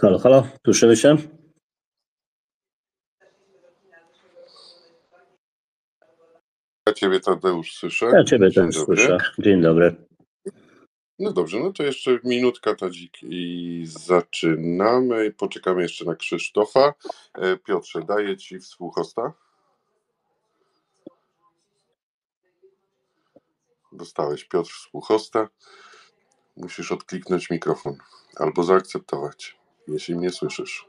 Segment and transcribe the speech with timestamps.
[0.00, 1.16] Halo, halo, słyszymy się?
[6.86, 8.06] Ja Ciebie Tadeusz słyszę.
[8.06, 8.96] Ja Ciebie Dzień też dobry.
[8.96, 9.18] słyszę.
[9.38, 9.96] Dzień dobry.
[11.18, 15.32] No dobrze, no to jeszcze minutka Tadzik i zaczynamy.
[15.32, 16.94] Poczekamy jeszcze na Krzysztofa.
[17.34, 19.32] E, Piotrze, daję Ci współhosta.
[23.92, 25.48] Dostałeś Piotr współhosta.
[26.56, 27.96] Musisz odkliknąć mikrofon
[28.36, 30.88] albo zaakceptować, jeśli mnie słyszysz.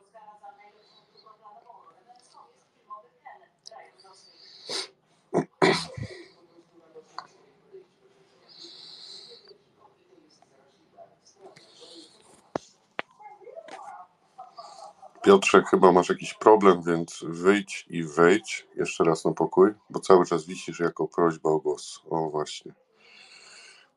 [15.24, 20.26] Piotrze, chyba masz jakiś problem, więc wyjdź i wejdź jeszcze raz na pokój, bo cały
[20.26, 22.02] czas wisisz jako prośba o głos.
[22.10, 22.74] O właśnie.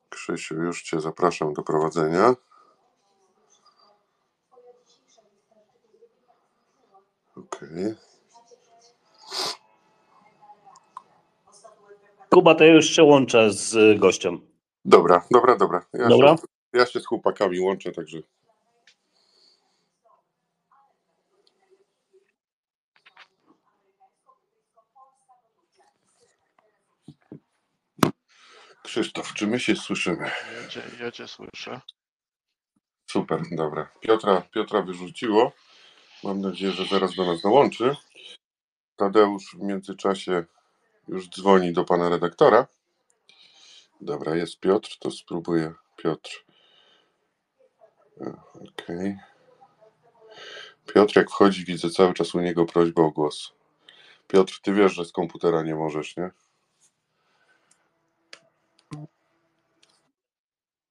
[0.09, 2.35] Krzysiu, już Cię zapraszam do prowadzenia.
[7.53, 7.95] Okej.
[12.31, 14.41] Kuba, to ja już się łączę z y, gościem.
[14.85, 15.87] Dobra, dobra, dobra.
[15.93, 16.37] Ja, Dobra.
[16.37, 16.43] Się,
[16.73, 18.19] ja się z chłopakami łączę, także.
[28.83, 30.31] Krzysztof, czy my się słyszymy?
[30.63, 31.81] Ja cię, ja cię słyszę.
[33.11, 33.93] Super, dobra.
[34.01, 35.53] Piotra, Piotra wyrzuciło.
[36.25, 37.97] Mam nadzieję, że zaraz do nas dołączy.
[38.97, 40.45] Tadeusz w międzyczasie
[41.09, 42.67] już dzwoni do pana redaktora.
[44.01, 45.75] Dobra, jest Piotr, to spróbuję.
[45.97, 46.45] Piotr.
[48.21, 48.35] E,
[48.73, 49.19] Okej.
[50.95, 53.53] Piotr, jak wchodzi, widzę cały czas u niego prośbę o głos.
[54.29, 56.31] Piotr, ty wiesz, że z komputera nie możesz, nie?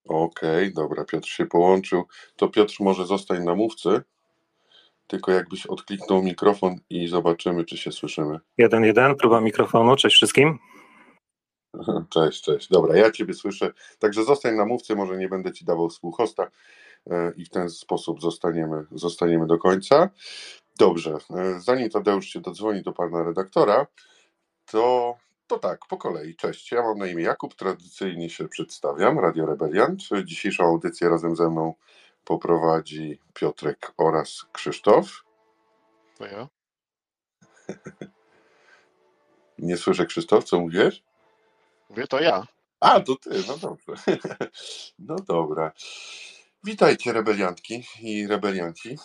[0.06, 2.04] Okej, dobra, Piotr się połączył.
[2.36, 4.02] To Piotr może zostań na mówcy.
[5.12, 8.40] Tylko jakbyś odkliknął mikrofon i zobaczymy, czy się słyszymy.
[8.60, 10.60] 1-1, próba mikrofonu, cześć wszystkim.
[12.10, 12.70] Cześć, cześć.
[12.70, 13.74] Dobra, ja Ciebie słyszę.
[14.00, 16.48] Także zostań na mówcy, może nie będę Ci dawał współhosta
[17.10, 20.10] e, i w ten sposób zostaniemy, zostaniemy do końca.
[20.80, 23.88] Dobrze, e, zanim Tadeusz się dodzwoni do Pana redaktora,
[24.66, 25.16] to,
[25.48, 26.36] to tak, po kolei.
[26.36, 30.02] Cześć, ja mam na imię Jakub, tradycyjnie się przedstawiam, Radio Rebeliant.
[30.24, 31.74] Dzisiejszą audycję razem ze mną
[32.26, 35.26] poprowadzi Piotrek oraz Krzysztof.
[36.18, 36.50] To ja.
[39.60, 41.04] Nie słyszę Krzysztof, co mówisz?
[41.90, 42.48] Mówię, to ja.
[42.80, 43.94] A, to ty, no dobrze.
[45.00, 45.72] No dobra.
[46.64, 48.98] Witajcie rebeliantki i rebelianci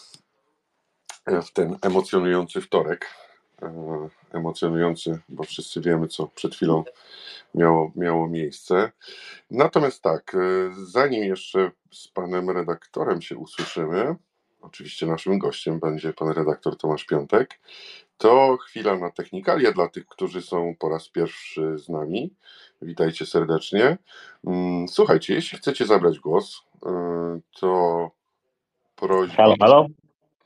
[1.27, 3.07] w ten emocjonujący wtorek.
[3.63, 6.85] E, Emocjonujący, bo wszyscy wiemy, co przed chwilą
[7.55, 8.93] miało, miało miejsce.
[9.51, 10.39] Natomiast tak, e,
[10.87, 14.15] zanim jeszcze z panem redaktorem się usłyszymy,
[14.61, 17.61] oczywiście naszym gościem będzie pan redaktor Tomasz Piątek,
[18.19, 22.31] to chwila na technikalia dla tych, którzy są po raz pierwszy z nami.
[22.83, 23.99] Witajcie serdecznie.
[24.47, 26.91] Mm, Słuchajcie, jeśli chcecie zabrać głos, e,
[27.61, 28.11] to
[28.97, 29.37] prośba.
[29.37, 29.87] Halo, halo.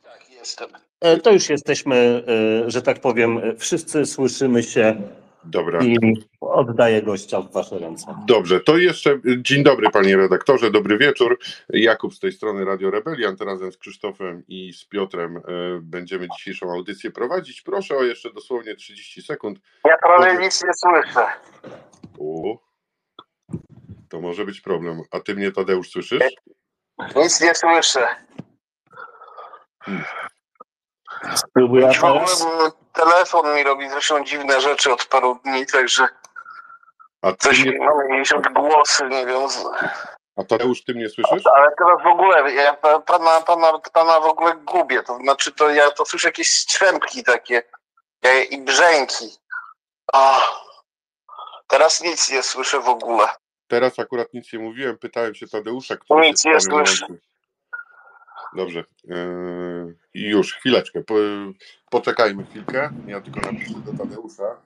[0.02, 0.68] Tak, jestem.
[1.00, 2.24] E, To już jesteśmy,
[2.66, 5.02] e, że tak powiem, wszyscy słyszymy się
[5.44, 5.80] Dobra.
[5.82, 5.96] i
[6.40, 8.14] oddaję gościa w Wasze ręce.
[8.26, 11.38] Dobrze, to jeszcze dzień dobry panie redaktorze, dobry wieczór.
[11.68, 15.40] Jakub z tej strony Radio Rebeliant razem z Krzysztofem i z Piotrem e,
[15.82, 17.62] będziemy dzisiejszą audycję prowadzić.
[17.62, 19.58] Proszę o jeszcze dosłownie 30 sekund.
[19.84, 21.26] Ja prawie nic nie słyszę.
[22.18, 22.56] U,
[24.08, 25.00] to może być problem.
[25.10, 26.22] A ty mnie Tadeusz słyszysz?
[27.16, 28.06] Nic nie słyszę.
[31.36, 32.42] Spróbuję teraz.
[32.44, 36.08] bo telefon mi robi zresztą dziwne rzeczy od paru dni, także
[37.22, 39.40] A, ty coś mnie, mamy jakieś odgłosy, nie wiem.
[40.36, 41.46] a Tadeusz, ty mnie słyszysz?
[41.46, 45.02] Ale teraz w ogóle, ja pa- pana, pana, pana w ogóle gubię.
[45.02, 47.62] To znaczy, to ja to słyszę jakieś strzępki takie
[48.50, 49.38] i brzęki.
[50.12, 50.40] A,
[51.66, 53.28] teraz nic nie słyszę w ogóle.
[53.68, 56.74] Teraz akurat nic nie mówiłem, pytałem się Tadeusza, który Nic nie słyszę.
[57.06, 57.20] łączy.
[58.56, 58.84] Dobrze.
[59.04, 61.02] Yy, I już, chwileczkę.
[61.02, 61.14] Po,
[61.90, 62.90] poczekajmy chwilkę.
[63.06, 64.56] Ja tylko napiszę do Tadeusza.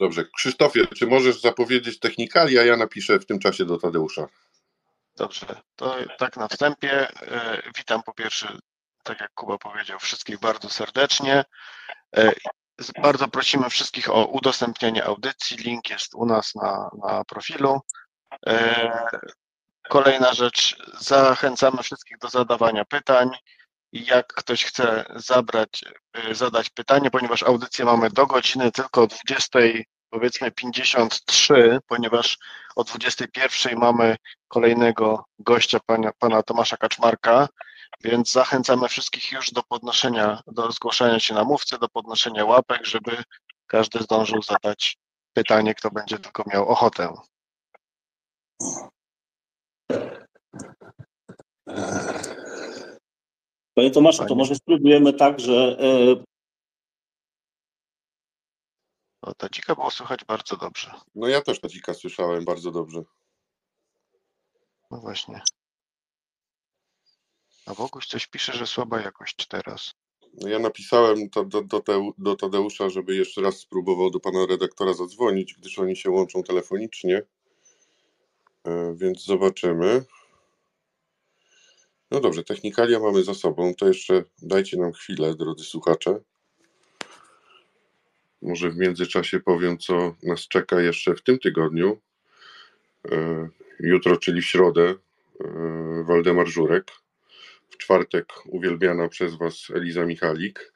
[0.00, 0.24] Dobrze.
[0.36, 4.26] Krzysztofie, czy możesz zapowiedzieć technikali, ja napiszę w tym czasie do Tadeusza.
[5.16, 5.46] Dobrze.
[5.76, 6.92] To tak na wstępie.
[7.22, 8.58] e, Witam po pierwsze,
[9.08, 11.44] tak jak Kuba powiedział, wszystkich bardzo serdecznie.
[12.16, 12.32] E,
[13.02, 15.56] Bardzo prosimy wszystkich o udostępnienie audycji.
[15.56, 17.80] Link jest u nas na, na profilu.
[18.46, 19.08] E,
[19.88, 23.30] Kolejna rzecz, zachęcamy wszystkich do zadawania pytań.
[23.92, 25.84] jak ktoś chce zabrać,
[26.30, 29.58] y, zadać pytanie, ponieważ audycję mamy do godziny tylko o 20,
[30.10, 32.38] powiedzmy 53, ponieważ
[32.76, 34.16] o 21 mamy
[34.48, 37.48] kolejnego gościa, pana, pana Tomasza Kaczmarka,
[38.00, 43.22] więc zachęcamy wszystkich już do podnoszenia, do zgłaszania się na mówcę, do podnoszenia łapek, żeby
[43.66, 44.96] każdy zdążył zadać
[45.32, 47.14] pytanie, kto będzie tylko miał ochotę.
[53.74, 56.28] Panie Tomaszu, to Panie- może spróbujemy tak, że e,
[59.22, 60.90] No, to dzika było słychać bardzo dobrze.
[61.14, 63.02] No ja też Tadzika słyszałem bardzo dobrze.
[64.90, 65.40] No właśnie.
[67.68, 69.94] A Boguś coś pisze, że słaba jakość teraz.
[70.34, 74.46] No ja napisałem to do, do, Teu- do Tadeusza, żeby jeszcze raz spróbował do pana
[74.46, 77.22] redaktora zadzwonić, gdyż oni się łączą telefonicznie.
[78.64, 80.04] E, Więc zobaczymy.
[82.10, 83.74] No dobrze, technikalia mamy za sobą.
[83.74, 86.20] To jeszcze dajcie nam chwilę, drodzy słuchacze.
[88.42, 92.00] Może w międzyczasie powiem, co nas czeka jeszcze w tym tygodniu.
[93.10, 93.48] E,
[93.80, 94.94] Jutro, czyli w środę,
[95.44, 96.92] e, Waldemar Żurek.
[97.78, 100.72] Czwartek uwielbiana przez Was Eliza Michalik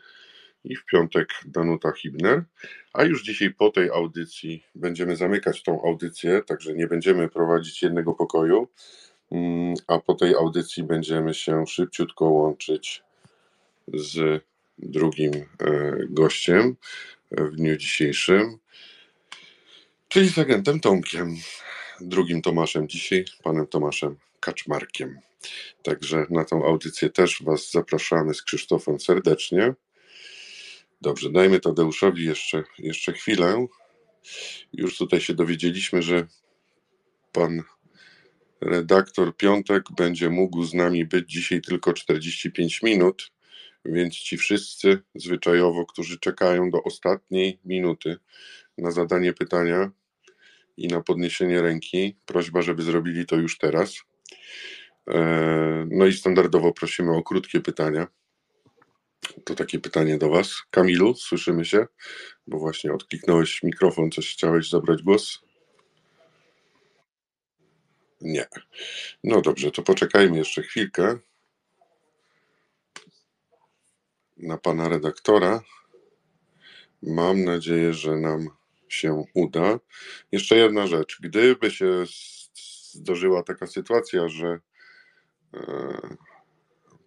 [0.65, 2.45] i w piątek Danuta Hibner.
[2.93, 8.15] A już dzisiaj po tej audycji będziemy zamykać tą audycję, także nie będziemy prowadzić jednego
[8.15, 8.69] pokoju,
[9.33, 13.03] Mm, a po tej audycji będziemy się szybciutko łączyć
[13.95, 14.43] z
[14.79, 15.47] drugim e,
[16.11, 16.77] gościem
[17.31, 18.59] w dniu dzisiejszym,
[20.09, 21.37] czyli z agentem Tomkiem,
[22.01, 25.19] drugim Tomaszem dzisiaj, panem Tomaszem Kaczmarkiem.
[25.83, 29.75] Także na tą audycję też Was zapraszamy z Krzysztofem serdecznie.
[31.01, 33.67] Dobrze, dajmy Tadeuszowi jeszcze, jeszcze chwilę.
[34.73, 36.27] Już tutaj się dowiedzieliśmy, że
[37.33, 37.63] pan
[38.61, 43.33] redaktor Piątek będzie mógł z nami być dzisiaj tylko 45 minut,
[43.85, 48.17] więc ci wszyscy zwyczajowo, którzy czekają do ostatniej minuty
[48.79, 49.91] na zadanie pytania
[50.77, 53.95] i na podniesienie ręki, prośba, żeby zrobili to już teraz.
[55.09, 58.07] E, No i standardowo prosimy o krótkie pytania.
[59.45, 60.63] To takie pytanie do Was.
[60.71, 61.87] Kamilu, słyszymy się?
[62.47, 65.43] Bo właśnie odkliknąłeś mikrofon, coś chciałeś zabrać głos?
[68.21, 68.47] Nie.
[69.25, 71.19] No dobrze, to poczekajmy jeszcze chwilkę
[74.37, 75.63] na pana redaktora.
[77.03, 78.49] Mam nadzieję, że nam
[78.89, 79.79] się uda.
[80.33, 81.19] Jeszcze jedna rzecz.
[81.21, 82.05] Gdyby się
[82.93, 84.61] zdarzyła taka sytuacja, że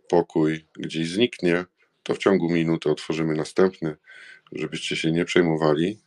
[0.07, 1.65] pokój gdzieś zniknie,
[2.03, 3.95] to w ciągu minuty otworzymy następny,
[4.51, 5.99] żebyście się nie przejmowali.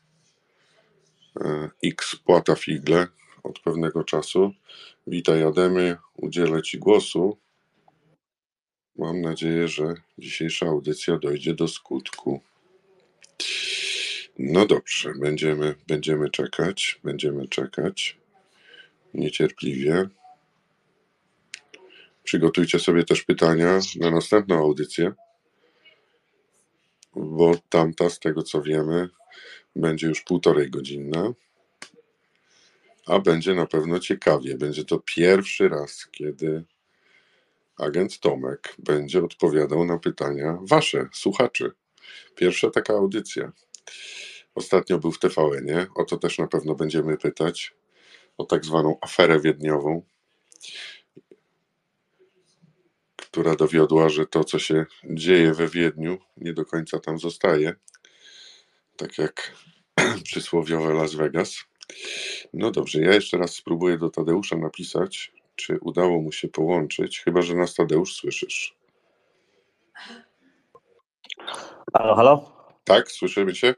[1.41, 3.07] E, X płata figle
[3.43, 4.53] od pewnego czasu.
[5.07, 7.39] Witaj Ademie, udzielę Ci głosu.
[8.97, 12.41] Mam nadzieję, że dzisiejsza audycja dojdzie do skutku.
[14.39, 18.19] No dobrze, będziemy, będziemy czekać, będziemy czekać
[19.15, 20.09] niecierpliwie.
[22.29, 25.13] Przygotujcie sobie też pytania na następną audycję,
[27.17, 29.09] bo tamta, z tego co wiemy,
[29.77, 31.33] będzie już półtorej godzinna,
[33.07, 34.57] a będzie na pewno ciekawie.
[34.57, 36.65] Będzie to pierwszy raz, kiedy
[37.79, 41.73] agent Tomek będzie odpowiadał na pytania wasze, słuchaczy.
[42.35, 43.53] Pierwsza taka audycja.
[44.55, 47.75] Ostatnio był w TVN-ie, o to też na pewno będziemy pytać,
[48.39, 50.03] o tak zwaną aferę wiedniową,
[53.31, 57.75] która dowiodła, że to, co się dzieje we Wiedniu, nie do końca tam zostaje,
[58.97, 59.53] tak jak
[60.25, 61.57] przysłowiowe Las Vegas.
[62.53, 67.43] No dobrze, ja jeszcze raz spróbuję do Tadeusza napisać, czy udało mu się połączyć, chyba
[67.43, 68.77] że nas Tadeusz słyszysz.
[71.93, 72.53] halo, halo?
[72.85, 73.75] Tak, słyszymy się?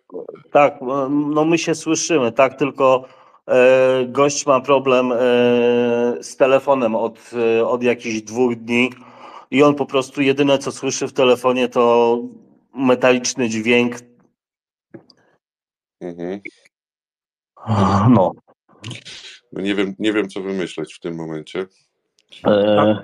[0.53, 0.79] Tak,
[1.11, 3.05] no my się słyszymy, tak, tylko
[3.49, 5.17] e, gość ma problem e,
[6.21, 8.91] z telefonem od, e, od jakichś dwóch dni
[9.51, 12.19] i on po prostu jedyne co słyszy w telefonie to
[12.75, 13.97] metaliczny dźwięk.
[16.01, 16.41] Mhm.
[18.11, 18.33] No.
[19.53, 21.67] No nie wiem, nie wiem, co wymyśleć w tym momencie.
[22.47, 23.03] E,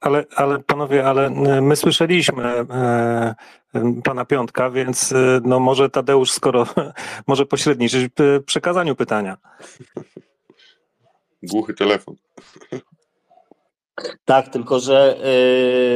[0.00, 3.34] Ale, ale panowie, ale e, my słyszeliśmy e,
[3.74, 6.66] e, pana Piątka, więc e, no może Tadeusz, skoro
[7.26, 9.36] może pośredniczyć w przekazaniu pytania.
[11.42, 12.16] Głuchy telefon.
[14.24, 15.16] Tak, tylko że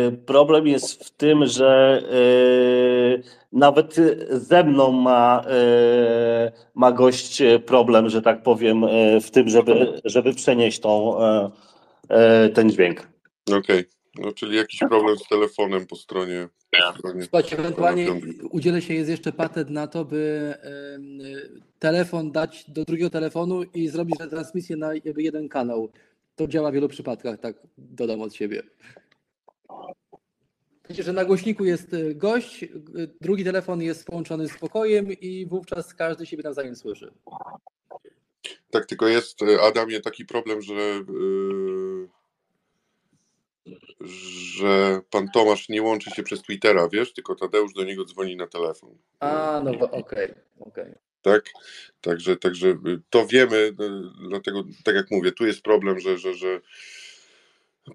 [0.09, 3.97] y, problem jest w tym, że y, nawet
[4.31, 8.85] ze mną ma, y, ma gość problem, że tak powiem,
[9.23, 11.19] w tym, żeby, żeby przenieść tą,
[12.55, 13.09] ten dźwięk.
[13.53, 13.85] Okej,
[14.19, 16.49] no czyli jakiś problem z telefonem po stronie
[16.97, 17.23] Dokładnie.
[17.23, 18.07] Słuchajcie, ewentualnie
[18.51, 20.55] udzielę się, jest jeszcze patent na to, by
[21.79, 25.91] telefon dać do drugiego telefonu i zrobić transmisję na jeden kanał.
[26.41, 28.63] To działa w wielu przypadkach, tak dodam od siebie.
[30.89, 32.69] Wiecie, że na głośniku jest y, gość, y,
[33.21, 37.13] drugi telefon jest połączony z pokojem i wówczas każdy siebie nawzajem słyszy.
[38.71, 42.09] Tak, tylko jest, e, Adamie, taki problem, że, yy,
[44.55, 48.47] że pan Tomasz nie łączy się przez Twittera, wiesz, tylko Tadeusz do niego dzwoni na
[48.47, 48.99] telefon.
[49.21, 50.95] A, no okej, okej.
[51.23, 51.45] Tak?
[52.01, 53.75] Także, także y, to wiemy, y,
[54.29, 56.61] dlatego, tak jak mówię, tu jest problem, że, że, że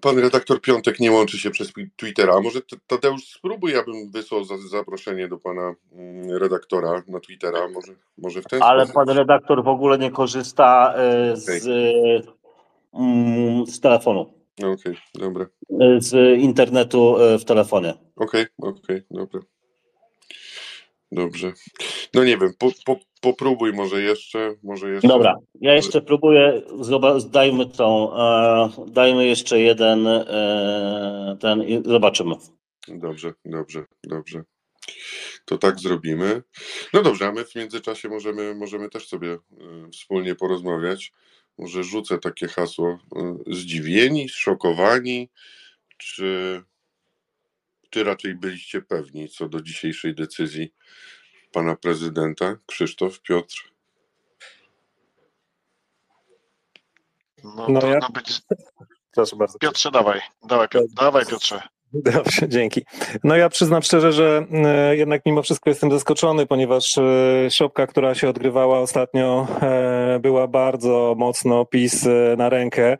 [0.00, 2.34] pan redaktor Piątek nie łączy się przez twi- Twittera.
[2.34, 7.68] A może Tadeusz spróbuj, ja bym wysłał za, zaproszenie do pana mm, redaktora na Twittera,
[7.68, 8.94] może, może w ten Ale sposób.
[9.06, 11.66] pan redaktor w ogóle nie korzysta e, z,
[12.94, 15.46] mm, z telefonu, No, Okej, dobra.
[15.80, 17.94] e, z internetu w telefonie.
[18.16, 19.40] Okej, okej, dobra.
[21.12, 21.52] Dobrze.
[22.14, 25.08] No nie wiem, po, po, popróbuj może jeszcze, może jeszcze.
[25.08, 26.62] Dobra, ja jeszcze próbuję,
[27.30, 32.34] dajmy tą, e, dajmy jeszcze jeden, e, ten i zobaczymy.
[32.88, 34.42] Dobrze, dobrze, dobrze.
[35.44, 36.42] To tak zrobimy.
[36.92, 39.38] No dobrze, a my w międzyczasie możemy, możemy też sobie y,
[39.92, 41.12] wspólnie porozmawiać.
[41.58, 42.98] Może rzucę takie hasło.
[43.46, 45.30] Zdziwieni, szokowani,
[45.96, 46.62] czy,
[47.90, 50.72] czy raczej byliście pewni co do dzisiejszej decyzji
[51.56, 52.56] pana prezydenta?
[52.66, 53.54] Krzysztof, Piotr?
[57.44, 58.42] No, No trudno ja- być.
[59.14, 59.58] Proszę bardzo.
[59.58, 60.20] Piotrze, dawaj.
[60.42, 61.62] Dawaj, Piotr, dawaj Piotrze.
[62.04, 62.82] Dobrze, dzięki.
[63.24, 67.02] No ja przyznam szczerze, że e, jednak mimo wszystko jestem zaskoczony, ponieważ e,
[67.50, 72.98] szopka, która się odgrywała ostatnio, e, była bardzo mocno PiS na rękę.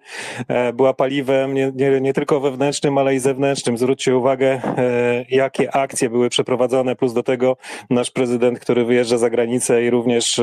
[0.75, 3.79] Była paliwem nie, nie, nie tylko wewnętrznym, ale i zewnętrznym.
[3.79, 4.61] Zwróćcie uwagę,
[5.29, 7.57] jakie akcje były przeprowadzone, plus do tego
[7.91, 10.41] nasz prezydent, który wyjeżdża za granicę i również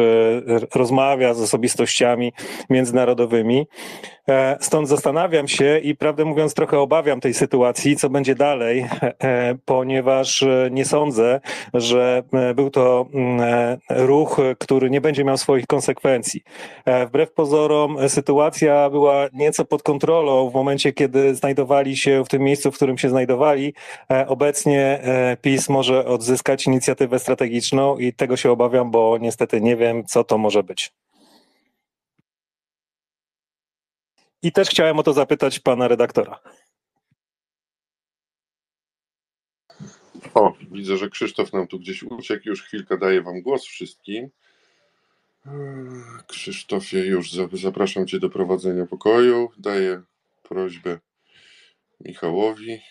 [0.75, 2.33] rozmawia z osobistościami
[2.69, 3.67] międzynarodowymi.
[4.59, 8.42] Stąd zastanawiam się i prawdę mówiąc trochę obawiam tej sytuacji, co będzie dalej,
[9.23, 11.41] e, ponieważ e, nie sądzę,
[11.73, 16.43] że e, był to mm, ruch, który nie będzie miał swoich konsekwencji.
[17.07, 22.71] Wbrew pozorom sytuacja była nieco pod kontrolą w momencie, kiedy znajdowali się w tym miejscu,
[22.71, 23.73] w którym się znajdowali.
[24.27, 24.99] Obecnie
[25.41, 30.37] PiS może odzyskać inicjatywę strategiczną i tego się obawiam, bo niestety nie wiem, co to
[30.37, 30.91] może być.
[34.43, 36.39] I też chciałem o to zapytać pana redaktora.
[40.33, 42.49] O, widzę, że Krzysztof nam tu gdzieś uciekł.
[42.49, 44.29] Już chwilkę daję wam głos wszystkim.
[46.27, 49.51] Krzysztofie, już za- zapraszam cię do prowadzenia pokoju.
[49.57, 50.01] Daję
[50.43, 50.99] prośbę
[52.01, 52.81] Michałowi.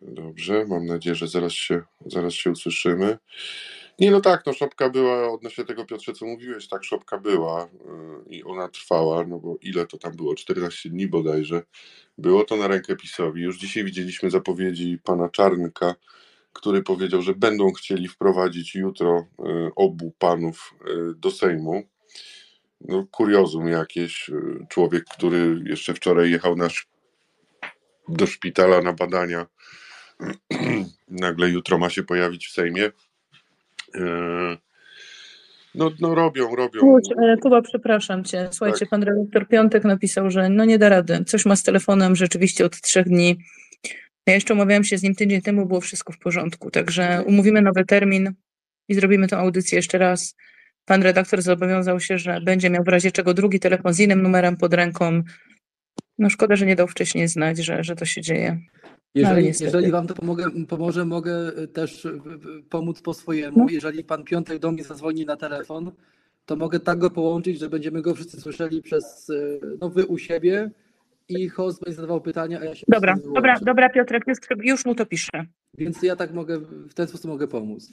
[0.00, 3.18] Dobrze, mam nadzieję, że zaraz się, zaraz się usłyszymy.
[4.00, 7.68] Nie, no tak, no szopka była, odnośnie tego Piotrze, co mówiłeś, tak, szopka była
[8.28, 11.62] yy, i ona trwała, no bo ile to tam było, 14 dni bodajże.
[12.18, 13.42] Było to na rękę PiSowi.
[13.42, 15.94] Już dzisiaj widzieliśmy zapowiedzi pana Czarnka,
[16.52, 21.82] który powiedział, że będą chcieli wprowadzić jutro y, obu panów y, do Sejmu.
[22.80, 24.28] No, kuriozum jakieś.
[24.28, 26.68] y, Człowiek, który jeszcze wczoraj jechał na,
[28.08, 29.46] do szpitala na badania,
[31.08, 32.92] nagle jutro ma się pojawić w Sejmie.
[33.96, 34.68] Y,
[35.74, 36.80] No, no robią, robią.
[36.80, 36.98] Kuba,
[37.32, 38.48] e, Kuba, przepraszam cię.
[38.50, 38.88] Słuchajcie, Tak.
[38.88, 41.24] pan redaktor Piątek napisał, że no nie da rady.
[41.24, 43.38] Coś ma z telefonem rzeczywiście od trzech dni.
[44.26, 46.70] Ja jeszcze umawiałam się z nim tydzień temu, było wszystko w porządku.
[46.70, 48.32] Także umówimy nowy termin
[48.88, 50.36] i zrobimy tę audycję jeszcze raz.
[50.84, 54.56] Pan redaktor zobowiązał się, że będzie miał w razie czego drugi telefon z innym numerem
[54.56, 55.22] pod ręką.
[56.18, 58.48] No szkoda, że nie dał wcześniej znać, że, że to się dzieje.
[59.24, 62.20] Ale Jeżeli, jeżeli wam to pomogę, pomoże, mogę y, też y,
[62.70, 63.58] pomóc po swojemu.
[63.58, 63.66] No.
[63.70, 65.92] Jeżeli pan Piątek do mnie zadzwoni na telefon,
[66.46, 70.18] to mogę tak go połączyć, że będziemy go wszyscy słyszeli przez y, no, wy u
[70.18, 70.70] siebie
[71.28, 74.94] i host będzie zadawał pytania, a ja się Dobra, dobra, dobra, Piotrek, już, już mu
[74.94, 75.46] to piszę.
[75.74, 77.92] Więc ja tak mogę, w ten sposób mogę pomóc.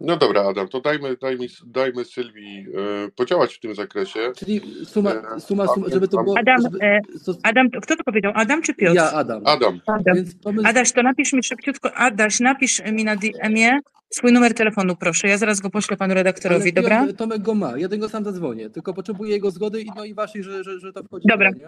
[0.00, 2.66] No dobra, Adam, to dajmy, dajmy, dajmy Sylwii
[3.06, 4.32] e, podziałać w tym zakresie.
[4.36, 6.38] Czyli suma, E, suma, suma żeby to było...
[6.38, 8.32] Adam, żeby, e, to, Adam, kto to powiedział?
[8.34, 8.94] Adam czy Piotr?
[8.96, 9.42] ja, Adam.
[9.46, 10.16] Adam, Adam.
[10.16, 14.96] Więc pomysł, Adaś, to napisz mi szybciutko, Adaś, napisz mi na DM-ie swój numer telefonu,
[14.96, 15.28] proszę.
[15.28, 17.06] Ja zaraz go poślę panu redaktorowi, ale dobra?
[17.06, 20.04] Piotr- Tomek go ma, ja do niego sam zadzwonię, tylko potrzebuję jego zgody i, no
[20.04, 21.28] i waszej, że, że, że to wchodzi.
[21.28, 21.50] Dobra.
[21.50, 21.66] nie?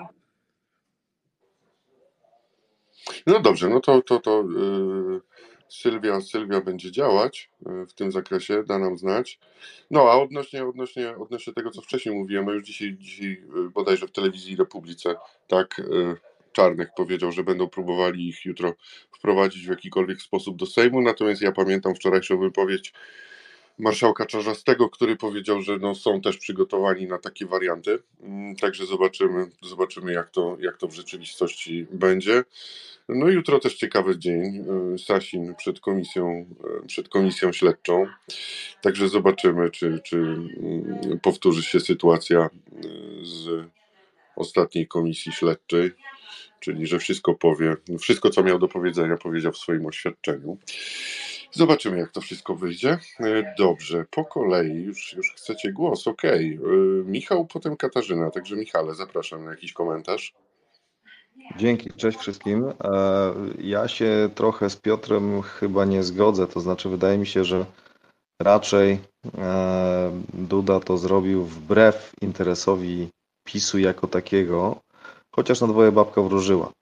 [3.27, 5.21] No dobrze, no to, to, to yy,
[5.81, 9.39] Sylwia, Sylwia będzie działać yy, w tym zakresie, da nam znać.
[9.91, 14.13] No a odnośnie, odnośnie, odnośnie tego, co wcześniej mówiłem, już dzisiaj, dzisiaj yy, bodajże w
[14.13, 15.15] telewizji Republice,
[15.49, 16.17] tak, yy,
[16.53, 18.75] Czarnek powiedział, że będą próbowali ich jutro
[19.17, 22.93] wprowadzić w jakikolwiek sposób do Sejmu, natomiast ja pamiętam wczorajszą wypowiedź
[23.79, 27.99] marszałka Czarzastego, który powiedział, że no, są też przygotowani na takie warianty.
[28.21, 32.45] Mm, Także zobaczymy, zobaczymy jak, to, jak to w rzeczywistości będzie.
[33.09, 34.65] No jutro też ciekawy dzień.
[34.95, 36.47] y, Sasin przed komisją,
[36.85, 38.07] y, przed komisją śledczą.
[38.83, 42.51] Także zobaczymy, czy, czy mm, powtórzy się sytuacja
[42.85, 43.67] y, z
[44.37, 45.91] ostatniej komisji śledczej,
[46.61, 50.59] czyli że wszystko powie, wszystko co miał do powiedzenia, powiedział w swoim oświadczeniu.
[51.57, 52.99] Zobaczymy, jak to wszystko wyjdzie.
[53.21, 56.55] E, Dobrze, po kolei już, już chcecie głos, okej.
[56.55, 56.59] E,
[57.05, 60.35] Michał, potem Katarzyna, także Michale, zapraszam na jakiś komentarz.
[61.57, 62.65] Dzięki, cześć wszystkim.
[62.65, 62.75] E,
[63.59, 67.67] Ja się trochę z Piotrem chyba nie zgodzę, to znaczy wydaje mi się, że
[68.43, 68.99] raczej
[70.35, 73.09] Duda to zrobił wbrew interesowi
[73.45, 74.81] PiSu jako takiego,
[75.35, 76.73] chociaż na dwoje babka wróżyła.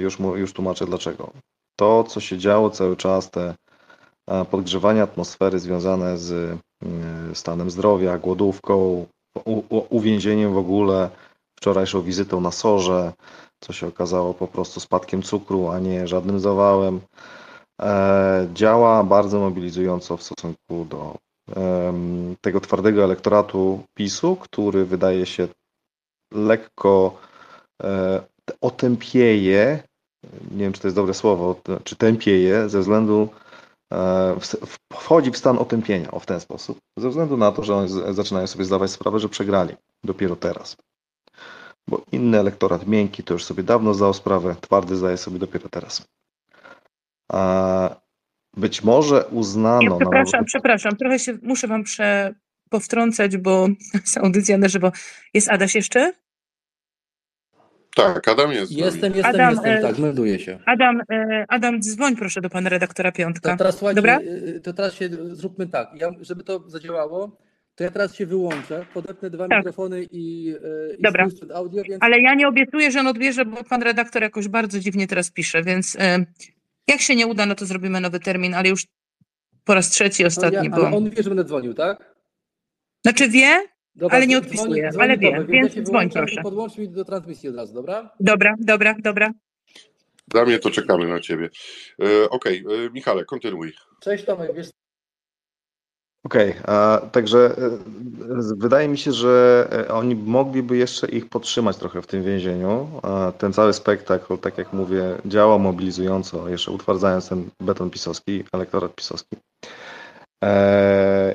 [0.00, 1.30] Już, mu, już tłumaczę dlaczego.
[1.76, 3.54] To, co się działo cały czas, te
[4.50, 6.58] podgrzewanie atmosfery związane z e,
[7.34, 9.06] stanem zdrowia, głodówką,
[9.90, 11.10] uwięzieniem w ogóle,
[11.58, 13.12] wczorajszą wizytą na Sorze,
[13.60, 17.00] co się okazało po prostu spadkiem cukru, a nie żadnym zawałem.
[17.82, 21.16] E, działa bardzo mobilizująco w stosunku do
[21.56, 25.48] em, tego twardego elektoratu PiSu, który wydaje się
[26.34, 27.20] lekko
[27.82, 28.20] e,
[28.60, 29.82] otępieje,
[30.50, 33.49] nie wiem czy to jest dobre słowo, czy tępieje ze względu e,
[34.92, 38.46] wchodzi w stan otępienia, o w ten sposób, ze względu na to, że oni zaczynają
[38.46, 39.74] sobie zdawać sprawę, że przegrali
[40.04, 40.76] dopiero teraz
[41.90, 46.08] bo inny elektorat miękki to już sobie dawno zdał sprawę, twardy zdaje sobie dopiero teraz.
[47.32, 47.96] A
[48.56, 52.34] być może uznano Ja na przepraszam, przepraszam, trochę się muszę wam prze,
[52.70, 54.92] powtrącać, bo jest audycja na żywo.
[55.34, 56.12] Jest Adaś jeszcze?
[57.94, 58.72] Tak, Adam jest.
[58.72, 60.58] Jestem, jestem, Adam, jestem, e, tak, melduję się.
[60.66, 63.50] Adam, e, Adam, dzwoń proszę do pana redaktora Piątka.
[63.52, 64.20] To teraz słuchajcie, Dobra?
[64.20, 65.88] y, to teraz się zróbmy tak.
[65.94, 67.36] Ja, żeby to zadziałało,
[67.74, 69.58] to ja teraz się wyłączę, podepnę dwa Tak.
[69.58, 70.48] mikrofony i,
[70.98, 71.26] i Dobra.
[71.54, 75.06] audio, więc Ale ja nie obiecuję, że on odbierze, bo pan redaktor jakoś bardzo dziwnie
[75.06, 76.24] teraz pisze, więc e,
[76.88, 78.86] jak się nie uda, no to zrobimy nowy termin, ale już
[79.64, 80.86] po raz trzeci, no ostatni ja, byłam.
[80.86, 82.14] ale on wie, że będę dzwonił, tak?
[83.04, 83.60] Znaczy wie?
[83.94, 86.42] Dobra, Ale nie odpisuje, dzwoni ale wie, Tomek, więc dzwoń wyłączam proszę.
[86.42, 88.10] Podłącz mi do transmisji od razu, dobra?
[88.20, 89.32] Dobra, dobra, dobra.
[90.28, 91.50] Dla mnie to czekamy na ciebie.
[92.02, 93.72] E, Okej, e, Michale, kontynuuj.
[94.00, 94.70] Cześć Tomek, wiesz
[96.24, 97.70] Okej, a także e,
[98.56, 103.00] wydaje mi się, że e, oni mogliby jeszcze ich podtrzymać trochę w tym więzieniu.
[103.02, 108.94] A Ten cały spektakl, tak jak mówię, działa mobilizująco, jeszcze utwardzając ten beton pisowski, elektorat
[108.94, 109.36] pisowski.
[110.44, 111.34] E,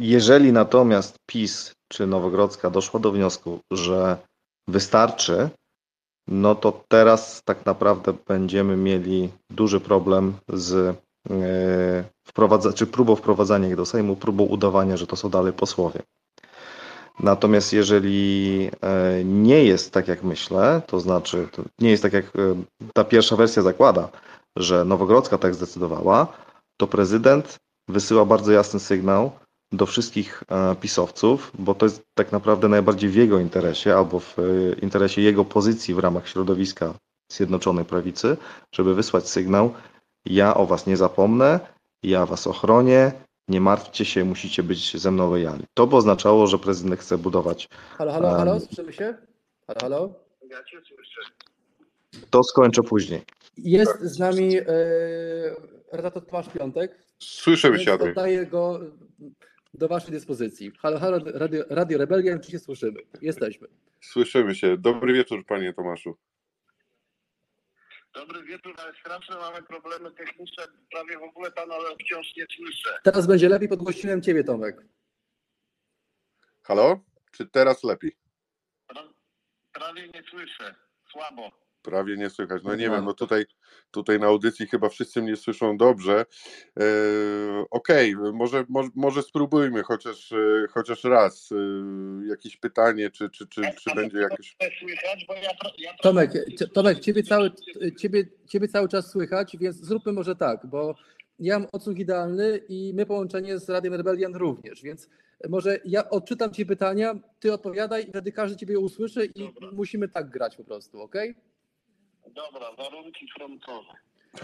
[0.00, 4.16] Jeżeli natomiast PiS czy Nowogrodzka doszła do wniosku, że
[4.68, 5.48] wystarczy,
[6.28, 10.96] no to teraz tak naprawdę będziemy mieli duży problem z
[11.30, 16.00] e, wprowadza, czy próbą wprowadzania ich do Sejmu, próbą udawania, że to są dalej posłowie.
[17.18, 22.26] Natomiast jeżeli e, nie jest tak, jak myślę, to znaczy to nie jest tak, jak
[22.26, 22.28] e,
[22.94, 24.08] ta pierwsza wersja zakłada,
[24.56, 26.26] że Nowogrodzka tak zdecydowała,
[26.76, 27.56] to prezydent
[27.88, 29.32] wysyła bardzo jasny sygnał
[29.72, 34.38] do wszystkich e, pisowców, bo to jest tak naprawdę najbardziej w jego interesie albo w
[34.38, 34.42] e,
[34.82, 36.94] interesie jego pozycji w ramach środowiska
[37.32, 38.36] Zjednoczonej Prawicy,
[38.74, 39.74] żeby wysłać sygnał,
[40.24, 41.60] ja o was nie zapomnę,
[42.02, 43.12] ja was ochronię,
[43.48, 45.64] nie martwcie się, musicie być ze mną lojalni.
[45.74, 47.68] To by oznaczało, że prezydent chce budować.
[47.98, 49.14] Halo, halo, halo, słyszymy się?
[49.66, 50.14] Halo, halo?
[52.30, 53.22] To skończę później.
[53.56, 54.64] Jest z nami e,
[55.92, 56.98] redaktor Tomasz Piątek,
[57.84, 58.08] cię, Adam.
[58.08, 58.80] oddaję go
[59.74, 60.72] do waszej dyspozycji.
[60.78, 63.00] Halo, halo, Radio, Radio Rebelian, czy się słyszymy?
[63.22, 63.68] Jesteśmy.
[64.00, 64.78] Słyszymy się.
[64.78, 66.16] Dobry wieczór, panie Tomaszu.
[68.14, 70.64] Dobry wieczór, ale straszne mamy problemy techniczne.
[70.90, 72.98] Prawie w ogóle pana wciąż nie słyszę.
[73.02, 74.76] Teraz będzie lepiej, podgłośniłem ciebie Tomek.
[76.62, 77.00] Halo?
[77.32, 78.16] Czy teraz lepiej?
[79.72, 80.74] Prawie nie słyszę.
[81.12, 81.50] Słabo.
[81.82, 82.62] Prawie nie słychać.
[82.64, 83.44] No nie wiem, no tutaj,
[83.90, 86.26] tutaj na audycji chyba wszyscy mnie słyszą dobrze.
[86.80, 86.84] E,
[87.70, 91.52] Okej, może, może, może spróbujmy chociaż, e, chociaż raz.
[91.52, 91.56] E,
[92.26, 94.56] jakieś pytanie, czy, czy, czy, czy będzie jakoś.
[94.80, 96.30] Słychać, bo ja, pro- ja Tomek,
[96.74, 97.50] Tomek ciebie, cały,
[97.98, 100.94] ciebie, ciebie cały czas słychać, więc zróbmy może tak, bo
[101.38, 105.08] ja mam odsłuch idealny i my połączenie z Radiem Rebelian również, więc
[105.48, 110.30] może ja odczytam ci pytania, ty odpowiadaj i wtedy każdy ciebie usłyszy i musimy tak
[110.30, 111.14] grać po prostu, ok?
[112.26, 113.92] Dobra, warunki frontowe.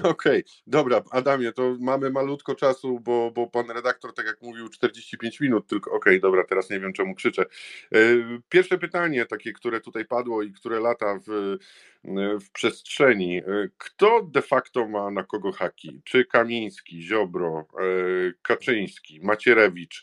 [0.03, 5.41] Okej, dobra, Adamie, to mamy malutko czasu, bo, bo pan redaktor, tak jak mówił, 45
[5.41, 5.93] minut tylko.
[5.93, 7.43] Okej, dobra, teraz nie wiem czemu krzyczę.
[7.93, 7.99] E,
[8.49, 11.57] Pierwsze pytanie, takie, które tutaj padło i które lata w,
[12.45, 13.39] w przestrzeni.
[13.39, 13.43] E,
[13.79, 16.01] Kto de facto ma na kogo haki?
[16.05, 17.83] Czy Kamiński, Ziobro, e,
[18.43, 20.03] Kaczyński, Macierewicz?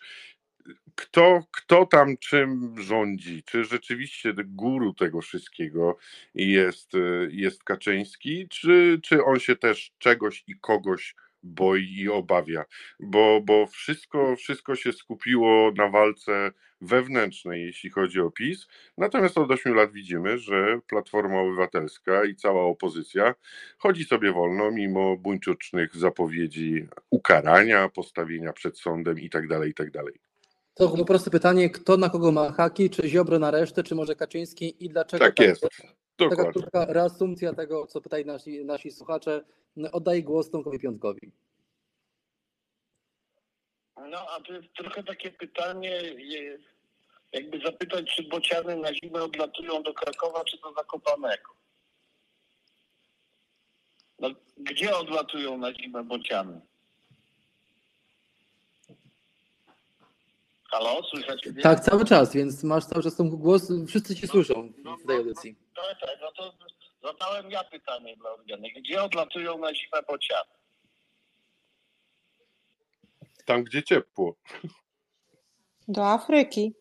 [0.96, 3.44] Kto, kto tam czym rządzi?
[3.44, 5.98] Czy rzeczywiście guru tego wszystkiego
[6.36, 7.00] jest, e,
[7.32, 12.66] jest Kaczyński, czy, czy on się też czegoś i kogoś boi i obawia?
[13.00, 18.68] Bo, bo wszystko, wszystko się skupiło na walce wewnętrznej, jeśli chodzi o PiS.
[18.98, 23.36] Natomiast od 8 lat widzimy, że Platforma Obywatelska i cała opozycja
[23.78, 29.68] chodzi sobie wolno, mimo buńczucznych zapowiedzi ukarania, postawienia przed sądem itd.
[29.68, 30.04] itd.
[30.74, 34.16] To było proste pytanie, kto na kogo ma haki, czy Ziobro na resztę, czy może
[34.16, 35.62] Kaczyński i dlaczego Tak jest.
[35.62, 36.52] Taka Dokładnie.
[36.52, 39.46] krótka reasumpcja tego, co pytali nasi, nasi słuchacze.
[39.92, 41.32] Oddaję głos Tomkowi Piątkowi.
[44.10, 46.02] No, a to jest trochę takie pytanie,
[47.32, 51.54] jakby zapytać, czy bociany na zimę odlatują do Krakowa, czy do Zakopanego.
[54.20, 56.62] No, gdzie odlatują na zimę bociany?
[60.74, 61.62] Halo, słychać mnie?
[61.62, 65.56] Tak, cały czas, więc masz cały czas ten głos, wszyscy ci słyszą w tej audycji.
[65.76, 66.54] Tak, tak, no to
[67.04, 68.70] zadałem ja pytanie dla odmiany.
[68.70, 70.50] Gdzie odlatują na zimę bociany?
[73.46, 74.36] Tam, gdzie ciepło.
[75.88, 76.74] Do Afryki.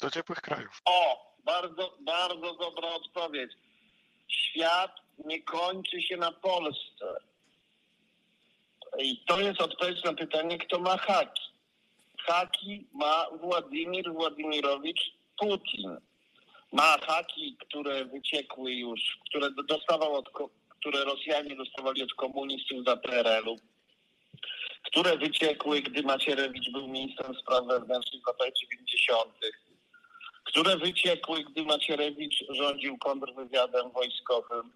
[0.00, 0.80] Do ciepłych krajów.
[0.84, 3.52] O, bardzo, bardzo dobra odpowiedź.
[4.28, 4.92] Świat
[5.24, 7.16] nie kończy się na Polsce.
[8.98, 11.53] I to jest odpowiedź na pytanie, kto ma haki.
[12.26, 15.00] Haki ma Władimir Władimirowicz
[15.38, 15.96] Putin.
[16.72, 20.30] Ma haki, które wyciekły już, które dostawał od,
[20.68, 23.56] które Rosjanie dostawali od komunistów za PRL-u,
[24.82, 29.34] które wyciekły, gdy Macierewicz był ministrem spraw wewnętrznych w latach 90
[30.44, 34.72] które wyciekły, gdy Macierewicz rządził kontrwywiadem wojskowym.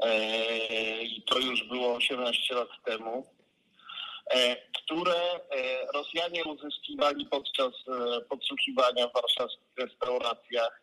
[0.00, 3.26] Eee, I to już było 18 lat temu.
[4.30, 5.40] E, które e,
[5.94, 10.82] Rosjanie uzyskiwali podczas e, podsłuchiwania w warszawskich restauracjach,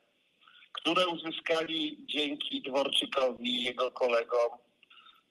[0.71, 4.49] które uzyskali dzięki Dworczykowi i jego kolegom,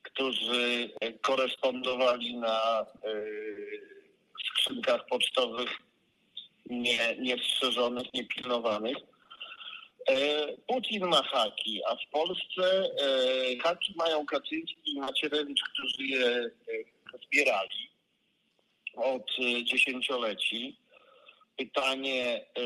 [0.03, 0.90] którzy
[1.23, 2.87] korespondowali na
[4.49, 5.70] skrzynkach pocztowych
[6.66, 8.96] nie, niestrzeżonych, niepilnowanych.
[10.66, 12.90] Putin ma haki, a w Polsce
[13.62, 16.51] haki mają Kaczyński i Macierewicz, którzy je
[17.27, 17.89] zbierali
[18.96, 20.76] od e, dziesięcioleci.
[21.57, 22.62] Pytanie e,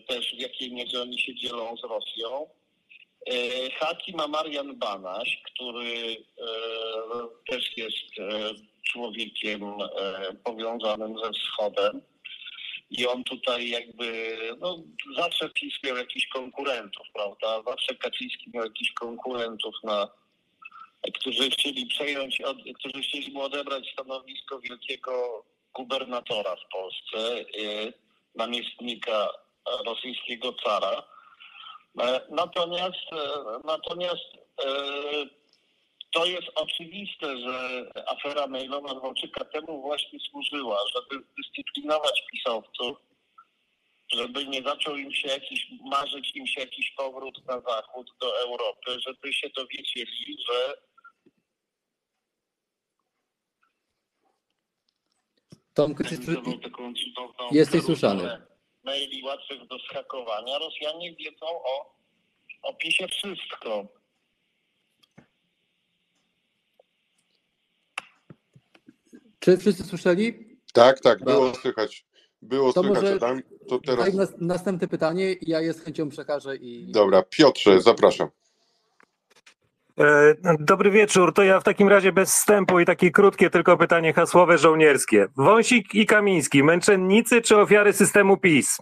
[0.00, 2.48] też, w jakiej mierze oni się dzielą z Rosją.
[3.26, 6.16] E, Haki ma Marian Banaś, który
[7.48, 8.38] też jest
[8.92, 9.74] człowiekiem
[10.44, 12.02] powiązanym ze Wschodem.
[12.90, 14.82] I on tutaj jakby, no
[15.16, 17.70] zawsze PiS miał jakichś konkurentów, prawda?
[17.70, 20.08] Zawsze Kaczyński miał jakichś konkurentów na,
[21.14, 22.38] którzy chcieli przejąć,
[22.78, 27.92] którzy chcieli mu odebrać stanowisko wielkiego gubernatora w Polsce, y,
[28.34, 29.28] namiestnika
[29.86, 31.02] rosyjskiego cara.
[32.00, 34.24] E, Natomiast, e, natomiast
[34.64, 34.66] e,
[36.12, 42.98] to jest oczywiste, że afera mailowa Dworczyka temu właśnie służyła, żeby dyscyplinować pisowców,
[44.12, 49.00] żeby nie zaczął im się jakiś, marzyć im się jakiś powrót na zachód, do Europy,
[49.00, 50.74] żeby się dowiedzieli, że
[55.74, 56.18] Tomku, czy,
[56.62, 58.42] taką cudowną jesteś słyszany.
[58.84, 60.58] Maili łatwych do schakowania.
[60.58, 61.96] Rosjanie wiedzą o,
[62.62, 63.86] o PiSie wszystko.
[69.46, 70.58] czy wszyscy słyszeli?
[70.72, 72.05] Tak, tak, było słychać.
[72.42, 73.40] Było To słychać, może Adam.
[73.68, 74.14] To teraz.
[74.14, 76.92] Nas, następne pytanie, ja je z chęcią przekażę i...
[76.92, 78.28] Dobra, Piotrze, zapraszam.
[80.00, 81.34] E, Dobry wieczór.
[81.34, 85.26] To ja w takim razie bez wstępu i takie krótkie tylko pytanie hasłowe żołnierskie.
[85.36, 88.78] Wąsik i Kamiński, męczennicy czy ofiary systemu PiS?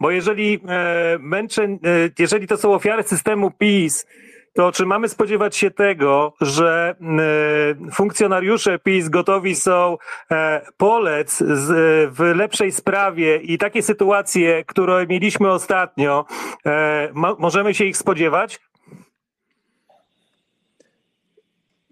[0.00, 1.78] Bo jeżeli, e, męczę, e,
[2.18, 4.06] jeżeli to są ofiary systemu PiS,
[4.52, 6.94] to czy mamy spodziewać się tego, że
[7.88, 9.96] e, funkcjonariusze PiS gotowi są
[10.30, 11.70] e, polec z,
[12.14, 16.24] w lepszej sprawie i takie sytuacje, które mieliśmy ostatnio,
[16.66, 18.60] e, mo- możemy się ich spodziewać?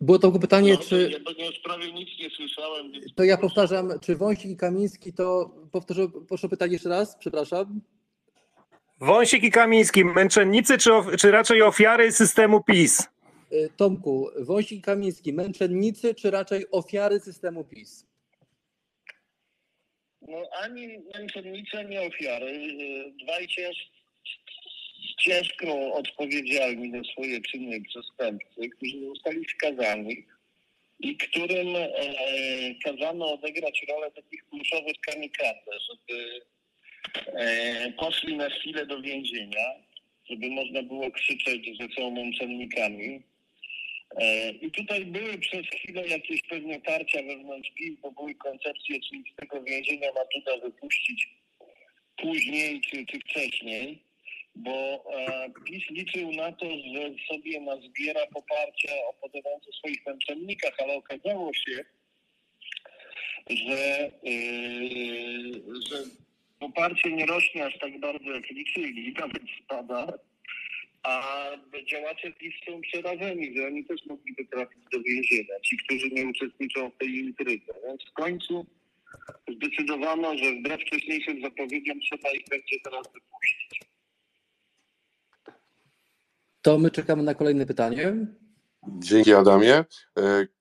[0.01, 1.11] Było to pytanie, No, czy...
[1.13, 5.13] Ja pewnie już prawie nic nie słyszałem, więc To ja powtarzam, czy Wąsik i Kamiński
[5.13, 5.51] to...
[5.73, 7.81] Powtórzę, proszę pytanie jeszcze raz, przepraszam.
[9.01, 13.09] Wąsik i Kamiński, męczennicy czy, of- czy raczej ofiary systemu PiS?
[13.53, 18.07] Y, Tomku, Wąsik Kamiński, męczennicy czy raczej ofiary systemu PiS?
[20.23, 22.47] No ani męczennice, ani ofiary.
[22.47, 23.77] Y, Dwaj cięż,
[25.19, 30.27] ciężko odpowiedzialni za swoje czyny przestępcy, którzy zostali skazani
[31.01, 31.91] i którym e,
[32.85, 36.41] kazano odegrać rolę takich pluszowych kamikadze, żeby
[37.97, 39.89] poszli na chwilę do więzienia,
[40.31, 43.23] żeby można było krzyczeć, że są męczennikami.
[44.17, 49.33] E, I tutaj były przez chwilę jakieś pewne tarcia wewnątrz PiS, bo były koncepcje, czy
[49.33, 51.29] z tego więzienia ma Duda wypuścić
[52.17, 54.03] później, czy, czy wcześniej,
[54.55, 58.21] bo e, PiS liczył na to, że sobie nazbiera
[59.09, 61.85] opowiadające o swoich męczennikach, ale okazało się,
[63.51, 64.11] że,
[65.91, 66.05] że
[66.59, 70.13] poparcie nie rośnie aż tak bardzo, jak liczyli, nawet spada,
[71.03, 71.23] a
[71.91, 76.91] działacze PiS są przerażeni, że oni też mogliby trafić do więzienia, ci, którzy nie uczestniczą
[76.91, 77.73] w tej intryce.
[77.87, 78.67] Więc w końcu
[79.57, 83.81] zdecydowano, że wbrew wcześniejszym zapowiedziom trzeba ich będzie teraz wypuścić.
[86.63, 88.13] To my czekamy na kolejne pytanie.
[88.99, 89.85] Dzięki Adamie.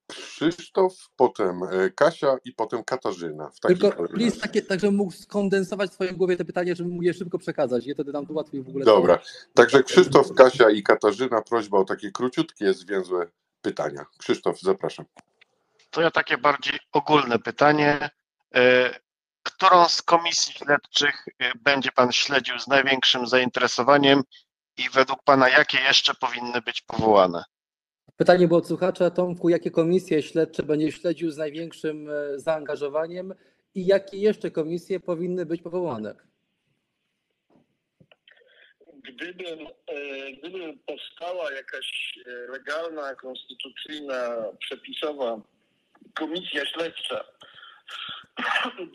[0.08, 3.50] Krzysztof, potem e, Kasia i potem Katarzyna.
[3.50, 7.04] W Tylko please, takie, tak żebym mógł skondensować w swojej głowie te pytania, żebym mógł
[7.04, 7.86] je szybko przekazać.
[7.86, 8.86] Je wtedy nam to łatwiej w ogóle.
[8.86, 9.20] Dobra,
[9.54, 13.28] także Krzysztof, Kasia i Katarzyna, prośba o takie króciutkie, zwięzłe
[13.62, 14.06] pytania.
[14.18, 15.06] Krzysztof, zapraszam.
[15.90, 18.10] To ja takie bardziej ogólne pytanie.
[18.56, 19.00] E,
[19.44, 24.24] Którą z komisji śledczych e, będzie Pan śledził z największym zainteresowaniem
[24.78, 27.44] i według Pana jakie jeszcze powinny być powołane?
[28.18, 29.10] Pytanie było od słuchacza.
[29.10, 33.34] Tomku, jakie komisje śledcze będzie śledził z największym e, zaangażowaniem
[33.76, 36.16] i jakie jeszcze komisje powinny być powołane?
[39.04, 45.42] Gdybym, e, gdyby powstała jakaś e, legalna, konstytucyjna, przepisowa
[46.14, 47.24] komisja śledcza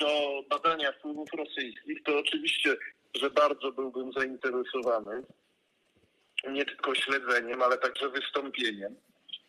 [0.00, 2.76] do badania wpływów rosyjskich, to oczywiście,
[3.14, 5.22] że bardzo byłbym zainteresowany
[6.50, 8.96] nie tylko śledzeniem, ale także wystąpieniem.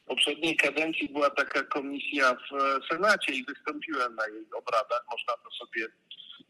[0.05, 5.05] Poprzedniej kadencji była taka komisja w e, Senacie i wystąpiłem na jej obradach.
[5.11, 5.87] Można to sobie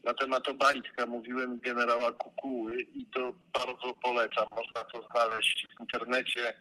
[0.04, 4.46] na temat Obajtka mówiłem generała Kukuły i to bardzo polecam.
[4.50, 6.54] Można to znaleźć w internecie,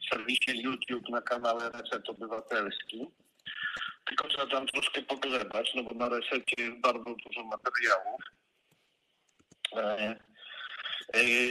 [0.00, 3.06] w serwisie YouTube na kanale Reset Obywatelski.
[4.06, 8.20] Tylko trzeba tam troszkę pogrzebać, no bo na resecie jest bardzo dużo materiałów.
[9.76, 10.16] E,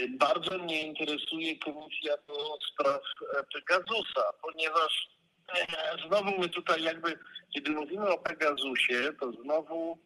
[0.10, 3.02] Bardzo mnie interesuje komisja do spraw
[3.38, 5.10] e, Pegasusa, ponieważ
[5.58, 7.19] e, znowu my tutaj jakby,
[7.54, 9.99] kiedy mówimy o Pegasusie, to znowu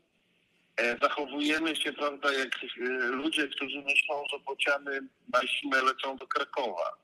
[0.77, 4.99] e, zachowujemy się, prawda, jak e, ludzie, którzy myślą, że bociany
[5.71, 6.97] na lecą do Krakowa.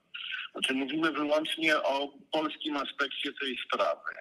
[0.52, 4.12] Znaczy mówimy wyłącznie o polskim aspekcie tej sprawy.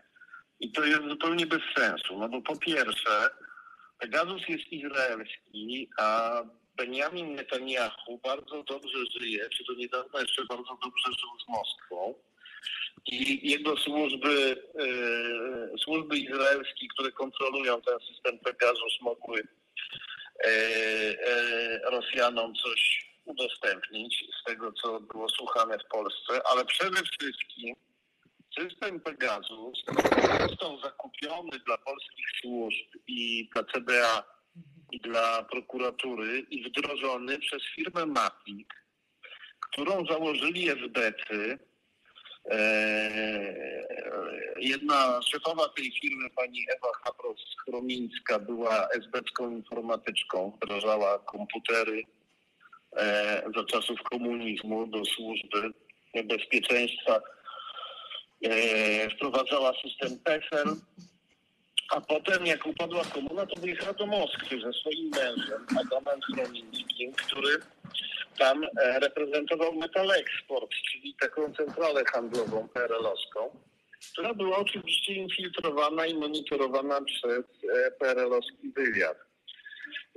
[0.60, 3.30] I to jest zupełnie bez sensu, no bo po pierwsze,
[3.98, 6.42] Pegasus jest izraelski, a
[6.82, 12.14] Benjamin Netanyahu bardzo dobrze żyje, czy do niedawna jeszcze bardzo dobrze żył z Moskwą.
[13.06, 14.62] I jego służby,
[15.74, 19.42] e, służby izraelskie, które kontrolują ten system Pegasus, mogły
[20.44, 27.74] e, e, Rosjanom coś udostępnić z tego, co było słuchane w Polsce, ale przede wszystkim
[28.60, 29.78] system Pegasus
[30.48, 34.31] został zakupiony dla polskich służb i dla CBA
[34.92, 38.68] i dla prokuratury i wdrożony przez firmę Matic,
[39.60, 41.58] którą założyli esbecy.
[44.60, 52.02] Jedna szefowa tej firmy, pani Ewa Habros-Chromińska, była esbecką informatyczką, wdrażała komputery
[52.96, 55.72] e, za czasów komunizmu do służby
[56.24, 57.20] bezpieczeństwa.
[58.44, 60.66] E, wprowadzała system PESEL,
[61.92, 67.58] a potem jak upadła komuna, to wyjechała do Moskwy ze swoim mężem, Adamem Chromińskim, który
[68.38, 73.56] tam e, reprezentował Metal Export, czyli taką centralę handlową PRL-owską,
[74.12, 77.44] która była oczywiście infiltrowana i monitorowana przez
[77.76, 79.18] e, PRL-owski wywiad.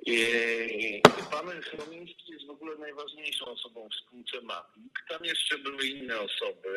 [0.06, 4.84] I pan Chromiński jest w ogóle najważniejszą osobą w spółce Matic.
[5.10, 6.70] Tam jeszcze były inne osoby.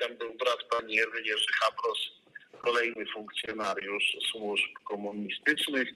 [0.00, 1.98] Tam był brat pani Ewy Jerzy Habros,
[2.58, 5.88] kolejny funkcjonariusz służb komunistycznych.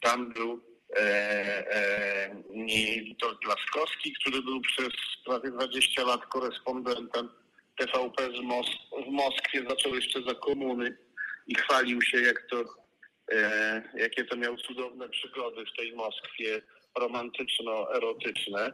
[0.00, 0.60] Tam był
[0.96, 2.36] e, e,
[3.04, 4.88] Witold Laskowski, który był przez
[5.24, 7.28] prawie 20 lat korespondentem
[7.76, 9.64] TVP z Mos- w Moskwie.
[9.68, 10.96] Zaczął jeszcze za komuny
[11.46, 12.64] i chwalił się, jak to
[13.32, 16.62] e, jakie to miał cudowne przygody w tej Moskwie
[16.98, 18.72] romantyczno-erotyczne,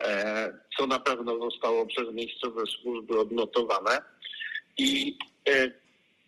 [0.00, 4.02] e, co na pewno zostało przez miejscowe służby odnotowane.
[4.78, 5.70] I e,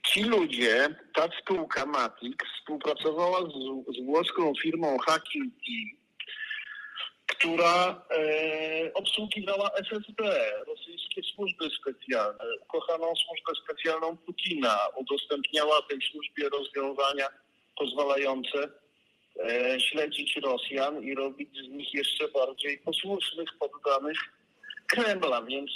[0.06, 3.54] ci ludzie, ta spółka Matic współpracowała z,
[3.96, 6.00] z włoską firmą Hacking Team,
[7.26, 10.22] która e, obsługiwała SSB,
[10.66, 17.28] rosyjskie służby specjalne, ukochaną służbę specjalną Putina, udostępniała tej służbie rozwiązania
[17.78, 18.68] pozwalające
[19.48, 24.18] e, śledzić Rosjan i robić z nich jeszcze bardziej posłusznych, poddanych
[24.86, 25.70] Kremla, więc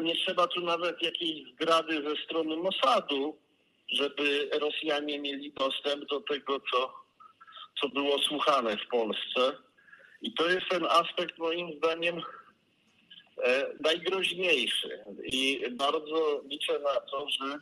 [0.00, 3.38] nie trzeba tu nawet jakiejś zdrady ze strony Mossadu,
[3.92, 6.94] żeby Rosjanie mieli dostęp do tego, co,
[7.80, 9.56] co było słuchane w Polsce.
[10.22, 12.22] I to jest ten aspekt moim zdaniem
[13.44, 15.04] e, najgroźniejszy.
[15.24, 17.58] I bardzo liczę na to, że,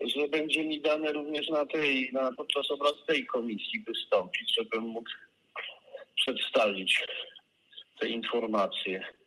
[0.00, 5.10] że będzie mi dane również na tej, na, podczas obrad tej komisji wystąpić, żebym mógł
[6.16, 7.04] przedstawić
[8.00, 9.17] te informacje.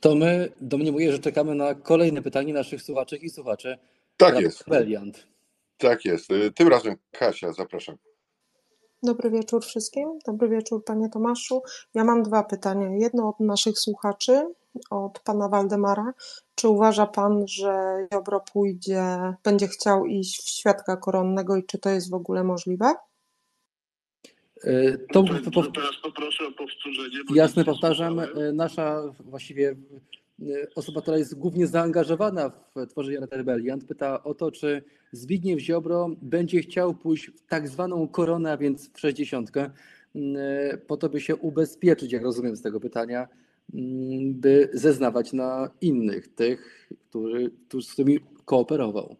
[0.00, 3.78] To my domniemuję, że czekamy na kolejne pytanie naszych słuchaczek i słuchaczy.
[4.16, 4.68] Tak jest.
[4.68, 5.26] Rebeliant.
[5.78, 6.30] Tak jest.
[6.30, 7.96] Y, Tym razem Kasia, zapraszam.
[9.02, 10.18] Dobry wieczór wszystkim.
[10.26, 11.62] Dobry wieczór, panie Tomaszu.
[11.94, 12.88] Ja mam dwa pytania.
[12.96, 14.54] Jedno od naszych słuchaczy,
[14.90, 16.12] od pana Waldemara.
[16.54, 19.04] Czy uważa pan, że Ziobro pójdzie,
[19.44, 22.94] będzie chciał iść w świadka koronnego i czy to jest w ogóle możliwe?
[24.64, 27.16] E, To, To, to teraz poproszę o powtórzenie.
[27.34, 28.20] jasne, powtarzam.
[28.20, 29.76] e, Nasza właściwie
[30.42, 30.44] e,
[30.74, 36.60] osoba, która jest głównie zaangażowana w tworzenie Rebeliant, pyta o to, czy Zbigniew Ziobro będzie
[36.60, 39.70] chciał pójść w tak zwaną koronę, a więc w 60, e,
[40.86, 43.28] po to, by się ubezpieczyć, jak rozumiem z tego pytania,
[44.24, 49.16] by zeznawać na innych, tych, którzy, którzy z którymi kooperował.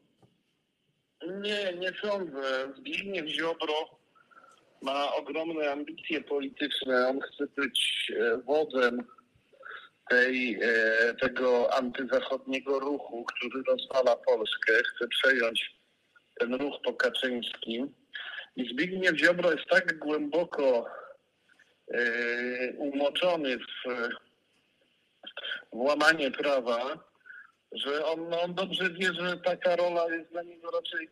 [1.43, 2.73] Nie, nie sądzę.
[2.79, 3.98] Zbigniew Ziobro
[4.83, 7.09] ma ogromne ambicje polityczne.
[7.09, 9.05] On chce być e, wodzem
[10.09, 14.73] tej, e, tego antyzachodniego ruchu, który rozwala Polskę.
[14.73, 15.79] Chce przejąć
[16.39, 17.95] ten ruch po Kaczyńskim.
[18.57, 20.87] I Zbigniew Ziobro jest tak głęboko
[21.95, 23.89] e, umoczony w,
[25.73, 27.09] w łamanie prawa,
[27.73, 31.09] że on, no, on dobrze wie, że taka rola jest dla niego raczej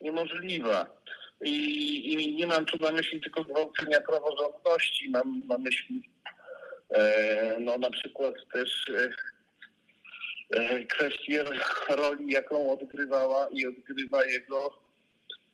[0.00, 0.86] niemożliwa.
[1.40, 6.10] I, I nie mam tu na myśli tylko gwałcenia praworządności, mam na myśli
[6.90, 9.10] e, no na przykład też e,
[10.58, 11.44] e, kwestię
[11.88, 14.78] roli, jaką odgrywała i odgrywa jego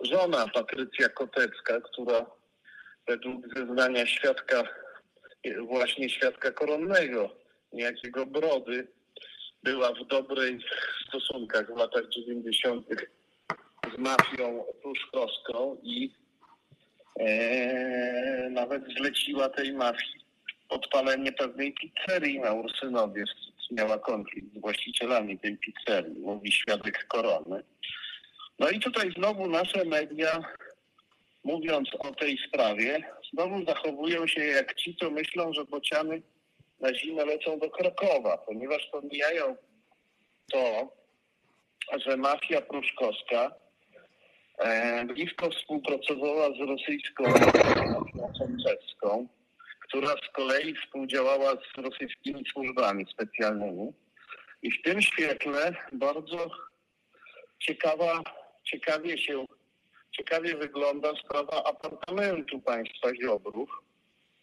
[0.01, 2.27] żona Patrycja Kotecka, która
[3.07, 4.63] według zeznania świadka,
[5.43, 7.31] e, właśnie świadka koronnego,
[7.73, 8.87] niejakiego Brody,
[9.63, 10.59] była w dobrej
[11.09, 12.87] stosunkach w latach 90.
[13.91, 16.11] z mafią pruszkowską i
[17.21, 20.25] e, nawet zleciła tej mafii
[20.69, 23.25] podpalenie pewnej pizzerii na Ursynowie.
[23.71, 27.63] Miała konflikt z właścicielami tej pizzerii, mówi świadek korony.
[28.59, 30.41] No i tutaj znowu nasze media,
[31.45, 36.23] mówiąc o tej sprawie, znowu zachowują się jak ci, co myślą, że bociany
[36.81, 39.57] na zimę lecą do Krakowa, ponieważ pomijają
[40.53, 40.93] to,
[42.07, 43.64] że mafia pruszkowska
[44.59, 47.25] e, blisko współpracowała z rosyjską
[48.39, 49.29] sąsiedzką,
[49.81, 53.93] która z kolei współdziałała z rosyjskimi służbami specjalnymi.
[54.63, 56.51] I w tym świetle bardzo
[57.59, 58.23] ciekawa,
[58.65, 59.45] ciekawie się,
[60.11, 63.71] ciekawie wygląda sprawa apartamentu państwa Ziobrów.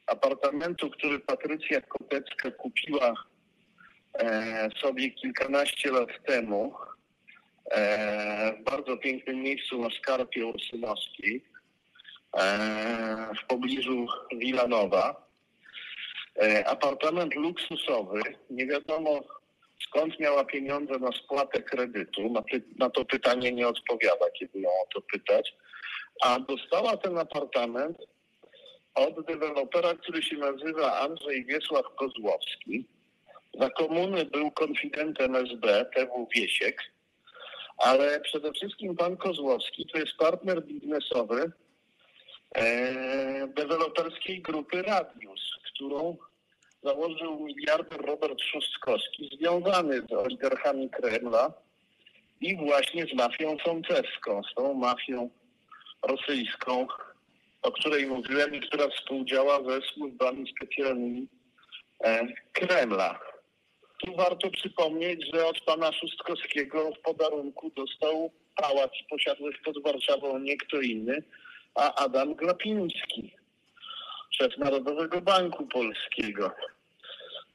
[0.08, 3.14] Apartamentu, który Patrycja Kotecka kupiła
[4.14, 6.74] e, sobie kilkanaście lat temu
[7.76, 11.44] w bardzo pięknym miejscu na Skarpie Ursynowskiej
[12.38, 15.28] e, w pobliżu Wilanowa.
[16.42, 19.22] E, apartament luksusowy, nie wiadomo
[19.88, 22.34] skąd miała pieniądze na spłatę kredytu,
[22.80, 25.54] na to pytanie nie odpowiada, kiedy ją o to pytać,
[26.22, 27.98] a dostała ten apartament
[28.96, 32.86] od dewelopera, który się nazywa Andrzej Wiesław Kozłowski.
[33.60, 36.82] Za komuny był konfidentem SB, TW Wiesiek,
[37.82, 41.52] ale przede wszystkim pan Kozłowski to jest partner biznesowy
[42.56, 46.18] e, deweloperskiej grupy Radius, którą
[46.84, 51.54] założył miliarder Robert Szóstkowski, związany z oligarchami Kremla
[52.42, 55.30] i właśnie z mafią sącewską, z tą mafią
[56.02, 56.88] rosyjską,
[57.62, 61.28] o której mówiłem i która współdziała ze służbami specjalnymi
[62.04, 63.31] e, Kremla.
[64.06, 70.58] Tu warto przypomnieć, że od pana Szóstkowskiego w podarunku dostał pałac posiadły pod Warszawą nie
[70.58, 71.24] kto inny,
[71.76, 73.34] a Adam Glapiński,
[74.32, 76.52] szef Narodowego Banku Polskiego.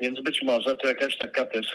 [0.01, 1.66] Więc być może to jakaś taka też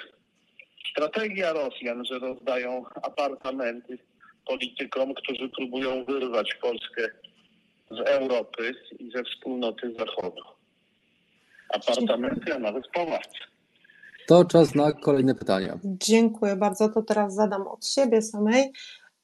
[0.91, 3.97] strategia Rosjan, że rozdają apartamenty
[4.45, 7.09] politykom, którzy próbują wyrwać Polskę
[7.91, 10.43] z Europy i ze wspólnoty Zachodu.
[11.69, 13.51] Apartamenty, a nawet pałace.
[14.28, 15.80] To czas na kolejne pytania.
[15.84, 16.89] Dziękuję bardzo.
[16.89, 18.72] To teraz zadam od siebie samej.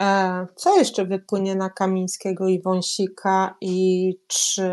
[0.02, 4.64] E, Co jeszcze wypłynie na Kamińskiego i Wąsika i czy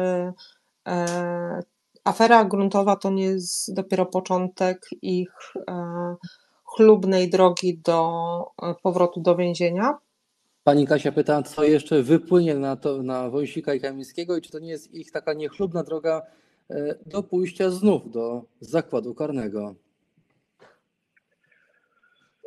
[0.88, 1.62] e,
[2.04, 6.16] afera gruntowa to nie jest dopiero początek ich e,
[6.64, 8.10] chlubnej drogi do
[8.82, 9.98] powrotu do więzienia?
[10.64, 14.58] Pani Kasia pyta, co jeszcze wypłynie na, to, na Wojsika i Kamińskiego i czy to
[14.58, 16.22] nie jest ich taka niechlubna droga
[17.06, 19.74] do pójścia znów do zakładu karnego.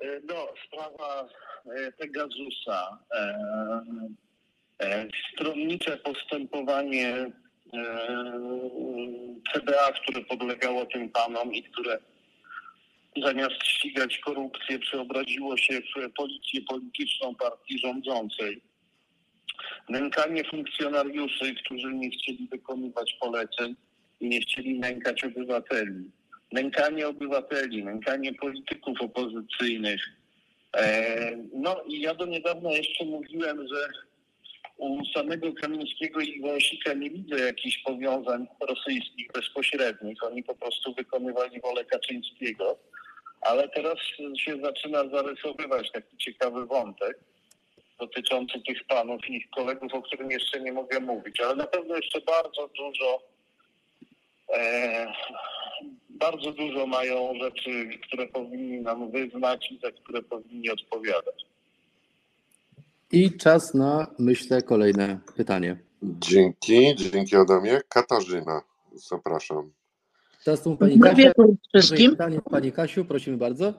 [0.02, 1.30] E, No, sprawa
[1.66, 2.98] e, Pegasusa,
[4.80, 7.32] e, stronnicze postępowanie
[9.54, 12.00] CBA, które podlegało tym panom i które
[13.24, 18.62] zamiast ścigać korupcję przeobraziło się w policję polityczną partii rządzącej.
[19.89, 23.76] Nękanie funkcjonariuszy, którzy nie chcieli wykonywać poleceń
[24.20, 26.12] i nie chcieli nękać obywateli
[26.52, 30.02] nękanie obywateli, nękanie polityków opozycyjnych.
[30.78, 33.89] E, no i ja do niedawna jeszcze mówiłem, że
[34.78, 40.24] u samego Kamińskiego i Wąsika nie widzę jakichś powiązań rosyjskich bezpośrednich.
[40.24, 42.78] Oni po prostu wykonywali wolę Kaczyńskiego.
[43.41, 43.95] Ale teraz
[44.38, 47.20] się zaczyna zarysowywać taki ciekawy wątek
[48.00, 51.39] dotyczący tych panów i ich kolegów, o którym jeszcze nie mogę mówić.
[51.39, 53.22] Ale na pewno jeszcze bardzo dużo
[54.54, 55.14] e,
[56.20, 61.45] bardzo dużo mają rzeczy, które powinni nam wyznać i za które powinni odpowiadać.
[63.11, 65.78] I czas na, myślę, kolejne pytanie.
[66.03, 67.82] Dzięki, dzięki Adamie.
[67.89, 68.61] Katarzyna,
[68.93, 69.72] zapraszam.
[70.45, 71.24] Teraz tu pani Dobry Kasia.
[71.24, 72.11] wieczór wszystkim.
[72.11, 73.74] Pytanie pani Kasiu, prosimy bardzo.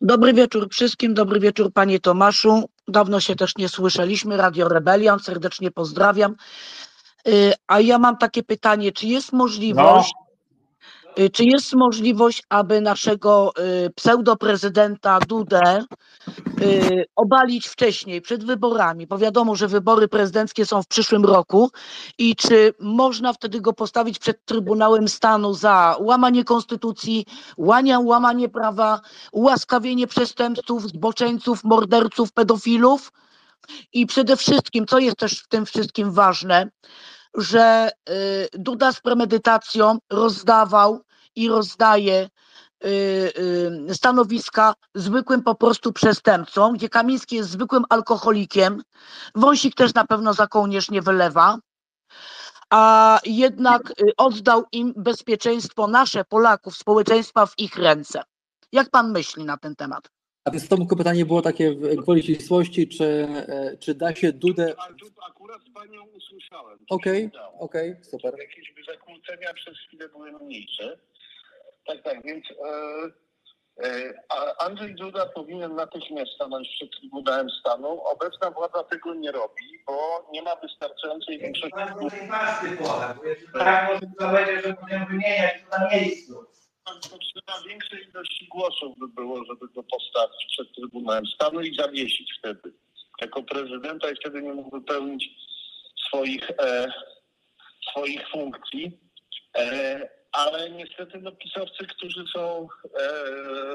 [0.00, 2.68] Dobry wieczór wszystkim, dobry wieczór panie Tomaszu.
[2.88, 4.36] Dawno się też nie słyszeliśmy.
[4.36, 6.36] Radio Rebelion, serdecznie pozdrawiam.
[7.28, 10.27] Y, A ja mam takie pytanie, czy jest możliwość, y,
[11.32, 13.52] czy jest możliwość, aby naszego
[13.86, 15.84] y, pseudoprezydenta Dudę
[16.62, 21.70] y, obalić wcześniej, przed wyborami, bo wiadomo, że wybory prezydenckie są w przyszłym roku
[22.18, 29.00] i czy można wtedy go postawić przed Trybunałem Stanu za łamanie konstytucji, łania, łamanie prawa,
[29.32, 33.12] ułaskawienie przestępców, zboczeńców, morderców, pedofilów?
[33.92, 36.70] I przede wszystkim, co jest też w tym wszystkim ważne,
[37.34, 41.00] że y, Duda z premedytacją rozdawał
[41.38, 42.28] i rozdaje
[42.84, 42.88] y,
[43.88, 48.82] y, stanowiska zwykłym po prostu przestępcom, gdzie Kamiński jest zwykłym alkoholikiem,
[49.34, 51.58] Wąsik też na pewno za kołnierz nie wylewa,
[52.70, 58.22] a jednak y, oddał im bezpieczeństwo nasze, Polaków, społeczeństwa w ich ręce.
[58.72, 60.08] Jak pan myśli na ten temat?
[60.44, 64.74] A więc Tomku pytanie było takie w gwoli ścisłości, czy, e, czy da się Dudę...
[65.28, 66.78] Akurat panią usłyszałem.
[66.90, 68.34] Okej, okej, super.
[68.38, 70.98] Jakieś zakłócenia przez chwilę były mniejsze.
[71.88, 78.02] Tak, tak, więc e, e, Andrzej Duda powinien natychmiast stanąć przed Trybunałem Stanu.
[78.02, 81.76] Obecna władza tego nie robi, bo nie ma wystarczającej większości
[83.54, 86.46] Tak może to będzie, że będziemy wymieniać to na miejscu.
[86.84, 92.72] Potrzeba większej ilości głosów by było, żeby go postawić przed Trybunałem Stanu i zawiesić wtedy
[93.20, 95.30] jako prezydenta i wtedy nie mógł wypełnić
[96.08, 96.92] swoich, e,
[97.90, 98.98] swoich funkcji.
[99.56, 102.88] E, ale niestety no, pisowcy, którzy są e,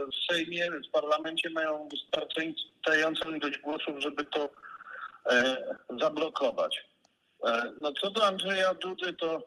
[0.05, 4.49] w Sejmie, w parlamencie mają wystarczającą ilość głosów, żeby to
[5.29, 5.57] e,
[5.99, 6.85] zablokować.
[7.45, 9.43] E, no co do Andrzeja Dudy, to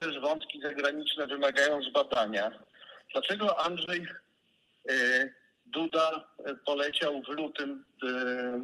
[0.00, 2.50] też wątki zagraniczne wymagają zbadania.
[3.12, 4.06] Dlaczego Andrzej
[5.66, 6.24] Duda
[6.66, 8.06] poleciał w lutym e,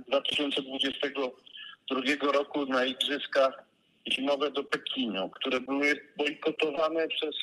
[0.08, 3.65] 2022 roku na Igrzyska
[4.12, 7.34] Zimowe do Pekinu, które były bojkotowane przez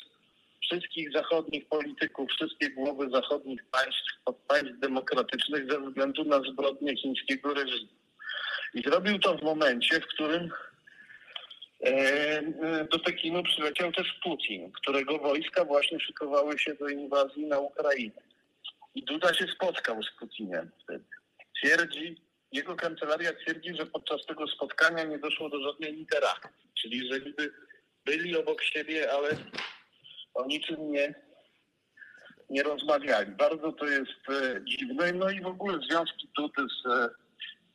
[0.62, 7.92] wszystkich zachodnich polityków, wszystkie głowy zachodnich państw, państw demokratycznych ze względu na zbrodnie chińskiego reżimu.
[8.74, 10.50] I zrobił to w momencie, w którym
[11.84, 12.42] E,
[12.90, 18.22] Do Pekinu przyleciał też Putin, którego wojska właśnie szykowały się do inwazji na Ukrainę.
[18.94, 21.04] I Duda się spotkał z Putinem wtedy.
[21.56, 22.16] Twierdzi,
[22.54, 26.70] jego kancelaria twierdzi, że podczas tego spotkania nie doszło do żadnej interakcji.
[26.74, 27.52] Czyli, że niby
[28.04, 29.28] byli obok siebie, ale
[30.34, 31.14] o niczym nie,
[32.50, 33.32] nie rozmawiali.
[33.32, 35.12] Bardzo to jest e, dziwne.
[35.12, 37.08] No i w ogóle związki Dudy z e,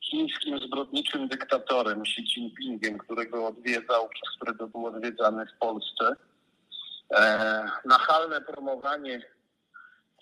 [0.02, 6.16] chińskim zbrodniczym dyktatorem Xi Jinpingiem, którego odwiedzał, przez którego był odwiedzany w Polsce.
[7.16, 9.22] E, nachalne promowanie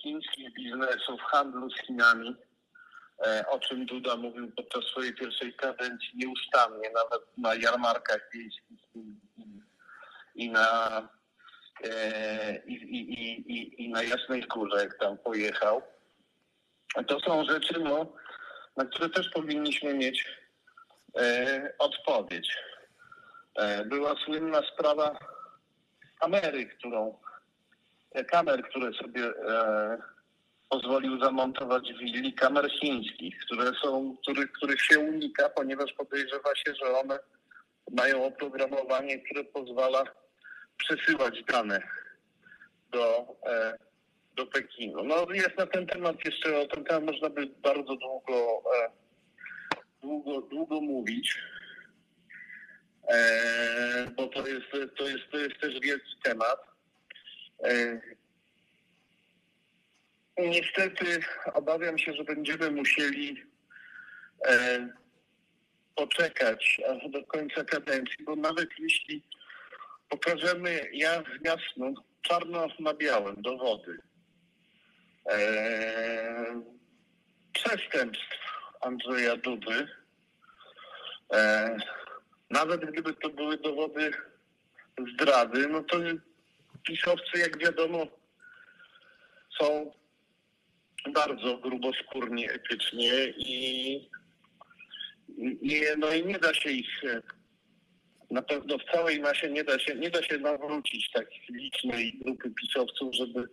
[0.02, 2.36] chińskich biznesów, handlu z Chinami,
[3.50, 8.80] o czym Duda mówił podczas swojej pierwszej kadencji nieustannie, nawet na jarmarkach wiejskich
[10.36, 11.02] i, na
[11.84, 15.82] e, i, i, i, i, i na Jasnej Górze, jak tam pojechał.
[17.08, 18.14] To są rzeczy, no,
[18.78, 20.26] na które też powinniśmy mieć
[21.18, 22.58] e, odpowiedź.
[23.56, 25.20] E, była słynna sprawa
[26.20, 27.20] kamery, którą
[28.12, 29.98] e, kamer, które sobie e,
[30.70, 37.00] pozwolił zamontować willi, kamer chińskich, które są, których, których się unika, ponieważ podejrzewa się, że
[37.00, 37.20] one
[37.92, 40.04] mają oprogramowanie, które pozwala
[40.78, 41.82] przesyłać dane
[42.92, 43.78] do, e,
[44.36, 45.04] do Pekinu.
[45.04, 48.90] No jest na ten temat jeszcze, o ten temat można by bardzo długo, e,
[50.02, 51.40] długo, długo mówić,
[53.08, 54.66] e, bo to jest,
[54.98, 56.60] to, jest, to jest też wielki temat.
[60.38, 61.20] E, niestety
[61.54, 63.44] obawiam się, że będziemy musieli
[64.48, 64.88] e,
[65.96, 69.24] poczekać aż do końca kadencji, bo nawet jeśli
[70.10, 74.00] pokażemy ja- jasno, czarno na białym dowody
[75.30, 76.62] e,
[77.54, 78.38] przestępstw
[78.82, 79.88] Andrzeja Dudy,
[81.34, 81.78] e,
[82.50, 84.12] nawet gdyby to były dowody
[85.14, 85.98] zdrady, no to
[86.84, 88.08] pisowcy, jak wiadomo,
[89.60, 89.92] są
[91.08, 93.96] bardzo gruboskórni etycznie i,
[95.38, 97.22] i, no i nie da się ich e,
[98.32, 102.52] na pewno w całej masie nie da się, nie da się nawrócić tak licznej grupy
[102.52, 103.48] pisowców, żeby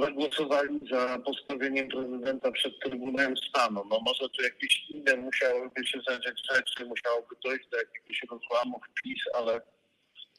[0.00, 3.84] zagłosowali za postawieniem prezydenta przed Trybunałem Stanu.
[3.90, 9.02] No może tu jakieś inne musiałyby się zadziać rzeczy, musiałoby dojść do jakiegoś rozłamu w
[9.02, 9.60] PiS, ale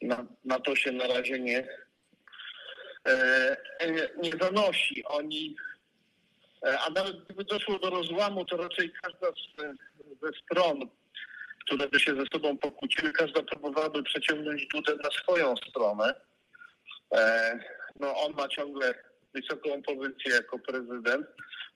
[0.02, 1.68] na, na to się na razie nie,
[3.04, 3.56] e,
[3.92, 5.04] nie, nie zanosi.
[5.04, 5.56] Oni,
[6.62, 9.62] a nawet gdyby doszło do rozłamu, to raczej każda z,
[10.22, 10.88] ze stron
[11.68, 16.14] które by się ze sobą pokłóciły, każda próbowałaby przeciągnąć Dudę na swoją stronę.
[17.14, 17.58] E,
[18.00, 18.94] no on ma ciągle
[19.34, 21.26] wysoką pozycję jako prezydent,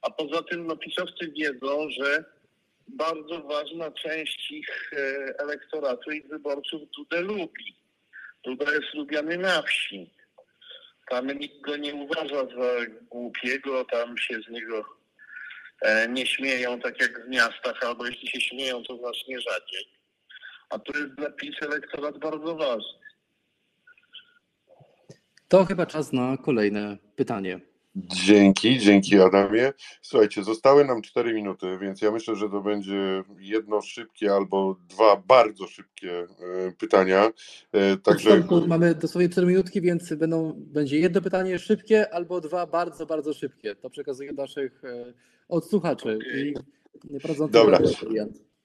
[0.02, 2.24] a poza tym no, pisowcy wiedzą, że
[2.88, 4.96] bardzo ważna część ich e,
[5.38, 7.76] elektoratu i wyborców Dudę lubi.
[8.44, 10.10] Duda jest lubiany na wsi.
[11.08, 14.84] Tam nikt go nie uważa za głupiego, tam się z niego
[15.82, 19.86] e, nie śmieją tak jak w miastach, albo jeśli się śmieją, to znacznie rzadziej.
[20.70, 23.02] A to jest dla PiS elektorat bardzo ważny.
[25.48, 27.60] To chyba czas na kolejne pytanie.
[27.94, 29.72] Dzięki, dzięki Adamie.
[30.02, 35.16] Słuchajcie, zostały nam 4 minuty, więc ja myślę, że to będzie jedno szybkie albo dwa
[35.16, 36.26] bardzo szybkie e,
[36.78, 37.30] pytania.
[37.72, 43.06] E, Także mamy dosłownie 4 minutki, więc będą, będzie jedno pytanie szybkie albo dwa bardzo,
[43.06, 43.74] bardzo szybkie.
[43.76, 45.12] To przekazuję naszych e,
[45.48, 46.18] odsłuchaczy.
[46.34, 46.54] I
[47.50, 47.78] Dobra.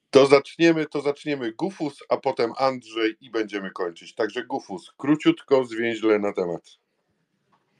[0.09, 4.15] to zaczniemy, to zaczniemy Gufus, a potem Andrzej i będziemy kończyć.
[4.15, 6.77] Także Gufus, króciutko, zwięźle na temat.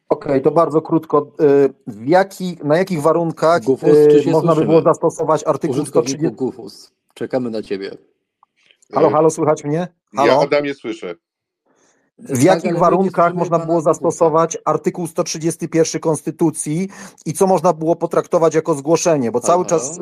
[0.09, 1.31] Okej, to bardzo krótko.
[1.41, 6.35] Y, W jaki, na jakich warunkach Gufus, y, można by było zastosować artykuł Użytkowniku 130?
[6.35, 6.91] Gufus.
[7.13, 7.97] Czekamy na ciebie.
[8.93, 9.87] Halo, halo, słychać mnie?
[10.13, 10.41] Ja Halo?
[10.41, 11.15] Adamie słyszę.
[12.19, 16.89] W Tak, jakich nie warunkach można było zastosować artykuł 131 Konstytucji
[17.25, 19.31] i co można było potraktować jako zgłoszenie?
[19.31, 19.79] Bo cały Halo?
[19.79, 19.99] czas.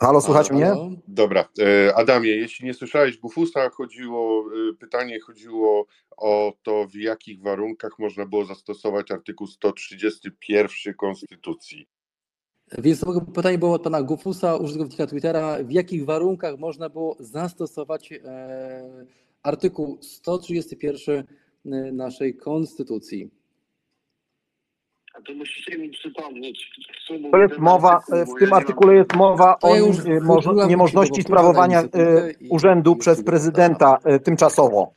[0.00, 0.96] Halo, słychać Halo, mnie?
[1.08, 5.86] Dobra, e, Adamie, jeśli nie słyszałeś Gufusa, chodziło, e, pytanie chodziło
[6.16, 11.86] o to, w jakich warunkach można było zastosować artykuł 131 Konstytucji.
[12.78, 15.58] Więc to pytanie było od pana Gufusa, użytkownika Twittera.
[15.64, 19.06] W jakich warunkach można było zastosować e,
[19.42, 21.24] artykuł 131
[21.92, 23.30] naszej Konstytucji?
[25.14, 26.70] A to musicie mi przypomnieć.
[27.30, 31.82] To jest mowa, y, w tym artykule jest mowa o wyplułam niemożności sprawowania
[32.40, 34.92] i- urzędu i przez prezydenta y, tymczasowo.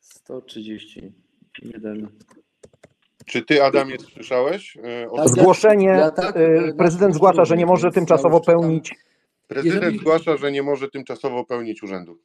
[0.00, 2.08] 131.
[3.26, 4.76] Czy ty, Adamie, słyszałeś?
[4.76, 8.94] e, o Tak, Zgłoszenie, ja tak, e, prezydent zgłasza, że nie może tymczasowo pełnić.
[9.48, 12.18] Prezydent jeżeli- zgłasza, że nie może tymczasowo pełnić urzędu.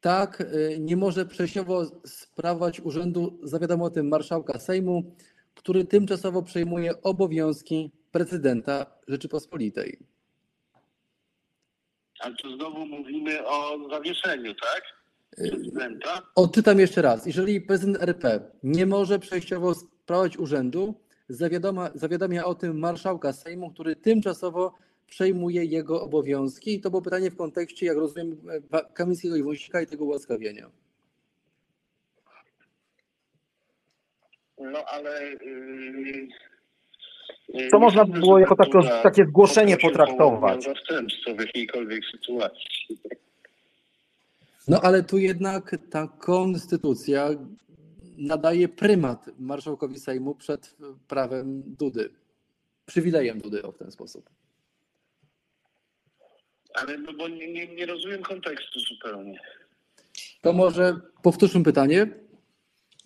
[0.00, 0.42] Tak,
[0.80, 5.02] nie może przejściowo sprawować urzędu, zawiadomo o tym marszałka Sejmu,
[5.54, 9.98] który tymczasowo przejmuje obowiązki prezydenta Rzeczypospolitej.
[12.20, 14.82] Ale tu znowu mówimy o zawieszeniu, tak?
[15.50, 16.22] Prezydenta.
[16.34, 17.26] Odczytam jeszcze raz.
[17.26, 20.94] Jeżeli prezydent RP nie może przejściowo sprawować urzędu,
[21.28, 24.74] zawiadoma, zawiadamia o tym marszałka Sejmu, który tymczasowo
[25.06, 26.74] przejmuje jego obowiązki.
[26.74, 28.36] I to było pytanie w kontekście, jak rozumiem,
[28.70, 30.70] Wa- Kamińskiego i Wąsika i tego ułaskawienia.
[34.72, 35.32] No ale...
[35.32, 36.28] Yy,
[37.48, 40.64] yy, Co nie można sądzę, było jako Duda takie zgłoszenie potraktować?
[40.64, 42.98] zastępstwo w jakiejkolwiek sytuacji.
[44.68, 47.28] No ale tu jednak ta konstytucja
[48.18, 50.76] nadaje prymat marszałkowi Sejmu przed
[51.08, 52.10] prawem Dudy.
[52.86, 54.30] Przywilejem Dudy o w ten sposób.
[56.74, 59.40] Ale no bo nie, nie, nie rozumiem kontekstu zupełnie.
[60.40, 62.06] To może powtórzmy pytanie.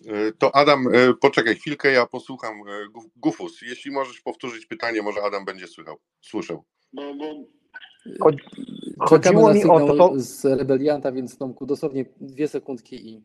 [0.05, 3.61] E, To Adam, e, poczekaj chwilkę, ja posłucham e, Gu- Gufus.
[3.61, 6.63] Jeśli możesz powtórzyć pytanie, może Adam będzie słychał, słyszał.
[6.93, 7.25] Bo, bo
[8.19, 8.39] Chodzi-
[8.99, 13.23] Chodziło mi o to, to z rebelianta, więc Tomku, dosłownie dwie sekundki i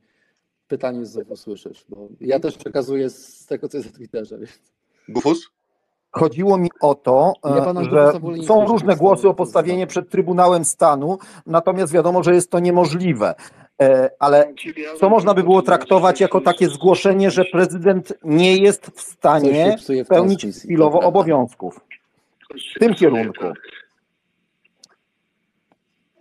[0.68, 4.38] pytanie znowu słyszysz, bo ja też przekazuję z tego, co jest na Twitterze.
[4.38, 4.72] Więc...
[5.08, 5.50] Gufus?
[6.10, 8.12] Chodziło mi o to, Ja że
[8.46, 13.34] są różne głosy o postawienie przed Trybunałem Stanu, natomiast wiadomo, że jest to niemożliwe.
[13.82, 14.52] E, Ale
[15.00, 19.76] co można by było traktować jako takie zgłoszenie, że prezydent nie jest w stanie
[20.08, 21.80] pełnić chwilowo obowiązków?
[22.76, 23.44] W tym kierunku.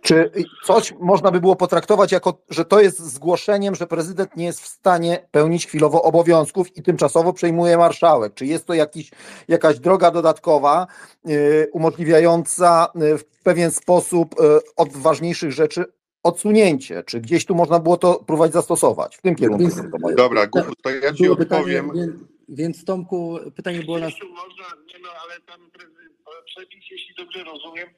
[0.02, 0.30] Czy
[0.64, 4.66] coś można by było potraktować jako, że to jest zgłoszeniem, że prezydent nie jest w
[4.66, 8.34] stanie pełnić chwilowo obowiązków i tymczasowo przejmuje marszałek?
[8.34, 9.10] Czy jest to jakiś,
[9.48, 10.86] jakaś droga dodatkowa
[11.28, 14.44] y, umożliwiająca y, w pewien sposób y,
[14.76, 15.84] od ważniejszych rzeczy
[16.22, 17.02] odsunięcie?
[17.06, 19.16] Czy gdzieś tu można było to próbować zastosować?
[19.16, 19.62] W tym kierunku.
[19.62, 21.90] Więc- Dobra, Gufus, to ja ci pytanie, odpowiem.
[21.94, 22.12] więc,
[22.48, 24.12] więc Tomku, pytanie było nas.
[24.30, 24.64] Można,
[24.94, 26.12] nie no, ale pan prezydent,
[26.44, 27.88] przepis, jeśli dobrze rozumiem,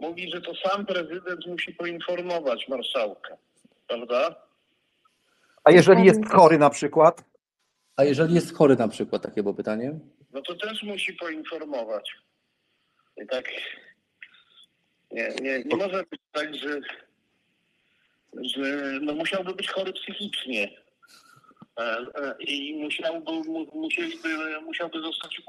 [0.00, 3.36] mówi, że to sam prezydent musi poinformować marszałka,
[3.88, 4.34] prawda?
[5.64, 7.24] A jeżeli jest chory na przykład?
[7.96, 9.98] A jeżeli jest chory na przykład, takie było pytanie?
[10.32, 12.10] No to też musi poinformować.
[13.22, 13.44] I tak
[15.10, 16.80] nie, nie, nie może być tak, że,
[18.40, 20.70] że no musiałby być chory psychicznie.
[21.78, 25.42] E, e, I musiałby, mu, musieliby, musiałby zostać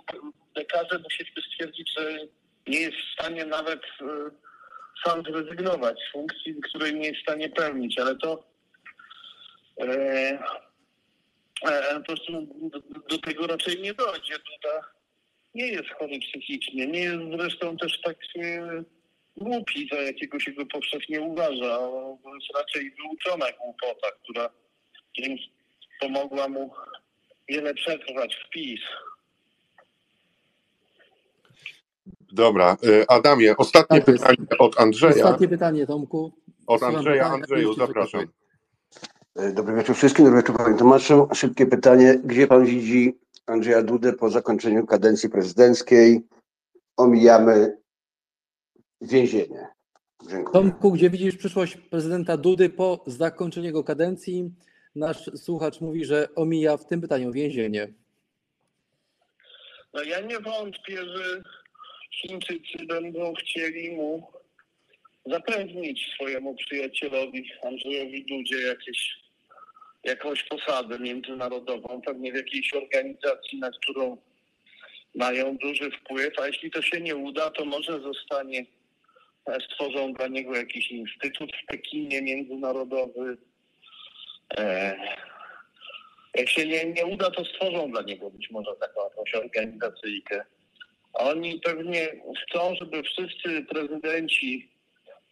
[0.56, 2.18] lekarze, musieliby stwierdzić, że
[2.68, 4.32] nie jest w stanie nawet e,
[5.06, 8.44] sam zrezygnować z funkcji, której nie jest w stanie pełnić, ale to
[9.82, 9.88] e,
[11.68, 12.80] e, po prostu do,
[13.10, 14.34] do tego raczej nie dojdzie.
[14.34, 14.82] Duda
[15.56, 18.84] nie jest chory psychicznie, nie jest zresztą też tak e,
[19.38, 21.78] głupi, za jakiego się go powszechnie uważa.
[22.24, 24.50] To jest raczej wyuczona głupota, która
[25.18, 25.52] dzięki
[26.00, 26.72] pomogła mu
[27.50, 28.80] wiele przetrwać w PiS.
[32.34, 35.26] Dobra, e, Adamie, ostatnie Tak pytanie od Andrzeja.
[35.26, 36.32] Ostatnie pytanie, Tomku.
[36.68, 37.26] Od Andrzeja.
[37.26, 38.28] Andrzeju, zapraszam.
[39.36, 41.28] E, Dobry wieczór wszystkim, dobry wieczór panie Tomaszu.
[41.34, 42.20] Szybkie pytanie.
[42.24, 46.22] Gdzie pan widzi Andrzeja Dudę po zakończeniu kadencji prezydenckiej?
[46.98, 47.78] Omijamy
[49.02, 49.68] więzienie.
[50.30, 50.54] Dziękuję.
[50.54, 54.52] Tomku, gdzie widzisz przyszłość prezydenta Dudy po zakończeniu jego kadencji?
[54.96, 57.94] Nasz słuchacz mówi, że omija w tym pytaniu więzienie.
[59.94, 61.44] No ja nie wątpię, że
[62.12, 64.28] Chińczycy będą chcieli mu
[65.26, 69.18] zapewnić swojemu przyjacielowi Andrzejowi Dudzie jakieś,
[70.04, 74.18] jakąś posadę międzynarodową, pewnie w jakiejś organizacji, na którą
[75.16, 78.66] mają duży wpływ, a jeśli to się nie uda, to może zostanie,
[79.72, 83.38] stworzą dla niego jakiś instytut w Pekinie międzynarodowy.
[84.58, 84.96] E,
[86.36, 90.46] jak się nie, nie uda, to stworzą dla niego być może taką jakąś organizacyjkę.
[91.14, 92.08] Oni pewnie
[92.44, 94.72] chcą, żeby wszyscy prezydenci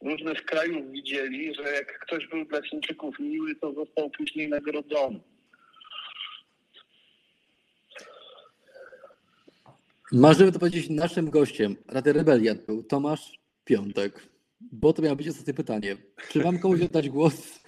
[0.01, 5.19] różnych krajów widzieli, że jak ktoś był dla Chińczyków miły, to został później nagrodzony.
[10.11, 13.39] Możemy to powiedzieć, naszym gościem Rady Rebeliant był Tomasz
[13.69, 14.29] Piątek,
[14.61, 15.97] bo to miało być ostatnie pytanie.
[16.29, 17.59] Czy mam komuś oddać głos?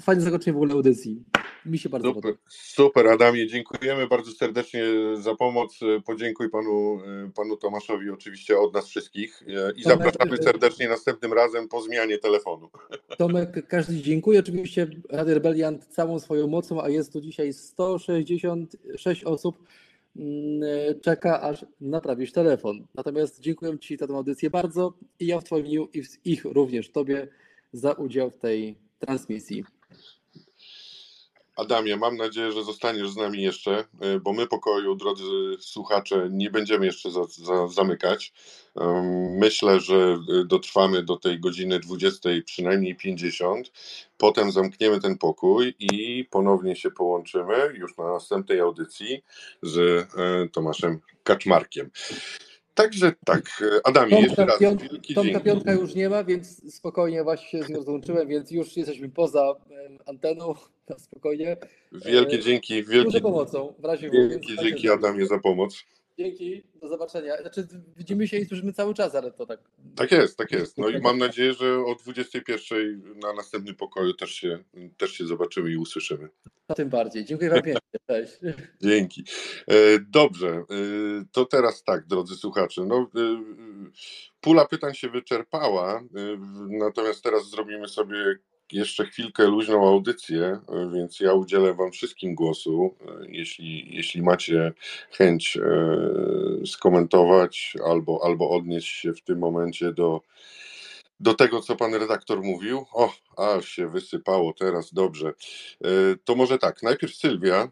[0.00, 1.24] Fajne zakończenie w ogóle audycji.
[1.66, 2.40] Mi się bardzo Super, podoba.
[2.48, 4.84] super Adamie, dziękujemy bardzo serdecznie
[5.14, 5.80] za pomoc.
[6.06, 6.98] Podziękuj panu,
[7.34, 11.82] panu Tomaszowi oczywiście od nas wszystkich e, i Tomek, zapraszamy e, serdecznie następnym razem po
[11.82, 12.70] zmianie telefonu.
[13.18, 14.40] Tomek, każdy dziękuję.
[14.40, 19.58] Oczywiście Rady Rebeliant całą swoją mocą, a jest tu dzisiaj 166 osób,
[21.02, 22.86] czeka aż naprawisz telefon.
[22.94, 26.44] Natomiast dziękuję Ci za tę audycję bardzo i ja w Twoim imieniu i w ich
[26.44, 27.28] również Tobie
[27.72, 29.64] za udział w tej transmisji.
[31.56, 35.24] Adamie, mam nadzieję, że zostaniesz z nami jeszcze, y, bo my pokoju, drodzy
[35.60, 38.32] słuchacze, nie będziemy jeszcze za, za, zamykać.
[39.30, 43.72] Myślę, że y, dotrwamy do tej godziny 20, przynajmniej 50.
[44.16, 49.24] Potem zamkniemy ten pokój i ponownie się połączymy już na następnej audycji
[49.62, 50.06] z y,
[50.52, 51.90] Tomaszem Kaczmarkiem.
[52.74, 55.44] Także tak, y, Adamie, jeszcze Tomka, raz piąt, wielki Tomka dzięki.
[55.44, 59.54] Piątka już nie ma, więc spokojnie właśnie się z nią złączyłem, więc już jesteśmy poza
[60.06, 60.54] anteną.
[60.88, 61.56] na spokojnie.
[61.92, 64.90] Wielkie E, dzięki, wielkie, pomocą, w razie wielkie dzięki.
[64.90, 65.84] Adamie za pomoc.
[66.18, 67.40] Dzięki, do zobaczenia.
[67.40, 67.66] Znaczy,
[67.96, 69.60] widzimy się i słyszymy cały czas, ale to tak.
[69.96, 70.78] Tak jest, tak jest.
[70.78, 74.64] No i mam nadzieję, że o 21 na następnym pokoju też się,
[74.96, 76.28] też się zobaczymy i usłyszymy.
[76.66, 77.24] To tym bardziej.
[77.24, 78.00] Dziękuję Wam pięknie.
[78.06, 78.32] Cześć.
[78.82, 79.24] Dzięki.
[79.66, 79.74] E,
[80.08, 80.64] Dobrze, e,
[81.32, 82.84] to teraz tak, drodzy słuchacze.
[82.86, 83.10] No,
[84.40, 86.02] pula pytań się wyczerpała,
[86.68, 88.38] natomiast teraz zrobimy sobie
[88.72, 90.58] jeszcze chwilkę luźną audycję,
[90.92, 92.94] więc ja udzielę Wam wszystkim głosu.
[93.28, 94.72] Jeśli, jeśli macie
[95.10, 100.20] chęć e, skomentować albo, albo odnieść się w tym momencie do,
[101.20, 102.84] do tego, co pan redaktor mówił.
[102.92, 105.28] O, aż się wysypało teraz, dobrze.
[105.84, 105.88] E,
[106.24, 107.68] To może tak, najpierw Sylwia, e,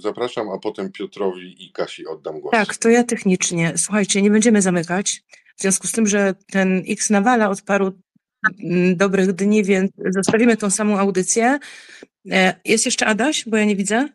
[0.00, 2.52] zapraszam, a potem Piotrowi i Kasi oddam głos.
[2.52, 3.72] Tak, to ja technicznie.
[3.76, 5.22] Słuchajcie, nie będziemy zamykać.
[5.56, 7.92] W związku z tym, że ten X nawala od paru
[8.94, 11.58] dobrych dni, więc zostawimy tą samą audycję.
[12.30, 14.08] E, Jest jeszcze Adaś, bo ja nie widzę.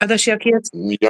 [0.00, 0.70] Adaś, jak jest?
[1.00, 1.08] Ja,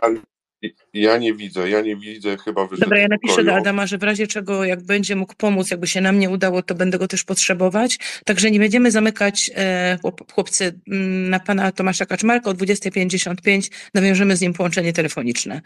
[0.92, 4.02] ja nie widzę, ja nie widzę, chyba wyszedł Dobra, ja napiszę do Adama, że w
[4.02, 7.24] razie czego, jak będzie mógł pomóc, jakby się nam nie udało, to będę go też
[7.24, 7.98] potrzebować.
[8.24, 14.36] Także nie będziemy zamykać, e, chłop- chłopcy, mm, na pana Tomasza Kaczmarka o 20.55 nawiążemy
[14.36, 15.60] z nim połączenie telefoniczne.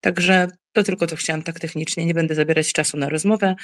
[0.00, 3.54] Także to tylko to chciałam tak technicznie, nie będę zabierać czasu na rozmowę.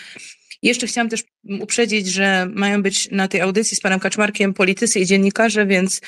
[0.64, 1.24] Jeszcze chciałam też
[1.60, 6.00] uprzedzić, że mają być na tej audycji z panem Kaczmarkiem politycy i dziennikarze, więc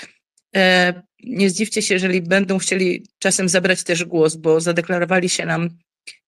[0.57, 5.69] e, nie zdziwcie się, jeżeli będą chcieli czasem zabrać też głos, bo zadeklarowali się nam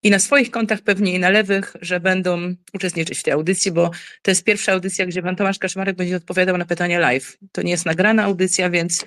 [0.02, 3.90] i na swoich kontach pewnie i na lewych, że będą uczestniczyć w tej audycji, bo
[4.22, 7.38] to jest pierwsza audycja, gdzie pan Tomasz Kaczmarek będzie odpowiadał na pytania live.
[7.52, 9.04] To nie jest nagrana audycja, więc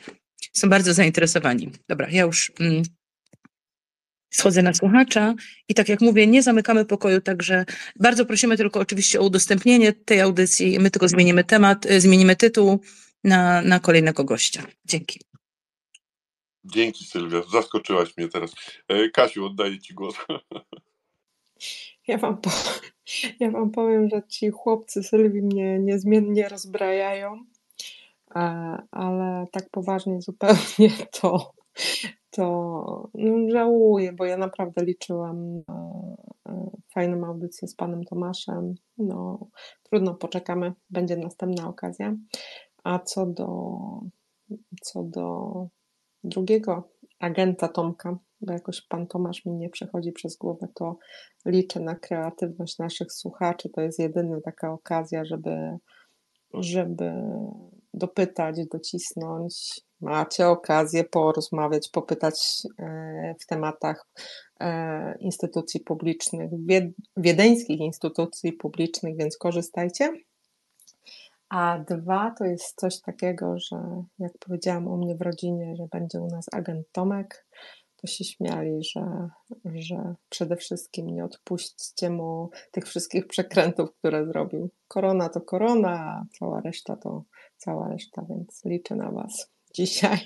[0.53, 1.71] są bardzo zainteresowani.
[1.89, 2.83] Dobra, ja już mm,
[4.31, 5.33] schodzę na słuchacza
[5.69, 7.65] i tak jak mówię, nie zamykamy pokoju, także
[7.99, 10.79] bardzo prosimy tylko oczywiście o udostępnienie tej audycji.
[10.79, 12.79] My tylko zmienimy temat, y, zmienimy tytuł
[13.23, 14.63] na, na kolejnego gościa.
[14.85, 15.19] Dzięki.
[16.63, 18.55] Dzięki Sylwia, zaskoczyłaś mnie teraz.
[18.87, 20.15] E, Kasiu, oddaję Ci głos.
[22.07, 22.49] Ja wam, po,
[23.39, 27.45] ja wam powiem, że ci chłopcy Sylwii mnie niezmiennie rozbrajają,
[28.91, 30.89] ale tak poważnie zupełnie
[31.21, 31.53] to,
[32.31, 35.91] to no, żałuję, bo ja naprawdę liczyłam na
[36.49, 38.75] e, fajną audycję z panem Tomaszem.
[38.97, 39.47] No,
[39.83, 42.15] trudno, poczekamy, będzie następna okazja.
[42.83, 43.77] A co do,
[44.81, 45.51] co do
[46.23, 50.97] drugiego agenta Tomka, bo jakoś pan Tomasz mi nie przechodzi przez głowę, to
[51.45, 53.69] liczę na kreatywność naszych słuchaczy.
[53.69, 55.77] To jest jedyna taka okazja, żeby,
[56.53, 57.13] żeby
[57.93, 59.81] dopytać, docisnąć.
[60.01, 64.07] Macie okazję porozmawiać, popytać e, w tematach
[64.59, 70.13] e, instytucji publicznych, wied- wiedeńskich instytucji publicznych, więc korzystajcie.
[71.49, 73.77] A dwa to jest coś takiego, że
[74.19, 77.45] jak powiedziałam u mnie w rodzinie, że będzie u nas agent Tomek,
[77.95, 79.29] to się śmiali, że,
[79.65, 84.69] że przede wszystkim nie odpuśćcie mu tych wszystkich przekrętów, które zrobił.
[84.87, 87.23] Korona to korona, a cała reszta to
[87.57, 90.19] cała reszta, więc liczę na Was dzisiaj.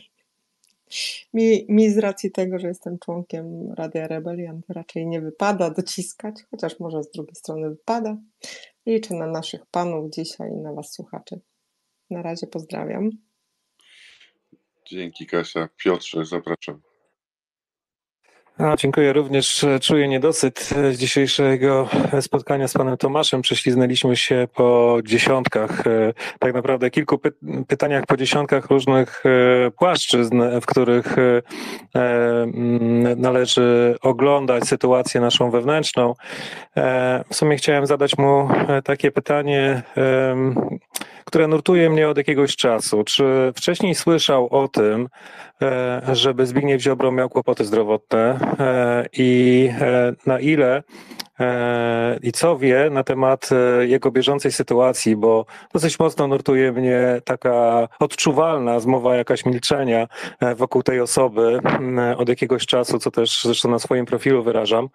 [1.34, 6.80] Mi, mi z racji tego, że jestem członkiem Radia Rebeliant, raczej nie wypada dociskać, chociaż
[6.80, 8.18] może z drugiej strony wypada.
[8.86, 11.40] Liczę na naszych panów dzisiaj i na Was słuchaczy.
[12.10, 13.10] Na razie pozdrawiam.
[14.88, 15.70] Dzięki Kasia.
[15.78, 16.82] Piotrze, zapraszam.
[18.58, 19.64] A, dziękuję również.
[19.64, 21.90] E, Czuję niedosyt e, z dzisiejszego
[22.22, 23.42] spotkania z panem Tomaszem.
[23.42, 30.42] Prześliznęliśmy się po dziesiątkach, e, tak naprawdę kilku py- pytaniach po dziesiątkach różnych e, płaszczyzn,
[30.62, 31.42] w których e,
[31.96, 32.46] e,
[33.16, 36.14] należy oglądać sytuację naszą wewnętrzną.
[36.78, 39.82] E, W sumie chciałem zadać mu e, takie pytanie,
[41.26, 43.04] które nurtuje mnie od jakiegoś czasu.
[43.04, 45.08] Czy wcześniej słyszał o tym,
[45.62, 50.84] e, żeby Zbigniew Ziobro miał kłopoty zdrowotne e, i e, na ile
[52.22, 57.88] i co wie na temat e, jego bieżącej sytuacji, bo dosyć mocno nurtuje mnie taka
[58.00, 60.08] odczuwalna zmowa jakaś milczenia
[60.40, 64.90] e, wokół tej osoby m, od jakiegoś czasu, co też zresztą na swoim profilu wyrażam.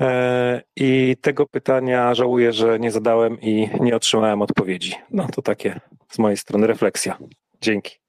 [0.00, 4.94] E, I tego pytania żałuję, że nie zadałem i nie otrzymałem odpowiedzi.
[5.10, 7.18] No to takie z mojej strony refleksja.
[7.60, 8.07] Dzięki.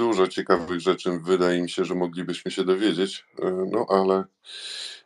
[0.00, 4.24] Dużo ciekawych rzeczy wydaje mi się, że moglibyśmy się dowiedzieć, e, no ale,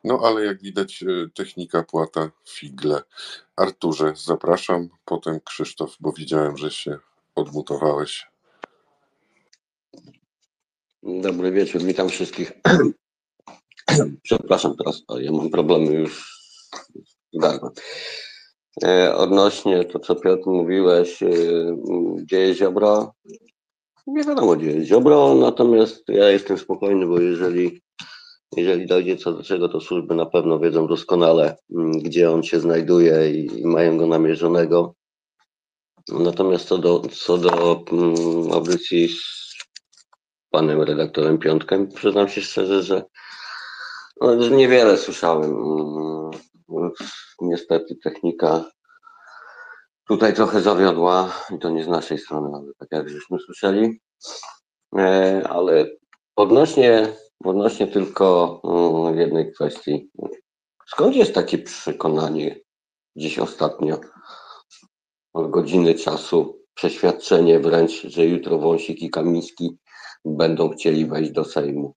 [0.04, 3.02] no ale jak widać e, technika płata figle.
[3.56, 6.98] Arturze, zapraszam, potem Krzysztof, bo widziałem, że się
[7.34, 8.26] odmutowałeś.
[11.02, 12.52] Dobry wieczór, witam wszystkich.
[14.22, 16.40] Przepraszam teraz, ja mam problemy już
[17.32, 17.72] z gardłem.
[18.84, 21.28] E, Odnośnie to, co Piotr mówiłeś, e,
[22.16, 23.14] gdzie jest Ziobro,
[24.06, 27.82] nie wiadomo, gdzie jest Ziobro, natomiast ja jestem spokojny, bo jeżeli,
[28.56, 32.60] jeżeli dojdzie co do czego, to służby na pewno wiedzą doskonale, mm, gdzie on się
[32.60, 34.94] znajduje i, i mają go namierzonego.
[36.08, 39.54] Natomiast co do, co do mm, audycji z
[40.50, 43.04] panem redaktorem Piątkiem, przyznam się szczerze, że
[44.20, 45.50] no, niewiele słyszałem.
[45.50, 46.30] Mm,
[47.40, 48.64] Niestety technika
[50.08, 54.00] tutaj trochę zawiodła i to nie z naszej strony, ale tak jak żeśmy słyszeli.
[54.98, 55.86] E, Ale
[56.36, 57.12] odnośnie,
[57.44, 60.10] odnośnie tylko mm, jednej kwestii.
[60.86, 62.60] Skąd jest takie przekonanie
[63.16, 64.00] dziś ostatnio
[65.32, 69.78] od godziny czasu, przeświadczenie wręcz, że jutro Wąsik i Kamiński
[70.24, 71.94] będą chcieli wejść do Sejmu?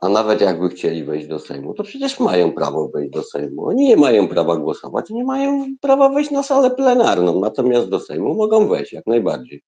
[0.00, 3.66] A nawet jakby chcieli wejść do Sejmu, to przecież mają prawo wejść do Sejmu.
[3.66, 8.34] Oni nie mają prawa głosować, nie mają prawa wejść na salę plenarną, natomiast do Sejmu
[8.34, 9.62] mogą wejść jak najbardziej.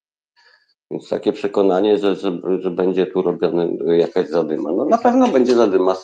[0.90, 3.66] Więc takie przekonanie, że, że, że będzie tu robiona
[3.96, 4.72] jakaś zadyma.
[4.72, 5.96] No na pewno będzie zadyma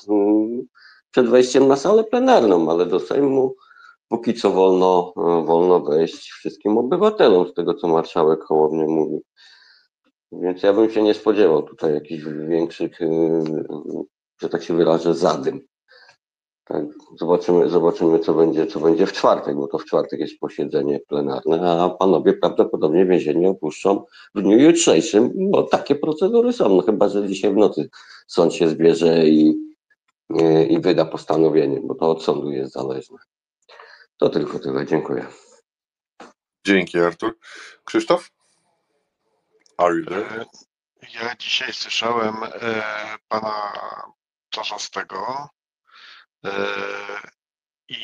[1.11, 3.55] przed wejściem na salę plenarną, ale do Sejmu
[4.09, 5.12] póki co wolno,
[5.45, 9.18] wolno wejść wszystkim obywatelom, z tego co marszałek Hołownia mówi.
[10.33, 13.09] Więc ja bym się nie spodziewał tutaj jakichś większych, e,
[14.43, 15.61] że tak się wyrażę, zadym.
[16.64, 16.84] Tak,
[17.20, 21.82] zobaczymy, zobaczymy co będzie, co będzie w czwartek, bo to w czwartek jest posiedzenie plenarne,
[21.82, 27.28] a panowie prawdopodobnie więzienie opuszczą w dniu jutrzejszym, bo takie procedury są, no chyba, że
[27.28, 27.89] dzisiaj w nocy
[28.26, 29.49] sąd się zbierze i,
[30.30, 33.18] i, i wyda postanowienie, bo to od sądu jest zależne.
[34.16, 35.26] To tylko tyle, dziękuję.
[36.66, 37.39] Dzięki, Artur.
[37.84, 38.30] Krzysztof?
[39.78, 40.41] Are you there?
[40.41, 40.47] E,
[41.14, 42.82] Ja dzisiaj słyszałem e,
[43.28, 43.72] pana
[44.57, 45.49] Czarzastego
[46.45, 46.51] e,
[47.89, 48.03] i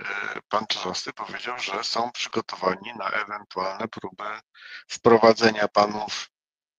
[0.00, 4.40] e, pan Czarzasty powiedział, że są przygotowani na ewentualne próby
[4.88, 6.30] wprowadzenia panów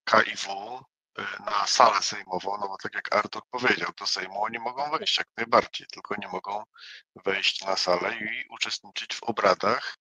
[0.06, 0.80] KIW
[1.18, 5.18] e, na salę sejmową, no bo tak jak Artur powiedział, do Sejmu oni mogą wejść
[5.18, 6.64] jak najbardziej, tylko nie mogą
[7.26, 9.98] wejść na salę i uczestniczyć w obradach.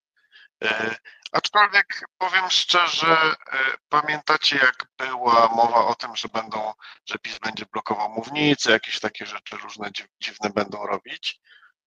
[0.64, 0.94] E,
[1.32, 1.86] Aczkolwiek
[2.18, 3.16] powiem szczerze,
[3.52, 6.72] e, pamiętacie jak była mowa o tym, że będą,
[7.06, 11.40] że PiS będzie blokował mównicy, jakieś takie rzeczy różne dziw- dziwne będą robić.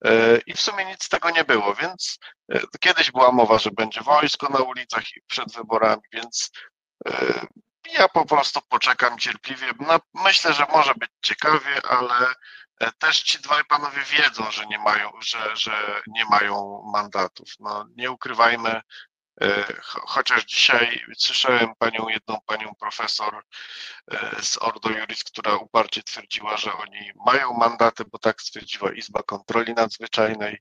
[0.05, 2.17] E, I w sumie nic z tego nie było, więc
[2.79, 6.51] kiedyś była mowa, że będzie wojsko na ulicach przed wyborami, więc
[7.93, 9.71] ja po prostu poczekam cierpliwie.
[10.13, 12.33] Myślę, że może być ciekawie, ale
[12.99, 17.49] też ci dwaj panowie wiedzą, że nie mają, że, że nie mają mandatów.
[17.59, 18.81] No, nie ukrywajmy,
[19.41, 23.43] e, cho- chociaż dzisiaj słyszałem panią, jedną panią profesor
[24.11, 29.23] e, z Ordo Juris, która uparcie twierdziła, że oni mają mandaty, bo tak stwierdziła Izba
[29.23, 30.57] Kontroli Nadzwyczajnej.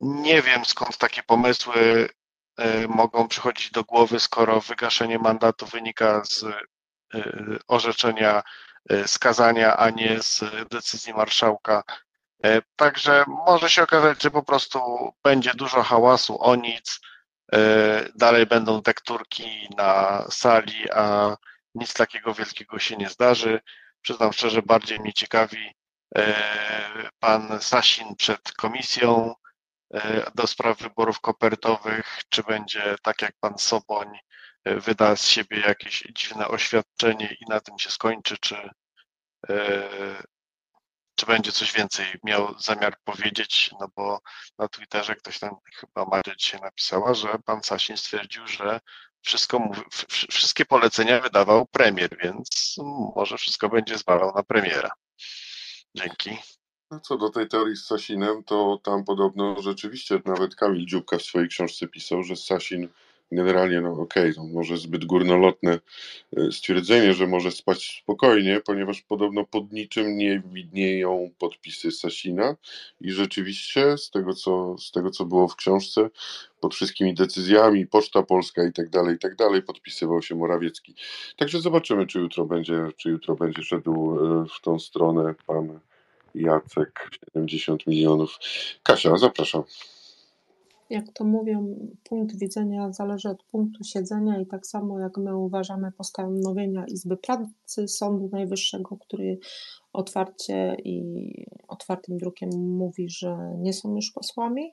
[0.00, 2.08] Nie wiem skąd takie pomysły
[2.58, 6.52] e, mogą przychodzić do głowy, skoro wygaszenie mandatu wynika z e,
[7.68, 8.42] orzeczenia e,
[9.06, 11.82] skazania, a nie z decyzji marszałka.
[12.44, 14.80] E, Także może się okazać, że po prostu
[15.24, 17.00] będzie dużo hałasu o nic.
[17.52, 17.58] e,
[18.14, 21.36] Dalej będą tekturki na sali, a
[21.74, 23.60] nic takiego wielkiego się nie zdarzy.
[24.02, 25.74] Przyznam szczerze, bardziej mnie ciekawi
[26.16, 26.34] e,
[27.18, 29.34] pan Sasin przed komisją
[29.94, 34.35] e, do spraw wyborów kopertowych, czy będzie tak jak pan Soboń e,
[34.74, 38.70] wyda z siebie jakieś dziwne oświadczenie i na tym się skończy, czy,
[39.48, 40.22] e,
[41.14, 44.20] czy będzie coś więcej miał zamiar powiedzieć, no bo
[44.58, 48.80] na Twitterze ktoś tam chyba Maria dzisiaj napisała, że pan Sasin stwierdził, że
[49.22, 49.70] wszystko
[50.30, 52.76] wszystkie polecenia wydawał premier, więc
[53.16, 54.90] może wszystko będzie zwalał na premiera.
[55.94, 56.38] Dzięki.
[56.90, 61.22] No co do tej teorii z Sasinem, to tam podobno rzeczywiście nawet Kamil Dziubka w
[61.22, 62.88] swojej książce pisał, że Sasin
[63.32, 65.78] generalnie, no okej, to może zbyt górnolotne
[66.36, 72.56] e, stwierdzenie, że może spać spokojnie, ponieważ podobno pod niczym nie widnieją podpisy Sasina
[73.00, 76.10] i rzeczywiście z tego, co, z tego, co było w książce,
[76.60, 80.94] pod wszystkimi decyzjami, Poczta Polska i tak dalej, i tak dalej, podpisywał się Morawiecki.
[81.36, 85.80] Także zobaczymy, czy jutro będzie, czy jutro będzie szedł e, w tą stronę pan
[86.34, 88.38] Jacek, 70 milionów.
[88.82, 89.62] Kasia, zapraszam.
[90.90, 95.92] Jak to mówią, punkt widzenia zależy od punktu siedzenia i tak samo jak my uważamy
[95.92, 99.38] postanowienia Izby Pracy Sądu Najwyższego, który
[99.92, 101.32] otwarcie i
[101.68, 104.72] otwartym drukiem mówi, że nie są już posłami,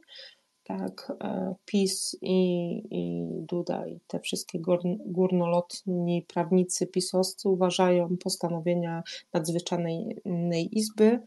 [0.63, 9.03] tak e, PiS i, i Duda i te wszystkie gór- górnolotni prawnicy pisowscy uważają postanowienia
[9.33, 10.21] nadzwyczajnej
[10.71, 11.19] Izby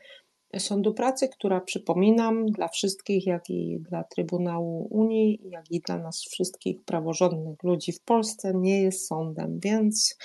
[0.61, 6.23] Sądu Pracy, która przypominam dla wszystkich, jak i dla Trybunału Unii, jak i dla nas
[6.23, 10.19] wszystkich praworządnych ludzi w Polsce, nie jest sądem, więc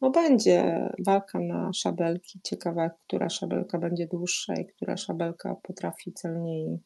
[0.00, 2.40] no będzie walka na szabelki.
[2.44, 6.78] Ciekawe, która szabelka będzie dłuższa i która szabelka potrafi celniej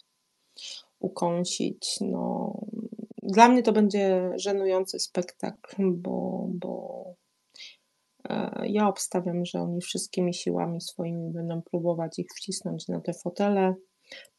[0.98, 1.98] ukąsić.
[2.00, 2.54] No,
[3.22, 7.04] dla mnie to będzie żenujący spektakl, bo, bo
[8.62, 13.74] ja obstawiam, że oni wszystkimi siłami swoimi będą próbować ich wcisnąć na te fotele.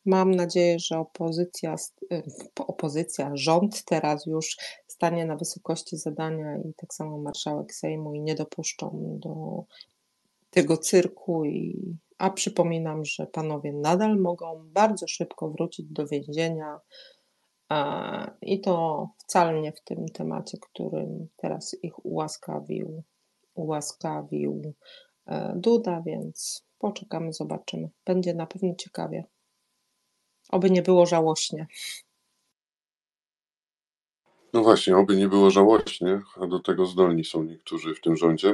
[0.06, 1.76] Mam nadzieję, że opozycja,
[2.12, 2.24] e,
[2.60, 4.58] opozycja, rząd teraz już
[4.88, 9.64] stanie na wysokości zadania i tak samo marszałek Sejmu i nie dopuszczą do
[10.50, 11.46] tego cyrku.
[11.46, 16.80] I, a przypominam, że panowie nadal mogą bardzo szybko wrócić do więzienia.
[18.42, 23.04] I to wcale nie w tym temacie, którym teraz ich ułaskawił,
[23.54, 24.74] ułaskawił
[25.28, 27.90] e, Duda, więc poczekamy, zobaczymy.
[28.06, 29.24] Będzie na pewno ciekawie.
[30.50, 31.68] Oby nie było żałośnie.
[34.54, 38.54] No właśnie, oby nie było żałośnie, a do tego zdolni są niektórzy w tym rządzie.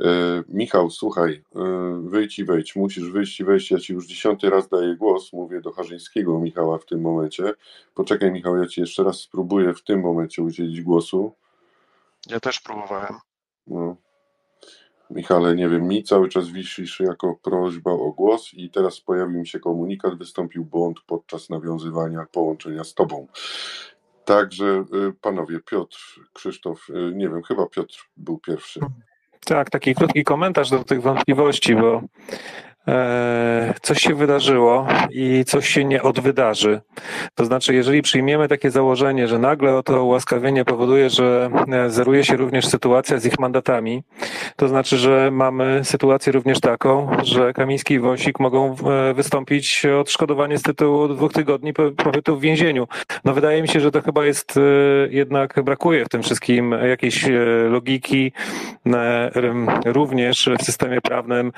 [0.00, 4.50] E, Michał, słuchaj, e, wyjdź i wejdź, musisz wyjść i wejść, ja ci już dziesiąty
[4.50, 7.52] raz daję głos, mówię do Harzyńskiego Michała w tym momencie.
[7.94, 11.32] Poczekaj Michał, ja ci jeszcze raz spróbuję w tym momencie udzielić głosu.
[12.26, 13.14] Ja też próbowałem.
[13.66, 13.96] No.
[15.10, 19.46] Michale, nie wiem, mi cały czas wisisz jako prośba o głos i teraz pojawił mi
[19.46, 23.26] się komunikat, wystąpił błąd podczas nawiązywania połączenia z tobą.
[24.24, 25.98] Także y, panowie, Piotr,
[26.32, 28.80] Krzysztof, y, nie wiem, chyba Piotr był pierwszy.
[29.44, 32.02] Tak, taki krótki komentarz do tych wątpliwości, bo
[33.82, 36.80] coś się wydarzyło i coś się nie odwydarzy.
[37.34, 42.36] To znaczy, jeżeli przyjmiemy takie założenie, że nagle to ułaskawienie powoduje, że e, zeruje się
[42.36, 44.02] również sytuacja z ich mandatami,
[44.56, 50.00] to znaczy, że mamy sytuację również taką, że Kamiński i Wąsik mogą e, wystąpić o
[50.00, 52.88] odszkodowanie z tytułu dwóch tygodni pobytu w więzieniu.
[53.24, 54.60] No wydaje mi się, że to chyba jest e,
[55.10, 57.30] jednak brakuje w tym wszystkim jakiejś e,
[57.68, 58.32] logiki.
[59.84, 61.52] Również w systemie prawnym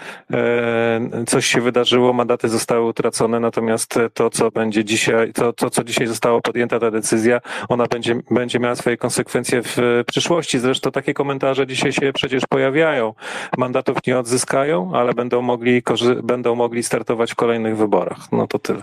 [1.26, 6.06] coś się wydarzyło, mandaty zostały utracone, natomiast to, co będzie dzisiaj, to, to co dzisiaj
[6.06, 10.58] zostało podjęta ta decyzja, ona będzie, będzie miała swoje konsekwencje w przyszłości.
[10.58, 13.14] Zresztą takie komentarze dzisiaj się przecież pojawiają
[13.58, 15.82] Mandatów nie odzyskają, ale będą mogli,
[16.22, 18.32] będą mogli startować w kolejnych wyborach.
[18.32, 18.82] No to tyle.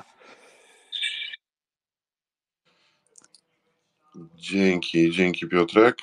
[4.35, 5.97] Dzięki, dzięki Piotrek.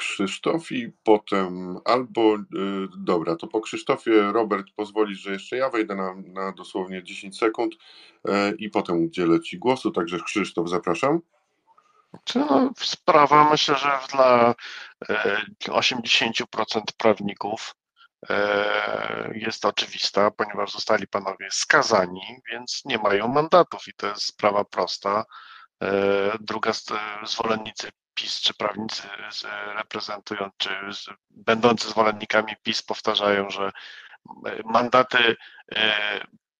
[0.00, 2.38] Krzysztof i potem albo, e,
[2.98, 7.74] dobra, to po Krzysztofie Robert pozwolisz, że jeszcze ja wejdę na, na dosłownie 10 sekund
[8.28, 11.20] e, i potem udzielę Ci głosu, także Krzysztof zapraszam.
[12.34, 14.54] No, sprawa myślę, że dla
[15.68, 16.44] 80%
[16.76, 17.74] e, prawników
[18.30, 24.64] e, jest oczywista, ponieważ zostali panowie skazani, więc nie mają mandatów i to jest sprawa
[24.64, 25.24] prosta.
[26.40, 26.72] Druga,
[27.24, 27.90] zwolennicy
[28.20, 29.02] PiS czy prawnicy
[29.76, 30.70] reprezentują, czy
[31.30, 33.72] będący zwolennikami PiS powtarzają, że
[34.64, 35.36] mandaty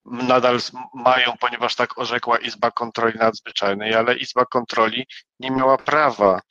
[0.05, 0.59] nadal
[0.93, 5.07] mają, ponieważ tak orzekła Izba Kontroli Nadzwyczajnej, ale Izba Kontroli
[5.39, 6.41] nie miała prawa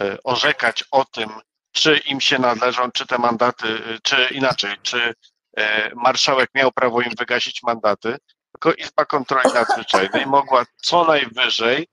[0.00, 1.30] e, orzekać o tym,
[1.72, 5.14] czy im się należą, czy te mandaty, e, czy inaczej, czy
[5.56, 8.16] e, marszałek miał prawo im wygasić mandaty,
[8.52, 11.88] tylko Izba Kontroli Nadzwyczajnej mogła co najwyżej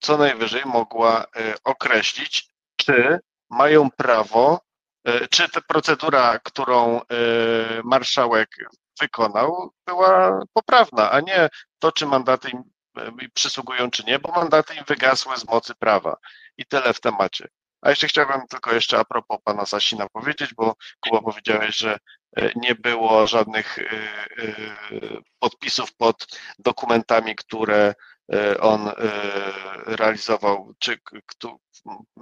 [0.00, 1.26] co najwyżej mogła
[1.64, 3.18] określić, czy
[3.50, 4.60] mają prawo,
[5.30, 7.00] czy ta procedura, którą
[7.84, 8.48] marszałek
[9.00, 11.48] wykonał, była poprawna, a nie
[11.78, 12.62] to, czy mandaty im
[13.34, 16.16] przysługują, czy nie, bo mandaty im wygasły z mocy prawa.
[16.56, 17.48] I tyle w temacie.
[17.82, 21.98] A jeszcze chciałbym tylko jeszcze a propos pana Sasina powiedzieć, bo Kuba powiedziałeś, że
[22.36, 24.54] e, nie było żadnych e, e,
[25.38, 26.26] podpisów pod
[26.58, 27.94] dokumentami, które
[28.60, 28.90] on
[29.86, 30.98] realizował, czy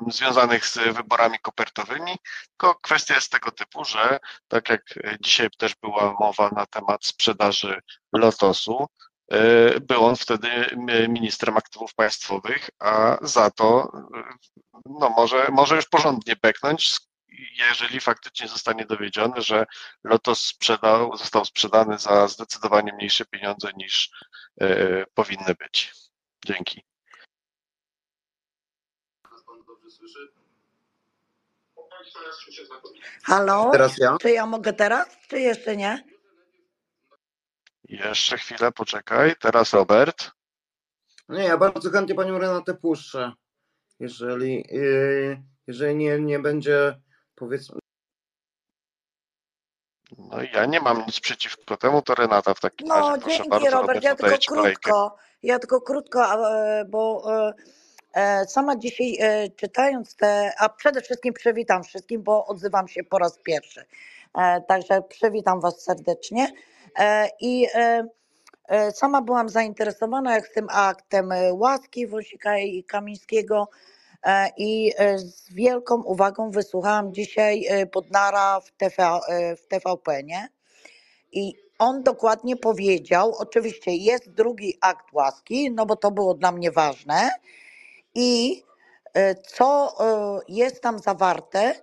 [0.09, 2.17] związanych z wyborami kopertowymi,
[2.49, 4.83] tylko kwestia jest tego typu, że tak jak
[5.21, 7.81] dzisiaj też była mowa na temat sprzedaży
[8.13, 8.87] Lotosu,
[9.81, 10.49] był on wtedy
[11.09, 13.93] ministrem aktywów państwowych, a za to
[14.85, 16.99] no może, może już porządnie beknąć,
[17.59, 19.67] jeżeli faktycznie zostanie dowiedziony, że
[20.05, 24.11] Lotos sprzedał, został sprzedany za zdecydowanie mniejsze pieniądze niż
[25.15, 25.93] powinny być.
[26.49, 26.85] Dzięki.
[33.23, 33.71] Halo?
[33.73, 34.17] Teraz ja?
[34.21, 36.05] Czy ja mogę teraz, czy jeszcze nie?
[37.85, 39.37] Jeszcze chwilę, poczekaj.
[39.41, 40.31] Teraz Robert.
[41.29, 43.33] Nie, ja bardzo chętnie panią Renatę puszczę.
[44.01, 47.01] Jeżeli, yy, jeżeli nie, nie będzie
[47.35, 47.79] powiedzmy.
[50.19, 53.37] No i ja nie mam nic przeciwko temu, to Renata w takim No, razie proszę
[53.37, 54.03] dzięki bardzo, Robert.
[54.03, 54.93] Ja tylko ci kolejkę.
[55.43, 57.53] Ja tylko krótko, e, bo e,
[58.14, 59.18] e, sama dzisiaj
[59.57, 63.84] czytając te, a przede wszystkim przywitam wszystkim, bo odzywam się po raz pierwszy.
[64.68, 66.53] Także przywitam Was serdecznie.
[67.41, 67.66] I
[68.95, 73.68] sama byłam zainteresowana jak tym aktem łaski Wąsika i Kamińskiego
[74.57, 79.20] i z wielką uwagą wysłuchałam dzisiaj Bodnara w, TV,
[79.57, 80.49] w TVP, nie?
[81.32, 86.70] I on dokładnie powiedział, oczywiście jest drugi akt łaski, no bo to było dla mnie
[86.70, 87.31] ważne.
[88.14, 88.62] I
[89.14, 91.74] e, co e, jest tam zawarte,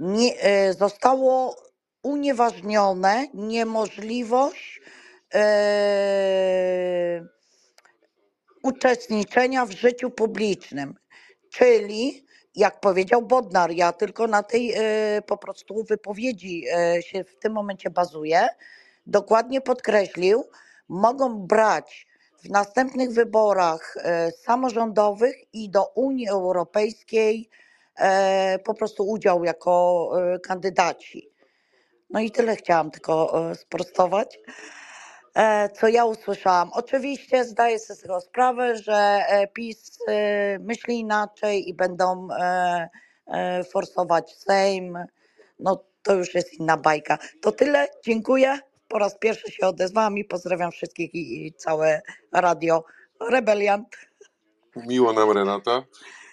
[0.00, 1.56] nie, e, zostało
[2.02, 4.80] unieważnione niemożliwość
[8.62, 10.94] uczestniczenia w życiu publicznym.
[11.50, 14.74] Czyli, jak powiedział Bodnar, ja tylko na tej
[15.26, 16.64] po prostu wypowiedzi
[17.00, 18.48] się w tym momencie bazuję,
[19.06, 20.44] dokładnie podkreślił,
[20.88, 22.06] mogą brać
[22.44, 27.48] w następnych wyborach e, samorządowych i do Unii Europejskiej
[27.96, 31.30] e, po prostu udział jako e, kandydaci.
[32.10, 34.38] No i tyle chciałam tylko sprostować.
[35.74, 36.70] Co ja usłyszałam.
[36.72, 39.98] Oczywiście zdaję sobie z tego sprawę, że PiS
[40.60, 42.28] myśli inaczej i będą
[43.72, 44.98] forsować Sejm.
[45.58, 47.18] No to już jest inna bajka.
[47.42, 48.58] To tyle, dziękuję.
[48.88, 52.84] Po raz pierwszy się odezwałam i pozdrawiam wszystkich i, i całe radio
[53.20, 53.96] Rebeliant.
[54.76, 55.82] Miło nam Renata.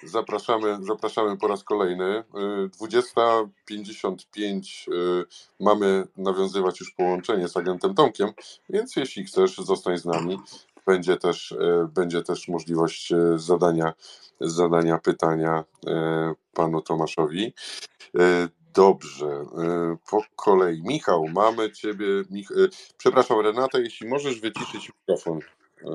[0.04, 2.06] Zapraszamy, zapraszamy po raz kolejny.
[2.06, 2.24] Y,
[2.70, 5.26] 20.55 y,
[5.60, 8.30] mamy nawiązywać już połączenie z agentem Tomkiem,
[8.70, 10.39] więc jeśli chcesz, zostań z nami.
[10.88, 13.93] Będzie też, y, będzie też możliwość y, zadania,
[14.39, 15.91] zadania pytania y,
[16.54, 17.54] panu Tomaszowi.
[18.74, 20.82] Dobrze, y, po kolei.
[20.84, 22.05] Michał, mamy ciebie.
[22.30, 22.51] Mich...
[22.51, 25.39] y, Przepraszam, Renata, jeśli możesz wyciszyć mikrofon.
[25.39, 25.86] Y,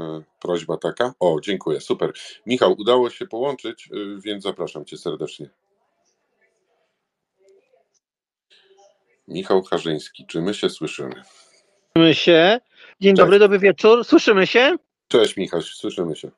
[0.40, 1.14] Prośba taka.
[1.20, 2.12] O, dziękuję, super.
[2.46, 5.50] Michał, udało się połączyć, więc zapraszam cię serdecznie.
[9.28, 11.22] Michał Harzyński, czy my się słyszymy?
[11.96, 12.60] Słyszymy się.
[13.00, 13.16] Dzień Cześć.
[13.16, 14.04] dobry, dobry wieczór.
[14.04, 14.76] Słyszymy się?
[15.08, 16.30] Cześć Michał, słyszymy się.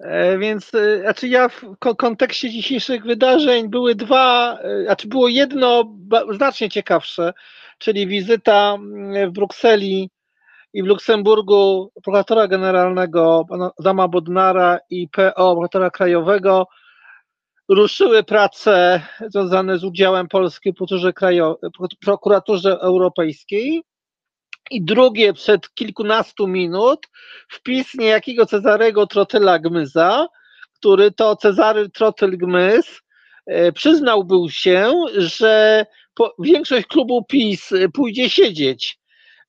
[0.00, 5.28] E, Więc, e, znaczy ja w ko- kontekście dzisiejszych wydarzeń były dwa, e, znaczy było
[5.28, 5.96] jedno
[6.34, 7.32] znacznie ciekawsze,
[7.78, 10.10] czyli wizyta mm, w Brukseli
[10.72, 16.66] i w Luksemburgu prokuratora generalnego pana Adama Bodnara i PO, prokuratora krajowego,
[17.68, 23.82] ruszyły prace związane z udziałem Polski w prokuraturze europejskiej.
[24.70, 27.06] I drugie, przed kilkunastu minut,
[27.48, 30.26] wpis niejakiego Cezarego Trotyla Gmyza,
[30.74, 33.00] który to Cezary Trotyl Gmyz
[33.46, 35.86] e, przyznał był się, że
[36.38, 38.98] większość klubu PiS e, pójdzie siedzieć,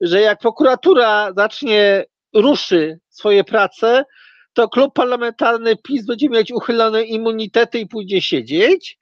[0.02, 4.06] że jak prokuratura zacznie, ruszy swoje prace,
[4.54, 8.99] to klub parlamentarny PiS będzie mieć uchylone immunitety i pójdzie siedzieć.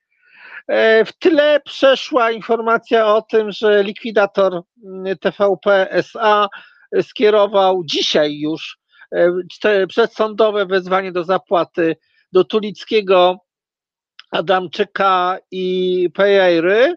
[0.68, 6.48] E, W tle przeszła informacja o tym, że likwidator mm, TVP SA
[7.02, 8.78] skierował dzisiaj już
[9.12, 11.96] e, przedsądowe wezwanie do zapłaty
[12.32, 13.38] do Tulickiego,
[14.32, 16.96] Adamczyka i Pejry.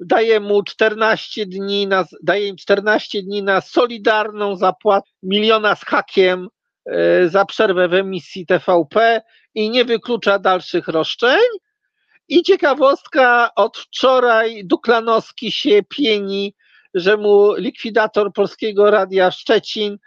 [0.00, 6.48] Daje mu 14 dni na, daje im 14 dni na solidarną zapłatę miliona z hakiem
[6.86, 9.22] e, za przerwę w emisji TVP
[9.54, 11.40] i nie wyklucza dalszych roszczeń.
[12.30, 16.54] I ciekawostka, od wczoraj Duklanowski się pieni,
[16.94, 19.98] że mu likwidator Polskiego Radia Szczecin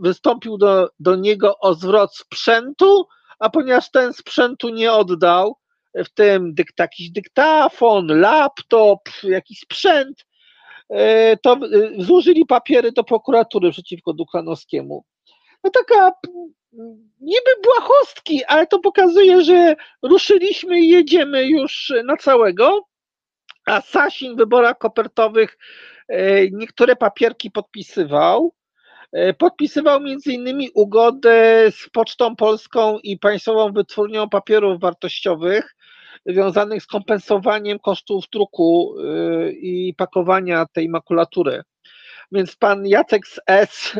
[0.00, 3.06] wystąpił do, do niego o zwrot sprzętu,
[3.38, 5.56] a ponieważ ten sprzętu nie oddał,
[5.94, 10.26] w tym dyk, jakiś dyktafon, laptop, jakiś sprzęt,
[10.88, 11.58] e, to e,
[12.04, 15.04] złożyli papiery do prokuratury przeciwko Duklanowskiemu.
[15.64, 16.12] No taka
[17.20, 22.84] niby błahostki, ale to pokazuje, że ruszyliśmy i jedziemy już na całego,
[23.66, 25.58] a Sasin w wyborach kopertowych
[26.08, 28.54] e, niektóre papierki podpisywał.
[29.12, 35.76] E, Podpisywał między innymi ugodę z Pocztą Polską i Państwową Wytwórnią Papierów Wartościowych
[36.26, 41.62] związanych z kompensowaniem kosztów druku e, i pakowania tej makulatury.
[42.32, 43.96] Więc pan Jacek z S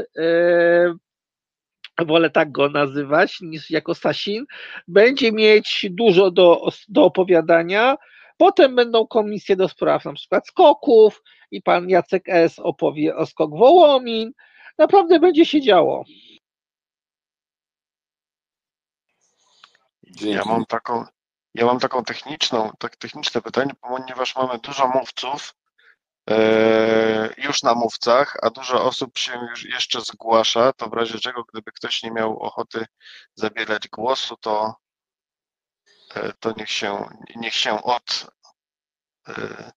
[2.04, 4.44] wolę tak go nazywać niż jako Sasin,
[4.88, 7.96] będzie mieć dużo do, do opowiadania.
[8.36, 12.58] Potem będą komisje do spraw na przykład skoków i pan Jacek S.
[12.58, 14.32] opowie o skok Wołomin.
[14.78, 16.04] Naprawdę będzie się działo.
[20.20, 21.04] Ja mam taką,
[21.54, 25.54] ja mam taką techniczną, tak techniczne pytanie, ponieważ mamy dużo mówców
[27.38, 31.72] już na mówcach, a dużo osób się już jeszcze zgłasza, to w razie czego, gdyby
[31.72, 32.86] ktoś nie miał ochoty
[33.34, 34.74] zabierać głosu, to,
[36.14, 38.26] e, to niech się, niech się od
[39.28, 39.72] e,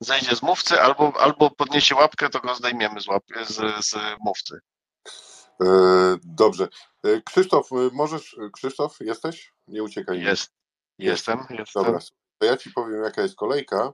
[0.00, 4.60] zejdzie z mówcy albo, albo podniesie łapkę, to go zdejmiemy z, łap, z, z mówcy.
[5.62, 5.66] E,
[6.22, 6.68] Dobrze.
[7.04, 8.36] E, Krzysztof, e, możesz.
[8.52, 9.52] Krzysztof, jesteś?
[9.66, 10.20] Nie uciekaj.
[10.20, 10.50] Jest.
[10.98, 11.84] Jestem, jestem.
[11.84, 11.98] Dobra,
[12.38, 13.92] to ja ci powiem, jaka jest kolejka,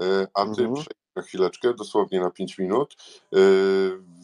[0.00, 0.84] e, a ty Mhm.
[1.16, 2.96] Na chwileczkę, dosłownie na 5 minut.
[3.32, 3.36] E,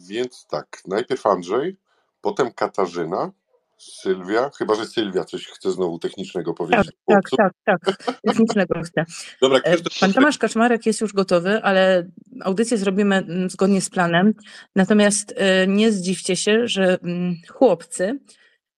[0.07, 1.77] Więc tak, najpierw Andrzej,
[2.21, 3.31] potem Katarzyna,
[3.77, 6.91] Sylwia, chyba że Sylwia coś chce znowu technicznego Tak, powiedzieć.
[7.07, 8.21] tak, tak, tak.
[8.27, 9.05] Technicznego chcę.
[9.41, 12.09] Dobra, E, Krzysztof, Pan Tomasz Kaczmarek jest już gotowy, ale
[12.41, 14.33] audycję zrobimy mm, zgodnie z planem.
[14.75, 18.19] Natomiast e, nie zdziwcie się, że mm, chłopcy,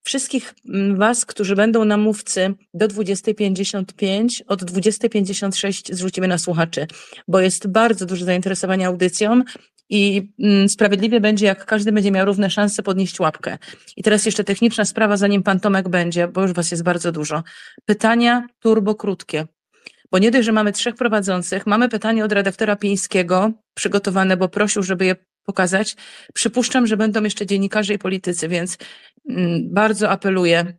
[0.05, 6.87] wszystkich mm, Was, którzy będą na mówcy do 20.55, od 20.56 zrzucimy na słuchaczy,
[7.27, 9.41] bo jest bardzo duże zainteresowanie audycją
[9.89, 13.57] i mm, sprawiedliwie będzie, jak każdy będzie miał równe szanse podnieść łapkę.
[13.97, 17.43] I teraz jeszcze techniczna sprawa, zanim Pan Tomek będzie, bo już Was jest bardzo dużo.
[17.85, 19.45] Pytania turbo krótkie.
[20.11, 24.83] Bo nie dość, że mamy trzech prowadzących, mamy pytanie od redaktora Pińskiego przygotowane, bo prosił,
[24.83, 25.15] żeby je
[25.45, 25.95] pokazać.
[26.33, 28.77] Przypuszczam, że będą jeszcze dziennikarze i politycy, więc
[29.63, 30.73] bardzo apeluję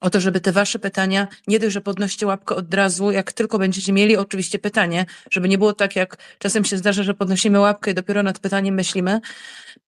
[0.00, 3.58] o to, żeby te wasze pytania, nie dość, że podnoście łapkę od razu, jak tylko
[3.58, 7.90] będziecie mieli oczywiście pytanie, żeby nie było tak, jak czasem się zdarza, że podnosimy łapkę
[7.90, 9.20] i dopiero nad pytaniem myślimy.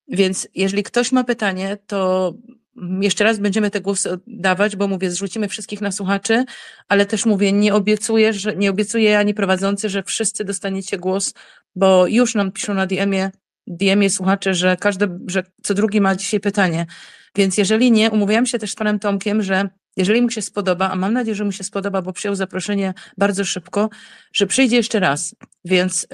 [0.09, 2.35] Więc jeżeli ktoś ma pytanie, to
[2.77, 6.45] mm, jeszcze raz będziemy te głosy oddawać, bo mówię, zrzucimy wszystkich na słuchaczy,
[6.89, 11.35] ale też mówię, nie obiecuję, że nie obiecuję ani prowadzący, że wszyscy dostaniecie głos,
[11.77, 13.31] bo już nam piszą na DM-ie,
[13.67, 16.87] DM-ie słuchacze, że każdy, że co drugi ma dzisiaj pytanie.
[17.37, 20.97] Więc jeżeli nie, umówiłam się też z panem Tomkiem, że jeżeli mu się spodoba, a
[20.97, 23.91] mam nadzieję, że mu się spodoba, bo przyjął zaproszenie bardzo szybko,
[24.33, 25.35] że przyjdzie jeszcze raz.
[25.65, 26.09] Więc y,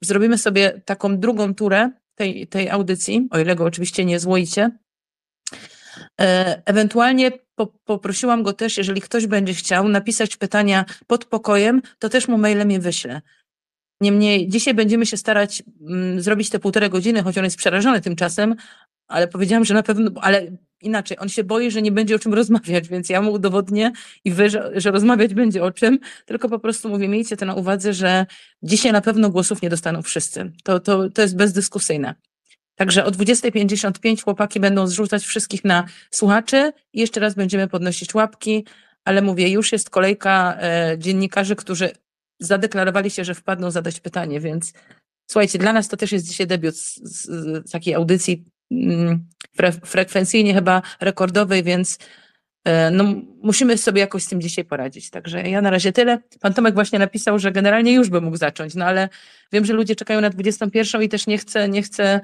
[0.00, 4.70] zrobimy sobie taką drugą turę tej, tej audycji, o ile go oczywiście nie złoicie.
[6.20, 12.08] E, Ewentualnie po, poprosiłam go też, jeżeli ktoś będzie chciał napisać pytania pod pokojem, to
[12.08, 13.20] też mu mailem je wyślę.
[14.00, 18.54] Niemniej dzisiaj będziemy się starać mm, zrobić te półtorej godziny, choć on jest przerażony tymczasem,
[19.10, 20.46] ale powiedziałam, że na pewno, ale
[20.82, 23.92] inaczej, on się boi, że nie będzie o czym rozmawiać, więc ja mu udowodnię
[24.24, 27.54] i wy, że, że rozmawiać będzie o czym, tylko po prostu mówię, miejcie to na
[27.54, 28.26] uwadze, że
[28.62, 30.52] dzisiaj na pewno głosów nie dostaną wszyscy.
[30.64, 32.14] To, to, to jest bezdyskusyjne.
[32.74, 38.66] Także o 20.55 chłopaki będą zrzucać wszystkich na słuchaczy i jeszcze raz będziemy podnosić łapki,
[39.04, 41.90] ale mówię, już jest kolejka e, dziennikarzy, którzy
[42.38, 44.72] zadeklarowali się, że wpadną zadać pytanie, więc
[45.30, 47.24] słuchajcie, dla nas to też jest dzisiaj debiut z, z,
[47.68, 48.44] z takiej audycji
[49.56, 51.98] fre, frekwencyjnie chyba rekordowej, więc
[52.64, 53.04] e, no,
[53.42, 55.10] musimy sobie jakoś z tym dzisiaj poradzić.
[55.10, 56.18] Także ja na razie tyle.
[56.40, 59.08] Pan Tomek właśnie napisał, że generalnie już by mógł zacząć, no ale
[59.52, 62.20] wiem, że ludzie czekają na 21 i też nie chcę, nie chcę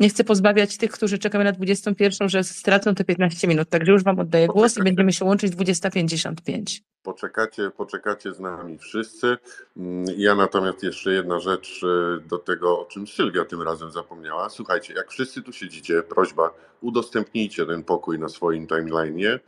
[0.00, 3.68] nie chcę pozbawiać tych, którzy czekają na 21, że stracą te 15 minut.
[3.68, 6.80] Także już Wam oddaję głos i będziemy się łączyć 20.55.
[7.02, 9.36] Poczekacie, poczekacie z nami wszyscy.
[9.76, 14.48] Mm, Ja natomiast jeszcze jedna rzecz e, do tego, o czym Sylwia tym razem zapomniała.
[14.50, 16.50] Słuchajcie, jak wszyscy tu siedzicie, prośba,
[16.80, 19.38] udostępnijcie ten pokój na swoim timeline'ie.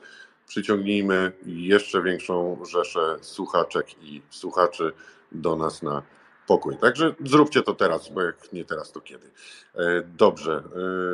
[0.47, 4.93] Przyciągnijmy jeszcze większą rzeszę słuchaczek i słuchaczy
[5.33, 6.03] do nas na
[6.47, 6.77] pokój.
[6.79, 9.31] Także zróbcie to teraz, bo jak nie teraz, to kiedy.
[9.75, 10.63] E, Dobrze,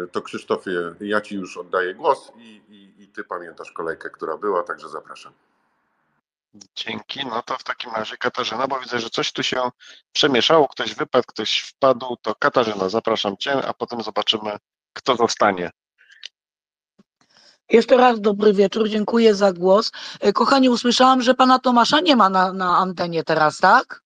[0.05, 4.37] e, to Krzysztofie, ja Ci już oddaję głos i, i, i Ty pamiętasz kolejkę, która
[4.37, 5.33] była, także zapraszam.
[6.77, 7.27] Dzięki.
[7.27, 9.71] No to w takim razie Katarzyna, bo widzę, że coś tu się
[10.13, 14.57] przemieszało, ktoś wypadł, ktoś wpadł, to Katarzyna, zapraszam Cię, a potem zobaczymy,
[14.93, 15.71] kto zostanie.
[17.71, 19.93] Jeszcze raz dobry wieczór, dziękuję za głos.
[20.21, 24.03] E, Kochani, usłyszałam, że pana Tomasza nie ma na, na antenie teraz, tak?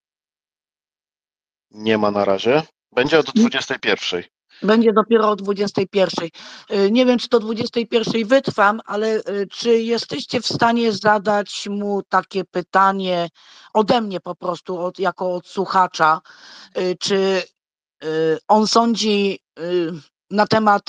[1.75, 2.63] Nie ma na razie.
[2.93, 4.23] Będzie od 21.
[4.63, 6.29] Będzie dopiero o 21.
[6.71, 12.03] Y, Nie wiem, czy do 21 wytrwam, ale y, czy jesteście w stanie zadać mu
[12.03, 13.29] takie pytanie
[13.75, 16.21] ode mnie po prostu, od, jako od słuchacza,
[16.79, 17.43] y, czy
[18.49, 19.39] on sądzi
[20.31, 20.83] na temat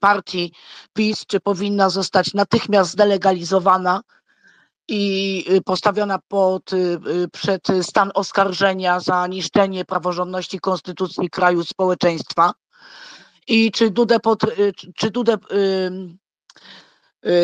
[0.00, 0.52] partii
[0.92, 4.00] PiS, czy powinna zostać natychmiast zdelegalizowana
[4.88, 12.52] i y, postawiona pod, y, y, przed stan oskarżenia za niszczenie praworządności konstytucji kraju społeczeństwa.
[13.48, 14.40] I czy Dudę, pod,
[14.96, 15.38] czy- Dudę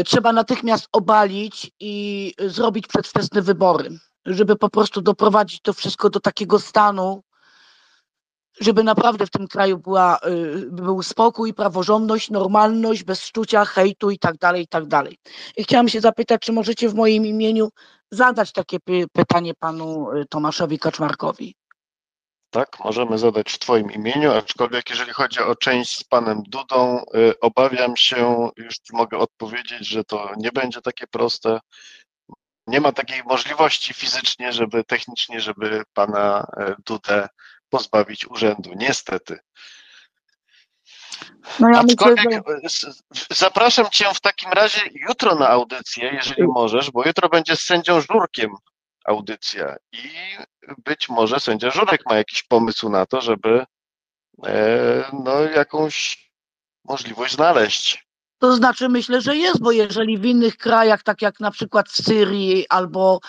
[0.06, 6.58] trzeba natychmiast obalić i zrobić przedwczesne wybory, żeby po prostu doprowadzić to wszystko do takiego
[6.58, 7.22] stanu,
[8.62, 14.18] żeby naprawdę w tym kraju była, y, był spokój, praworządność, normalność, bez szczucia, hejtu i
[14.18, 15.18] tak dalej, i tak dalej.
[15.56, 17.68] I chciałam się zapytać, czy możecie w moim imieniu
[18.10, 21.54] zadać takie py- pytanie panu y, Tomaszowi Kaczmarkowi.
[22.50, 27.40] Tak, możemy zadać w Twoim imieniu, aczkolwiek jeżeli chodzi o część z panem Dudą, y,
[27.40, 31.60] obawiam się, już mogę odpowiedzieć, że to nie będzie takie proste.
[32.66, 36.46] Nie ma takiej możliwości fizycznie, żeby technicznie, żeby pana
[36.86, 37.28] Dudę
[37.76, 38.70] pozbawić urzędu.
[38.76, 39.38] Niestety.
[41.60, 46.90] No ja myślę, że s- zapraszam cię w takim razie jutro na audycję, jeżeli możesz,
[46.90, 48.50] bo jutro będzie z sędzią Żurkiem
[49.04, 50.10] audycja i
[50.78, 53.64] być może sędzia Żurek ma jakiś pomysł na to, żeby
[54.46, 56.26] e, no, jakąś
[56.84, 58.06] możliwość znaleźć.
[58.42, 62.02] To znaczy myślę, że jest, bo jeżeli w innych krajach, tak jak na przykład w
[62.02, 63.20] Syrii albo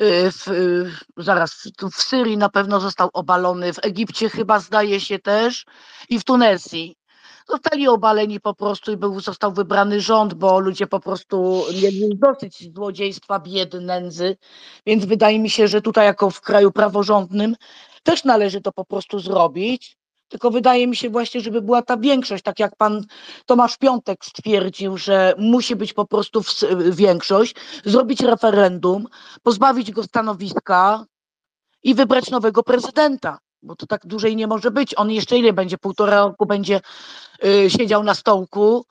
[0.00, 5.18] y, w, y, zaraz, w Syrii na pewno został obalony, w Egipcie chyba zdaje się
[5.18, 5.64] też
[6.08, 6.96] i w Tunezji.
[7.48, 12.74] Zostali obaleni po prostu i był, został wybrany rząd, bo ludzie po prostu mieli dosyć
[12.74, 14.36] złodziejstwa, biedy, nędzy.
[14.86, 17.56] Więc wydaje mi się, że tutaj jako w kraju praworządnym
[18.02, 19.99] też należy to po prostu zrobić.
[20.30, 23.04] Tylko wydaje mi się właśnie, żeby była ta większość, tak jak pan
[23.46, 27.54] Tomasz Piątek stwierdził, że musi być po prostu ws- większość,
[27.84, 29.06] zrobić referendum,
[29.42, 31.04] pozbawić go stanowiska
[31.82, 34.94] i wybrać nowego prezydenta, bo to tak dłużej nie może być.
[34.98, 35.78] On jeszcze ile będzie?
[35.78, 36.80] Półtora roku będzie
[37.44, 38.84] y, siedział na stołku,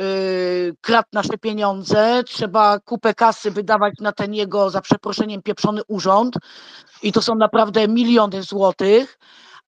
[0.00, 6.34] y, kradł nasze pieniądze, trzeba kupę kasy wydawać na ten jego, za przeproszeniem, pieprzony urząd
[7.02, 9.18] i to są naprawdę miliony złotych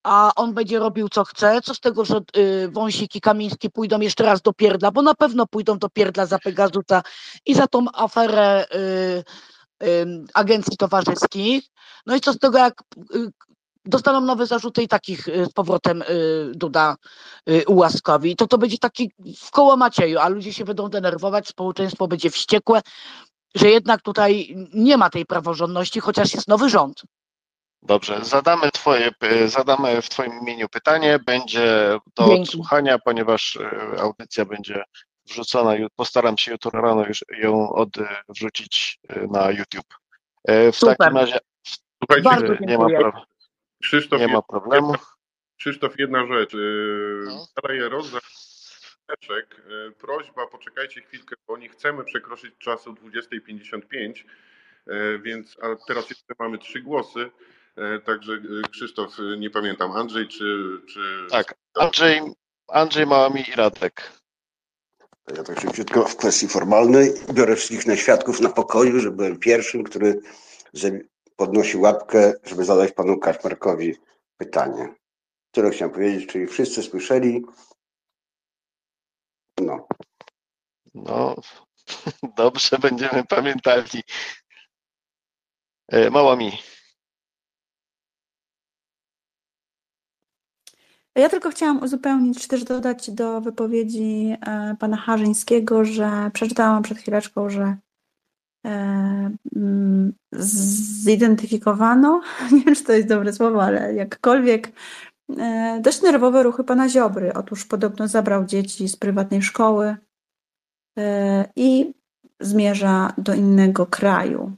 [0.02, 1.60] a on będzie robił co chce.
[1.62, 5.14] Co z tego, że y, Wąsik i Kamiński pójdą jeszcze raz do pierdla, bo na
[5.14, 7.02] pewno pójdą do pierdla za Pegasusa
[7.46, 11.64] i za tą aferę y, y, agencji towarzyskich.
[12.06, 12.82] No i co z tego, jak
[13.14, 13.30] y,
[13.84, 16.96] dostaną nowe zarzuty i takich y, z powrotem y, Duda
[17.66, 22.30] ułaskawi, to to będzie taki w koło Macieju, a ludzie się będą denerwować, społeczeństwo będzie
[22.30, 22.80] wściekłe,
[23.54, 27.02] że jednak tutaj nie ma tej praworządności, chociaż jest nowy rząd.
[27.82, 29.10] Dobrze, zadamy, twoje,
[29.46, 31.18] zadamy w Twoim imieniu pytanie.
[31.26, 32.42] Będzie do Dzięki.
[32.42, 34.82] odsłuchania, ponieważ e, audycja będzie
[35.26, 35.74] wrzucona.
[35.96, 39.94] Postaram się jutro rano już ją odwrzucić e, na YouTube.
[40.72, 40.96] W Super.
[40.96, 41.38] takim razie
[41.98, 43.24] Słuchajcie, Bardzo nie ma, pro,
[43.82, 44.94] Krzysztof, nie ma problemu.
[45.58, 46.52] Krzysztof, jedna rzecz.
[47.24, 47.44] No.
[47.44, 48.22] Staraję rozdać
[49.08, 49.62] Leszek,
[49.98, 54.24] prośba, poczekajcie chwilkę, bo nie chcemy przekroczyć czasu 20.55,
[54.86, 57.30] e, więc a teraz jeszcze mamy trzy głosy,
[58.04, 60.78] także e, Krzysztof, e, nie pamiętam, Andrzej czy...
[60.88, 61.26] czy...
[61.30, 62.20] Tak, Andrzej,
[62.68, 64.12] Andrzej Małami i Radek.
[65.36, 69.84] Ja tak szybciutko w kwestii formalnej biorę wszystkich na świadków na pokoju, że byłem pierwszym,
[69.84, 70.20] który
[71.36, 73.96] podnosi łapkę, żeby zadać panu Kaczmarkowi
[74.36, 74.94] pytanie.
[75.50, 77.44] Tyle chciałem powiedzieć, czyli wszyscy słyszeli.
[79.60, 79.88] No.
[80.94, 81.36] No,
[82.36, 84.02] dobrze, będziemy pamiętali.
[85.88, 86.52] E, Małami.
[91.18, 96.98] Ja tylko chciałam uzupełnić, czy też dodać do wypowiedzi e, pana Harzyńskiego, że przeczytałam przed
[96.98, 97.76] chwileczką, że
[98.66, 98.70] e,
[99.56, 100.12] mm,
[101.02, 102.20] zidentyfikowano,
[102.52, 104.72] nie wiem, czy to jest dobre słowo, ale jakkolwiek,
[105.38, 107.34] e, dość nerwowe ruchy pana Ziobry.
[107.34, 109.96] Otóż podobno zabrał dzieci z prywatnej szkoły
[111.56, 111.94] i
[112.40, 114.52] zmierza do innego kraju.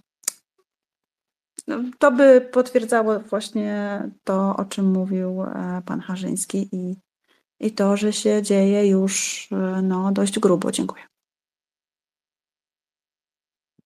[1.70, 6.96] No, To by potwierdzało właśnie to, o czym mówił e, pan Harzyński i,
[7.60, 10.72] i to, że się dzieje już e, no, dość grubo.
[10.72, 11.02] Dziękuję.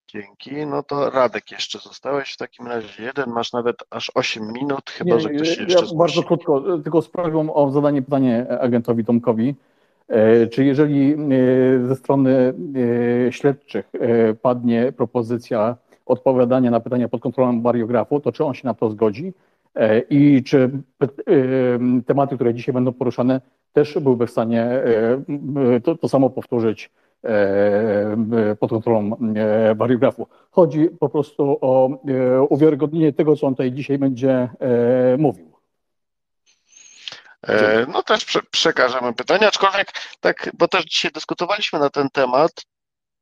[0.08, 0.66] Dzięki.
[0.66, 5.14] No to Radek jeszcze zostałeś w takim razie jeden, masz nawet aż 8 minut, chyba
[5.14, 5.96] Nie, że ktoś się ja jeszcze zgłosi.
[5.98, 9.54] bardzo krótko, tylko z prośbą o zadanie pytania agentowi Tomkowi.
[10.08, 11.16] E, Czy jeżeli e,
[11.88, 12.54] ze strony
[13.28, 18.66] e, śledczych e, padnie propozycja odpowiadania na pytania pod kontrolą bariografu, to czy on się
[18.66, 19.32] na to zgodzi?
[19.74, 20.70] E, I czy
[21.02, 21.08] e,
[22.06, 23.40] tematy, które dzisiaj będą poruszane,
[23.72, 26.90] też byłby w stanie e, to, to samo powtórzyć
[28.60, 29.10] pod kontrolą
[29.76, 30.26] bariografu?
[30.50, 31.90] Chodzi po prostu o
[32.48, 34.48] uwiarygodnienie tego, co on tutaj dzisiaj będzie
[35.18, 35.52] mówił.
[37.88, 42.50] No też prze, przekażemy pytania, aczkolwiek tak, bo też dzisiaj dyskutowaliśmy na ten temat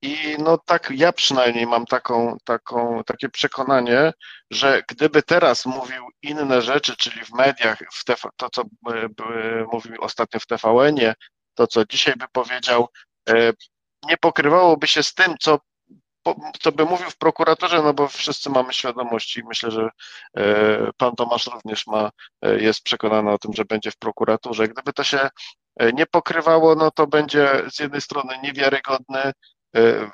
[0.03, 4.13] i no tak, ja przynajmniej mam taką, taką, takie przekonanie,
[4.51, 9.65] że gdyby teraz mówił inne rzeczy, czyli w mediach, w TV, to co by, by
[9.73, 11.15] mówił ostatnio w TVN-ie,
[11.55, 12.89] to co dzisiaj by powiedział,
[13.29, 13.53] e,
[14.09, 15.59] nie pokrywałoby się z tym, co
[16.61, 19.89] co by mówił w prokuraturze, no bo wszyscy mamy świadomość i myślę, że
[20.37, 22.11] e, pan Tomasz również ma,
[22.43, 24.69] e, jest przekonany o tym, że będzie w prokuraturze.
[24.69, 25.29] Gdyby to się
[25.93, 29.33] nie pokrywało, no to będzie z jednej strony niewiarygodny,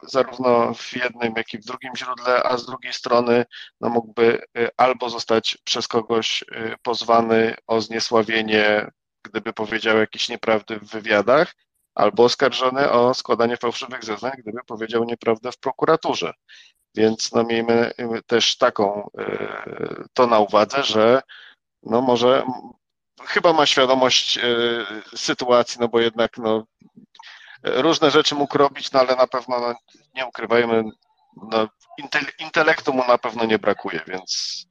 [0.02, 3.44] zarówno w jednym, jak i w drugim źródle, a z drugiej strony
[3.80, 8.90] no mógłby y, albo zostać przez kogoś y, pozwany o zniesławienie,
[9.22, 11.54] gdyby powiedział jakieś nieprawdy w wywiadach,
[11.94, 16.32] albo oskarżony o składanie fałszywych zeznań, gdyby powiedział nieprawdę w prokuraturze.
[16.94, 17.92] Więc no miejmy
[18.26, 19.10] też taką
[20.12, 21.22] to na uwadze, że
[21.82, 22.46] no może
[23.26, 24.38] chyba ma świadomość
[25.16, 26.64] sytuacji, no bo jednak no,
[27.62, 29.74] różne rzeczy mógł robić, no ale na pewno no,
[30.14, 30.84] nie ukrywajmy,
[31.50, 31.68] no,
[32.38, 34.64] intelektu mu na pewno nie brakuje, więc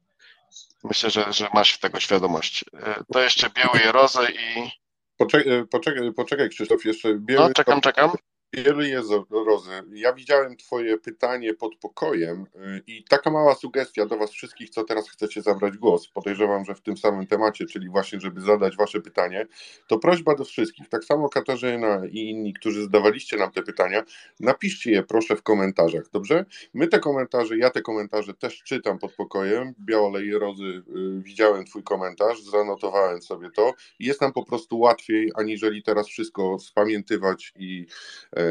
[0.83, 2.65] myślę, że, że masz tego świadomość.
[3.13, 4.71] To jeszcze Biały Jerozę i...
[5.17, 7.47] Poczekaj, poczekaj, poczekaj Krzysztof, jeszcze Biały...
[7.47, 8.11] No, czekam, czekam.
[8.53, 9.69] Jest, Rozy.
[9.93, 14.83] Ja widziałem Twoje pytanie pod pokojem y, i taka mała sugestia do Was wszystkich, co
[14.83, 16.07] teraz chcecie zabrać głos.
[16.07, 19.47] Podejrzewam, że w tym samym temacie, czyli właśnie, żeby zadać Wasze pytanie,
[19.87, 20.89] to prośba do wszystkich.
[20.89, 24.03] Tak samo Katarzyna i inni, którzy zadawaliście nam te pytania,
[24.39, 26.45] napiszcie je proszę w komentarzach, dobrze?
[26.73, 29.73] My te komentarze, ja te komentarze też czytam pod pokojem.
[29.79, 30.83] Białolej Rozy,
[31.19, 37.53] widziałem Twój komentarz, zanotowałem sobie to jest nam po prostu łatwiej, aniżeli teraz wszystko spamiętywać
[37.55, 37.85] i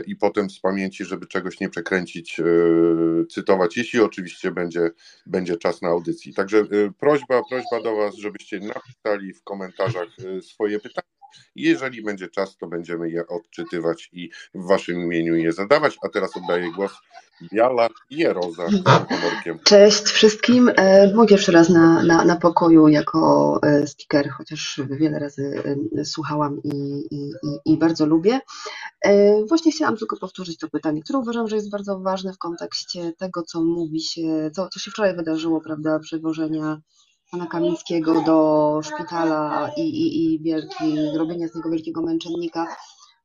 [0.07, 2.45] i potem z pamięci, żeby czegoś nie przekręcić, e,
[3.31, 4.91] cytować, jeśli oczywiście będzie,
[5.27, 6.35] będzie czas na audycji.
[6.35, 6.65] Także e,
[6.99, 10.09] prośba, prośba do Was, żebyście napisali w komentarzach
[10.39, 11.16] e, swoje pytania.
[11.55, 15.99] Jeżeli będzie czas, to będziemy je odczytywać i w Waszym imieniu je zadawać.
[16.03, 16.93] A teraz oddaję głos
[17.53, 18.67] Biala Jeroza
[19.09, 19.59] honorkiem.
[19.65, 20.71] Cześć wszystkim.
[21.15, 25.63] Mój pierwszy raz na, na, na pokoju jako speaker, chociaż wiele razy
[26.05, 27.33] słuchałam i, i,
[27.65, 28.41] i bardzo lubię.
[29.49, 33.43] Właśnie chciałam tylko powtórzyć to pytanie, które uważam, że jest bardzo ważne w kontekście tego,
[33.43, 36.81] co mówi się, co, co się wczoraj wydarzyło, prawda, przewożenia
[37.31, 42.67] pana Kamińskiego do szpitala i, i, i wielki, robienia z niego wielkiego męczennika.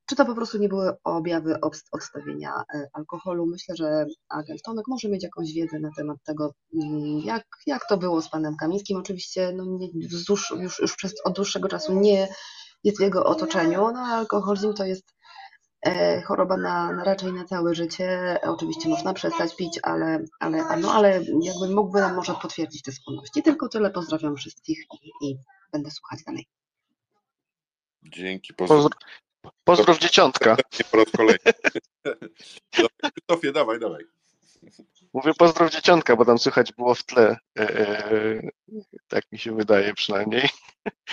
[0.06, 1.56] Czy to po prostu nie były objawy
[1.92, 3.46] odstawienia e, alkoholu?
[3.46, 6.54] Myślę, że agent Tomek może mieć jakąś wiedzę na temat tego,
[6.84, 8.98] mm, jak, jak to było z panem Kamińskim.
[8.98, 9.90] Oczywiście no nie,
[10.30, 12.28] już, już przez, od dłuższego czasu nie
[12.84, 13.92] jest w jego otoczeniu.
[13.92, 15.14] No, alkoholizm to jest
[16.26, 18.40] choroba na, na raczej na całe życie.
[18.44, 23.44] Oczywiście można przestać pić, ale, ale, no, ale jakby mógłby nam może potwierdzić te skłonności.
[23.44, 23.92] Tylko tyle.
[23.92, 25.38] Pozdrawiam wszystkich i, i
[25.72, 26.48] będę słuchać dalej.
[28.04, 28.54] Dzięki.
[28.54, 28.92] Pozdrów,
[29.64, 30.58] pozdrów dzieciątka.
[30.92, 31.40] Po raz kolejny.
[33.02, 34.04] Krzysztofie, dawaj, dawaj.
[35.14, 37.38] Mówię pozdrów dzieciątka, bo tam słychać było w tle.
[37.60, 38.42] E, e,
[39.08, 40.50] tak mi się wydaje przynajmniej.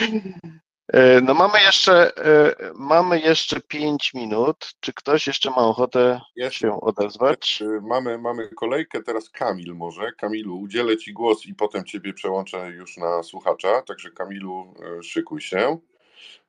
[0.92, 4.74] E, no mamy jeszcze, e, mamy jeszcze 5 minut.
[4.80, 6.20] Czy ktoś jeszcze ma ochotę
[6.50, 7.62] się odezwać?
[7.62, 10.12] E, mamy, mamy kolejkę, teraz Kamil może.
[10.12, 13.82] Kamilu, udzielę Ci głos i potem Ciebie przełączę już na słuchacza.
[13.82, 15.78] Także Kamilu, szykuj się.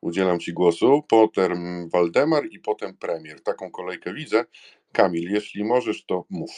[0.01, 1.03] Udzielam Ci głosu.
[1.09, 3.41] Potem Waldemar i potem premier.
[3.41, 4.45] Taką kolejkę widzę.
[4.91, 6.51] Kamil, jeśli możesz, to mów.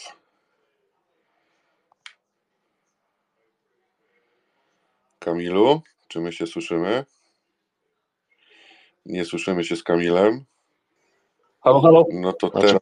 [5.20, 7.06] Kamilu, czy my się słyszymy?
[9.06, 10.45] Nie słyszymy się z Kamilem.
[11.64, 12.06] Halo, halo.
[12.14, 12.76] No to teraz.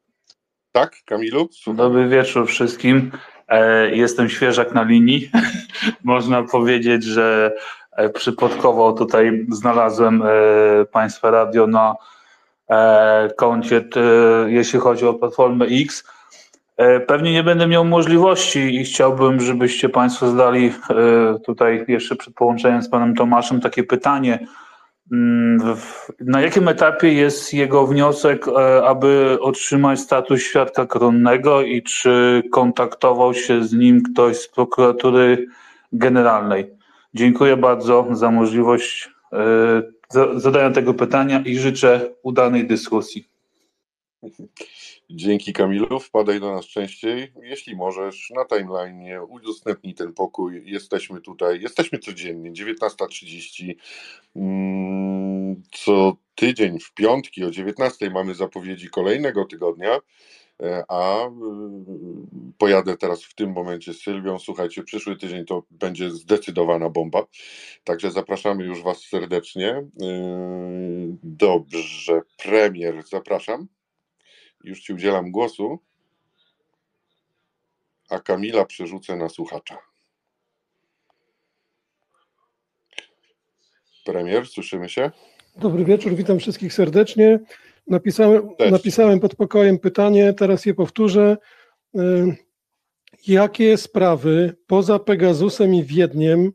[0.71, 1.49] Tak, Kamilu?
[1.51, 1.77] Słucham.
[1.77, 3.11] Dobry wieczór wszystkim.
[3.47, 5.31] E, jestem świeżak na linii.
[6.03, 7.51] Można powiedzieć, że
[7.91, 10.25] e, przypadkowo tutaj znalazłem e,
[10.85, 11.95] Państwa radio na
[13.37, 13.83] koncie,
[14.47, 16.03] jeśli chodzi o platformę X.
[17.07, 20.73] Pewnie nie będę miał możliwości i chciałbym, żebyście Państwo zadali
[21.45, 24.47] tutaj jeszcze przed połączeniem z Panem Tomaszem takie pytanie
[26.19, 33.33] na jakim etapie jest jego wniosek, e, aby otrzymać status świadka koronnego i czy kontaktował
[33.33, 35.47] się z nim ktoś z prokuratury
[35.93, 36.69] generalnej?
[37.13, 39.83] Dziękuję bardzo za możliwość e,
[40.35, 43.27] zadania tego pytania i życzę udanej dyskusji.
[45.11, 47.33] Dzięki Kamilu, wpadaj do nas częściej.
[47.41, 50.61] Jeśli możesz, na timeline udostępnij ten pokój.
[50.65, 53.75] Jesteśmy tutaj, jesteśmy codziennie, 19.30.
[54.35, 59.99] Mm, co tydzień w piątki o 19.00 mamy zapowiedzi kolejnego tygodnia,
[60.63, 61.29] e, a y,
[62.57, 64.39] pojadę teraz w tym momencie z Sylwią.
[64.39, 67.25] Słuchajcie, przyszły tydzień to będzie zdecydowana bomba.
[67.83, 69.77] Także zapraszamy już Was serdecznie.
[69.77, 69.85] Y,
[71.23, 73.78] dobrze, premier, zapraszam.
[74.63, 75.79] Już Ci udzielam głosu,
[78.09, 79.77] a Kamila przerzucę na słuchacza.
[84.05, 85.11] Premier, słyszymy się?
[85.55, 87.39] Dobry wieczór, witam wszystkich serdecznie.
[87.87, 91.37] Napisałem, napisałem pod pokojem pytanie, teraz je powtórzę.
[91.95, 92.35] Y,
[93.27, 96.51] jakie sprawy poza Pegasusem i Wiedniem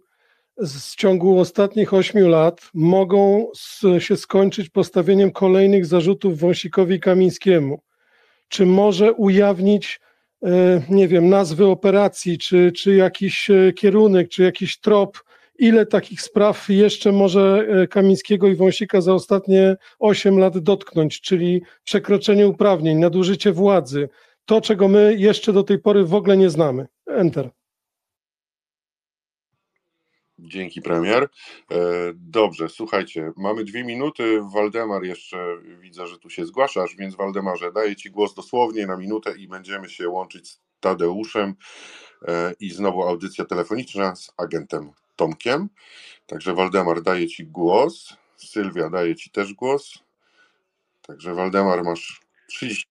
[0.57, 3.51] z ciągu ostatnich ośmiu lat mogą
[3.99, 7.84] się skończyć postawieniem kolejnych zarzutów Wąsikowi Kamińskiemu?
[8.55, 10.01] Czy może ujawnić,
[10.43, 15.25] e, nie wiem, nazwy operacji, czy, czy jakiś e, kierunek, czy jakiś trop,
[15.59, 21.63] ile takich spraw jeszcze może e, Kamińskiego i Wąsika za ostatnie 8 lat dotknąć, czyli
[21.85, 24.09] przekroczenie uprawnień, nadużycie władzy,
[24.45, 26.87] to czego my jeszcze do tej pory w ogóle nie znamy.
[27.07, 27.51] Enter.
[30.39, 31.29] Dzięki premier.
[31.71, 31.77] E,
[32.15, 34.41] Dobrze, słuchajcie, mamy dwie minuty.
[34.55, 39.37] Waldemar jeszcze widzę, że tu się zgłaszasz, więc Waldemarze, daję Ci głos dosłownie na minutę
[39.39, 41.55] i będziemy się łączyć z Tadeuszem
[42.29, 45.69] e, i znowu audycja telefoniczna z agentem Tomkiem.
[46.27, 48.17] Także Waldemar, daję Ci głos.
[48.37, 49.99] Sylwia, daję Ci też głos.
[51.03, 52.87] Także Waldemar, masz 30.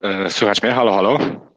[0.00, 0.72] E, Słychać mnie?
[0.72, 1.47] Halo, halo.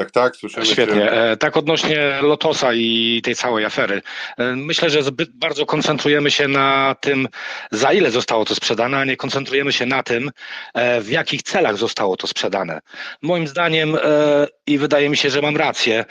[0.00, 0.94] Tak, tak, słyszymy Świetnie.
[0.94, 1.30] Cię.
[1.30, 4.02] E, Tak odnośnie Lotosa i tej całej afery.
[4.38, 7.28] E, Myślę, że zbyt bardzo koncentrujemy się na tym,
[7.70, 10.30] za ile zostało to sprzedane, a nie koncentrujemy się na tym,
[10.74, 12.80] e, w jakich celach zostało to sprzedane.
[13.22, 13.96] Moim zdaniem,
[14.66, 16.04] i wydaje mi się, że mam rację,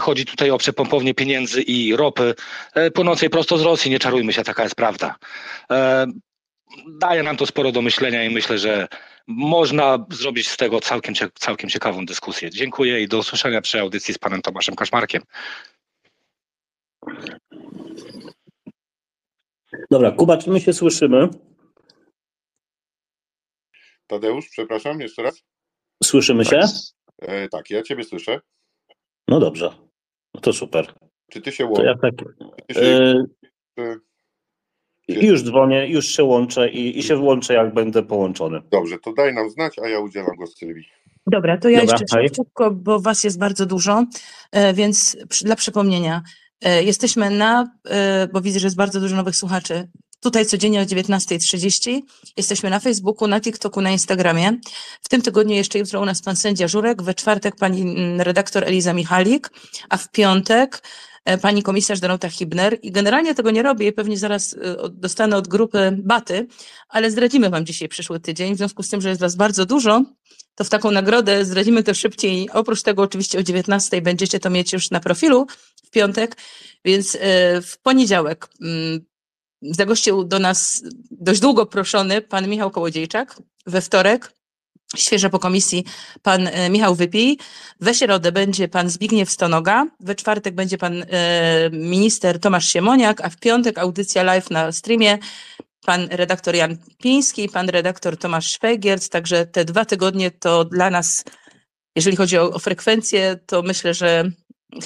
[0.00, 2.34] chodzi tutaj o przepompownię pieniędzy i ropy
[2.94, 3.90] płynącej prosto z Rosji.
[3.90, 5.14] Nie czarujmy się, taka jest prawda.
[7.00, 8.88] Daje nam to sporo do myślenia i myślę, że
[9.26, 12.50] można zrobić z tego całkiem, całkiem ciekawą dyskusję.
[12.50, 15.22] Dziękuję i do usłyszenia przy audycji z panem Tomaszem Kaczmarkiem.
[19.90, 21.28] Dobra, Kuba, czy my się słyszymy?
[24.06, 25.42] Tadeusz, przepraszam, jeszcze raz.
[26.02, 26.60] Słyszymy się?
[27.22, 28.40] E, tak, ja Ciebie słyszę.
[29.28, 29.70] No dobrze.
[30.34, 30.94] No to super.
[31.30, 31.84] Czy Ty się łączysz?
[31.84, 32.14] ja tak.
[32.68, 33.14] Ty się...
[33.78, 33.96] E,
[35.06, 38.62] czy- już dzwonię, już się łączę i, i się włączę, jak będę połączony.
[38.70, 40.84] Dobrze, to daj nam znać, a ja udzielam głos Sylwii.
[41.26, 42.28] Dobra, to ja Dobra, jeszcze hej.
[42.36, 44.04] szybko, bo Was jest bardzo dużo,
[44.52, 46.22] e, więc dla przypomnienia,
[46.64, 49.88] e, jesteśmy na, e, bo widzę, że jest bardzo dużo nowych słuchaczy,
[50.20, 52.02] tutaj codziennie o 19.30.
[52.36, 54.52] Jesteśmy na Facebooku, na TikToku, na Instagramie.
[55.02, 58.64] W tym tygodniu jeszcze jutro u nas pan sędzia Żurek, we czwartek pani mm, redaktor
[58.64, 59.50] Eliza Michalik,
[59.88, 60.82] a w piątek
[61.42, 62.78] pani komisarz Danuta Hibner.
[62.82, 66.46] I generalnie tego nie robię i pewnie zaraz e, dostanę od grupy Baty,
[66.88, 70.02] ale zdradzimy wam dzisiaj przyszły tydzień, w związku z tym, że jest was bardzo dużo,
[70.54, 72.50] to w taką nagrodę zdradzimy to szybciej.
[72.50, 75.46] Oprócz tego oczywiście o 19 będziecie to mieć już na profilu
[75.84, 76.36] w piątek,
[76.84, 79.04] więc e, w poniedziałek mm,
[79.62, 83.36] zagościł do nas dość długo proszony pan Michał Kołodziejczak.
[83.66, 84.33] We wtorek
[84.96, 85.84] świeżo po komisji
[86.22, 87.38] pan e, Michał Wypij.
[87.80, 89.86] We środę będzie pan Zbigniew Stonoga.
[90.00, 91.06] We czwartek będzie pan e,
[91.70, 95.18] minister Tomasz Siemoniak, a w piątek audycja live na streamie
[95.84, 101.24] pan redaktor Jan Piński, pan redaktor Tomasz Szwegierc, także te dwa tygodnie to dla nas,
[101.96, 104.30] jeżeli chodzi o, o frekwencję, to myślę, że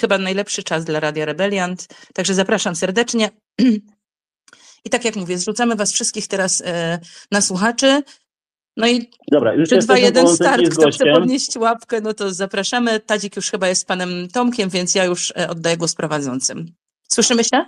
[0.00, 3.30] chyba najlepszy czas dla Radia Rebeliant, także zapraszam serdecznie.
[4.84, 6.98] I tak jak mówię, zrzucamy was wszystkich teraz e,
[7.30, 8.02] na słuchaczy.
[8.78, 12.00] No i Dobra, już 3, 2, jesteśmy 1 połączeni start, z kto chce podnieść łapkę,
[12.00, 13.00] no to zapraszamy.
[13.00, 16.66] Tadzik już chyba jest panem Tomkiem, więc ja już e, oddaję głos prowadzącym.
[17.08, 17.64] Słyszymy się?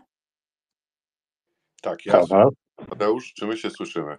[1.83, 2.21] Tak, ja.
[2.25, 2.49] Aha.
[2.89, 4.19] Tadeusz, czy my się słyszymy?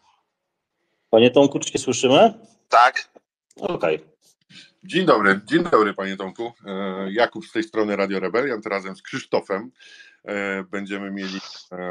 [1.10, 2.34] Panie Tomku, czy się słyszymy?
[2.70, 3.12] Tak.
[3.56, 4.06] Okej.
[4.84, 6.52] Dzień dobry, dzień dobry panie Tomku.
[6.66, 9.72] E, Jakub z tej strony Radio Rebeliant razem z Krzysztofem
[10.24, 11.40] e, będziemy mieli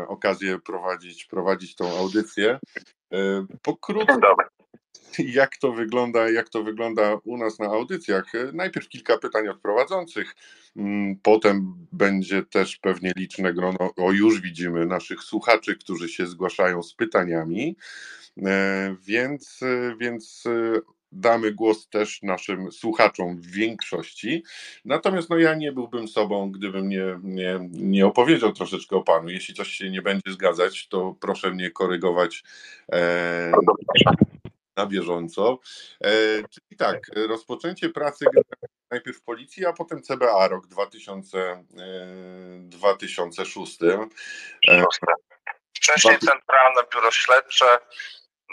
[0.09, 2.59] okazję prowadzić, prowadzić tą audycję.
[3.63, 4.17] Pokrótce,
[5.19, 8.35] jak to wygląda, jak to wygląda u nas na audycjach.
[8.35, 10.35] E, Najpierw kilka pytań od prowadzących,
[10.77, 16.83] mm, potem będzie też pewnie liczne grono, o już widzimy, naszych słuchaczy, którzy się zgłaszają
[16.83, 17.77] z pytaniami.
[18.47, 20.45] E, Więc, e, więc
[21.13, 24.45] damy głos też naszym słuchaczom w większości.
[24.85, 29.29] Natomiast no, ja nie byłbym sobą, gdybym nie, nie, nie opowiedział troszeczkę o Panu.
[29.29, 32.45] Jeśli coś się nie będzie zgadzać, to proszę mnie korygować
[32.93, 33.53] e,
[34.77, 35.59] na bieżąco.
[36.05, 36.11] E,
[36.49, 38.25] czyli tak, rozpoczęcie pracy
[38.91, 41.65] najpierw w policji, a potem CBA rok 2000, e,
[42.61, 43.83] 2006.
[44.69, 44.85] E,
[45.77, 47.65] Wcześniej Centralne Biuro Śledcze.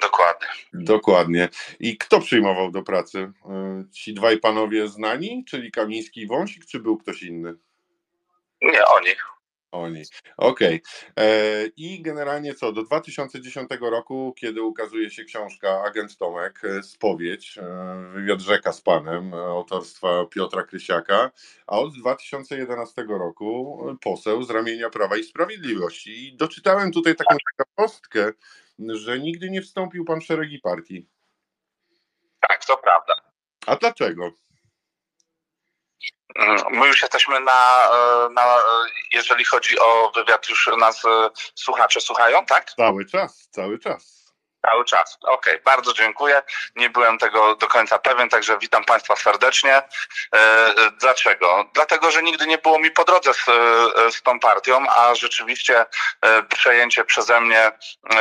[0.02, 0.48] Dokładnie.
[0.74, 1.50] Dokładnie.
[1.80, 3.32] I kto przyjmował do pracy?
[3.46, 7.56] E, Ci dwaj panowie znani, czyli Kamiński i Wąsik, czy był ktoś inny?
[8.62, 9.10] Nie, oni.
[9.72, 10.04] Oni.
[10.38, 10.82] Okej.
[11.20, 12.72] E, I generalnie co?
[12.72, 17.64] Do 2010 roku, kiedy ukazuje się książka Agent Tomek, e, Spowiedź, e,
[18.14, 21.32] wywiad rzeka z panem, autorstwa Piotra Krysiaka,
[21.68, 26.28] a od 2011 roku poseł z ramienia Prawa i Sprawiedliwości.
[26.28, 28.32] I doczytałem tutaj taką ciekawostkę,
[28.80, 31.08] że nigdy nie wstąpił pan w szeregi partii.
[32.40, 33.14] Tak, to prawda.
[33.66, 34.32] A dlaczego?
[36.38, 38.62] Mm, My już jesteśmy na, e, na e,
[39.12, 42.72] jeżeli chodzi o wywiad, już nas e, słuchacze słuchają, tak?
[42.72, 44.27] Cały czas, cały czas.
[44.62, 45.18] Cały czas.
[45.22, 46.42] Okej, bardzo dziękuję.
[46.76, 49.76] Nie byłem tego do końca pewien, także witam Państwa serdecznie.
[49.76, 49.84] E,
[50.34, 51.66] e, dlaczego?
[51.74, 55.86] Dlatego, że nigdy nie było mi po drodze z, e, z tą partią, a rzeczywiście
[56.50, 57.72] przejęcie przeze mnie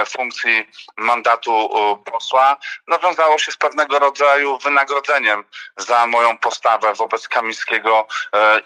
[0.06, 1.70] funkcji mandatu
[2.12, 2.56] posła
[2.86, 5.44] no, wiązało się z pewnego rodzaju wynagrodzeniem
[5.76, 8.06] za moją postawę wobec Kamińskiego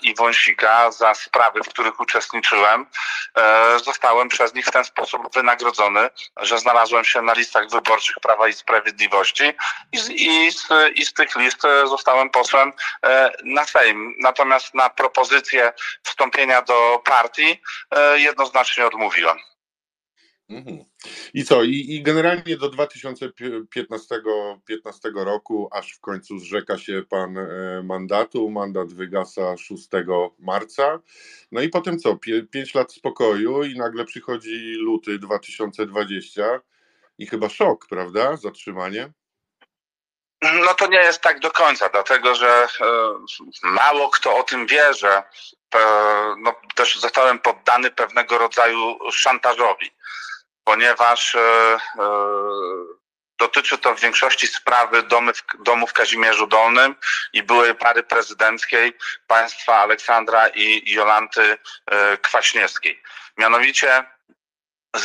[0.03, 2.87] i Wąsika, za sprawy, w których uczestniczyłem.
[3.85, 8.53] Zostałem przez nich w ten sposób wynagrodzony, że znalazłem się na listach wyborczych Prawa i
[8.53, 9.45] Sprawiedliwości
[9.93, 12.73] i z, i z, i z tych list e, zostałem posłem
[13.03, 14.15] e, na Sejm.
[14.21, 15.73] Natomiast na propozycję
[16.03, 17.61] wstąpienia do partii
[17.91, 19.39] e, jednoznacznie odmówiłem.
[20.49, 20.85] Mhm.
[21.35, 21.63] I co?
[21.63, 24.23] I, I generalnie do 2015
[24.67, 27.37] 15 roku, aż w końcu zrzeka się pan
[27.85, 28.51] mandatu.
[28.51, 29.89] Mandat wygasa 6
[30.39, 31.01] marca.
[31.53, 32.17] No i potem co?
[32.17, 36.61] Pie, 5 lat spokoju i nagle przychodzi luty 2020
[37.21, 38.37] i chyba szok, prawda?
[38.37, 39.11] Zatrzymanie.
[40.43, 42.87] No to nie jest tak do końca, dlatego że e,
[43.63, 45.23] mało kto o tym wie, że
[45.75, 45.81] e,
[46.39, 49.91] no, też zostałem poddany pewnego rodzaju szantażowi,
[50.65, 51.79] ponieważ e,
[53.39, 56.95] dotyczy to w większości sprawy domy w, domu w Kazimierzu Dolnym
[57.33, 61.59] i byłej pary prezydenckiej państwa Aleksandra i Jolanty
[62.23, 63.03] Kwaśniewskiej.
[63.37, 64.05] Mianowicie
[64.97, 65.05] w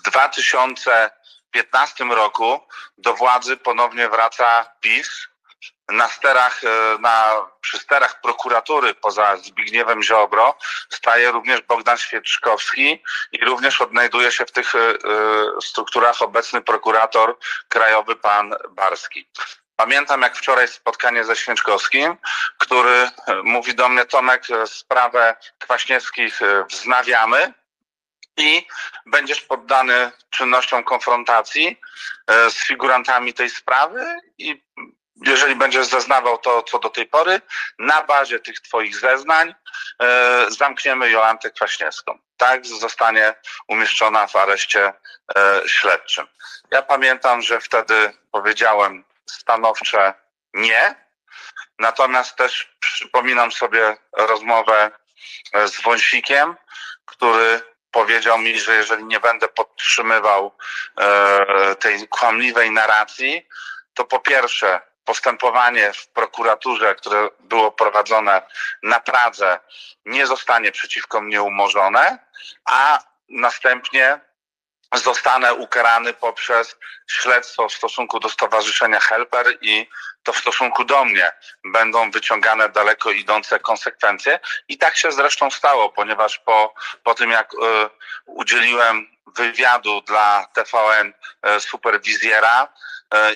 [0.00, 2.60] 2015 roku
[2.98, 5.26] do władzy ponownie wraca PiS.
[5.88, 10.58] Na sterach, e, na, przy sterach prokuratury poza Zbigniewem Ziobro
[10.90, 14.94] staje również Bogdan Świeczkowski i również odnajduje się w tych e, e,
[15.62, 17.38] strukturach obecny prokurator
[17.68, 19.28] krajowy pan Barski.
[19.76, 22.16] Pamiętam jak wczoraj spotkanie ze Święczkowskim,
[22.58, 23.10] który
[23.44, 26.40] mówi do mnie Tomek, sprawę Kwaśniewskich
[26.70, 27.54] wznawiamy
[28.36, 28.66] i
[29.06, 31.80] będziesz poddany czynnościom konfrontacji
[32.26, 34.66] e, z figurantami tej sprawy i
[35.26, 37.40] jeżeli będziesz zeznawał to, co do tej pory,
[37.78, 39.54] na bazie tych twoich zeznań
[40.02, 42.18] e, zamkniemy Jolantę Kwaśniewską.
[42.36, 43.34] Tak zostanie
[43.68, 44.92] umieszczona w areszcie
[45.36, 46.26] e, śledczym.
[46.70, 50.14] Ja pamiętam, że wtedy powiedziałem stanowcze
[50.54, 50.94] nie,
[51.78, 54.90] natomiast też przypominam sobie rozmowę
[55.66, 56.56] z Wąsikiem,
[57.04, 60.52] który powiedział mi, że jeżeli nie będę podtrzymywał
[61.00, 63.46] e, tej kłamliwej narracji,
[63.94, 68.42] to po pierwsze postępowanie w prokuraturze, które było prowadzone
[68.82, 69.58] na Pradze,
[70.04, 72.18] nie zostanie przeciwko mnie umorzone,
[72.64, 72.98] a
[73.28, 74.20] następnie
[74.94, 76.76] zostanę ukarany poprzez
[77.06, 79.88] śledztwo w stosunku do Stowarzyszenia Helper i
[80.22, 81.32] to w stosunku do mnie
[81.64, 84.38] będą wyciągane daleko idące konsekwencje.
[84.68, 87.56] I tak się zresztą stało, ponieważ po, po tym jak y,
[88.26, 91.12] udzieliłem wywiadu dla TVN
[91.56, 92.68] y, Superwizjera y,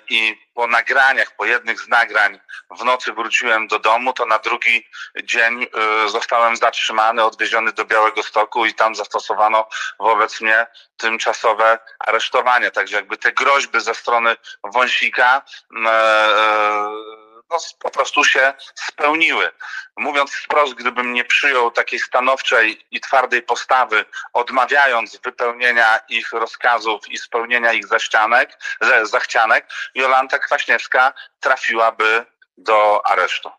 [0.08, 2.40] i po nagraniach, po jednych z nagrań
[2.70, 4.86] w nocy wróciłem do domu, to na drugi
[5.24, 10.66] dzień y, zostałem zatrzymany, odwieziony do Białego Stoku i tam zastosowano wobec mnie
[10.96, 12.70] tymczasowe aresztowanie.
[12.70, 15.42] Także jakby te groźby ze strony Wąsika
[15.86, 19.50] e, e, no, po prostu się spełniły.
[19.96, 27.18] Mówiąc wprost, gdybym nie przyjął takiej stanowczej i twardej postawy, odmawiając wypełnienia ich rozkazów i
[27.18, 28.58] spełnienia ich zaścianek,
[29.02, 32.26] zachcianek, Jolanta Kwaśniewska trafiłaby
[32.58, 33.50] do aresztu.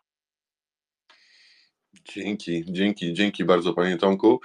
[2.04, 4.42] Dzięki, dzięki, dzięki bardzo panie Tomku.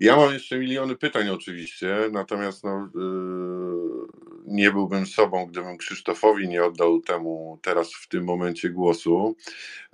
[0.00, 3.59] Ja mam jeszcze miliony pytań oczywiście, natomiast no, yy,
[4.50, 9.36] nie byłbym sobą, gdybym Krzysztofowi nie oddał temu teraz w tym momencie głosu,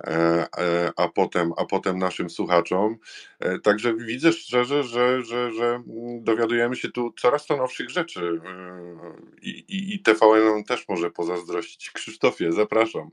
[0.03, 0.11] e,
[0.57, 2.97] e, a potem, a potem naszym słuchaczom.
[3.39, 8.21] E, Także widzę szczerze, że, że, że mm, dowiadujemy się tu coraz to nowszych rzeczy
[8.21, 11.91] yy, i, i, i TVN też może pozazdrościć.
[11.91, 13.09] Krzysztofie, zapraszam.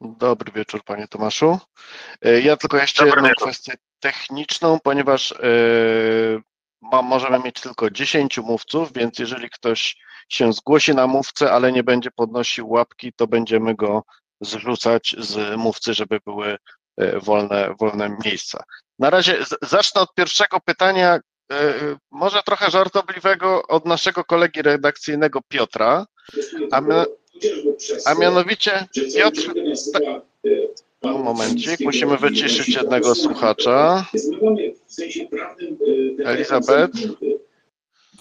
[0.00, 1.58] Dobry wieczór, panie Tomaszu.
[2.42, 5.36] Ja tylko jeszcze jedną kwestię techniczną, ponieważ e,
[6.80, 9.96] ma, możemy mieć tylko 10 mówców, więc jeżeli ktoś
[10.28, 14.02] się zgłosi na mówcę, ale nie będzie podnosił łapki, to będziemy go
[14.40, 16.56] zrzucać z mówcy, żeby były
[16.96, 18.62] e, wolne, wolne miejsca.
[18.98, 21.20] Na razie zacznę od pierwszego pytania,
[21.52, 21.74] e,
[22.10, 26.06] może trochę żartobliwego od naszego kolegi redakcyjnego Piotra,
[26.72, 26.80] a,
[28.04, 28.86] a mianowicie
[29.16, 29.52] Piotr,
[29.92, 34.04] ta- momencik, musimy wyciszyć jednego słuchacza.
[36.24, 36.92] Elizabeth.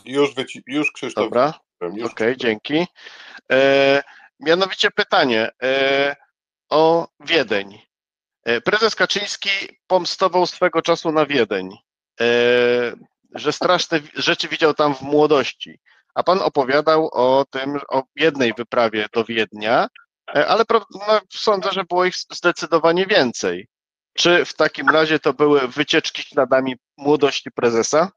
[0.06, 1.24] Już, wyci- już Krzysztof.
[1.26, 2.88] Dobra, okej, dzięki.
[3.52, 4.04] E,
[4.40, 6.16] mianowicie pytanie e,
[6.70, 7.82] o Wiedeń.
[8.46, 9.50] E, prezes Kaczyński
[9.88, 11.78] pomstował swego czasu na Wiedeń,
[12.22, 12.26] e,
[13.36, 15.80] że straszne rzeczy widział tam w młodości.
[16.16, 19.88] a pan opowiadał o tym, o jednej wyprawie do Wiednia,
[20.36, 20.64] e, ale
[21.08, 23.68] no, sądzę, że było ich zdecydowanie więcej.
[24.14, 28.12] Czy w takim razie to były wycieczki śladami młodości prezesa?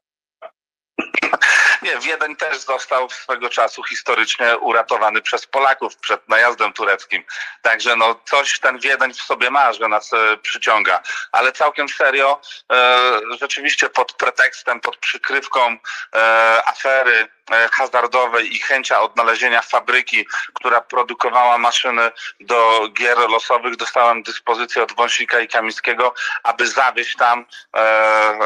[1.81, 7.23] Nie, Wiedeń też został swego czasu historycznie uratowany przez Polaków przed najazdem tureckim.
[7.61, 11.01] Także no coś ten Wiedeń w sobie ma, że nas e, przyciąga.
[11.31, 12.41] Ale całkiem serio,
[12.71, 13.09] e,
[13.39, 15.77] rzeczywiście pod pretekstem, pod przykrywką
[16.15, 24.23] e, afery e, hazardowej i chęcia odnalezienia fabryki, która produkowała maszyny do gier losowych, dostałem
[24.23, 26.13] dyspozycję od Wąsika i Kamińskiego,
[26.43, 27.45] aby zawieźć tam
[27.75, 28.39] e, e,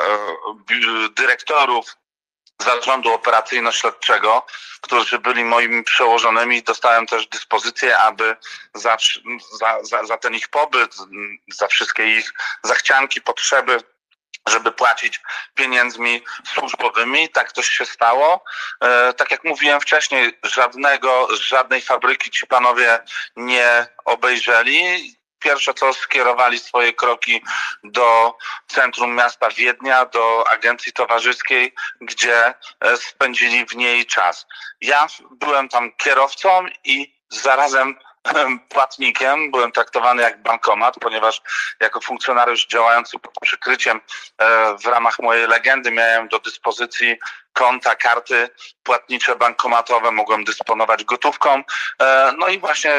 [1.16, 1.96] dyrektorów
[2.62, 4.46] zarządu operacyjno-śledczego,
[4.82, 6.64] którzy byli moimi przełożonymi.
[6.64, 8.36] Dostałem też dyspozycję, aby
[8.74, 8.98] za,
[9.84, 10.96] za, za, ten ich pobyt,
[11.54, 12.34] za wszystkie ich
[12.64, 13.78] zachcianki, potrzeby,
[14.48, 15.22] żeby płacić
[15.56, 16.24] pieniędzmi
[16.54, 17.30] służbowymi.
[17.30, 18.44] Tak to się stało.
[18.82, 23.00] E, tak jak mówiłem wcześniej, żadnego, żadnej fabryki ci panowie
[23.36, 25.16] nie obejrzeli
[25.46, 27.42] pierwsze co skierowali swoje kroki
[27.84, 34.46] do centrum miasta Wiednia, do agencji towarzyskiej, gdzie e, spędzili w niej czas.
[34.82, 37.96] Ja byłem tam kierowcą i zarazem
[38.70, 41.42] płatnikiem, byłem traktowany jak bankomat, ponieważ
[41.80, 44.02] jako funkcjonariusz działający pod przykryciem
[44.38, 47.18] e, w ramach mojej legendy miałem do dyspozycji
[47.54, 48.50] konta, karty
[48.84, 51.64] płatnicze bankomatowe, mogłem dysponować gotówką.
[52.02, 52.92] E, no i właśnie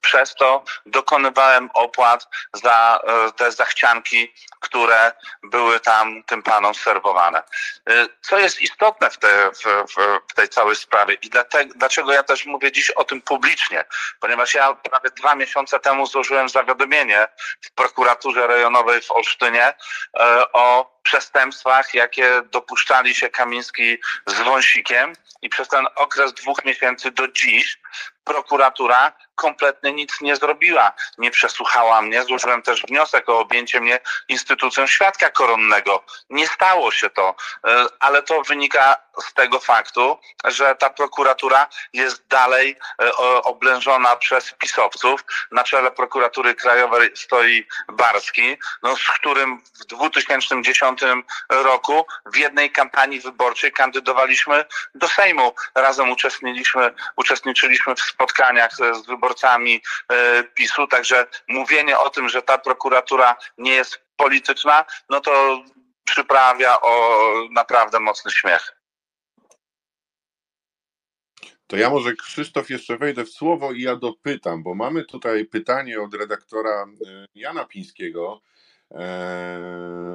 [0.00, 5.12] przez to dokonywałem opłat za e, te zachcianki, które
[5.42, 7.42] były tam tym panom serwowane.
[7.88, 9.86] E, co jest istotne w, te, w,
[10.30, 13.84] w tej całej sprawie i dlatego, dlaczego ja też mówię dziś o tym publicznie,
[14.20, 17.28] ponieważ ja prawie dwa miesiące temu złożyłem zawiadomienie
[17.60, 25.12] w prokuraturze rejonowej w Olsztynie e, o przestępstwach, jakie dopuszczali się Kamiński z Wąsikiem
[25.42, 27.78] i przez ten okres dwóch miesięcy do dziś
[28.26, 30.92] prokuratura kompletnie nic nie zrobiła.
[31.18, 36.04] Nie przesłuchała mnie, złożyłem też wniosek o objęcie mnie instytucją świadka koronnego.
[36.30, 37.34] Nie stało się to,
[37.66, 38.96] e, ale to wynika
[39.28, 45.24] z tego faktu, że ta prokuratura jest dalej e, oblężona przez pisowców.
[45.50, 50.95] Na czele prokuratury krajowej stoi Barski, no, z którym w 2010
[51.50, 54.64] roku w jednej kampanii wyborczej kandydowaliśmy
[54.94, 55.52] do Sejmu.
[55.74, 62.58] Razem uczestniczyliśmy, uczestniczyliśmy w spotkaniach z wyborcami e, PiSu, także mówienie o tym, że ta
[62.58, 65.62] prokuratura nie jest polityczna, no to
[66.04, 68.76] przyprawia o naprawdę mocny śmiech.
[71.66, 76.02] To ja może Krzysztof jeszcze wejdę w słowo i ja dopytam, bo mamy tutaj pytanie
[76.02, 78.42] od redaktora e, Jana Pińskiego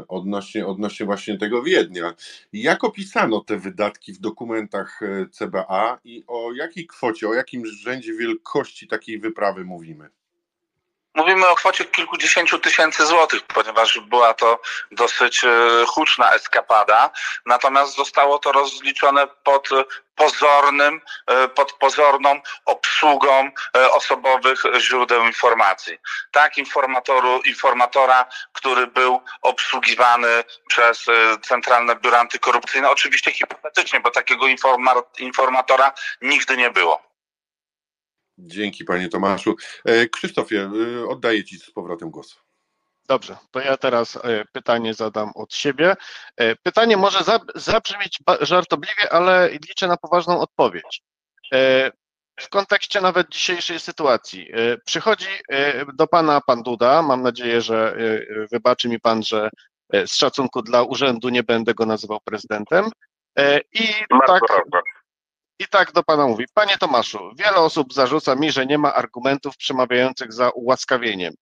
[0.07, 2.14] odnośnie, odnośnie właśnie tego Wiednia.
[2.53, 8.14] Jak opisano te wydatki w dokumentach e, CBA i o jakiej kwocie, o jakim rzędzie
[8.14, 10.10] wielkości takiej wyprawy mówimy?
[11.15, 14.61] Mówimy o kwocie kilkudziesięciu tysięcy złotych, ponieważ była to
[14.91, 15.49] dosyć e,
[15.88, 17.09] huczna eskapada,
[17.45, 19.69] natomiast zostało to rozliczone pod
[20.15, 25.97] pozornym, e, pod pozorną obsługą e, osobowych źródeł informacji.
[26.31, 31.05] Tak, informatoru, informatora, który był obsługiwany przez
[31.41, 34.45] Centralne Biuro Antykorupcyjne, oczywiście hipotetycznie, bo takiego
[35.19, 37.10] informatora nigdy nie było.
[38.37, 39.55] Dzięki panie Tomaszu.
[39.85, 40.71] E, Krzysztofie,
[41.01, 42.39] e, oddaję ci z powrotem głos.
[43.07, 45.95] Dobrze, to ja teraz e, pytanie zadam od siebie.
[46.63, 47.19] Pytanie może
[47.55, 51.01] zabrzmieć żartobliwie, ale liczę na poważną odpowiedź.
[52.39, 54.51] W kontekście nawet dzisiejszej sytuacji.
[54.85, 55.27] Przychodzi
[55.93, 57.01] do pana pan Duda.
[57.01, 57.97] Mam nadzieję, że
[58.51, 59.49] wybaczy mi pan, że
[59.93, 62.89] z szacunku dla urzędu nie będę go nazywał prezydentem.
[63.73, 63.87] I
[64.27, 64.41] tak,
[65.61, 69.57] i tak do pana mówi, panie Tomaszu, wiele osób zarzuca mi, że nie ma argumentów
[69.57, 71.33] przemawiających za ułaskawieniem.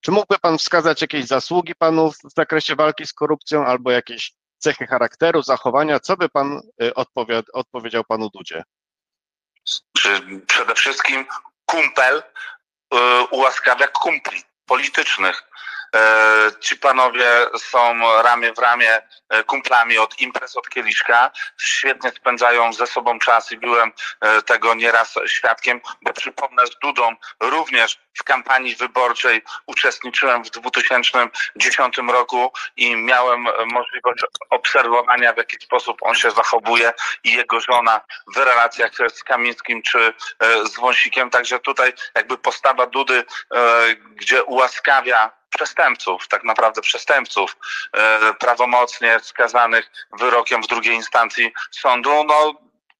[0.00, 4.86] Czy mógłby pan wskazać jakieś zasługi panów w zakresie walki z korupcją albo jakieś cechy
[4.86, 6.00] charakteru, zachowania?
[6.00, 6.94] Co by pan y,
[7.52, 8.62] odpowiedział panu Dudzie?
[10.46, 11.26] Przede wszystkim
[11.66, 12.22] kumpel
[12.94, 12.98] y,
[13.30, 15.42] ułaskawia kumpli politycznych.
[15.96, 17.28] E, ci panowie
[17.58, 21.30] są ramię w ramię e, kumplami od imprez od kieliszka.
[21.58, 27.16] Świetnie spędzają ze sobą czas i byłem e, tego nieraz świadkiem, bo przypomnę z Dudą
[27.40, 35.98] również w kampanii wyborczej uczestniczyłem w 2010 roku i miałem możliwość obserwowania w jaki sposób
[36.00, 36.92] on się zachowuje
[37.24, 38.00] i jego żona
[38.34, 40.14] w relacjach z Kamińskim czy
[40.64, 41.30] z Wąsikiem.
[41.30, 43.24] Także tutaj jakby postawa Dudy,
[44.16, 47.56] gdzie ułaskawia przestępców, tak naprawdę przestępców
[47.92, 52.54] e, prawomocnie skazanych wyrokiem w drugiej instancji sądu, no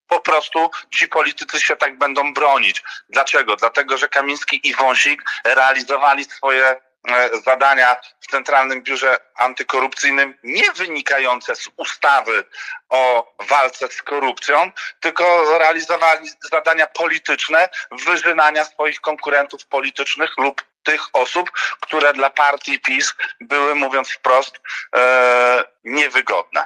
[0.09, 2.83] po prostu ci politycy się tak będą bronić.
[3.09, 3.57] Dlaczego?
[3.57, 11.57] Dlatego, że Kamiński i Wąsik realizowali swoje e, zadania w Centralnym Biurze Antykorupcyjnym nie wynikające
[11.57, 12.45] z ustawy
[12.89, 14.71] o walce z korupcją,
[15.01, 21.51] tylko realizowali zadania polityczne wyżynania swoich konkurentów politycznych lub tych osób,
[21.81, 24.61] które dla partii PiS były, mówiąc wprost,
[24.97, 26.65] e, niewygodne.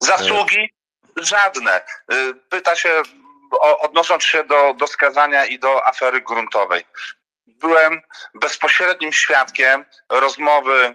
[0.00, 0.74] Zasługi
[1.16, 1.80] żadne.
[2.12, 3.02] Y, Pyta się,
[3.50, 6.84] o, odnosząc się do, do skazania i do afery gruntowej.
[7.46, 8.02] Byłem
[8.34, 10.94] bezpośrednim świadkiem rozmowy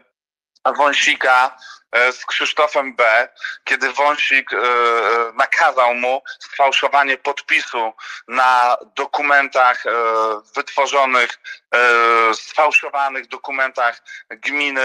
[0.78, 3.28] Wąsika e, z Krzysztofem B.,
[3.64, 4.62] kiedy Wąsik e, e,
[5.34, 7.94] nakazał mu sfałszowanie podpisu
[8.28, 9.92] na dokumentach e,
[10.56, 11.40] wytworzonych,
[11.76, 14.82] e, sfałszowanych dokumentach gminy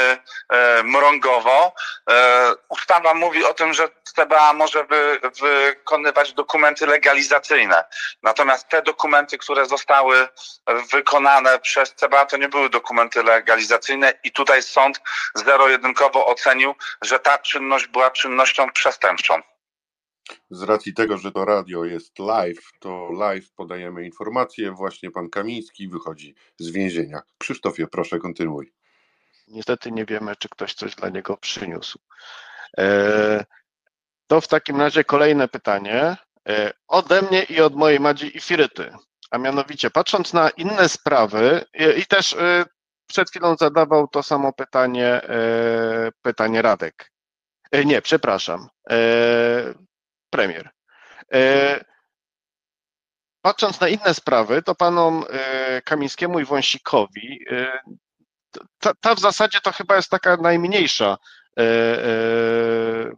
[0.48, 1.74] e, Mrągowo.
[2.10, 7.84] E, Ustawa mówi o tym, że CBA może wy, wykonywać dokumenty legalizacyjne.
[8.22, 10.28] Natomiast te dokumenty, które zostały
[10.92, 15.00] wykonane przez CBA, to nie były dokumenty legalizacyjne i tutaj sąd
[15.34, 19.34] zero-jedynkowo ocenił, że ta czynność była czynnością przestępczą.
[20.50, 24.72] Z racji tego, że to radio jest live, to live podajemy informacje.
[24.72, 27.22] Właśnie pan Kamiński wychodzi z więzienia.
[27.38, 28.72] Krzysztofie, proszę kontynuuj.
[29.48, 31.98] Niestety nie wiemy, czy ktoś coś dla niego przyniósł.
[32.78, 33.44] E,
[34.26, 36.16] To w takim razie kolejne pytanie
[36.48, 38.92] e, ode mnie i od mojej Madzi i Firyty.
[39.30, 41.64] A mianowicie, patrząc na inne sprawy,
[41.96, 42.64] i też e,
[43.08, 47.10] przed chwilą zadawał to samo pytanie, e, pytanie Radek.
[47.72, 49.74] E, Nie, przepraszam, e,
[50.30, 50.70] premier.
[53.42, 55.24] Patrząc na inne sprawy, to panom
[55.84, 57.44] Kamińskiemu i Wąsikowi
[58.78, 61.16] ta, ta w zasadzie to chyba jest taka najmniejsza,
[61.58, 63.12] e, e,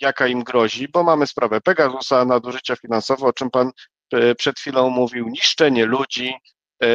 [0.00, 3.70] jaka im grozi, bo mamy sprawę Pegasusa, nadużycia finansowe, o czym pan
[4.38, 6.34] przed chwilą mówił, niszczenie ludzi.
[6.82, 6.86] E,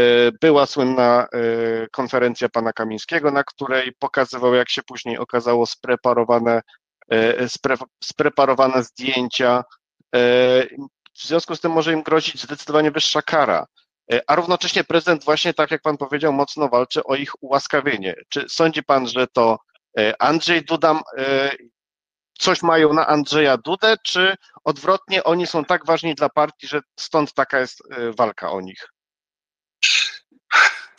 [0.42, 6.62] Była słynna e, konferencja pana Kamińskiego, na której pokazywał, jak się później okazało, spreparowane,
[7.10, 9.64] e, spre, spreparowane zdjęcia.
[11.14, 13.66] W związku z tym może im grozić zdecydowanie wyższa kara.
[14.28, 18.16] A równocześnie prezydent właśnie, tak jak pan powiedział, mocno walczy o ich ułaskawienie.
[18.30, 19.58] Czy sądzi pan, że to
[20.20, 21.02] Andrzej Duda
[22.40, 27.34] coś mają na Andrzeja Dudę, czy odwrotnie oni są tak ważni dla partii, że stąd
[27.34, 27.84] taka jest
[28.18, 28.97] walka o nich?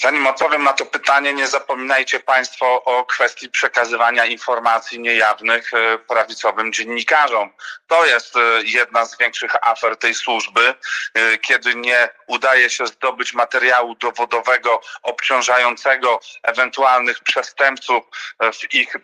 [0.00, 6.72] Zanim odpowiem na to pytanie, nie zapominajcie Państwo o kwestii przekazywania informacji niejawnych e, prawicowym
[6.72, 7.50] dziennikarzom.
[7.86, 10.74] To jest e, jedna z większych afer tej służby,
[11.14, 18.04] e, kiedy nie udaje się zdobyć materiału dowodowego obciążającego ewentualnych przestępców
[18.52, 18.96] w ich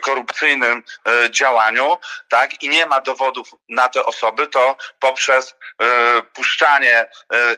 [0.00, 0.82] korupcyjnym
[1.30, 1.98] działaniu,
[2.28, 5.54] tak, i nie ma dowodów na te osoby, to poprzez
[6.34, 7.08] puszczanie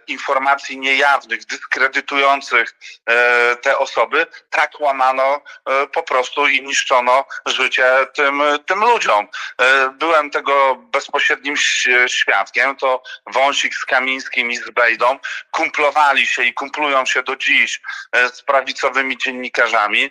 [0.06, 2.71] informacji niejawnych, dyskredytujących
[3.06, 7.84] e, te osoby, tak łamano e, po prostu i niszczono życie
[8.14, 9.28] tym, tym ludziom.
[9.62, 11.56] E, Byłem tego bezpośrednim
[12.06, 15.18] świadkiem, to Wąsik z Kamińskim i z Bejdą
[15.50, 17.80] kumplowali się i kumplują się do dziś
[18.32, 20.10] z prawicowymi dziennikarzami.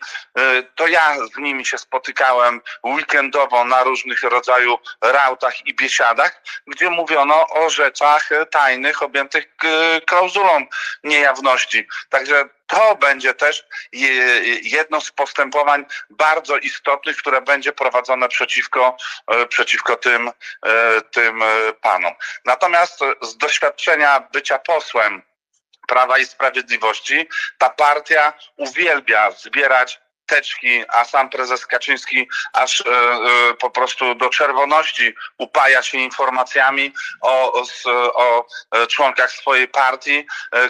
[0.76, 7.48] To ja z nimi się spotykałem weekendowo na różnych rodzaju rautach i biesiadach, gdzie mówiono
[7.50, 9.46] o rzeczach tajnych, objętych
[10.06, 10.66] klauzulą
[11.04, 11.88] niejawności.
[12.10, 18.98] Także to będzie też je- jedno z postępowań bardzo istotnych, które będzie prowadzone przeciwko,
[19.28, 20.32] e, przeciwko tym,
[20.66, 22.14] e, tym e, panom.
[22.46, 25.22] Natomiast e, z doświadczenia bycia posłem
[25.88, 30.00] Prawa i Sprawiedliwości, ta partia uwielbia zbierać
[30.32, 36.94] teczki, a sam prezes Kaczyński aż e, e, po prostu do czerwoności upaja się informacjami
[37.22, 37.64] o, o,
[38.14, 40.26] o e, członkach swojej partii,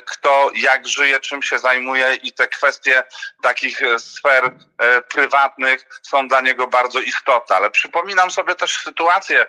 [0.06, 3.04] kto jak żyje, czym się zajmuje i te kwestie
[3.42, 4.52] takich sfer
[5.10, 7.56] prywatnych są dla niego bardzo istotne.
[7.56, 9.46] Ale przypominam sobie też sytuację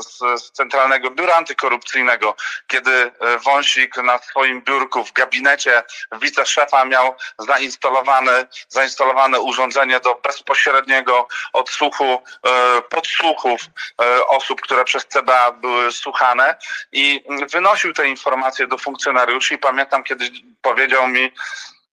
[0.00, 2.36] z, z Centralnego Biura Antykorupcyjnego,
[2.66, 3.12] kiedy
[3.44, 5.82] Wąsik na swoim biurku w gabinecie
[6.12, 12.04] wiceszefa miał zainstalowane, zainstalowane urządzenie do bezpośredniego odsłuchu,
[12.46, 13.60] e, podsłuchów
[14.02, 16.54] e, osób, które przez CBA były słuchane.
[16.92, 20.30] I wynosił te informacje do funkcjonariuszy i pamiętam kiedyś
[20.62, 21.32] powiedział mi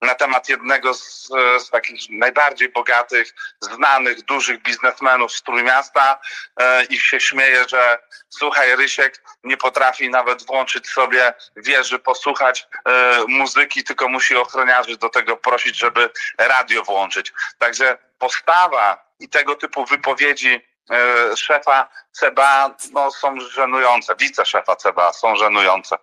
[0.02, 6.20] na temat jednego z, z takich najbardziej bogatych, znanych, dużych biznesmenów z Trójmiasta
[6.60, 8.00] e, i się śmieje, że
[8.30, 15.10] słuchaj Rysiek nie potrafi nawet włączyć sobie wieży, posłuchać e, muzyki, tylko musi ochroniarzy do
[15.10, 17.34] tego prosić, żeby radio włączyć.
[17.58, 20.62] Także postawa i tego typu wypowiedzi
[20.92, 25.98] e, szefa CBA no, są żenujące, wiceszefa CBA są żenujące.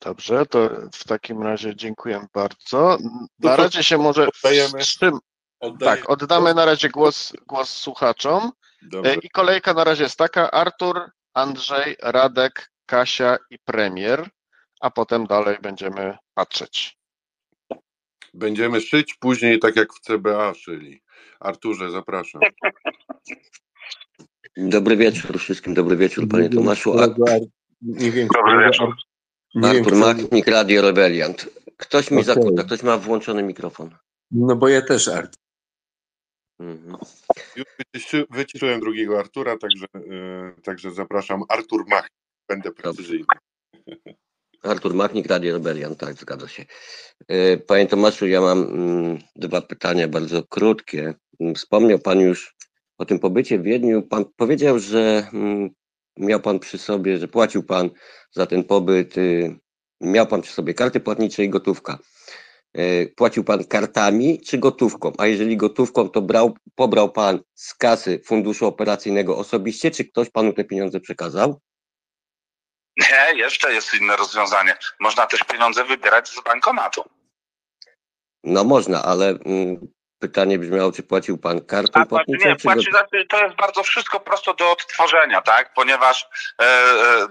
[0.00, 2.98] Dobrze, to w takim razie dziękuję bardzo.
[3.38, 5.18] Na razie się może oddajemy- wstrzym...
[5.80, 8.52] Tak, oddamy na razie głos, głos słuchaczom.
[8.82, 9.10] Dobrze.
[9.10, 11.00] E, I kolejka na razie jest taka: Artur,
[11.34, 14.28] Andrzej, Radek, Kasia i premier,
[14.80, 16.98] a potem dalej będziemy patrzeć.
[18.34, 21.02] Będziemy szyć później tak jak w CBA szyli.
[21.40, 22.40] Arturze, zapraszam.
[24.56, 27.00] Dobry wieczór wszystkim, dobry wieczór panie Tomaszu.
[27.00, 27.08] A,
[27.80, 28.94] Dobry wieczór.
[29.54, 31.48] Nie wiem, Artur czy- Machnik, Radio Rebeliant.
[31.76, 32.24] Ktoś mi Okej.
[32.34, 33.90] zakłóca, ktoś ma włączony mikrofon.
[34.30, 35.40] No bo ja też, Artur.
[36.60, 36.96] Mhm.
[37.56, 41.42] Już wyciszy, wyciszyłem drugiego Artura, także, e, także zapraszam.
[41.48, 42.08] Artur Mach.
[42.48, 43.24] Będę precyzyjny.
[44.62, 46.64] Artur Machnik, Radio Rebelian, tak, zgadza się.
[47.28, 51.14] E, Panie Tomaszu, ja mam mm, dwa pytania bardzo krótkie.
[51.40, 52.56] Mm, Wspomniał Pan już
[52.98, 54.02] o tym pobycie w Wiedniu.
[54.02, 55.70] Pan powiedział, że mm,
[56.16, 57.90] miał Pan przy sobie, że płacił Pan
[58.30, 59.58] za ten pobyt, y,
[60.00, 61.98] miał Pan przy sobie karty płatnicze i gotówka.
[62.76, 65.12] E, Płacił Pan kartami czy gotówką?
[65.18, 70.52] A jeżeli gotówką, to brał, pobrał Pan z kasy funduszu operacyjnego osobiście, czy ktoś Panu
[70.52, 71.60] te pieniądze przekazał?
[72.96, 74.76] Nie, jeszcze jest inne rozwiązanie.
[75.00, 77.02] Można też pieniądze wybierać z bankomatu.
[78.44, 79.88] No można, ale mm,
[80.18, 82.86] pytanie brzmiało, czy płacił pan kartą A, płatniczą, nie, płaci,
[83.28, 85.74] to jest bardzo wszystko prosto do odtworzenia, tak?
[85.74, 86.28] Ponieważ
[86.60, 87.28] e, e,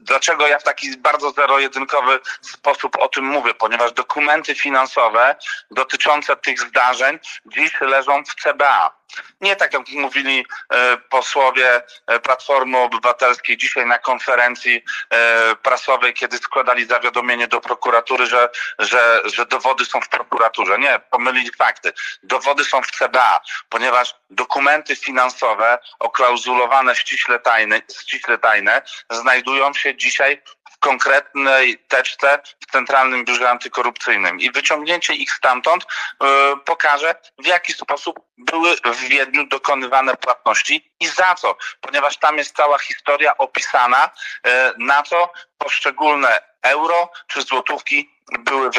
[0.00, 3.54] dlaczego ja w taki bardzo zero-jedynkowy sposób o tym mówię?
[3.54, 5.36] Ponieważ dokumenty finansowe
[5.70, 8.97] dotyczące tych zdarzeń dziś leżą w CBA.
[9.40, 16.38] Nie tak jak mówili e, posłowie e, Platformy Obywatelskiej dzisiaj na konferencji e, prasowej, kiedy
[16.38, 18.48] składali zawiadomienie do prokuratury, że,
[18.78, 20.78] że, że dowody są w prokuraturze.
[20.78, 21.92] Nie, pomylili fakty.
[22.22, 30.42] Dowody są w CBA, ponieważ dokumenty finansowe oklauzulowane ściśle tajne, ściśle tajne znajdują się dzisiaj
[30.80, 36.26] konkretnej teczce w Centralnym Biurze Antykorupcyjnym i wyciągnięcie ich stamtąd e,
[36.64, 42.56] pokaże, w jaki sposób były w Wiedniu dokonywane płatności i za co, ponieważ tam jest
[42.56, 44.10] cała historia opisana,
[44.44, 48.70] e, na co poszczególne euro czy złotówki były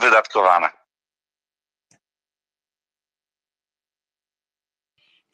[0.00, 0.85] wydatkowane.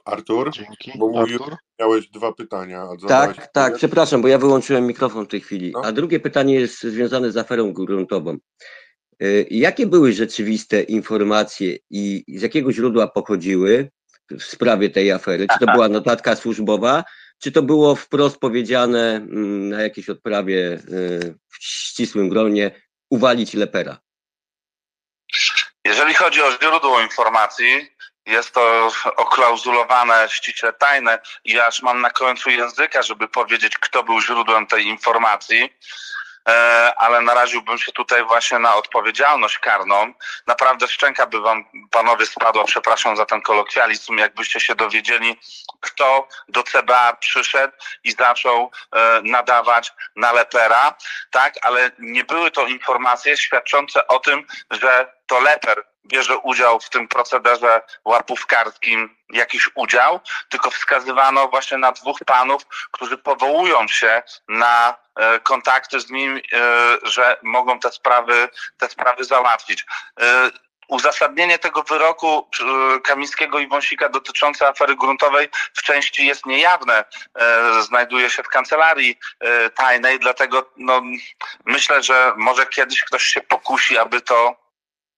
[0.05, 0.93] Artur, Dzięki.
[0.99, 1.57] bo mówił, Artur?
[1.81, 2.89] miałeś dwa pytania.
[3.09, 5.73] Tak, tak, przepraszam, bo ja wyłączyłem mikrofon w tej chwili.
[5.75, 5.83] No.
[5.85, 8.37] A drugie pytanie jest związane z aferą gruntową.
[9.23, 13.91] Y, Jakie były rzeczywiste informacje i z jakiego źródła pochodziły
[14.31, 15.47] w sprawie tej afery?
[15.53, 17.05] Czy to była notatka służbowa,
[17.39, 22.71] czy to było wprost powiedziane mm, na jakiejś odprawie y, w ścisłym gronie
[23.11, 24.01] uwalić lepera?
[25.85, 27.67] Jeżeli chodzi o źródło informacji,
[28.27, 34.21] jest to oklauzulowane ściśle tajne i aż mam na końcu języka, żeby powiedzieć, kto był
[34.21, 35.71] źródłem tej informacji.
[36.49, 40.13] E, ale naraziłbym się tutaj właśnie na odpowiedzialność karną.
[40.47, 45.41] Naprawdę szczęka by wam, panowie, spadła, przepraszam za ten kolokwializm, jakbyście się dowiedzieli,
[45.81, 47.73] kto do CBA przyszedł
[48.05, 50.95] i zaczął e, nadawać na lepera,
[51.31, 56.91] tak, ale nie były to informacje świadczące o tym, że to leper bierze udział w
[56.91, 64.95] tym procederze łapówkarskim, jakiś udział, tylko wskazywano właśnie na dwóch panów, którzy powołują się na
[65.17, 66.41] e, kontakty z nim, e,
[67.03, 68.49] że mogą te sprawy,
[68.79, 69.85] te sprawy załatwić.
[70.21, 70.51] E,
[70.89, 72.49] Uzasadnienie tego wyroku
[73.05, 77.05] Kamińskiego i Wąsika dotyczące afery gruntowej w części jest niejawne.
[77.81, 79.19] Znajduje się w kancelarii
[79.75, 81.03] tajnej, dlatego no,
[81.65, 84.57] myślę, że może kiedyś ktoś się pokusi, aby to,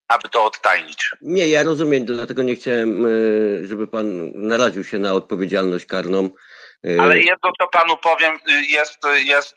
[0.09, 1.10] aby to odtajnić.
[1.20, 6.31] Nie, ja rozumiem, dlatego nie chciałem, y, żeby pan naraził się na odpowiedzialność karną.
[6.86, 9.56] Y, Ale jedno, co panu powiem, y, jest, jest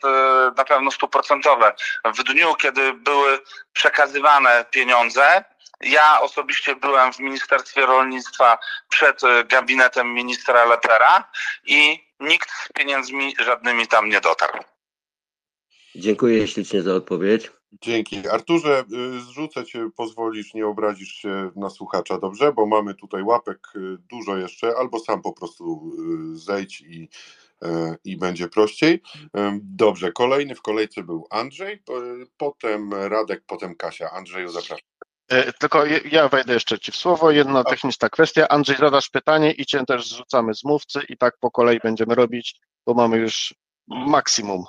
[0.56, 1.72] na pewno stuprocentowe.
[2.04, 3.38] W dniu, kiedy były
[3.72, 5.44] przekazywane pieniądze,
[5.80, 8.58] ja osobiście byłem w Ministerstwie Rolnictwa
[8.88, 11.30] przed gabinetem ministra Lepera
[11.66, 14.58] i nikt z pieniędzmi żadnymi tam nie dotarł.
[15.94, 17.50] Dziękuję ślicznie za odpowiedź.
[17.72, 18.28] Dzięki.
[18.28, 18.84] Arturze,
[19.16, 22.52] y, zrzucę cię, pozwolisz, nie obrazisz się na słuchacza, dobrze?
[22.52, 25.92] Bo mamy tutaj łapek y, dużo jeszcze, albo sam po prostu
[26.34, 27.08] y, zejdź i,
[27.64, 27.68] y,
[28.04, 29.02] i będzie prościej.
[29.62, 31.82] Dobrze, kolejny w kolejce był Andrzej,
[32.36, 34.10] potem Radek, potem Kasia.
[34.10, 34.78] Andrzeju, zapraszam.
[35.28, 37.30] E, Tylko ja wejdę jeszcze Ci w słowo.
[37.30, 38.48] Jedna techniczna kwestia.
[38.48, 42.60] Andrzej, zadasz pytanie i Cię też zrzucamy z mówcy i tak po kolei będziemy robić,
[42.86, 43.54] bo mamy już
[43.88, 44.64] maksimum.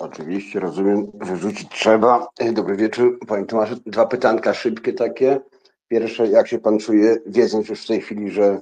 [0.00, 2.26] Oczywiście, rozumiem, wyrzucić trzeba.
[2.52, 3.76] Dobry wieczór, panie Tomaszu.
[3.86, 5.40] Dwa pytanka szybkie takie.
[5.88, 8.60] Pierwsze, jak się pan czuje, wiedząc już w tej chwili, że,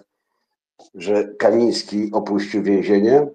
[0.94, 3.26] że Kamiński opuścił więzienie?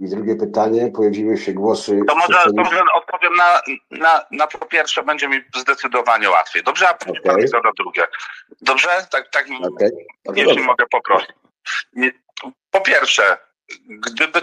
[0.00, 2.00] I drugie pytanie, pojawiły się głosy...
[2.08, 3.60] To może, to może odpowiem na,
[3.90, 6.62] na, na to pierwsze, będzie mi zdecydowanie łatwiej.
[6.62, 8.06] Dobrze, a później pan mi zada drugie.
[8.60, 8.88] Dobrze?
[9.10, 9.46] Tak, tak.
[10.24, 11.30] Bardzo jeśli mogę poprosić.
[12.70, 13.38] Po pierwsze,
[13.88, 14.42] gdyby,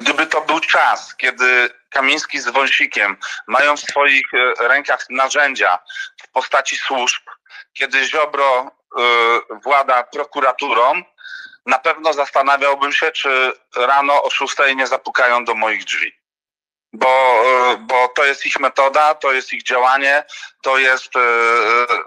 [0.00, 3.16] gdyby to był czas, kiedy Kamiński z Wąsikiem
[3.46, 5.78] mają w swoich e, rękach narzędzia
[6.22, 7.22] w postaci służb,
[7.72, 9.00] kiedy Ziobro e,
[9.62, 11.02] włada prokuraturą,
[11.66, 16.19] na pewno zastanawiałbym się, czy rano o 6 nie zapukają do moich drzwi.
[16.92, 20.24] Bo, e, bo to jest ich metoda, to jest ich działanie,
[20.62, 21.20] to jest e,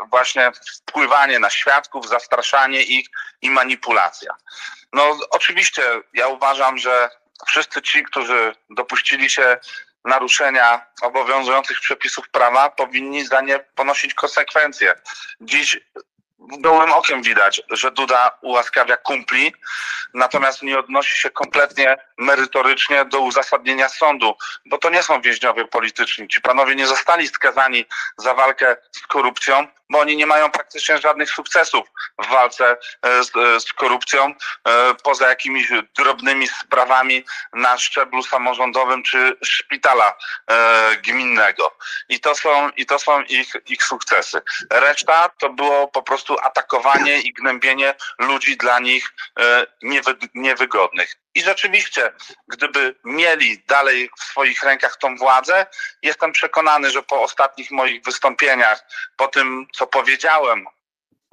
[0.10, 0.52] właśnie
[0.86, 3.08] wpływanie na świadków, zastraszanie ich
[3.42, 4.36] i manipulacja.
[4.94, 5.84] No oczywiście
[6.14, 7.10] ja uważam, że
[7.48, 9.58] wszyscy ci, którzy dopuścili się
[10.06, 14.94] naruszenia obowiązujących przepisów prawa, powinni za nie ponosić konsekwencje.
[15.42, 15.80] Dziś
[16.60, 19.54] gołym okiem widać, że Duda ułaskawia kumpli,
[20.14, 24.34] natomiast nie odnosi się kompletnie merytorycznie do uzasadnienia sądu,
[24.66, 26.28] bo to nie są więźniowie polityczni.
[26.28, 27.86] Ci panowie nie zostali skazani
[28.18, 31.88] za walkę z korupcją, bo oni nie mają praktycznie żadnych sukcesów
[32.20, 34.34] w walce e, z, e, z korupcją, e,
[35.04, 35.68] poza jakimiś
[35.98, 40.14] drobnymi sprawami na szczeblu samorządowym czy szpitala
[41.04, 41.78] gminnego.
[42.10, 44.42] I to są, i to są ich, ich sukcesy.
[44.72, 49.14] Reszta to było po prostu atakowanie i gnębienie ludzi dla nich
[49.82, 51.23] niewy, niewygodnych.
[51.36, 52.14] I rzeczywiście,
[52.48, 55.66] gdyby mieli dalej w swoich rękach tą władzę,
[56.02, 58.84] jestem przekonany, że po ostatnich moich wystąpieniach,
[59.18, 60.66] po tym, co powiedziałem,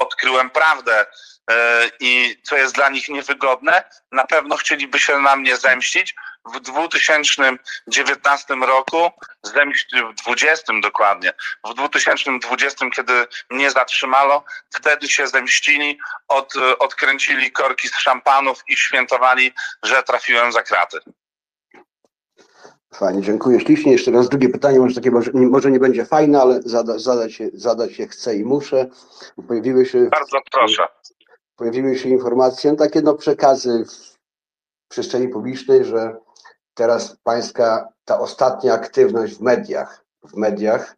[0.01, 1.07] odkryłem prawdę
[1.51, 6.15] e, i co jest dla nich niewygodne, na pewno chcieliby się na mnie zemścić.
[6.45, 9.11] W 2019 roku,
[9.45, 9.51] w
[10.25, 11.33] 20 dokładnie,
[11.65, 14.45] w 2020, kiedy mnie zatrzymano,
[14.75, 15.99] wtedy się zemścili,
[16.29, 19.53] od, odkręcili korki z szampanów i świętowali,
[19.83, 21.01] że trafiłem za kraty.
[22.95, 23.93] Fajnie, dziękuję ślicznie.
[23.93, 27.33] Jeszcze raz drugie pytanie, może takie może nie, może nie będzie fajne, ale zada, zadać,
[27.33, 28.87] się, zadać się chcę i muszę.
[29.49, 30.87] Pojawiły się, Bardzo proszę.
[31.57, 34.19] pojawiły się informacje, no takie no przekazy w
[34.89, 36.17] przestrzeni publicznej, że
[36.75, 40.97] teraz pańska ta ostatnia aktywność w mediach, w mediach,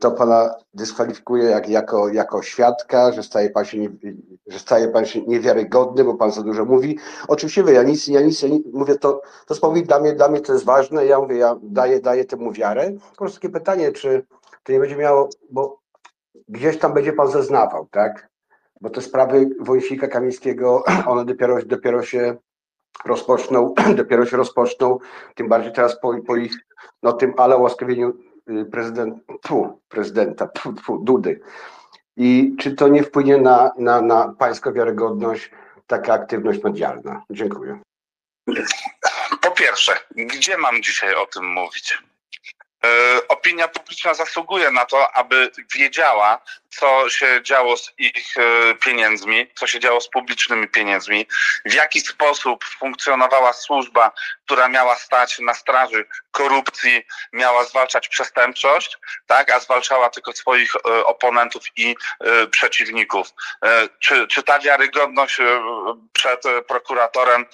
[0.00, 3.90] to pana dyskwalifikuje jak, jako, jako świadka, że staje pan się, nie,
[4.46, 6.98] że staje pan się niewiarygodny, bo pan za dużo mówi.
[7.28, 10.40] Oczywiście wie, ja nic, ja nic, ja mówię, to, to słowo dla mnie, dla mnie
[10.40, 12.92] to jest ważne, ja mówię, ja daję, daję temu wiarę.
[13.10, 14.26] Po prostu takie pytanie, czy
[14.62, 15.78] to nie będzie miało, bo
[16.48, 18.28] gdzieś tam będzie pan zeznawał, tak?
[18.80, 22.36] Bo te sprawy Wojcika Kamińskiego, one dopiero, dopiero się
[23.04, 24.98] rozpoczną, dopiero się rozpoczną,
[25.34, 26.52] tym bardziej teraz po, po ich,
[27.02, 28.31] no tym ale łaskawieniu y,
[28.72, 31.40] prezydent, tfu, prezydenta, tfu, tfu, Dudy.
[32.16, 35.50] I czy to nie wpłynie na, na, na pańską wiarygodność
[35.86, 37.24] taka aktywność medialna?
[37.30, 37.78] Dziękuję.
[39.40, 41.98] Po pierwsze, gdzie mam dzisiaj o tym mówić?
[42.84, 49.46] E, Opinia publiczna zasługuje na to, aby wiedziała, co się działo z ich e, pieniędzmi,
[49.54, 51.26] co się działo z publicznymi pieniędzmi,
[51.64, 54.12] w jaki sposób funkcjonowała służba,
[54.52, 61.04] która miała stać na straży korupcji, miała zwalczać przestępczość, tak, a zwalczała tylko swoich e,
[61.06, 63.28] oponentów i e, przeciwników.
[63.64, 65.38] E, Czy, czy ta wiarygodność
[66.12, 67.46] przed prokuratorem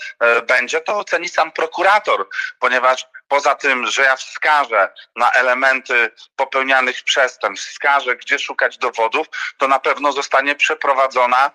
[0.46, 7.70] będzie, to oceni sam prokurator, ponieważ poza tym, że ja wskażę na elementy popełnianych przestępstw,
[7.70, 9.26] wskażę, gdzie szukać dowodów,
[9.58, 11.50] to na pewno zostanie przeprowadzona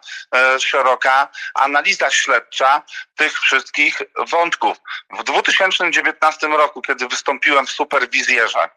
[0.60, 2.82] szeroka analiza śledcza
[3.16, 4.78] tych wszystkich wątków.
[5.10, 8.70] W 2019 roku, kiedy wystąpiłem w superwizjerze,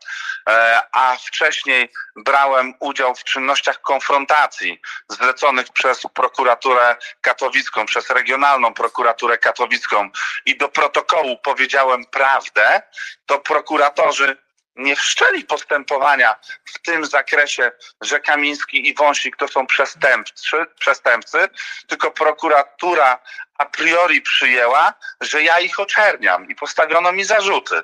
[0.48, 9.38] e, a wcześniej brałem udział w czynnościach konfrontacji zleconych przez prokuraturę katowicką, przez regionalną prokuraturę
[9.38, 10.10] katowicką
[10.46, 12.82] i do protokołu powiedziałem prawdę,
[13.26, 14.45] to prokuratorzy
[14.76, 21.48] nie wszczęli postępowania w tym zakresie, że Kamiński i Wąsik to są przestępcy, przestępcy,
[21.86, 23.18] tylko prokuratura
[23.58, 27.82] a priori przyjęła, że ja ich oczerniam i postawiono mi zarzuty.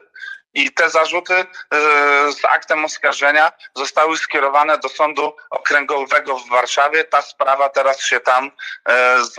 [0.55, 1.47] I te zarzuty e,
[2.33, 7.05] z aktem oskarżenia zostały skierowane do Sądu Okręgowego w Warszawie.
[7.05, 8.51] Ta sprawa teraz się tam
[9.19, 9.37] z,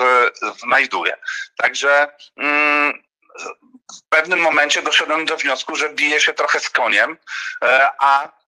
[0.60, 1.18] znajduje.
[1.58, 2.08] Także
[2.38, 3.04] mm,
[4.00, 7.18] w pewnym momencie doszedłem do wniosku, że biję się trochę z koniem,
[7.64, 8.43] e, a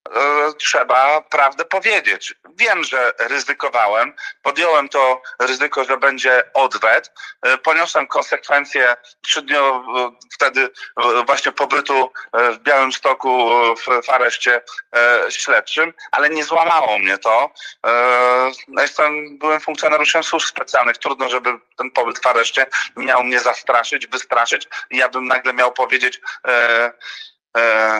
[0.57, 2.35] trzeba prawdę powiedzieć.
[2.55, 7.11] Wiem, że ryzykowałem, podjąłem to ryzyko, że będzie odwet,
[7.41, 14.61] e, poniosłem konsekwencje trzydniowo wtedy e, właśnie pobytu e, w Białymstoku e, w, areszcie
[14.95, 17.51] e, śledczym, ale nie złamało mnie to.
[17.85, 22.65] E, no Jestem, byłem funkcjonariuszem służb specjalnych, trudno, żeby ten pobyt w areszcie
[22.95, 26.91] miał mnie zastraszyć, wystraszyć ja bym nagle miał powiedzieć e, e,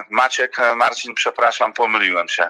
[0.09, 2.49] Maciek, e, Marcin, przepraszam, pomyliłem się.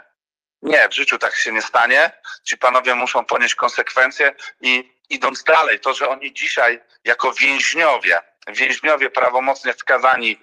[0.61, 2.11] Nie, w życiu tak się nie stanie.
[2.44, 9.10] Ci panowie muszą ponieść konsekwencje i idąc dalej, to, że oni dzisiaj jako więźniowie, więźniowie
[9.10, 10.40] prawomocnie skazani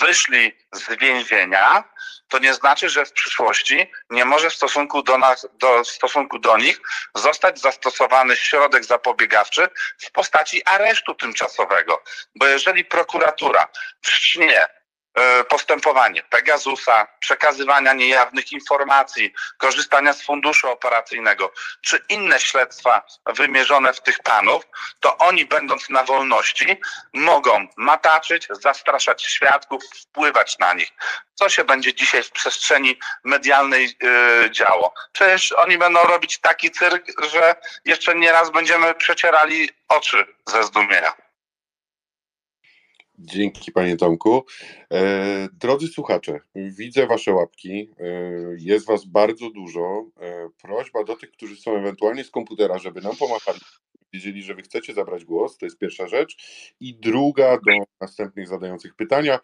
[0.00, 1.84] wyszli z więzienia,
[2.28, 6.38] to nie znaczy, że w przyszłości nie może w stosunku do nas, do, w stosunku
[6.38, 6.80] do nich
[7.14, 9.68] zostać zastosowany środek zapobiegawczy
[9.98, 12.02] w postaci aresztu tymczasowego.
[12.34, 13.68] Bo jeżeli prokuratura
[14.02, 14.68] wszcznie e,
[15.48, 24.18] postępowanie Pegasusa, przekazywania niejawnych informacji, korzystania z funduszu operacyjnego, czy inne śledztwa wymierzone w tych
[24.18, 24.62] panów,
[25.00, 26.80] to oni będąc na wolności
[27.12, 30.92] mogą mataczyć, zastraszać świadków, wpływać na nich.
[31.34, 34.94] Co się będzie dzisiaj w przestrzeni medialnej yy, działo?
[35.12, 37.54] Przecież oni będą robić taki cyrk, że
[37.84, 41.23] jeszcze nieraz będziemy przecierali oczy ze zdumienia.
[43.18, 44.44] Dzięki panie Tomku.
[44.92, 47.90] E, drodzy słuchacze, widzę wasze łapki.
[48.00, 48.04] E,
[48.58, 50.06] jest was bardzo dużo.
[50.20, 53.60] E, prośba do tych, którzy są ewentualnie z komputera, żeby nam pomachali.
[54.12, 56.36] Wiedzieli, że wy chcecie zabrać głos, to jest pierwsza rzecz.
[56.80, 59.40] I druga do następnych zadających pytania.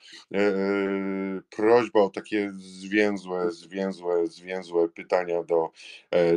[1.56, 5.70] Prośba o takie zwięzłe, zwięzłe, zwięzłe pytania do,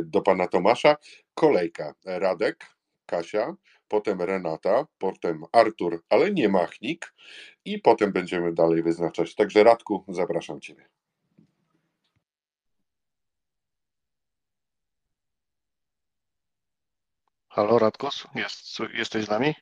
[0.02, 0.96] do pana Tomasza.
[1.34, 1.94] Kolejka.
[2.04, 2.66] Radek,
[3.06, 3.56] Kasia,
[3.94, 7.14] potem Renata, potem Artur, ale nie Machnik
[7.64, 9.34] i potem będziemy dalej wyznaczać.
[9.34, 10.88] Także Radku, zapraszam Ciebie.
[17.48, 19.54] Halo Radkus, jest, jesteś z nami?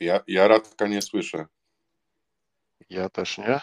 [0.00, 1.46] Ja, ja Radka nie słyszę.
[2.90, 3.60] Ja też nie.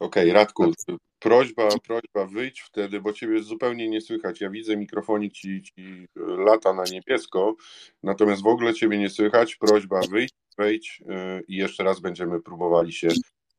[0.00, 0.72] Okej, Radku,
[1.18, 4.40] prośba, prośba, wyjdź wtedy, bo Ciebie zupełnie nie słychać.
[4.40, 7.54] Ja widzę mikrofonik ci, ci lata na niebiesko,
[8.02, 9.56] natomiast w ogóle Ciebie nie słychać.
[9.56, 13.08] Prośba, wyjdź, wejdź yy, i jeszcze raz będziemy próbowali się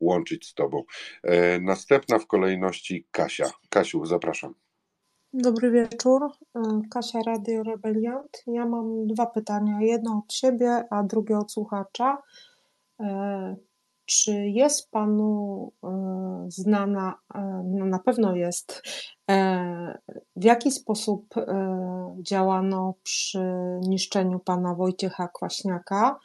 [0.00, 0.84] łączyć z Tobą.
[1.22, 3.50] E, Następna w kolejności Kasia.
[3.68, 4.54] Kasiu, zapraszam.
[5.32, 6.60] Dobry wieczór, y,
[6.90, 8.42] Kasia Radio Rebeliant.
[8.46, 12.22] Ja mam dwa pytania, jedno od siebie, a drugie od słuchacza.
[14.12, 15.88] Czy jest Panu e,
[16.48, 18.82] znana, e, no na pewno jest,
[19.30, 19.98] e,
[20.36, 21.34] w jaki sposób
[22.22, 23.40] działano przy
[23.80, 26.18] niszczeniu Pana Wojciecha Kwaśniaka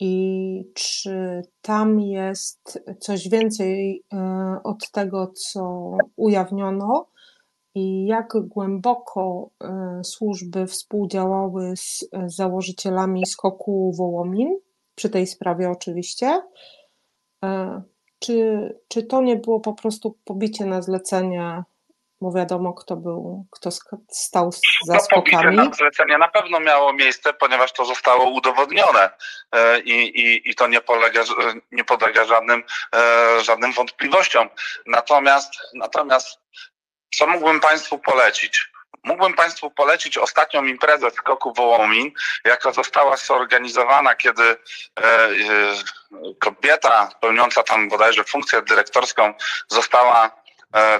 [0.00, 4.04] i czy tam jest coś więcej
[4.64, 7.06] od tego, co ujawniono?
[7.74, 9.50] i jak głęboko
[10.02, 14.58] służby współdziałały z założycielami skoku Wołomin,
[14.94, 16.42] przy tej sprawie oczywiście.
[17.44, 17.82] E,
[18.20, 18.34] Czy,
[18.88, 21.62] czy to nie było po prostu pobicie na zlecenie,
[22.20, 23.70] bo wiadomo, kto był, kto
[24.10, 24.50] stał
[24.86, 25.56] za To pobicie skokami?
[25.56, 29.10] na zlecenie na pewno miało miejsce, ponieważ to zostało udowodnione
[29.52, 31.22] e, i, i, i to nie, polega,
[31.72, 32.62] nie podlega żadnym,
[32.94, 34.48] e, żadnym wątpliwościom.
[34.86, 36.40] Natomiast, natomiast
[37.14, 38.68] co mógłbym Państwu polecić?
[39.04, 42.10] Mógłbym Państwu polecić ostatnią imprezę skoku Wołomin,
[42.44, 44.56] jaka została zorganizowana, kiedy e,
[45.02, 45.36] e,
[46.38, 49.34] kobieta pełniąca tam bodajże funkcję dyrektorską
[49.68, 50.30] została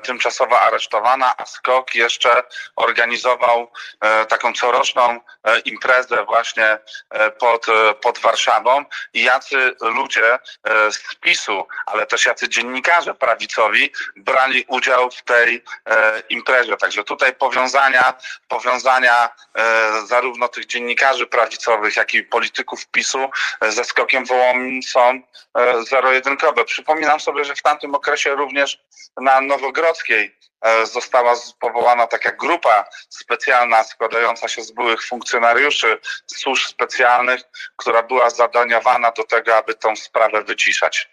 [0.02, 2.42] tymczasowo aresztowana, a skok jeszcze
[2.76, 3.70] organizował
[4.00, 6.78] e, taką coroczną e, imprezę właśnie
[7.10, 13.14] e, pod, e, pod Warszawą i jacy ludzie e, z PiSu, ale też jacy dziennikarze
[13.14, 16.76] prawicowi brali udział w tej e, imprezie.
[16.76, 18.14] Także tutaj powiązania,
[18.48, 23.30] powiązania e, zarówno tych dziennikarzy prawicowych, jak i polityków PiSu
[23.60, 25.22] e, ze skokiem Wołomin są
[25.54, 26.64] e, zero-jedynkowe.
[26.64, 28.78] Przypominam sobie, że w tamtym okresie również
[29.20, 37.40] na Nowogrodzkiej e, została powołana taka grupa specjalna składająca się z byłych funkcjonariuszy służb specjalnych,
[37.76, 41.10] która była zadaniowana do tego, aby tą sprawę wyciszać.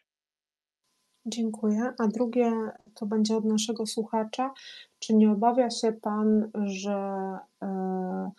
[1.25, 1.93] Dziękuję.
[1.99, 2.51] A drugie
[2.95, 4.53] to będzie od naszego słuchacza.
[4.99, 6.97] Czy nie obawia się Pan, że
[7.61, 8.31] e,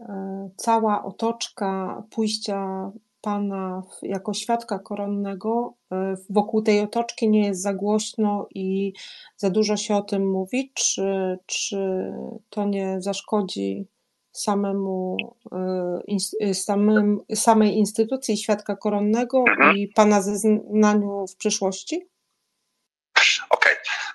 [0.00, 2.90] e, cała otoczka pójścia
[3.24, 8.92] Pana jako świadka koronnego, e, wokół tej otoczki nie jest za głośno i
[9.36, 10.72] za dużo się o tym mówi?
[10.74, 12.12] Czy, czy
[12.50, 13.88] to nie zaszkodzi
[14.32, 15.16] samemu,
[15.52, 16.00] e,
[16.40, 19.44] e, samym, samej instytucji świadka koronnego
[19.76, 22.08] i Pana zeznaniu w przyszłości?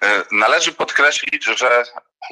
[0.03, 1.83] E, należy podkreślić, że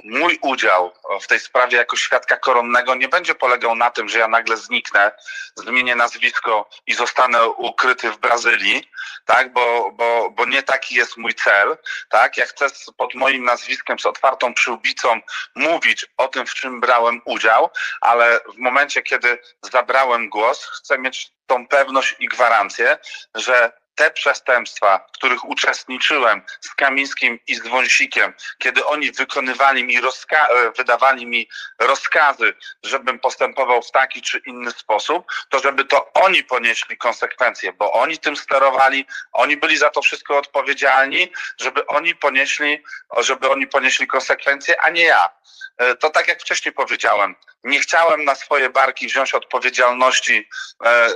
[0.03, 4.27] mój udział w tej sprawie jako świadka koronnego nie będzie polegał na tym, że ja
[4.27, 5.11] nagle zniknę,
[5.55, 8.89] zmienię nazwisko i zostanę ukryty w Brazylii,
[9.25, 11.77] tak, bo, bo, bo nie taki jest mój cel,
[12.09, 12.65] tak, ja chcę
[12.97, 15.19] pod moim nazwiskiem z otwartą przyłbicą
[15.55, 17.69] mówić o tym, w czym brałem udział,
[18.01, 22.97] ale w momencie, kiedy zabrałem głos, chcę mieć tą pewność i gwarancję,
[23.35, 30.01] że te przestępstwa, w których uczestniczyłem z Kamińskim i z Wąsikiem, kiedy oni wykonywali mi
[30.01, 31.49] rozka- e, wydawali mi
[31.79, 32.53] rozkazy,
[32.83, 38.17] żebym postępował w taki czy inny sposób, to żeby to oni ponieśli konsekwencje, bo oni
[38.17, 42.83] tym sterowali, oni byli za to wszystko odpowiedzialni, żeby oni ponieśli,
[43.17, 45.29] żeby oni ponieśli konsekwencje, a nie ja.
[45.77, 50.49] E, to tak jak wcześniej powiedziałem, nie chciałem na swoje barki wziąć odpowiedzialności
[50.85, 51.09] e,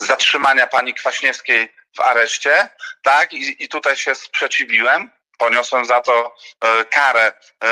[0.00, 2.68] zatrzymania pani Kwaśniewskiej w areszcie,
[3.02, 3.32] tak?
[3.32, 5.10] I, i tutaj się sprzeciwiłem.
[5.38, 7.32] Poniosłem za to e, karę,
[7.64, 7.68] e,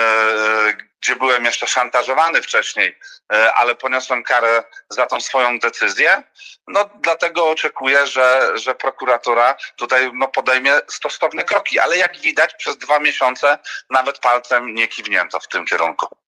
[1.00, 2.98] gdzie byłem jeszcze szantażowany wcześniej,
[3.32, 6.22] e, ale poniosłem karę za tą swoją decyzję.
[6.68, 12.78] No dlatego oczekuję, że, że prokuratura tutaj no, podejmie stosowne kroki, ale jak widać przez
[12.78, 13.58] dwa miesiące
[13.90, 16.23] nawet palcem nie kiwnięto w tym kierunku.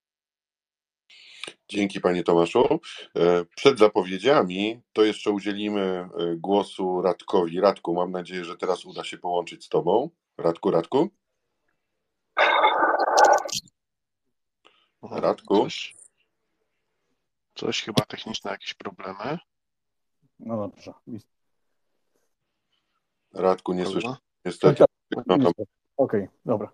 [1.69, 2.79] Dzięki panie Tomaszu.
[3.15, 7.61] E, przed zapowiedziami to jeszcze udzielimy e, głosu Radkowi.
[7.61, 10.09] Radku, mam nadzieję, że teraz uda się połączyć z tobą.
[10.37, 11.09] Radku, Radku.
[15.01, 15.63] Radku.
[15.63, 15.95] Coś,
[17.55, 19.37] coś chyba techniczne, jakieś problemy.
[20.39, 20.93] No dobrze.
[23.33, 24.15] Radku, nie słyszę.
[24.45, 24.83] Niestety.
[25.27, 25.51] No to...
[25.97, 26.71] Okej, dobra.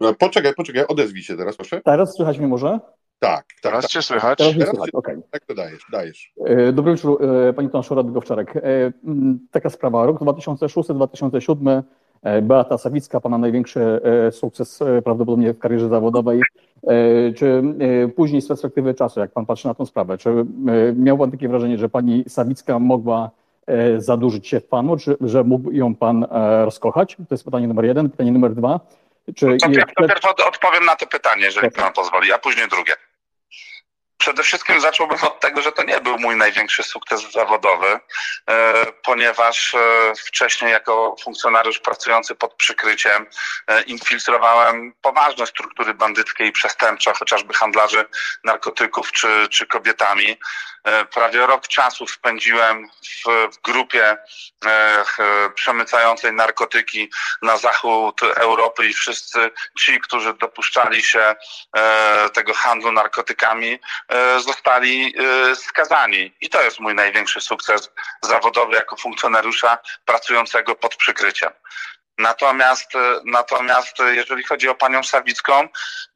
[0.00, 1.80] No, Poczekaj, poczekaj, odezwij się teraz, proszę.
[1.84, 2.80] Teraz słychać mnie może?
[3.18, 3.46] Tak, tak.
[3.62, 3.90] Teraz tak.
[3.90, 4.38] cię słychać.
[4.38, 5.16] Teraz mnie Teraz słychać, okej.
[5.30, 6.32] Tak to dajesz, dajesz.
[6.46, 8.56] E, Dobry wieczór, e, Pani Tomaszu Radek Owczarek.
[8.56, 8.60] E,
[9.50, 11.82] Taka sprawa, rok 2006-2007,
[12.22, 16.40] e, Beata Sawicka, Pana największy sukces prawdopodobnie w karierze zawodowej.
[17.36, 17.62] Czy
[18.16, 20.30] później z perspektywy czasu, jak Pan patrzy na tę sprawę, czy
[20.96, 23.30] miał Pan takie wrażenie, że Pani Sawicka mogła
[23.98, 26.26] zadłużyć się w Panu, czy że mógł ją Pan
[26.64, 27.16] rozkochać?
[27.16, 28.10] To jest pytanie numer jeden.
[28.10, 28.80] Pytanie numer dwa.
[29.34, 32.92] Czy pier- to pierwsze od- odpowiem na to pytanie, jeżeli pan pozwoli, a później drugie.
[34.26, 38.00] Przede wszystkim zacząłbym od tego, że to nie był mój największy sukces zawodowy,
[38.50, 39.78] e, ponieważ e,
[40.26, 43.26] wcześniej jako funkcjonariusz pracujący pod przykryciem
[43.66, 48.04] e, infiltrowałem poważne struktury bandyckie i przestępcze, chociażby handlarzy
[48.44, 50.38] narkotyków czy, czy kobietami.
[51.12, 52.88] Prawie rok czasu spędziłem
[53.26, 54.16] w, grupie
[55.54, 57.10] przemycającej narkotyki
[57.42, 61.34] na zachód Europy i wszyscy ci, którzy dopuszczali się
[62.32, 63.78] tego handlu narkotykami,
[64.40, 66.34] zostali e, skazani.
[66.40, 67.90] I to jest mój największy sukces
[68.22, 71.50] zawodowy jako funkcjonariusza pracującego pod przykryciem.
[72.18, 75.68] Natomiast, e, natomiast e, jeżeli chodzi o panią Sawicką,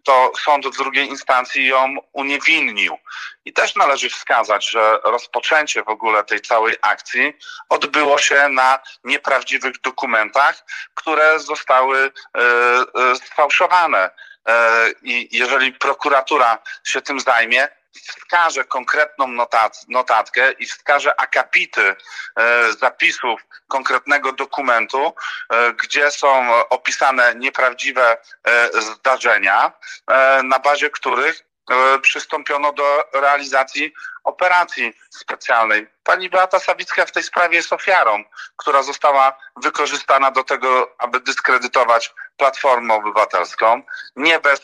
[0.05, 2.98] to sąd w drugiej instancji ją uniewinnił.
[3.44, 7.32] I też należy wskazać, że rozpoczęcie w ogóle tej całej akcji
[7.68, 10.64] odbyło się na nieprawdziwych dokumentach,
[10.94, 12.10] które zostały e,
[12.40, 14.10] e, sfałszowane.
[14.48, 21.96] E, I jeżeli prokuratura się tym zajmie, wskaże konkretną notat, notatkę i wskaże akapity
[22.36, 25.14] e, zapisów konkretnego dokumentu,
[25.52, 29.72] e, gdzie są opisane nieprawdziwe e, zdarzenia,
[30.06, 31.40] e, na bazie których
[31.70, 33.92] e, przystąpiono do realizacji
[34.24, 35.86] operacji specjalnej.
[36.02, 38.24] Pani Beata Sawicka w tej sprawie jest ofiarą,
[38.56, 43.82] która została wykorzystana do tego, aby dyskredytować Platformę Obywatelską.
[44.16, 44.60] Nie bez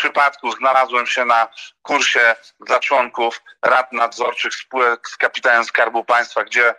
[0.00, 1.48] przypadku znalazłem się na
[1.82, 6.74] kursie dla członków rad nadzorczych spółek z kapitałem Skarbu Państwa, gdzie e,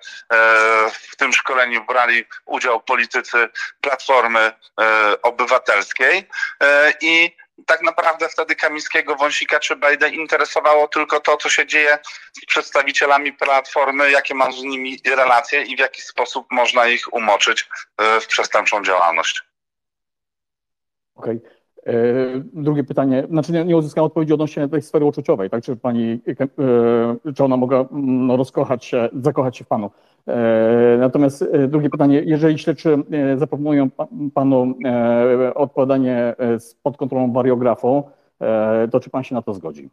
[0.91, 3.49] w tym szkoleniu brali udział politycy
[3.81, 4.53] Platformy e,
[5.21, 6.27] Obywatelskiej
[6.63, 7.35] e, i
[7.65, 11.99] tak naprawdę wtedy Kamińskiego, Wąsika czy Bejdę interesowało tylko to, co się dzieje
[12.33, 17.69] z przedstawicielami Platformy, jakie mam z nimi relacje i w jaki sposób można ich umoczyć
[18.21, 19.43] w przestępczą działalność.
[21.15, 21.35] Okej.
[21.35, 21.60] E,
[22.53, 25.63] Drugie pytanie, znaczy nie, nie uzyskałem odpowiedzi odnośnie tej sfery uczuciowej, tak?
[25.63, 26.21] Czy pani,
[27.27, 29.91] e, czy ona mogła mm, no, rozkochać się, zakochać się w panu?
[30.27, 32.97] E, Natomiast e, drugie pytanie, jeżeli śledczy
[33.33, 36.35] e, zaproponują pa- panu e, odpowiadanie e,
[36.83, 39.89] pod kontrolą wariografu, e, to czy pan się na to zgodzi?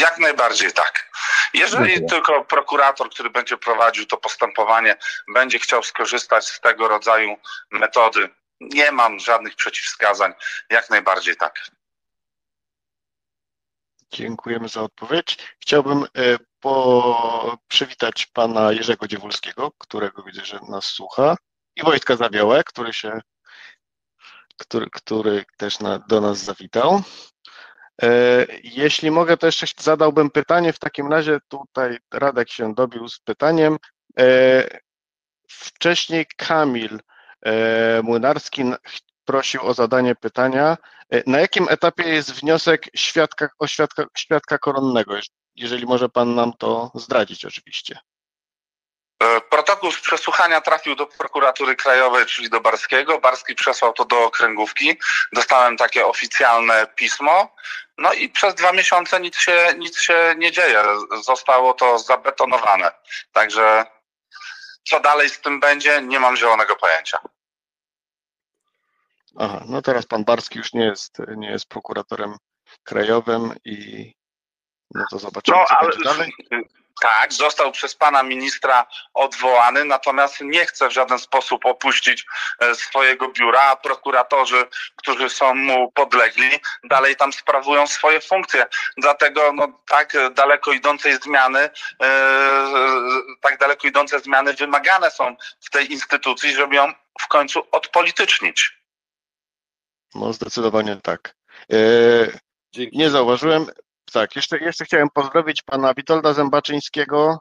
[0.00, 1.10] Jak najbardziej tak.
[1.54, 4.96] Jeżeli tylko prokurator, który będzie prowadził to postępowanie,
[5.34, 7.36] będzie chciał skorzystać z tego rodzaju
[7.72, 8.28] metody,
[8.72, 10.32] nie mam żadnych przeciwwskazań.
[10.70, 11.54] Jak najbardziej tak.
[14.10, 15.38] Dziękujemy za odpowiedź.
[15.60, 21.36] Chciałbym e, po, przywitać pana Jerzego Dziewulskiego, którego widzę, że nas słucha.
[21.76, 23.20] i Wojtka Zawiołę, który się,
[24.58, 27.02] który, który też na, do nas zawitał.
[28.02, 30.72] E, jeśli mogę, to jeszcze zadałbym pytanie.
[30.72, 33.76] W takim razie tutaj Radek się dobił z pytaniem.
[34.18, 34.80] E,
[35.48, 37.00] wcześniej Kamil
[38.02, 38.64] Młynarski
[39.24, 40.76] prosił o zadanie pytania.
[41.26, 45.14] Na jakim etapie jest wniosek świadka, o świadka, świadka koronnego?
[45.54, 47.98] Jeżeli może Pan nam to zdradzić, oczywiście.
[49.50, 53.20] Protokół z przesłuchania trafił do prokuratury krajowej, czyli do Barskiego.
[53.20, 54.98] Barski przesłał to do okręgówki.
[55.32, 57.54] Dostałem takie oficjalne pismo.
[57.98, 60.84] No i przez dwa miesiące nic się, nic się nie dzieje.
[61.22, 62.92] Zostało to zabetonowane.
[63.32, 63.86] Także
[64.88, 67.18] co dalej z tym będzie, nie mam zielonego pojęcia.
[69.38, 72.36] Aha, no teraz pan Barski już nie jest, nie jest prokuratorem
[72.84, 74.12] krajowym i
[74.94, 76.32] no to zobaczymy, no, co ale, będzie dalej.
[77.00, 82.26] Tak, został przez pana ministra odwołany, natomiast nie chce w żaden sposób opuścić
[82.60, 84.64] e, swojego biura, a prokuratorzy,
[84.96, 86.50] którzy są mu podlegli,
[86.84, 88.66] dalej tam sprawują swoje funkcje.
[88.96, 91.70] Dlatego no, tak daleko idącej zmiany, e,
[93.40, 98.83] tak daleko idące zmiany wymagane są w tej instytucji, żeby ją w końcu odpolitycznić.
[100.14, 101.36] No zdecydowanie tak.
[101.72, 101.78] E,
[102.92, 103.66] nie zauważyłem,
[104.12, 107.38] tak, jeszcze, jeszcze chciałem pozdrowić pana Witolda Zębaczyńskiego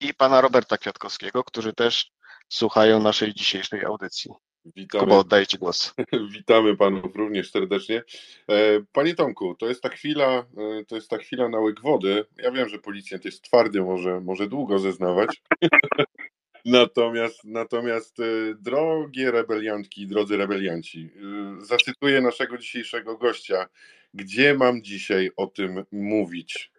[0.00, 2.10] i pana Roberta Kwiatkowskiego, którzy też
[2.48, 4.30] słuchają naszej dzisiejszej audycji.
[4.76, 5.04] Witamy.
[5.04, 5.94] Kuba, oddaję Ci głos.
[6.34, 8.02] Witamy panów również serdecznie.
[8.50, 8.54] E,
[8.92, 12.24] panie Tomku, to jest ta chwila, e, to jest ta chwila na łyk wody.
[12.36, 15.42] Ja wiem, że policjant jest twardy, może, może długo zeznawać.
[16.66, 18.24] Natomiast, natomiast e,
[18.60, 21.10] drogie rebeliantki, drodzy rebelianci,
[21.60, 23.68] zacytuję naszego dzisiejszego gościa,
[24.14, 26.72] gdzie mam dzisiaj o tym mówić?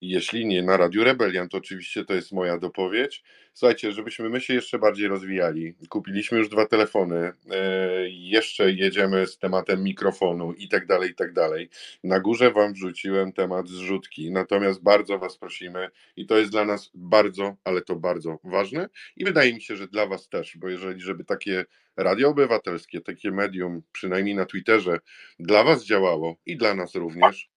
[0.00, 3.24] Jeśli nie na Radiu Rebelian, to oczywiście to jest moja dopowiedź.
[3.52, 5.74] Słuchajcie, żebyśmy my się jeszcze bardziej rozwijali.
[5.88, 11.32] Kupiliśmy już dwa telefony, e, jeszcze jedziemy z tematem mikrofonu i tak dalej, i tak
[11.32, 11.68] dalej.
[12.04, 16.90] Na górze Wam wrzuciłem temat zrzutki, natomiast bardzo Was prosimy i to jest dla nas
[16.94, 21.00] bardzo, ale to bardzo ważne i wydaje mi się, że dla Was też, bo jeżeli,
[21.00, 21.64] żeby takie
[21.96, 24.98] radio obywatelskie, takie medium, przynajmniej na Twitterze,
[25.38, 27.55] dla Was działało i dla nas również,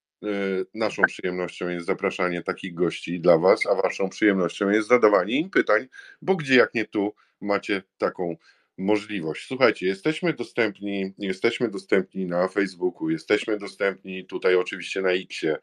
[0.73, 5.87] naszą przyjemnością jest zapraszanie takich gości dla Was, a Waszą przyjemnością jest zadawanie im pytań,
[6.21, 8.35] bo gdzie jak nie tu macie taką
[8.79, 9.47] możliwość.
[9.47, 15.57] Słuchajcie, jesteśmy dostępni, jesteśmy dostępni na Facebooku, jesteśmy dostępni tutaj oczywiście na Xie,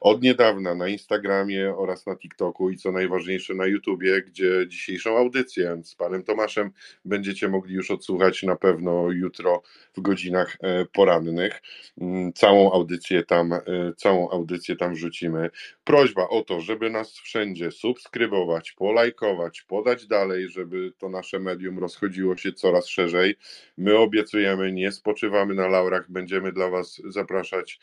[0.00, 5.80] od niedawna na Instagramie oraz na TikToku i co najważniejsze na YouTubie, gdzie dzisiejszą audycję
[5.84, 6.70] z panem Tomaszem
[7.04, 9.62] będziecie mogli już odsłuchać na pewno jutro
[9.96, 11.62] w godzinach e, porannych.
[12.00, 13.60] Mm, całą audycję tam, e,
[13.96, 15.50] całą audycję tam wrzucimy.
[15.84, 22.36] Prośba o to, żeby nas wszędzie subskrybować, polajkować, podać dalej, żeby to nasze medium rozchodziło
[22.36, 23.36] się coraz szerzej.
[23.78, 27.78] My obiecujemy, nie spoczywamy na laurach, będziemy dla Was zapraszać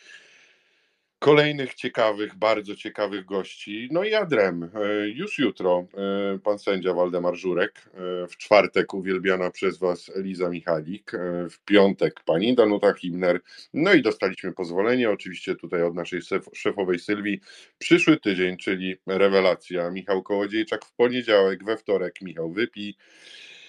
[1.20, 3.90] kolejnych ciekawych, bardzo ciekawych gości.
[3.92, 4.70] No i Adrem, e,
[5.10, 5.88] już jutro
[6.36, 11.12] e, pan sędzia Waldemar Żurek, e, w czwartek uwielbiana przez was Eliza Michalik,
[11.52, 13.40] w piątek pani Danuta Himner,
[13.74, 16.20] no i dostaliśmy pozwolenie oczywiście tutaj od naszej
[16.54, 17.42] szefowej Sylwii.
[17.78, 22.98] Przyszły tydzień, czyli rewelacja, Michał Kołodziejczak w poniedziałek, we wtorek Michał Wypi,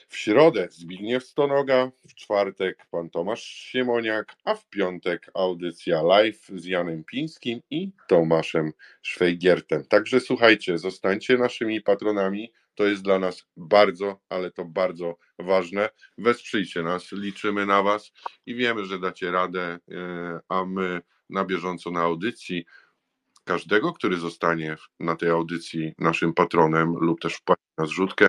[0.09, 6.64] w środę Zbigniew Stonoga, w czwartek pan Tomasz Siemoniak, a w piątek audycja live z
[6.64, 8.72] Janem Pińskim i Tomaszem
[9.02, 9.85] Szwejgiertem.
[9.85, 12.52] Także słuchajcie, zostańcie naszymi patronami.
[12.74, 15.89] To jest dla nas bardzo, ale to bardzo ważne.
[16.18, 18.12] Wesprzyjcie nas, liczymy na Was
[18.47, 22.64] i wiemy, że dacie radę, e, a my na bieżąco na audycji
[23.44, 28.26] każdego, który zostanie na tej audycji naszym patronem lub też wpłaci na zrzutkę,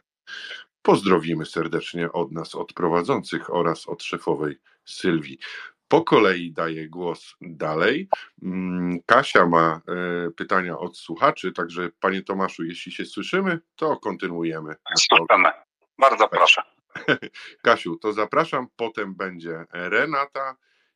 [0.82, 5.40] Pozdrowimy serdecznie od nas, od prowadzących oraz od szefowej Sylwii.
[5.88, 8.10] Po kolei daję głos dalej.
[8.44, 14.76] Mm, Kasia ma e, pytania od słuchaczy, także panie Tomaszu, jeśli się słyszymy, to kontynuujemy.
[14.98, 15.50] Słyszymy.
[15.98, 16.62] Bardzo proszę.
[17.64, 20.56] Kasiu, to zapraszam, potem będzie Renata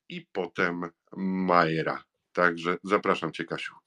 [0.09, 2.03] i potem Majera.
[2.33, 3.82] Także zapraszam cię, Kasiu.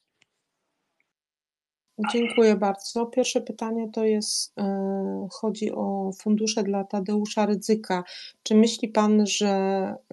[2.13, 3.05] Dziękuję bardzo.
[3.05, 8.03] Pierwsze pytanie to jest, e, chodzi o fundusze dla Tadeusza Rydzyka.
[8.43, 9.47] Czy myśli Pan, że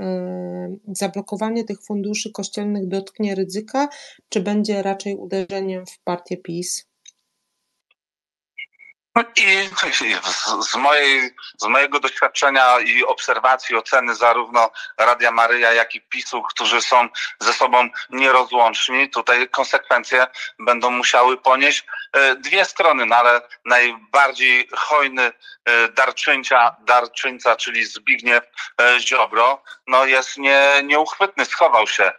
[0.01, 3.89] e, zablokowanie tych funduszy kościelnych dotknie Rydzyka,
[4.29, 6.94] czy będzie raczej uderzeniem w partię PiS?
[9.37, 16.01] I z, z, mojej, z mojego doświadczenia i obserwacji, oceny zarówno Radia Maryja, jak i
[16.01, 17.09] PiSu, którzy są
[17.41, 20.27] ze sobą nierozłączni, tutaj konsekwencje
[20.59, 25.23] będą musiały ponieść e, dwie strony, no ale najbardziej hojny
[25.65, 28.45] e, darczyńca, darczyńca czyli Zbigniew
[28.81, 32.13] e, Ziobro, no jest nie, nieuchwytny, schował się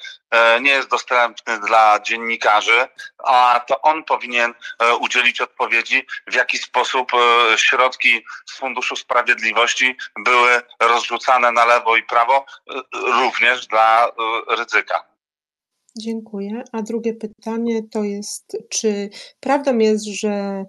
[0.61, 2.87] nie jest dostępny dla dziennikarzy,
[3.23, 4.53] a to on powinien
[5.01, 7.11] udzielić odpowiedzi, w jaki sposób
[7.55, 9.95] środki z Funduszu Sprawiedliwości
[10.25, 12.45] były rozrzucane na lewo i prawo,
[12.93, 14.11] również dla
[14.49, 15.07] ryzyka.
[15.97, 16.63] Dziękuję.
[16.71, 19.09] A drugie pytanie to jest, czy
[19.39, 20.65] prawdą jest, że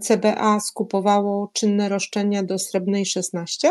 [0.00, 3.70] CBA skupowało czynne roszczenia do Srebrnej 16?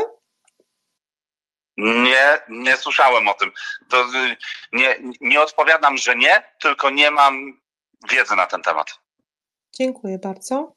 [1.77, 3.52] Nie, nie słyszałem o tym.
[3.89, 4.38] To y,
[4.73, 7.61] nie, nie odpowiadam, że nie, tylko nie mam
[8.11, 8.88] wiedzy na ten temat.
[9.73, 10.73] Dziękuję bardzo.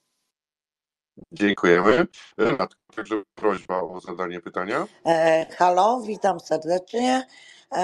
[1.33, 2.07] Dziękujemy.
[2.97, 4.87] Także prośba o zadanie pytania.
[5.07, 7.27] E, halo, witam serdecznie.
[7.73, 7.79] E,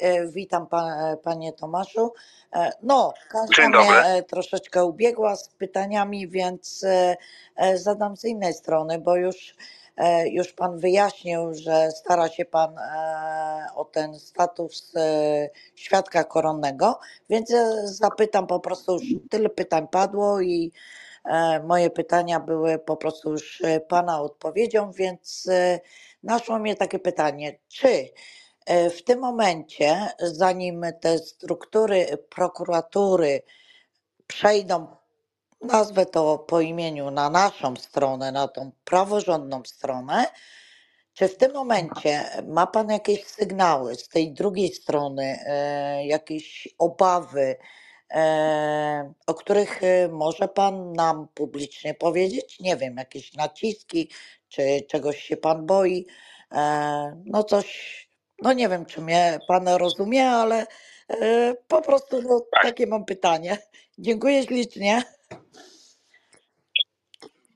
[0.00, 2.12] e, witam pa, panie Tomaszu.
[2.52, 6.84] E, no, każda mnie troszeczkę ubiegła z pytaniami, więc
[7.74, 9.54] zadam z innej strony, bo już,
[10.30, 12.74] już pan wyjaśnił, że stara się pan
[13.74, 14.92] o ten status
[15.74, 16.98] świadka koronnego,
[17.30, 17.52] więc
[17.84, 20.72] zapytam po prostu, już tyle pytań padło i
[21.64, 25.48] moje pytania były po prostu już pana odpowiedzią, więc
[26.22, 28.10] naszło mnie takie pytanie, czy
[28.70, 33.42] E, w tym momencie, zanim te struktury prokuratury
[34.26, 34.96] przejdą,
[35.60, 40.26] nazwę to po imieniu, na naszą stronę, na tą praworządną stronę,
[41.12, 47.56] czy w tym momencie ma Pan jakieś sygnały z tej drugiej strony, e, jakieś obawy,
[48.10, 49.80] e, o których
[50.10, 52.60] może Pan nam publicznie powiedzieć?
[52.60, 54.10] Nie wiem, jakieś naciski,
[54.48, 56.06] czy czegoś się Pan boi?
[57.24, 58.00] No coś
[58.42, 60.66] no nie wiem, czy mnie pan rozumie, ale
[61.08, 62.62] e, po prostu no, Tak.
[62.62, 63.58] takie mam pytanie.
[63.98, 65.02] Dziękuję ślicznie.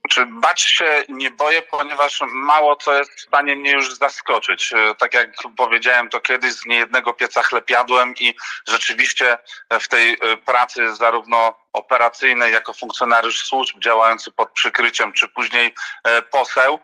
[0.09, 4.73] Czy bać się nie boję, ponieważ mało co jest w stanie mnie już zaskoczyć.
[4.73, 8.35] E, Tak jak powiedziałem, to kiedyś z niejednego pieca chleb jadłem i
[8.67, 9.37] rzeczywiście
[9.81, 15.73] w tej e, pracy zarówno operacyjnej jako funkcjonariusz służb działający pod przykryciem, czy później
[16.03, 16.79] e, poseł,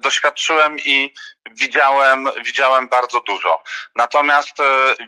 [0.00, 1.14] doświadczyłem i
[1.50, 3.62] widziałem, widziałem bardzo dużo.
[3.96, 4.56] Natomiast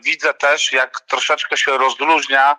[0.03, 2.55] widzę też, jak troszeczkę się rozluźnia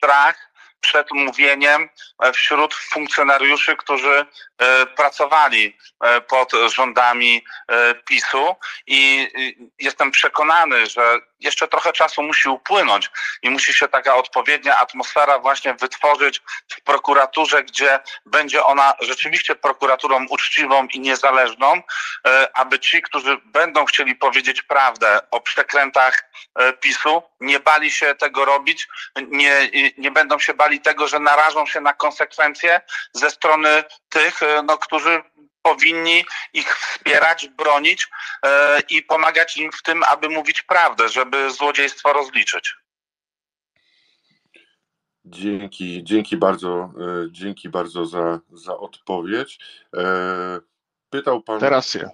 [0.00, 0.49] strach
[0.80, 1.88] przed mówieniem
[2.22, 4.26] e, wśród funkcjonariuszy, którzy
[4.58, 7.44] e, pracowali e, pod rządami
[8.08, 8.56] PiSu.
[8.86, 9.28] I
[9.78, 13.10] jestem przekonany, że jeszcze trochę czasu musi upłynąć
[13.42, 20.26] i musi się taka odpowiednia atmosfera właśnie wytworzyć w prokuraturze, gdzie będzie ona rzeczywiście prokuraturą
[20.30, 21.82] uczciwą i niezależną,
[22.54, 26.30] aby ci, którzy będą chcieli powiedzieć prawdę o przekrętach
[26.80, 31.80] PiSu, nie bali się tego robić, nie, nie będą się bali tego, że narażą się
[31.80, 32.80] na konsekwencje
[33.12, 35.22] ze strony tych, no, którzy
[35.62, 38.08] powinni ich wspierać, bronić
[38.44, 42.74] e, i pomagać im w tym, aby mówić prawdę, żeby złodziejstwo rozliczyć.
[45.24, 49.58] Dzięki, dzięki bardzo, e, dzięki bardzo za, za odpowiedź.
[49.96, 50.60] E,
[51.10, 51.60] pytał pan.
[51.60, 52.10] Teraz ja.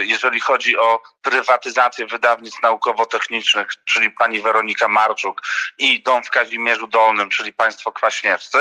[0.00, 5.42] jeżeli chodzi chodzi o prywatyzację wydawnictw naukowo-technicznych, czyli pani Weronika Marczuk
[5.78, 8.58] i dom w Kazimierzu Dolnym, czyli państwo Kwaśniewscy.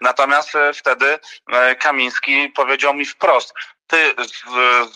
[0.00, 1.18] Natomiast e, wtedy
[1.52, 3.54] e, Kamiński powiedział mi wprost,
[3.88, 4.14] ty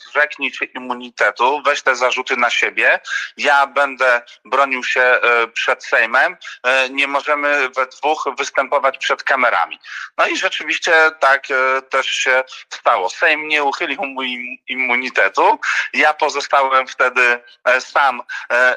[0.08, 3.00] zrzeknij się immunitetu, weź te zarzuty na siebie,
[3.36, 9.78] ja będę bronił się e, przed Sejmem, e, nie możemy we dwóch występować przed kamerami.
[10.18, 13.10] No i rzeczywiście tak e, też się stało.
[13.10, 14.22] Sejm nie uchylił mu
[14.68, 15.58] immunitetu,
[15.92, 17.40] ja pozostałem wtedy
[17.78, 18.22] sam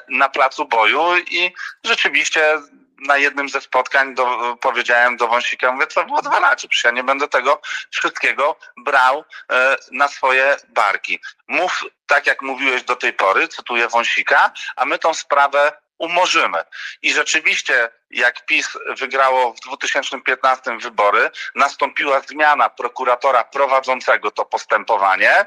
[0.09, 2.59] na placu boju i rzeczywiście
[2.99, 6.91] na jednym ze spotkań do, powiedziałem do Wąsika, mówię, co było dwa lata, przecież ja
[6.91, 7.61] nie będę tego
[7.91, 11.19] wszystkiego brał e, na swoje barki.
[11.47, 16.57] Mów tak, jak mówiłeś do tej pory, cytuję Wąsika, a my tą sprawę umorzymy.
[17.01, 25.45] I rzeczywiście, jak PiS wygrało w 2015 wybory, nastąpiła zmiana prokuratora prowadzącego to postępowanie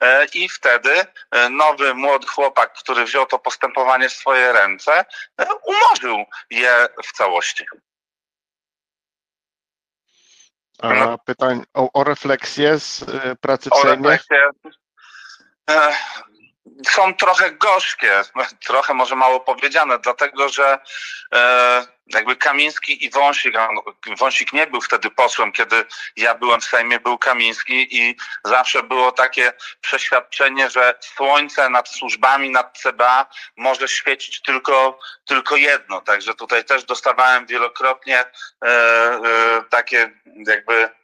[0.00, 0.90] e, i wtedy
[1.30, 5.04] e, nowy młody chłopak, który wziął to postępowanie w swoje ręce,
[5.40, 7.64] e, umorzył je w całości.
[10.82, 13.04] A pytań o, o refleksję z
[13.40, 14.10] pracy w o Sejmie?
[14.10, 14.50] Refleksję
[16.88, 18.12] są trochę gorzkie,
[18.66, 20.78] trochę może mało powiedziane, dlatego że
[21.34, 23.54] e, jakby Kamiński i Wąsik,
[24.18, 25.84] Wąsik nie był wtedy posłem, kiedy
[26.16, 32.50] ja byłem w Sejmie, był Kamiński i zawsze było takie przeświadczenie, że słońce nad służbami,
[32.50, 33.26] nad CBA
[33.56, 36.00] może świecić tylko, tylko jedno.
[36.00, 39.20] Także tutaj też dostawałem wielokrotnie e, e,
[39.70, 40.12] takie
[40.46, 40.97] jakby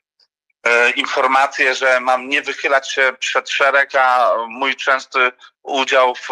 [0.96, 5.32] informację, że mam nie wychylać się przed szereg, a mój częsty
[5.62, 6.28] udział w,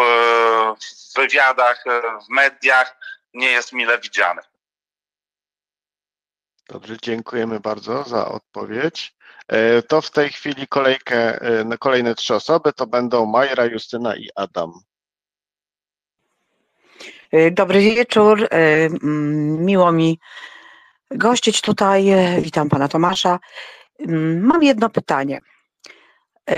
[1.16, 2.96] wywiadach, e, w mediach
[3.34, 4.42] nie jest mile widziany.
[6.68, 9.14] Dobrze, dziękujemy bardzo za odpowiedź.
[9.48, 14.28] E, to w tej chwili kolejkę na kolejne trzy osoby to będą Majra, Justyna i
[14.34, 14.72] Adam.
[17.52, 18.48] Dobry wieczór.
[19.58, 20.18] Miło mi
[21.10, 22.04] gościć tutaj.
[22.40, 23.38] Witam pana Tomasza.
[24.40, 25.40] Mam jedno pytanie.
[26.50, 26.56] E,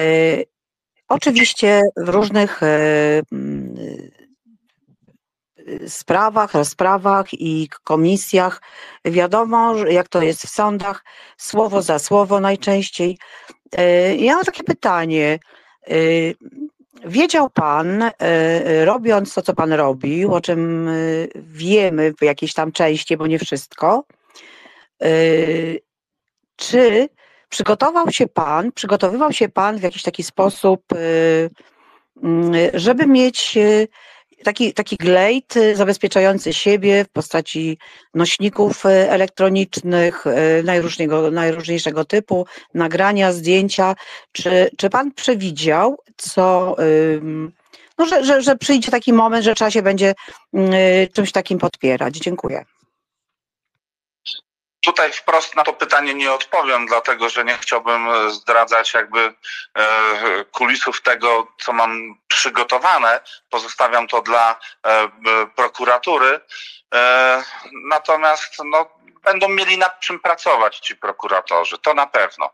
[1.08, 3.74] oczywiście w różnych e, mm,
[5.82, 8.62] e, sprawach, rozprawach i komisjach
[9.04, 11.04] wiadomo, jak to jest w sądach,
[11.36, 13.18] słowo za słowo najczęściej.
[14.18, 15.38] Ja mam takie pytanie.
[17.04, 18.10] Wiedział Pan,
[18.84, 20.90] robiąc to, co Pan robił, o czym
[21.36, 24.04] wiemy w jakiejś tam części, bo nie wszystko,
[26.56, 27.08] czy
[27.54, 33.88] Przygotował się Pan, przygotowywał się Pan w jakiś taki sposób, y, y, żeby mieć y,
[34.44, 37.78] taki, taki glejt zabezpieczający siebie w postaci
[38.14, 40.24] nośników elektronicznych
[40.64, 43.94] najróżniejszego, najróżniejszego typu, nagrania, zdjęcia.
[44.32, 46.76] Czy, czy Pan przewidział, co,
[47.98, 50.14] no, że, że, że przyjdzie taki moment, że trzeba się będzie
[51.12, 52.16] czymś takim podpierać?
[52.16, 52.64] Dziękuję.
[54.84, 59.34] Tutaj wprost na to pytanie nie odpowiem, dlatego że nie chciałbym e, zdradzać jakby e,
[60.44, 63.20] kulisów tego, co mam przygotowane.
[63.50, 65.08] Pozostawiam to dla e,
[65.56, 66.40] prokuratury.
[67.72, 68.90] Natomiast no,
[69.24, 72.50] będą mieli nad czym pracować ci prokuratorzy, to na pewno.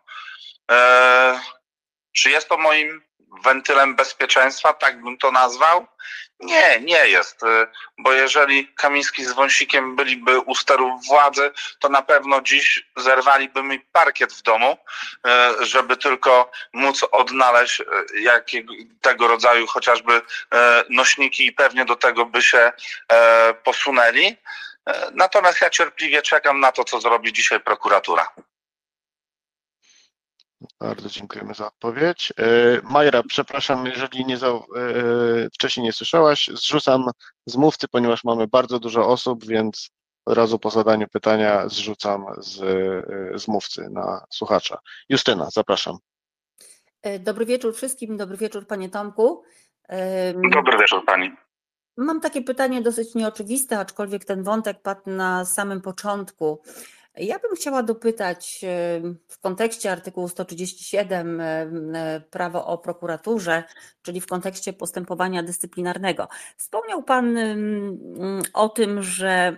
[2.12, 3.02] Czy jest to moim
[3.44, 5.86] wentylem bezpieczeństwa, tak bym to nazwał?
[6.40, 7.46] Nie, nie jest, y,
[7.98, 13.80] bo jeżeli Kamiński z Wąsikiem byliby u sterów władzy, to na pewno dziś zerwaliby mi
[13.80, 14.76] parkiet w domu,
[15.60, 17.84] y, żeby tylko móc odnaleźć y,
[19.00, 20.20] tego rodzaju chociażby
[20.88, 22.72] nośniki i pewnie do tego by się
[23.64, 24.36] posunęli.
[25.12, 28.30] Natomiast ja cierpliwie czekam na to, co zrobi dzisiaj prokuratura.
[30.80, 32.32] Bardzo dziękujemy za odpowiedź.
[32.38, 32.44] E,
[32.82, 34.60] Majra, przepraszam, jeżeli nie za, e,
[35.54, 37.04] wcześniej nie słyszałaś, zrzucam
[37.46, 39.90] z mówcy, ponieważ mamy bardzo dużo osób, więc
[40.24, 44.78] od razu po zadaniu pytania zrzucam z, e, z mówcy na słuchacza.
[45.08, 45.96] Justyna, zapraszam.
[47.20, 49.42] Dobry wieczór wszystkim, dobry wieczór panie Tomku.
[50.54, 51.30] Dobry wieczór pani.
[51.96, 56.62] Mam takie pytanie dosyć nieoczywiste, aczkolwiek ten wątek padł na samym początku.
[57.16, 58.64] Ja bym chciała dopytać
[59.28, 61.42] w kontekście artykułu 137
[62.30, 63.64] prawo o prokuraturze,
[64.02, 66.28] czyli w kontekście postępowania dyscyplinarnego.
[66.56, 67.38] Wspomniał Pan
[68.52, 69.56] o tym, że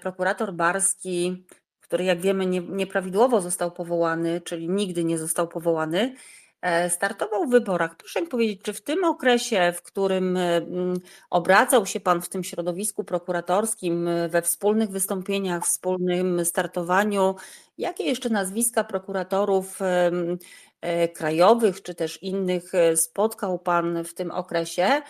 [0.00, 1.46] prokurator Barski,
[1.80, 6.43] który jak wiemy nieprawidłowo został powołany, czyli nigdy nie został powołany, E,
[6.88, 7.96] startował w wyborach.
[7.96, 10.60] Proszę mi powiedzieć, czy w tym okresie, w którym e,
[11.30, 17.34] obracał się Pan w tym środowisku prokuratorskim, e, we wspólnych wystąpieniach, wspólnym startowaniu,
[17.78, 19.78] jakie jeszcze nazwiska prokuratorów
[21.14, 25.02] krajowych czy też innych spotkał Pan w tym okresie?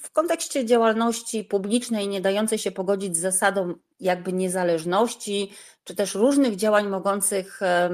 [0.00, 5.52] W kontekście działalności publicznej nie dającej się pogodzić z zasadą jakby niezależności,
[5.84, 7.90] czy też różnych działań mogących E,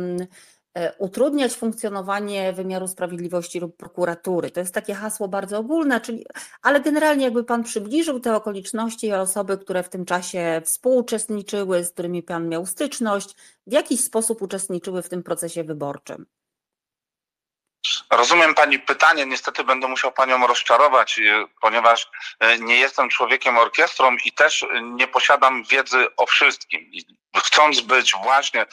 [0.99, 4.51] utrudniać funkcjonowanie wymiaru sprawiedliwości lub prokuratury.
[4.51, 6.27] To jest takie hasło bardzo ogólne, czyli,
[6.63, 11.93] ale generalnie jakby Pan przybliżył te okoliczności i osoby, które w tym czasie współuczestniczyły, z
[11.93, 13.35] którymi Pan miał styczność,
[13.67, 16.27] w jakiś sposób uczestniczyły w tym procesie wyborczym.
[18.11, 22.11] Rozumiem Pani pytanie, niestety będę musiał Panią rozczarować, y, ponieważ
[22.45, 26.91] y, nie jestem człowiekiem orkiestrą i też nie posiadam wiedzy o wszystkim.
[27.37, 28.67] Chcąc być właśnie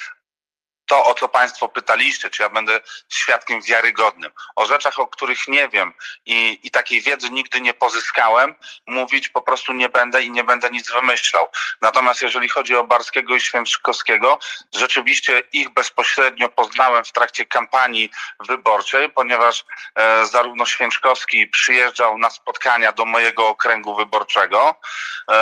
[0.88, 4.32] to, o co Państwo pytaliście, czy ja będę świadkiem wiarygodnym.
[4.56, 5.94] O rzeczach, o których nie wiem
[6.26, 10.70] i, i takiej wiedzy nigdy nie pozyskałem, mówić po prostu nie będę i nie będę
[10.70, 11.48] nic wymyślał.
[11.82, 14.40] Natomiast jeżeli chodzi o Barskiego i Święczkowskiego,
[14.76, 18.10] rzeczywiście ich bezpośrednio poznałem w trakcie kampanii
[18.48, 24.76] wyborczej, ponieważ e, zarówno Święczkowski przyjeżdżał na spotkania do mojego okręgu wyborczego,
[25.32, 25.34] e,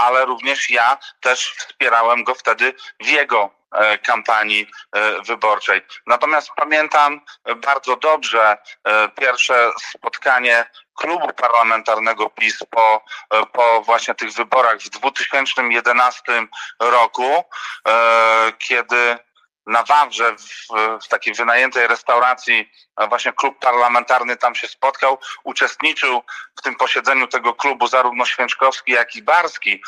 [0.00, 3.63] ale również ja też wspierałem go wtedy w jego
[3.98, 5.82] kampanii e, wyborczej.
[6.06, 7.20] Natomiast pamiętam
[7.56, 13.04] bardzo dobrze e, pierwsze spotkanie klubu parlamentarnego PiS po,
[13.52, 16.22] po właśnie tych wyborach w 2011
[16.80, 17.44] roku,
[18.58, 19.18] kiedy
[19.66, 20.68] na Wawrze w,
[21.04, 22.70] w, takiej wynajętej restauracji
[23.08, 26.22] właśnie klub parlamentarny tam się spotkał, uczestniczył
[26.58, 29.82] w tym posiedzeniu tego klubu zarówno Święczkowski, jak i Barski,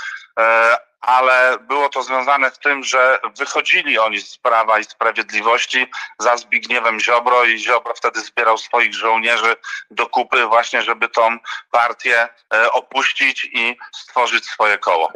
[1.07, 5.86] ale było to związane z tym, że wychodzili oni z Prawa i Sprawiedliwości
[6.18, 9.57] za Zbigniewem Ziobro i Ziobro wtedy zbierał swoich żołnierzy
[9.91, 11.39] do kupy właśnie, żeby tą
[11.70, 15.12] partię e, opuścić i stworzyć swoje koło.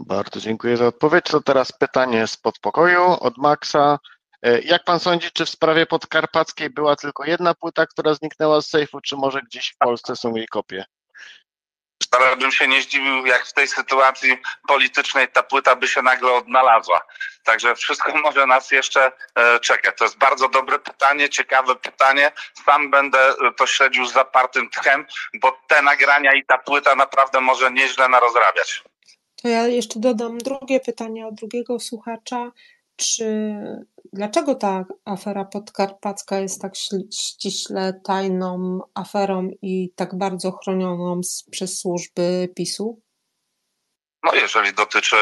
[0.00, 1.24] Bardzo dziękuję za odpowiedź.
[1.24, 3.98] To teraz pytanie z podpokoju od Maxa.
[4.42, 8.68] E, jak pan sądzi, czy w sprawie podkarpackiej była tylko jedna płyta, która zniknęła z
[8.68, 10.84] sejfu, czy może gdzieś w Polsce są jej kopie?
[12.10, 16.32] Ale bym się nie zdziwił, jak w tej sytuacji politycznej ta płyta by się nagle
[16.32, 17.06] odnalazła.
[17.44, 19.98] Także wszystko może nas jeszcze e, czekać.
[19.98, 22.32] To jest bardzo dobre pytanie, ciekawe pytanie.
[22.66, 25.06] Sam będę e, to śledził z zapartym tchem,
[25.40, 28.84] bo te nagrania i ta płyta naprawdę może nieźle narozrabiać.
[29.42, 32.50] To ja jeszcze dodam drugie pytanie od drugiego słuchacza.
[32.96, 33.54] Czy
[34.12, 36.72] dlaczego ta afera podkarpacka jest tak
[37.14, 43.04] ściśle tajną aferą i tak bardzo chronioną przez służby PiSu?
[44.24, 45.16] No jeżeli dotyczy,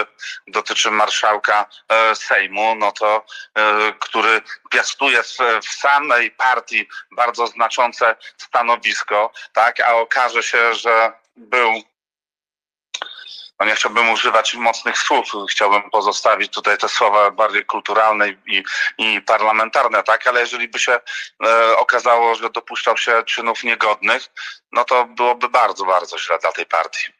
[0.47, 8.17] dotyczy marszałka e, Sejmu, no to e, który piastuje w, w samej partii bardzo znaczące
[8.36, 11.73] stanowisko, tak, a okaże się, że był
[13.62, 18.62] no nie chciałbym używać mocnych słów, chciałbym pozostawić tutaj te słowa bardziej kulturalne i,
[18.99, 20.92] i parlamentarne, tak, ale jeżeli by się
[21.44, 24.23] e, okazało, że dopuszczał się czynów niegodnych,
[24.73, 27.12] no to byłoby bardzo, bardzo źle dla tej partii.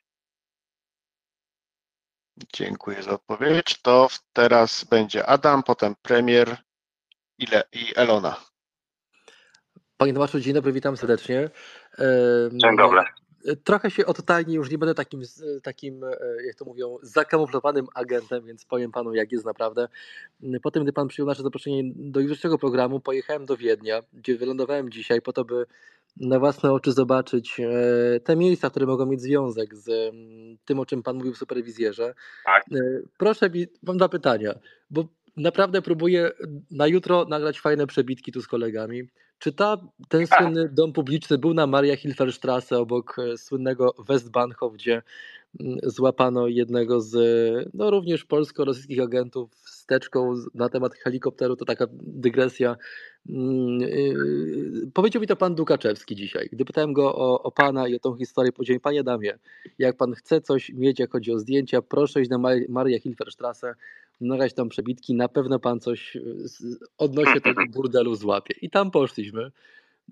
[2.53, 3.83] Dziękuję za odpowiedź.
[3.83, 6.57] To teraz będzie Adam, potem premier
[7.73, 8.37] i Elona.
[9.97, 11.51] Panie Tomaszu, dzień dobry, witam serdecznie.
[12.53, 13.22] Dzień dobry.
[13.65, 15.23] Trochę się odtajni, już nie będę takim,
[15.63, 19.89] takim, e, jak to mówią, zakamuflowanym agentem, więc powiem panu, jak jest naprawdę.
[20.63, 24.91] Po tym, gdy pan przyjął nasze zaproszenie do jutrzejszego programu, pojechałem do Wiednia, gdzie wylądowałem
[24.91, 25.67] dzisiaj, po to, by
[26.17, 30.15] na własne oczy zobaczyć e, te miejsca, które mogą mieć związek z
[30.65, 32.15] tym, o czym pan mówił w superwizjerze.
[32.45, 32.65] Tak.
[32.73, 32.79] E,
[33.19, 34.55] proszę mi, mam dwa pytania,
[34.91, 35.05] bo
[35.37, 36.31] naprawdę próbuję
[36.71, 39.03] na jutro nagrać fajne przebitki tu z kolegami.
[39.43, 39.77] Czy ta,
[40.09, 45.03] ten słynny dom publiczny był na Maria Hilferstrasse obok e, słynnego Westbahnhof, gdzie
[45.61, 47.15] mm, złapano jednego z
[47.75, 52.77] no, również polsko-rosyjskich agentów wsteczką na temat helikopteru, to taka dygresja.
[53.27, 56.49] Yy, powiedział mi to pan Dukaczewski dzisiaj.
[56.53, 59.39] Gdy pytałem go o, o pana i o tą historię, powiedział mi, panie Damie,
[59.79, 62.39] jak pan chce coś mieć, jak chodzi o zdjęcia, proszę iść na
[62.69, 63.75] Maria Hilferstrasse,
[64.27, 66.17] nagrać tam przebitki, na pewno pan coś
[66.99, 68.55] odnośnie tego burdelu złapie.
[68.63, 69.51] I tam poszliśmy.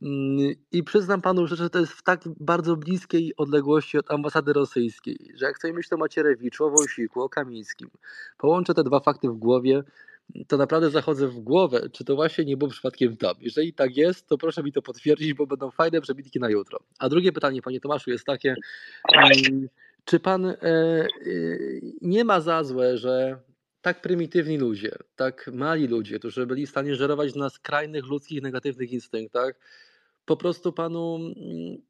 [0.02, 5.32] Mm, I przyznam panu, że to jest w tak bardzo bliskiej odległości od ambasady rosyjskiej,
[5.34, 7.90] że jak sobie myślę o Macierewiczu, o Wąsiku, o Kamińskim,
[8.38, 9.82] połączę te dwa fakty w głowie,
[10.46, 13.34] to naprawdę zachodzę w głowę, czy to właśnie nie było przypadkiem tam.
[13.40, 16.78] Jeżeli tak jest, to proszę mi to potwierdzić, bo będą fajne przebitki na jutro.
[16.98, 18.54] A drugie pytanie, panie Tomaszu, jest takie,
[19.12, 19.68] mm,
[20.04, 21.06] czy pan e, e,
[22.02, 23.38] nie ma za złe, że
[23.82, 28.92] tak prymitywni ludzie, tak mali ludzie, którzy byli w stanie żerować na skrajnych ludzkich negatywnych
[28.92, 29.54] instynktach,
[30.24, 31.82] po prostu panu mm,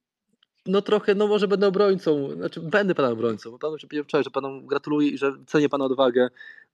[0.66, 4.30] no trochę, no może będę obrońcą, znaczy będę pana obrońcą, bo panu powiedziałem wczoraj, że
[4.30, 6.28] panu gratuluję i że cenię pana odwagę.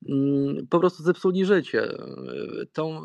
[0.08, 3.02] Mm, po prostu zepsuli życie y, tą,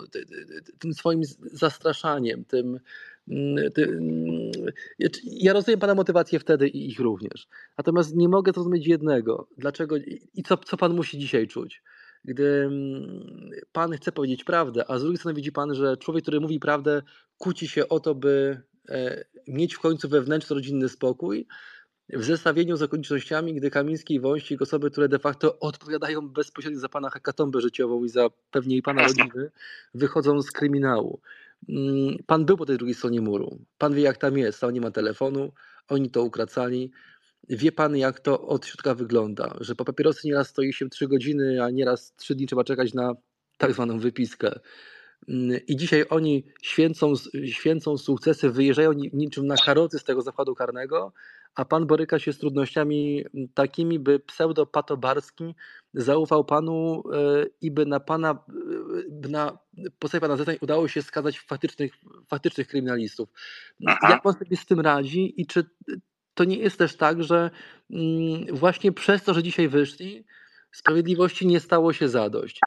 [0.80, 2.80] tym swoim zastraszaniem, tym,
[3.28, 4.52] mm, tym,
[5.26, 7.48] ja rozumiem pana motywację wtedy i ich również.
[7.78, 9.48] Natomiast nie mogę zrozumieć jednego.
[9.58, 9.98] Dlaczego
[10.34, 11.82] i co, co pan musi dzisiaj czuć?
[12.24, 16.40] Gdy mm, pan chce powiedzieć prawdę, a z drugiej strony widzi pan, że człowiek, który
[16.40, 17.02] mówi prawdę,
[17.38, 21.48] kłóci się o to, by E, mieć w końcu wewnętrzny rodzinny spokój
[22.10, 26.90] w zestawieniu z okolicznościami, gdy Kamiński i Wąsik, osoby, które de facto odpowiadają bezpośrednio za
[26.90, 29.52] pana hekatombę życiową i za pewnie i pana rodziny,
[29.94, 31.22] wychodzą z kryminału.
[31.70, 33.60] Mm, pan był po tej drugiej stronie muru.
[33.78, 34.62] Pan wie, jak tam jest.
[34.62, 35.52] Tam nie ma telefonu,
[35.88, 36.92] oni to ukracali.
[37.50, 41.64] Wie pan, jak to od środka wygląda, że po papierosy nieraz stoi się 3 godziny,
[41.64, 43.14] a nieraz 3 dni trzeba czekać na
[43.58, 44.60] tak zwaną wypiskę.
[45.28, 47.14] Mm, I dzisiaj oni święcą,
[47.46, 51.14] święcą sukcesy, wyjeżdżają niczym na karocy z tego zakładu karnego,
[51.56, 55.56] a pan boryka się z trudnościami mm, takimi, by pseudo-patobarski
[55.94, 58.44] zaufał panu e, i by na pana,
[59.10, 59.58] by na
[60.00, 61.94] podstawie pana zeznań udało się skazać faktycznych,
[62.28, 63.30] faktycznych kryminalistów.
[63.88, 64.08] Aha.
[64.10, 65.66] Jak pan sobie z tym radzi i czy
[66.34, 67.50] to nie jest też tak, że
[67.90, 70.26] mm, właśnie przez to, że dzisiaj wyszli,
[70.72, 72.60] sprawiedliwości nie stało się zadość.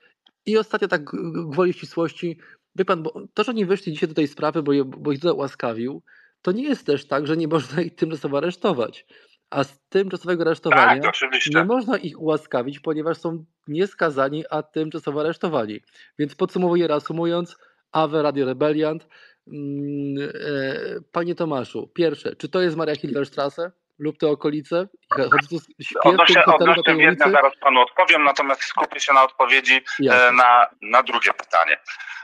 [0.47, 1.05] I ostatnio tak
[1.49, 2.39] gwoli ścisłości,
[2.77, 5.21] wie pan, bo to, że oni wyszli dzisiaj do tej sprawy, bo, je, bo ich
[5.21, 6.03] tutaj łaskawił,
[6.43, 9.07] to nie jest też tak, że nie można ich tymczasowo aresztować.
[9.51, 11.15] A z tymczasowego aresztowania tak,
[11.55, 15.81] nie można ich ułaskawić, ponieważ są nieskazani, a tymczasowo aresztowani.
[16.19, 17.57] Więc podsumowuję, reasumując,
[17.93, 19.07] Awe Radio Rebeliant.
[19.47, 23.73] Mm, e, panie Tomaszu, pierwsze, czy to jest Maria Hilderstrasse?
[23.99, 24.89] lub te okolice?
[25.11, 25.59] Chodzi tu
[26.01, 31.33] odnośnie, odnośnie jedno zaraz panu odpowiem, natomiast skupię się na odpowiedzi e, na, na drugie
[31.33, 31.79] pytanie.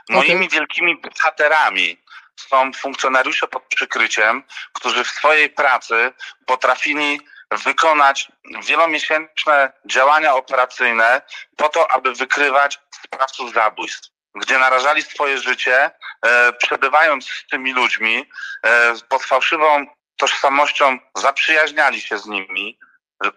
[0.09, 0.49] Moimi okay.
[0.49, 1.97] wielkimi bohaterami
[2.35, 4.43] są funkcjonariusze pod przykryciem,
[4.73, 6.11] którzy w swojej pracy
[6.45, 7.21] potrafili
[7.65, 8.31] wykonać
[8.67, 11.21] wielomiesięczne działania operacyjne
[11.57, 15.91] po to, aby wykrywać sprawców zabójstw gdzie narażali swoje życie,
[16.25, 18.29] e, przebywając z tymi ludźmi
[18.65, 19.85] e, pod fałszywą
[20.17, 22.79] tożsamością zaprzyjaźniali się z nimi,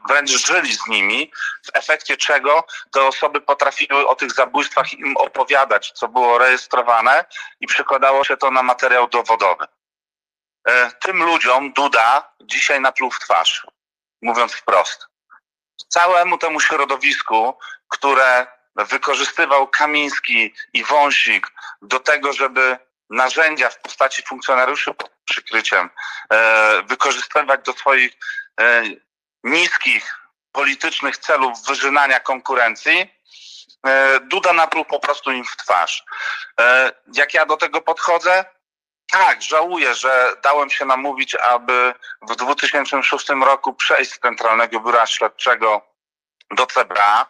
[0.08, 1.32] wręcz żyli z nimi,
[1.66, 7.24] w efekcie czego te osoby potrafiły o tych zabójstwach im opowiadać, co było rejestrowane
[7.60, 9.64] i przekładało się to na materiał dowodowy.
[10.68, 13.66] E, tym ludziom Duda dzisiaj napluł w twarz,
[14.22, 15.06] mówiąc wprost.
[15.88, 17.58] Całemu temu środowisku,
[17.88, 18.46] które
[18.76, 21.46] wykorzystywał Kamiński i Wąsik
[21.82, 22.78] do tego, żeby
[23.10, 25.90] narzędzia w postaci funkcjonariuszy pod przykryciem
[26.32, 28.12] e, wykorzystywać do swoich
[28.60, 28.82] e,
[29.44, 30.14] niskich
[30.52, 33.14] politycznych celów wyżynania konkurencji,
[33.86, 36.04] e, Duda napluł po prostu im w twarz.
[37.14, 38.44] Jak ja do tego podchodzę?
[39.10, 45.93] Tak, żałuję, że dałem się namówić, aby w 2006 roku przejść z Centralnego Biura Śledczego
[46.54, 47.26] do CBA.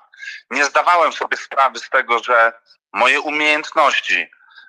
[0.51, 2.53] Nie zdawałem sobie sprawy z tego, że
[2.93, 4.29] moje umiejętności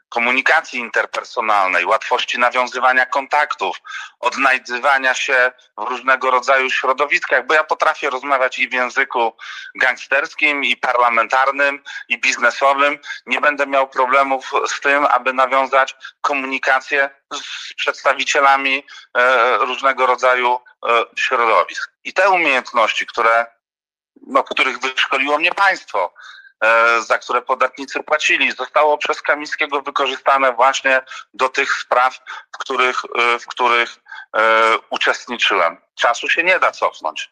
[0.10, 3.78] komunikacji interpersonalnej, łatwości nawiązywania kontaktów,
[4.20, 9.34] odnajdywania się w różnego rodzaju środowiskach, bo ja potrafię rozmawiać i w języku
[9.76, 13.00] gangsterskim, i parlamentarnym, i biznesowym.
[13.26, 18.84] Nie będę miał problemów z tym, aby nawiązać komunikację z przedstawicielami
[19.18, 20.60] e, różnego rodzaju
[20.90, 21.92] e, środowisk.
[22.04, 23.46] I te umiejętności, które,
[24.28, 26.14] no, których wyszkoliło mnie państwo,
[26.64, 31.02] E, za które podatnicy płacili, zostało przez Kamińskiego wykorzystane właśnie
[31.34, 32.20] do tych spraw,
[32.56, 33.96] w których, e, w których
[34.38, 34.42] e,
[34.90, 35.78] uczestniczyłem.
[35.96, 37.32] Czasu się nie da cofnąć.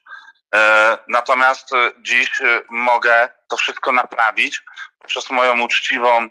[1.08, 1.70] Natomiast
[2.02, 4.62] dziś mogę to wszystko naprawić
[5.08, 6.30] przez moją uczciwą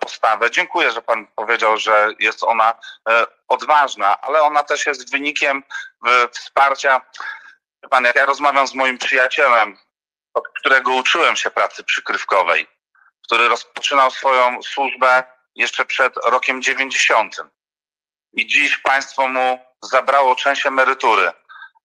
[0.00, 0.50] postawę.
[0.50, 2.74] Dziękuję, że Pan powiedział, że jest ona
[3.48, 5.62] odważna, ale ona też jest wynikiem
[6.32, 7.00] wsparcia.
[7.90, 9.76] Pan, jak ja rozmawiam z moim przyjacielem,
[10.34, 12.66] od którego uczyłem się pracy przykrywkowej,
[13.24, 17.36] który rozpoczynał swoją służbę jeszcze przed rokiem 90.
[18.32, 21.32] I dziś państwo mu zabrało część emerytury,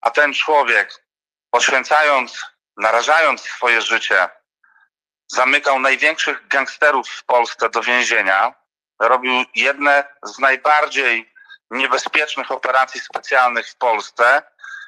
[0.00, 1.04] a ten człowiek,
[1.50, 2.46] poświęcając,
[2.76, 4.28] narażając swoje życie,
[5.28, 8.54] zamykał największych gangsterów w Polsce do więzienia,
[9.00, 11.32] robił jedne z najbardziej
[11.70, 14.42] niebezpiecznych operacji specjalnych w Polsce.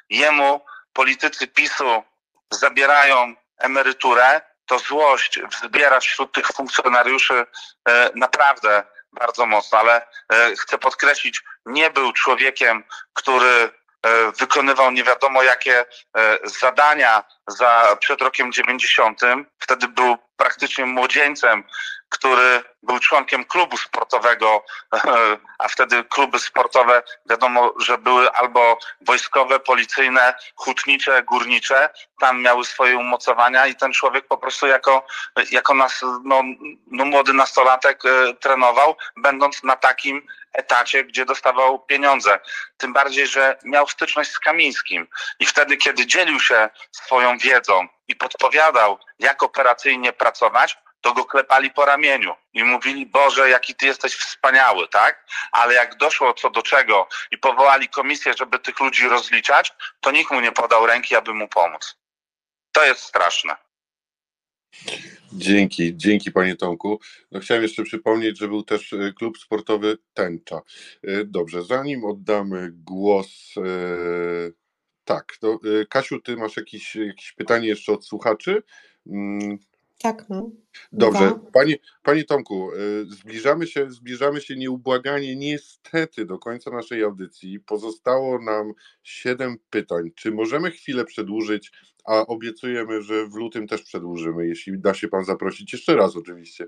[0.09, 2.03] Jemu politycy PiSu
[2.51, 7.45] zabierają emeryturę, to złość wzbiera wśród tych funkcjonariuszy
[7.89, 12.83] e, naprawdę bardzo mocno, ale e, chcę podkreślić, nie był człowiekiem,
[13.13, 15.85] który e, wykonywał nie wiadomo jakie
[16.43, 19.21] zadania za, przed rokiem 90.
[19.59, 21.63] Wtedy był praktycznie młodzieńcem,
[22.09, 24.65] który był członkiem klubu sportowego,
[25.63, 31.89] a wtedy kluby sportowe wiadomo, że były albo wojskowe, policyjne, hutnicze, górnicze,
[32.19, 35.05] tam miały swoje umocowania i ten człowiek po prostu jako,
[35.51, 36.41] jako nas, no,
[36.87, 42.39] no młody nastolatek e, trenował, będąc na takim etacie, gdzie dostawał pieniądze.
[42.77, 45.07] Tym bardziej, że miał styczność z Kamińskim
[45.39, 51.71] i wtedy, kiedy dzielił się swoją wiedzą i podpowiadał, jak operacyjnie pracować, to go klepali
[51.71, 55.25] po ramieniu i mówili, Boże, jaki ty jesteś wspaniały, tak?
[55.51, 60.31] Ale jak doszło co do czego i powołali komisję, żeby tych ludzi rozliczać, to nikt
[60.31, 61.95] mu nie podał ręki, aby mu pomóc.
[62.71, 63.55] To jest straszne.
[65.33, 66.99] Dzięki, dzięki panie Tomku.
[67.31, 70.61] No chciałem jeszcze przypomnieć, że był też e, klub sportowy Tęcza.
[71.03, 73.55] E, dobrze, zanim oddamy głos.
[73.57, 73.61] E,
[75.05, 75.59] tak, to
[75.89, 78.63] Kasiu, ty masz jakieś, jakieś pytanie jeszcze od słuchaczy?
[79.07, 79.59] Mm,
[80.03, 80.51] tak, no.
[80.91, 81.39] Dobrze.
[81.53, 87.59] Panie, panie Tomku, y, zbliżamy się, zbliżamy się nieubłaganie niestety do końca naszej audycji.
[87.59, 88.73] Pozostało nam
[89.03, 90.11] siedem pytań.
[90.15, 91.71] Czy możemy chwilę przedłużyć,
[92.05, 96.67] a obiecujemy, że w lutym też przedłużymy, jeśli da się pan zaprosić jeszcze raz oczywiście.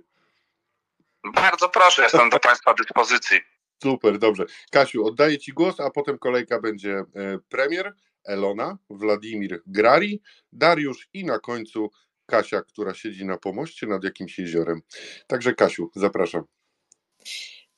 [1.33, 3.37] Bardzo proszę, jestem do Państwa dyspozycji.
[3.83, 4.45] Super, dobrze.
[4.71, 7.05] Kasiu, oddaję Ci głos, a potem kolejka będzie e,
[7.49, 7.93] premier,
[8.25, 10.21] Elona, Wladimir Grari,
[10.53, 11.89] Dariusz i na końcu
[12.25, 14.81] Kasia, która siedzi na pomoście nad jakimś jeziorem.
[15.27, 16.43] Także Kasiu, zapraszam.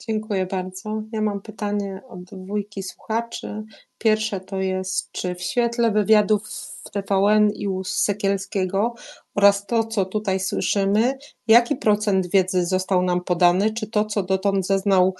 [0.07, 1.03] Dziękuję bardzo.
[1.11, 3.63] Ja mam pytanie od dwójki słuchaczy.
[3.97, 6.47] Pierwsze to jest, czy w świetle wywiadów
[6.85, 8.93] w TVN i u Sekielskiego
[9.35, 11.17] oraz to, co tutaj słyszymy,
[11.47, 13.73] jaki procent wiedzy został nam podany?
[13.73, 15.15] Czy to, co dotąd zeznał,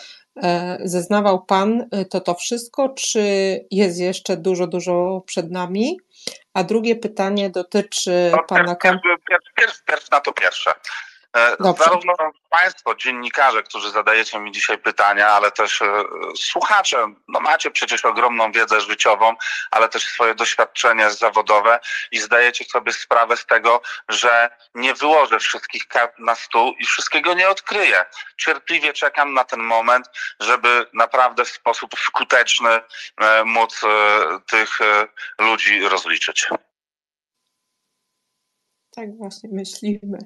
[0.83, 3.22] zeznawał Pan, e, to to wszystko, czy
[3.72, 5.99] jest jeszcze dużo, dużo przed nami?
[6.53, 10.72] A drugie pytanie dotyczy no, pana Pierw, pierw, pierw, pierw na to pierwsze.
[11.33, 11.83] E, Dobrze.
[11.83, 12.14] Zarówno
[12.49, 16.03] Państwo, dziennikarze, którzy zadajecie mi dzisiaj pytania, ale też e,
[16.35, 19.35] słuchacze, no macie przecież ogromną wiedzę życiową,
[19.72, 21.80] ale też swoje doświadczenie zawodowe
[22.11, 27.33] i zdajecie sobie sprawę z tego, że nie wyłożę wszystkich kart na stół i wszystkiego
[27.33, 28.06] nie odkryję.
[28.38, 30.06] Cierpliwie czekam na ten moment,
[30.39, 32.69] żeby naprawdę w sposób skuteczny
[33.17, 33.81] e, móc
[34.47, 34.80] tych
[35.39, 36.47] ludzi rozliczyć.
[38.91, 40.19] Tak właśnie myślimy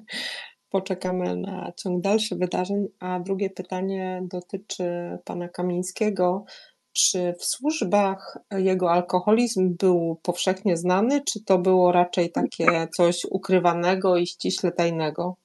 [0.72, 2.86] poczekamy na ciąg dalszych wydarzeń.
[3.00, 6.44] A drugie pytanie dotyczy pana Kamińskiego.
[6.92, 14.16] Czy w służbach jego alkoholizm był powszechnie znany, czy to było raczej takie coś ukrywanego
[14.16, 15.36] i ściśle tajnego?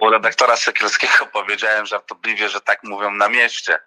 [0.00, 3.78] U redaktora Sekielskiego powiedziałem żartobliwie, że tak mówią na mieście.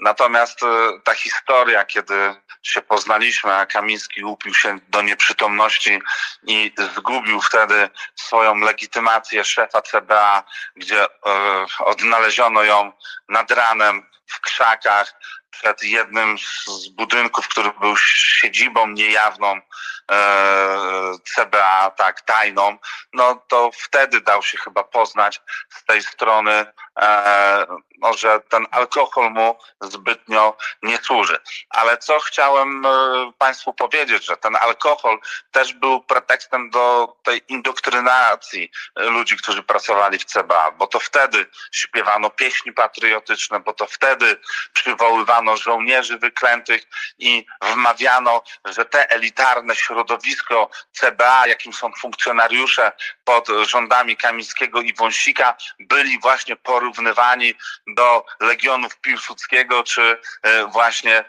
[0.00, 0.66] Natomiast e,
[1.04, 5.98] ta historia, kiedy się poznaliśmy, a Kamiński upił się do nieprzytomności
[6.46, 10.44] i zgubił wtedy swoją legitymację szefa CBA,
[10.76, 11.08] gdzie e,
[11.78, 12.92] odnaleziono ją
[13.28, 15.14] nad ranem w krzakach
[15.60, 19.60] przed jednym z budynków, który był siedzibą niejawną
[20.10, 22.78] e, CBA, tak, tajną,
[23.12, 26.66] no to wtedy dał się chyba poznać z tej strony,
[26.98, 27.66] e,
[27.98, 31.38] no, że ten alkohol mu zbytnio nie służy.
[31.70, 32.90] Ale co chciałem e,
[33.38, 35.18] Państwu powiedzieć, że ten alkohol
[35.50, 42.30] też był pretekstem do tej indoktrynacji ludzi, którzy pracowali w CBA, bo to wtedy śpiewano
[42.30, 44.36] pieśni patriotyczne, bo to wtedy
[44.72, 46.82] przywoływano żołnierzy wyklętych
[47.18, 52.92] i wmawiano, że te elitarne środowisko CBA, jakim są funkcjonariusze
[53.24, 57.54] pod rządami Kamińskiego i Wąsika, byli właśnie porównywani
[57.86, 61.24] do legionów Piłsudskiego czy e, właśnie e,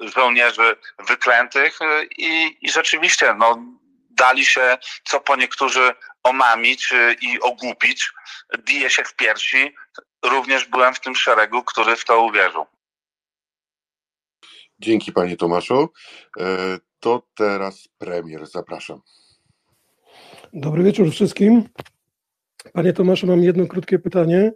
[0.00, 1.78] żołnierzy wyklętych
[2.16, 3.58] i, i rzeczywiście no,
[4.10, 8.12] dali się co po niektórzy omamić e, i ogłupić,
[8.58, 9.74] bije się w piersi.
[10.24, 12.66] Również byłem w tym szeregu, który w to uwierzył.
[14.84, 15.88] Dzięki panie Tomaszu.
[16.40, 19.00] E, to teraz premier, zapraszam.
[20.52, 21.64] Dobry wieczór wszystkim.
[22.72, 24.52] Panie Tomaszu, mam jedno krótkie pytanie.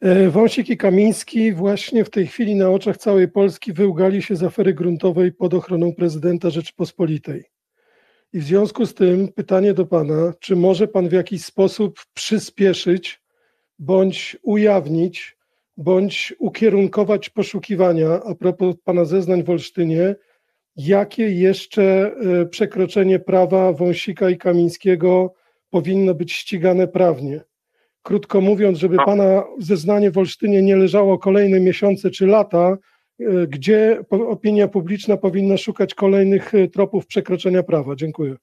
[0.00, 4.42] E, Wąsik i Kamiński właśnie w tej chwili na oczach całej Polski wyłgali się z
[4.42, 7.44] afery gruntowej pod ochroną prezydenta Rzeczypospolitej.
[8.32, 13.22] I w związku z tym pytanie do pana, czy może pan w jakiś sposób przyspieszyć
[13.78, 15.35] bądź ujawnić
[15.76, 20.14] bądź ukierunkować poszukiwania a propos pana zeznań w Olsztynie,
[20.76, 25.34] jakie jeszcze e, przekroczenie prawa Wąsika i Kamińskiego
[25.70, 27.40] powinno być ścigane prawnie.
[28.02, 32.76] Krótko mówiąc, żeby pana zeznanie w Olsztynie nie leżało kolejne miesiące czy lata,
[33.20, 37.96] e, gdzie opinia publiczna powinna szukać kolejnych e, tropów przekroczenia prawa.
[37.96, 38.36] Dziękuję.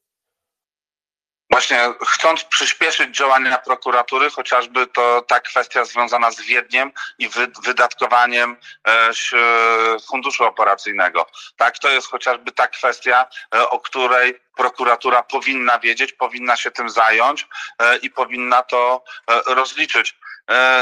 [1.52, 7.30] Właśnie chcąc przyspieszyć działania prokuratury, chociażby to ta kwestia związana z Wiedniem i
[7.64, 8.58] wydatkowaniem
[8.88, 9.10] e,
[10.08, 11.26] funduszu operacyjnego.
[11.58, 16.90] Tak, to jest chociażby ta kwestia, e, o której prokuratura powinna wiedzieć, powinna się tym
[16.90, 17.48] zająć
[17.80, 19.04] e, i powinna to
[19.46, 20.18] rozliczyć.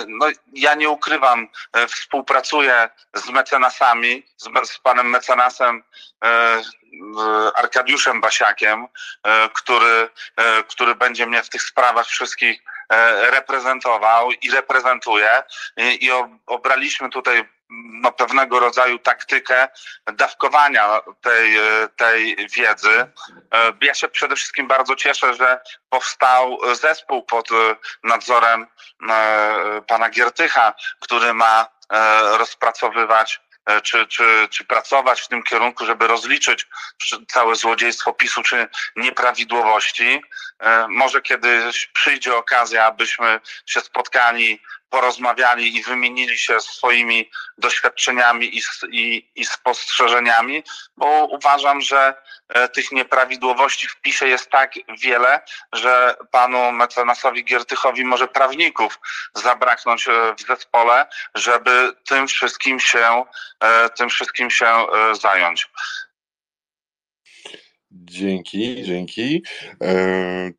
[0.07, 1.47] No, ja nie ukrywam,
[1.87, 5.83] współpracuję z mecenasami, z, z panem mecenasem
[7.55, 8.87] Arkadiuszem Basiakiem,
[9.23, 15.43] e, który, e, który będzie mnie w tych sprawach wszystkich e, reprezentował i reprezentuje.
[15.77, 16.11] I
[16.45, 17.49] obraliśmy tutaj
[18.01, 19.67] no, pewnego rodzaju taktykę
[20.13, 21.57] dawkowania tej,
[21.95, 23.11] tej wiedzy.
[23.81, 27.47] Ja się przede wszystkim bardzo cieszę, że powstał zespół pod
[28.03, 28.67] nadzorem
[29.87, 31.67] pana Giertycha, który ma
[32.37, 33.41] rozpracowywać
[33.83, 36.67] czy, czy, czy pracować w tym kierunku, żeby rozliczyć
[37.27, 40.21] całe złodziejstwo PiSu czy nieprawidłowości.
[40.59, 44.61] E, może kiedyś przyjdzie okazja, abyśmy się spotkali
[44.91, 48.61] porozmawiali i wymienili się swoimi doświadczeniami i,
[48.91, 50.63] i, i spostrzeżeniami,
[50.97, 52.13] bo uważam, że
[52.49, 55.41] e, tych nieprawidłowości w PiSie jest tak wiele,
[55.73, 58.99] że panu mecenasowi Giertychowi może prawników
[59.35, 61.05] zabraknąć e, w zespole,
[61.35, 63.23] żeby tym wszystkim się,
[63.59, 64.85] e, tym wszystkim się
[65.21, 65.69] zająć.
[67.91, 69.43] Dzięki, dzięki.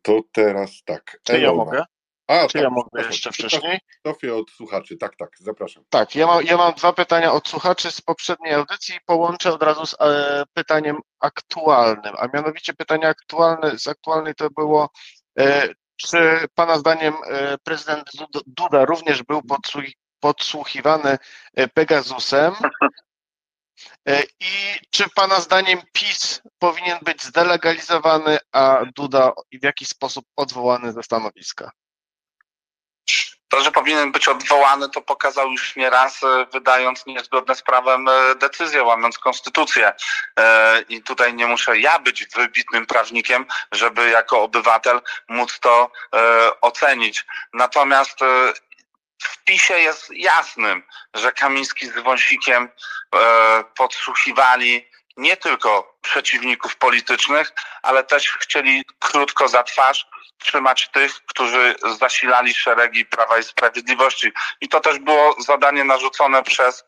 [0.01, 1.17] To teraz tak.
[1.23, 1.85] Czy ja mogę?
[2.27, 3.79] A, Czy tak, ja mogę jeszcze wcześniej?
[4.07, 5.83] Sofię od słuchaczy, tak, tak, zapraszam.
[5.89, 9.63] Tak, ja mam, ja mam dwa pytania od słuchaczy z poprzedniej audycji i połączę od
[9.63, 14.89] razu z e, pytaniem aktualnym, a mianowicie pytanie aktualne, z aktualnej to było,
[15.39, 18.09] e, czy Pana zdaniem e, prezydent
[18.47, 19.41] Duda również był
[20.19, 21.17] podsłuchiwany
[21.53, 22.53] e, Pegasusem?
[24.07, 30.93] E, I czy Pana zdaniem PiS powinien być zdelegalizowany, a Duda w jakiś sposób odwołany
[30.93, 31.71] ze stanowiska?
[33.53, 38.35] To, że powinien być odwołany, to pokazał już nieraz, e, wydając niezgodne z prawem e,
[38.35, 39.93] decyzję, łamiąc konstytucję.
[40.39, 45.91] E, I tutaj nie muszę ja być wybitnym prawnikiem, żeby jako obywatel móc to
[46.61, 47.25] ocenić.
[47.53, 48.19] Natomiast
[49.23, 50.83] w PiSie jest jasnym,
[51.13, 52.69] że Kamiński z Wąsikiem
[53.75, 62.53] podsłuchiwali nie tylko przeciwników politycznych, ale też chcieli krótko za twarz trzymać tych, którzy zasilali
[62.53, 64.31] szeregi Prawa i Sprawiedliwości.
[64.61, 66.83] I to też było zadanie narzucone przez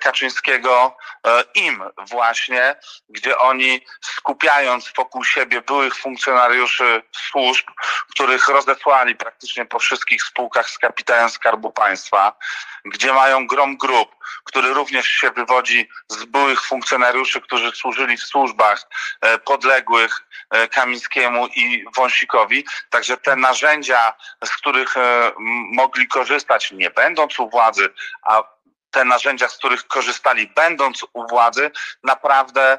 [0.00, 0.96] Kaczyńskiego
[1.26, 2.76] e, im właśnie,
[3.08, 7.66] gdzie oni skupiając wokół siebie byłych funkcjonariuszy służb,
[8.10, 12.36] których rozesłali praktycznie po wszystkich spółkach z kapitałem Skarbu Państwa,
[12.84, 18.82] gdzie mają grom grup, który również się wywodzi z byłych funkcjonariuszy, którzy służyli w służbach
[19.20, 20.20] e, podległych
[20.50, 22.64] e, Kamińskiemu i Wąsikowi.
[22.90, 24.14] Także te narzędzia,
[24.44, 25.32] z których e,
[25.72, 27.88] mogli korzystać, nie będąc u władzy,
[28.22, 28.57] a
[28.90, 31.70] te narzędzia, z których korzystali będąc u władzy,
[32.02, 32.78] naprawdę,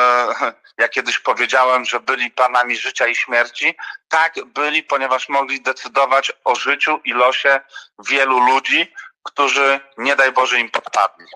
[0.78, 3.74] ja kiedyś powiedziałem, że byli panami życia i śmierci.
[4.08, 7.60] Tak byli, ponieważ mogli decydować o życiu i losie
[8.08, 11.26] wielu ludzi, którzy nie daj Boże im podpadli.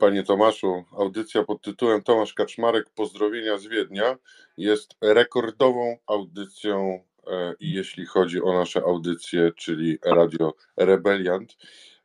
[0.00, 4.16] Panie Tomaszu, audycja pod tytułem Tomasz Kaczmarek Pozdrowienia z Wiednia
[4.56, 7.11] jest rekordową audycją e,
[7.60, 11.56] i jeśli chodzi o nasze audycje, czyli Radio Rebeliant.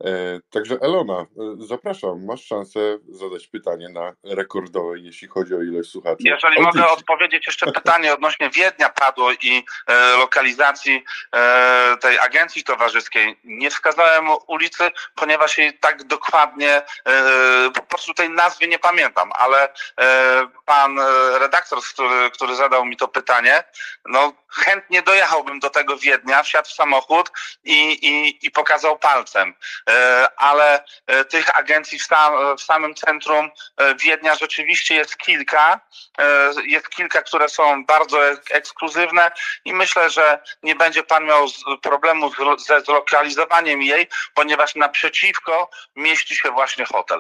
[0.04, 1.26] E, także Elona, e,
[1.68, 6.18] zapraszam, masz szansę zadać pytanie na rekordowe, jeśli chodzi o ilość słuchaczy.
[6.20, 6.80] Jeżeli Audycji.
[6.82, 11.04] mogę odpowiedzieć jeszcze pytanie odnośnie Wiednia padło i e, lokalizacji
[12.02, 13.40] tej agencji towarzyskiej.
[13.44, 16.82] Nie wskazałem ulicy, ponieważ jej tak dokładnie,
[17.74, 19.74] po prostu tej nazwy nie pamiętam, ale
[20.66, 21.00] pan
[21.40, 23.64] redaktor, który, który zadał mi to pytanie,
[24.06, 27.32] no chętnie dojechałbym do tego Wiednia, wsiadł w samochód
[27.64, 29.54] i, i, i pokazał palcem.
[29.90, 35.88] E, ale e, tych agencji w, sam, w samym centrum e, Wiednia rzeczywiście jest kilka.
[36.66, 38.18] Jest kilka, które są bardzo
[38.52, 39.32] ekskluzywne
[39.66, 41.48] i myślę, że nie będzie pan miał
[41.82, 42.32] problemu
[42.68, 47.20] ze zlokalizowaniem jej, ponieważ naprzeciwko mieści się właśnie hotel.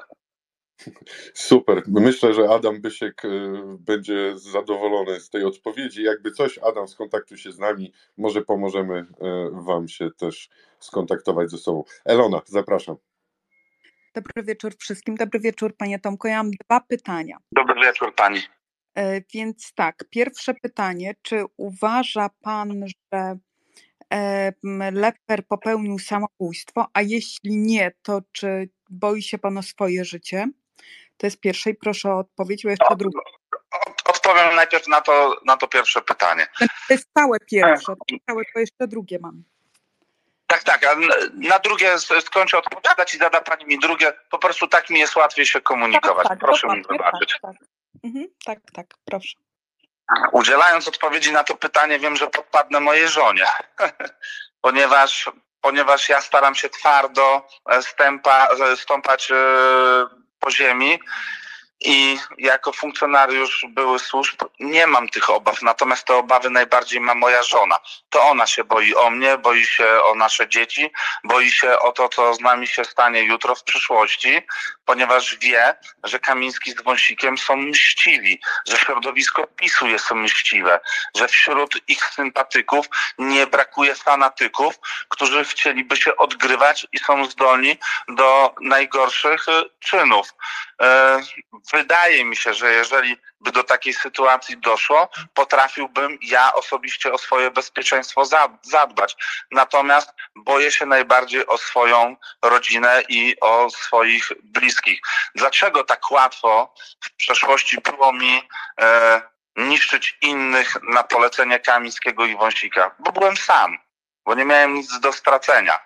[1.34, 1.84] Super.
[1.88, 3.22] Myślę, że Adam Bysiek
[3.80, 6.04] będzie zadowolony z tej odpowiedzi.
[6.04, 7.94] Jakby coś, Adam, skontaktuj się z nami.
[8.18, 9.06] Może pomożemy
[9.52, 10.50] Wam się też
[10.80, 11.84] skontaktować ze sobą.
[12.06, 12.96] Elona, zapraszam.
[14.16, 15.16] Dobry wieczór wszystkim.
[15.16, 16.28] Dobry wieczór, panie Tomko.
[16.28, 17.38] Ja mam dwa pytania.
[17.52, 18.40] Dobry wieczór, pani.
[18.96, 21.16] E, więc tak, pierwsze pytanie.
[21.22, 23.38] Czy uważa pan, że
[24.14, 24.54] e,
[24.92, 30.48] Leper popełnił samobójstwo, a jeśli nie, to czy boi się pan o swoje życie?
[31.18, 33.20] To jest pierwsze i proszę o odpowiedź, bo jeszcze drugie
[34.10, 36.48] odpowiem najpierw na to, na to pierwsze pytanie.
[36.60, 37.94] To jest całe pierwsze,
[38.30, 39.44] całe to jeszcze drugie mam.
[40.48, 40.96] Tak, tak, a
[41.34, 44.14] na drugie skończę odpowiadać i zada Pani mi drugie.
[44.30, 46.28] Po prostu tak mi jest łatwiej się komunikować.
[46.28, 47.38] Tak, tak, Proszę mi wybaczyć.
[47.42, 47.68] Tak, tak.
[48.04, 49.38] Mhm, tak, tak, proszę.
[50.32, 53.46] Udzielając odpowiedzi na to pytanie, wiem, że podpadnę mojej żonie,
[54.62, 59.36] ponieważ, ponieważ ja staram się twardo e, stępa, e, stąpać e,
[60.40, 61.00] po ziemi
[61.82, 67.44] i jako funkcjonariusz były służb nie mam tych obaw, natomiast te obawy najbardziej ma moja
[67.44, 67.80] żona.
[68.10, 70.92] To ona się boi o mnie, boi się o nasze dzieci,
[71.24, 74.42] boi się o to, co z nami się stanie jutro w przyszłości,
[74.86, 80.80] ponieważ wie, że Kamiński z Wąsikiem są mściwi, że środowisko PiSu jest mściwe,
[81.16, 82.86] że wśród ich sympatyków
[83.18, 90.34] nie brakuje fanatyków, którzy chcieliby się odgrywać i są zdolni do najgorszych y, czynów.
[91.74, 97.52] Wydaje mi się, że jeżeli by do takiej sytuacji doszło, potrafiłbym ja osobiście o swoje
[97.52, 98.24] bezpieczeństwo
[98.62, 99.16] zadbać.
[99.52, 105.00] Natomiast boję się najbardziej o swoją rodzinę i o swoich bliskich.
[105.36, 108.42] Dlaczego tak łatwo w przeszłości było mi
[108.82, 109.22] e,
[109.56, 112.96] niszczyć innych na polecenie Kamińskiego i Wąsika?
[113.00, 113.78] Bo byłem sam,
[114.28, 115.80] bo nie miałem nic do stracenia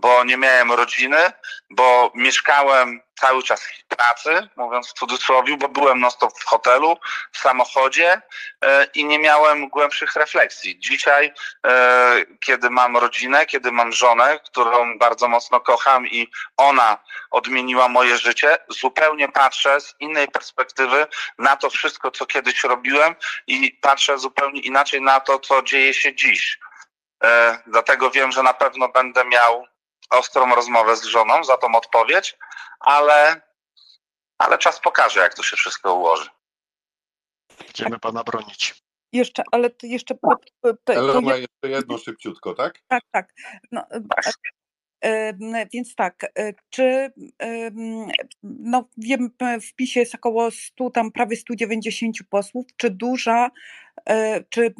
[0.00, 1.32] bo nie miałem rodziny,
[1.70, 6.96] bo mieszkałem cały czas w pracy, mówiąc w cudzysłowie, bo byłem non stop w hotelu,
[7.32, 8.22] w samochodzie
[8.64, 10.78] e, i nie miałem głębszych refleksji.
[10.78, 11.32] Dzisiaj,
[11.66, 16.98] e, kiedy mam rodzinę, kiedy mam żonę, którą bardzo mocno kocham i ona
[17.30, 21.06] odmieniła moje życie, zupełnie patrzę z innej perspektywy
[21.38, 23.14] na to wszystko, co kiedyś robiłem
[23.46, 26.58] i patrzę zupełnie inaczej na to, co dzieje się dziś.
[27.24, 29.66] E, dlatego wiem, że na pewno będę miał
[30.10, 32.38] ostrą rozmowę z żoną za tą odpowiedź,
[32.80, 33.40] ale,
[34.38, 36.30] ale czas pokaże, jak to się wszystko ułoży.
[37.58, 38.74] Będziemy pana bronić.
[39.12, 40.14] Jeszcze, ale to jeszcze.
[40.62, 42.78] To, to, Elona, jeszcze jedno szybciutko, tak?
[42.88, 43.32] Tak, tak.
[43.72, 43.86] No,
[45.72, 46.32] więc tak,
[46.70, 47.12] czy
[48.42, 49.30] no wiem,
[49.62, 53.50] w PiSie jest około 100, tam prawie 190 posłów, czy duża,
[54.50, 54.74] czy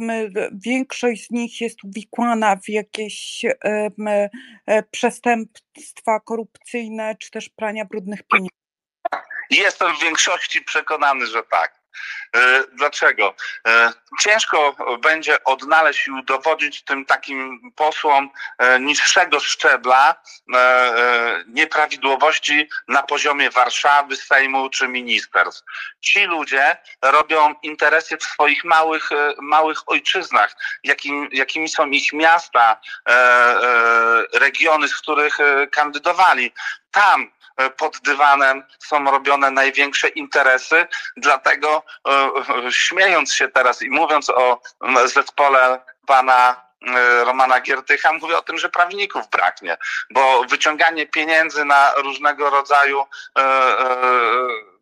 [0.52, 8.56] większość z nich jest uwikłana w jakieś e, przestępstwa korupcyjne, czy też prania brudnych pieniędzy?
[9.50, 11.85] Jestem w większości przekonany, że tak.
[12.36, 13.34] E, dlaczego?
[13.66, 20.14] E, ciężko będzie odnaleźć i udowodnić tym takim posłom e, niższego szczebla
[21.46, 25.62] nieprawidłowości na poziomie Warszawy, Sejmu czy ministerstw.
[26.00, 29.10] Ci ludzie robią interesy w swoich małych,
[29.40, 32.80] małych ojczyznach, jakim, jakimi są ich miasta,
[34.32, 35.38] regiony, z których
[35.70, 36.52] kandydowali.
[36.90, 37.30] Tam
[37.76, 40.86] pod dywanem są robione największe interesy,
[41.16, 44.60] dlatego e, śmiejąc się teraz i mówiąc o
[45.04, 49.76] zespole pana e, Romana Giertycha mówię o tym, że prawników braknie,
[50.10, 53.04] bo wyciąganie pieniędzy na różnego rodzaju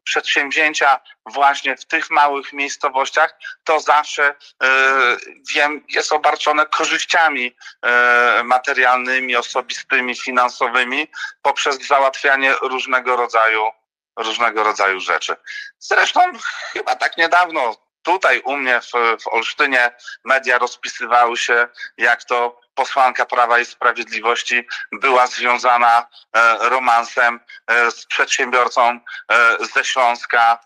[0.04, 3.34] przedsięwzięcia właśnie w tych małych miejscowościach,
[3.64, 4.34] to zawsze
[5.54, 7.56] wiem, jest obarczone korzyściami
[8.44, 11.10] materialnymi, osobistymi, finansowymi
[11.42, 13.70] poprzez załatwianie różnego rodzaju
[14.16, 15.36] różnego rodzaju rzeczy.
[15.78, 16.20] Zresztą
[16.72, 19.90] chyba tak niedawno tutaj u mnie w, w Olsztynie
[20.24, 28.06] media rozpisywały się, jak to posłanka Prawa i Sprawiedliwości była związana e, romansem e, z
[28.06, 29.00] przedsiębiorcą e,
[29.74, 30.58] ze Śląska,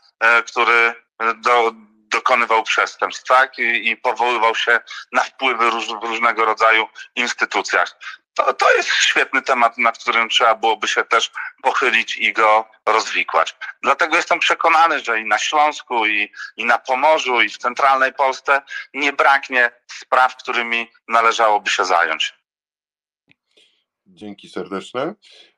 [0.47, 0.95] który
[1.37, 1.73] do,
[2.09, 3.59] dokonywał przestępstw, tak?
[3.59, 4.81] I, I, powoływał się
[5.13, 7.99] na wpływy róż, w różnego rodzaju instytucjach.
[8.35, 11.31] To, to jest świetny temat, nad którym trzeba byłoby się też
[11.63, 13.57] pochylić i go rozwikłać.
[13.83, 18.63] Dlatego jestem przekonany, że i na Śląsku, i, i na Pomorzu, i w centralnej Polsce
[18.95, 22.35] nie braknie spraw, którymi należałoby się zająć.
[24.07, 25.15] Dzięki serdeczne.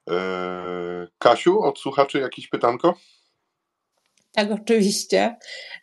[0.06, 2.94] Eee, Kasiu, od słuchaczy jakieś pytanko?
[4.32, 5.36] Tak, oczywiście.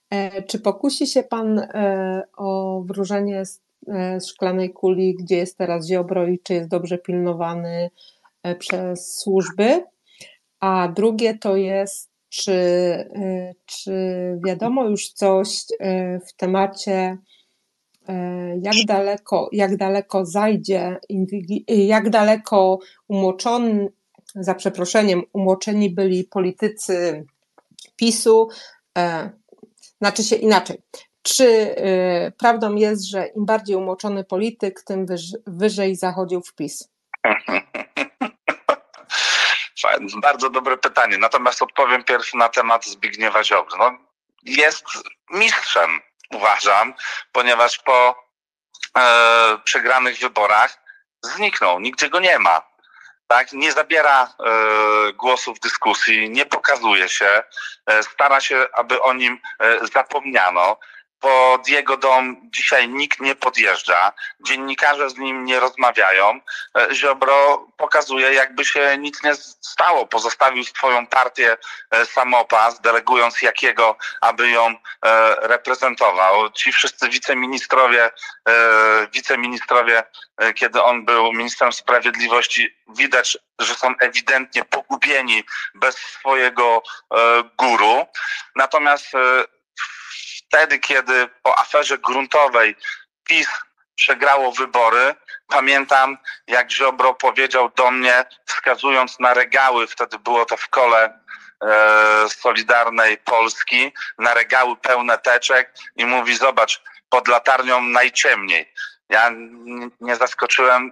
[0.09, 3.43] E, czy pokusi się Pan e, o wróżenie
[3.87, 7.89] e, z szklanej kuli, gdzie jest teraz Ziobro i czy jest dobrze pilnowany
[8.59, 9.83] przez służby?
[10.59, 12.51] A drugie to jest, czy,
[13.65, 13.93] czy
[14.45, 15.65] wiadomo już coś
[16.27, 17.17] w temacie,
[18.61, 20.97] jak daleko, jak daleko zajdzie,
[21.67, 23.87] jak daleko umoczony,
[24.35, 27.25] za przeproszeniem, umoczeni byli politycy
[27.97, 28.49] PiSu,
[28.97, 29.29] e,
[30.01, 30.81] znaczy się inaczej.
[31.21, 35.05] Czy e, prawdą jest, że im bardziej umoczony polityk, tym
[35.47, 36.89] wyżej zachodził w PiS?
[40.21, 41.17] Bardzo dobre pytanie.
[41.17, 43.77] Natomiast odpowiem pierwszy na temat Zbigniewa Ziobry.
[43.79, 43.97] No,
[44.43, 44.85] jest
[45.29, 45.99] mistrzem
[46.33, 46.93] uważam,
[47.31, 48.15] ponieważ po
[48.97, 50.83] e, przegranych wyborach
[51.21, 52.66] zniknął, nigdzie go nie ma.
[53.27, 57.43] Tak, nie zabiera e, głosu w dyskusji, nie pokazuje się,
[57.85, 60.77] e, stara się, aby o nim e, zapomniano
[61.19, 66.39] pod jego dom dzisiaj nikt nie podjeżdża, dziennikarze z nim nie rozmawiają.
[66.77, 70.07] E, Ziobro pokazuje, jakby się nic nie stało.
[70.07, 71.57] Pozostawił swoją partię
[71.91, 74.75] e, samopas, delegując jakiego, aby ją e,
[75.47, 76.51] reprezentował.
[76.51, 78.11] Ci wszyscy wiceministrowie,
[79.13, 80.03] wiceministrowie,
[80.55, 85.43] kiedy on był ministrem sprawiedliwości, widać, że są ewidentnie pogubieni
[85.75, 86.83] bez swojego
[87.57, 88.05] guru.
[88.55, 89.07] Natomiast
[90.47, 92.75] wtedy, kiedy po aferze gruntowej
[93.23, 93.47] PiS
[93.95, 95.15] przegrało wybory,
[95.47, 96.17] pamiętam,
[96.47, 101.19] jak Ziobro powiedział do mnie, wskazując na regały, wtedy było to w kole
[101.63, 108.73] e, Solidarnej Polski, na regały pełne teczek i mówi, zobacz, pod latarnią najciemniej.
[109.09, 109.31] Ja
[110.01, 110.91] nie zaskoczyłem,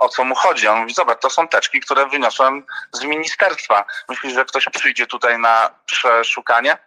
[0.00, 0.68] o co mu chodzi.
[0.68, 3.84] On mówi, zobacz, to są teczki, które wyniosłem z ministerstwa.
[4.08, 6.78] Myślisz, że ktoś przyjdzie tutaj na przeszukanie?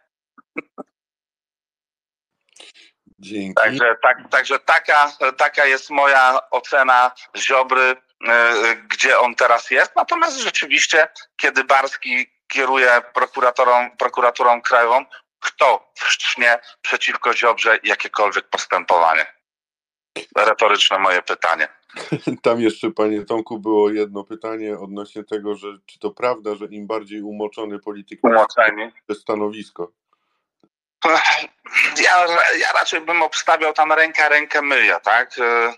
[3.19, 3.53] Dzięki.
[3.53, 7.95] Także, tak, także taka, taka jest moja ocena Ziobry,
[8.27, 9.95] e, gdzie on teraz jest.
[9.95, 15.05] Natomiast rzeczywiście, kiedy Barski kieruje prokuratorą, prokuraturą krajową,
[15.39, 19.25] kto wszcznie przeciwko Ziobrze jakiekolwiek postępowanie?
[20.37, 21.67] Retoryczne moje pytanie.
[22.43, 26.87] Tam jeszcze, panie Tomku, było jedno pytanie odnośnie tego, że czy to prawda, że im
[26.87, 28.91] bardziej umoczony polityk, Umoczeni.
[29.07, 29.91] to stanowisko.
[31.97, 32.25] Ja,
[32.57, 35.39] ja raczej bym obstawiał tam ręka rękę myja, tak?
[35.39, 35.73] E,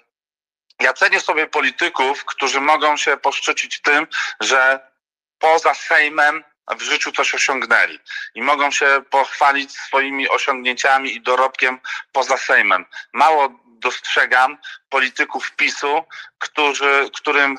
[0.80, 4.08] ja cenię sobie polityków, którzy mogą się poszczycić tym,
[4.40, 4.92] że
[5.40, 6.44] poza Sejmem
[6.78, 8.00] w życiu coś osiągnęli
[8.36, 11.80] i mogą się pochwalić swoimi osiągnięciami i dorobkiem
[12.12, 12.86] poza Sejmem.
[13.14, 14.58] Mało dostrzegam
[14.90, 16.04] polityków PiSu,
[16.40, 17.58] którzy, którym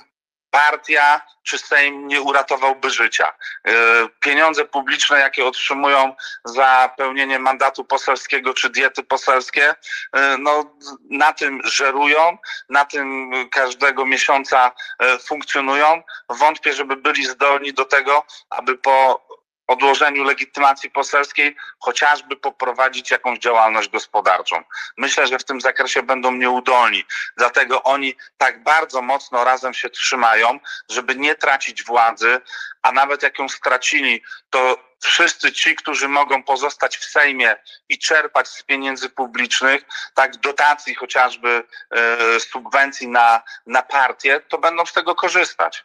[0.56, 3.32] partia czy Sejm nie uratowałby życia.
[3.66, 3.72] E,
[4.20, 9.74] pieniądze publiczne, jakie otrzymują za pełnienie mandatu poselskiego czy diety poselskie,
[10.12, 10.76] e, no,
[11.10, 16.02] na tym żerują, na tym każdego miesiąca e, funkcjonują.
[16.28, 19.25] Wątpię, żeby byli zdolni do tego, aby po
[19.66, 24.62] odłożeniu legitymacji poselskiej chociażby poprowadzić jakąś działalność gospodarczą.
[24.96, 27.04] Myślę, że w tym zakresie będą nieudolni.
[27.36, 32.40] Dlatego oni tak bardzo mocno razem się trzymają, żeby nie tracić władzy,
[32.82, 37.56] a nawet jak ją stracili, to wszyscy ci, którzy mogą pozostać w Sejmie
[37.88, 39.82] i czerpać z pieniędzy publicznych,
[40.14, 45.84] tak dotacji chociażby e, subwencji na, na partię, to będą z tego korzystać.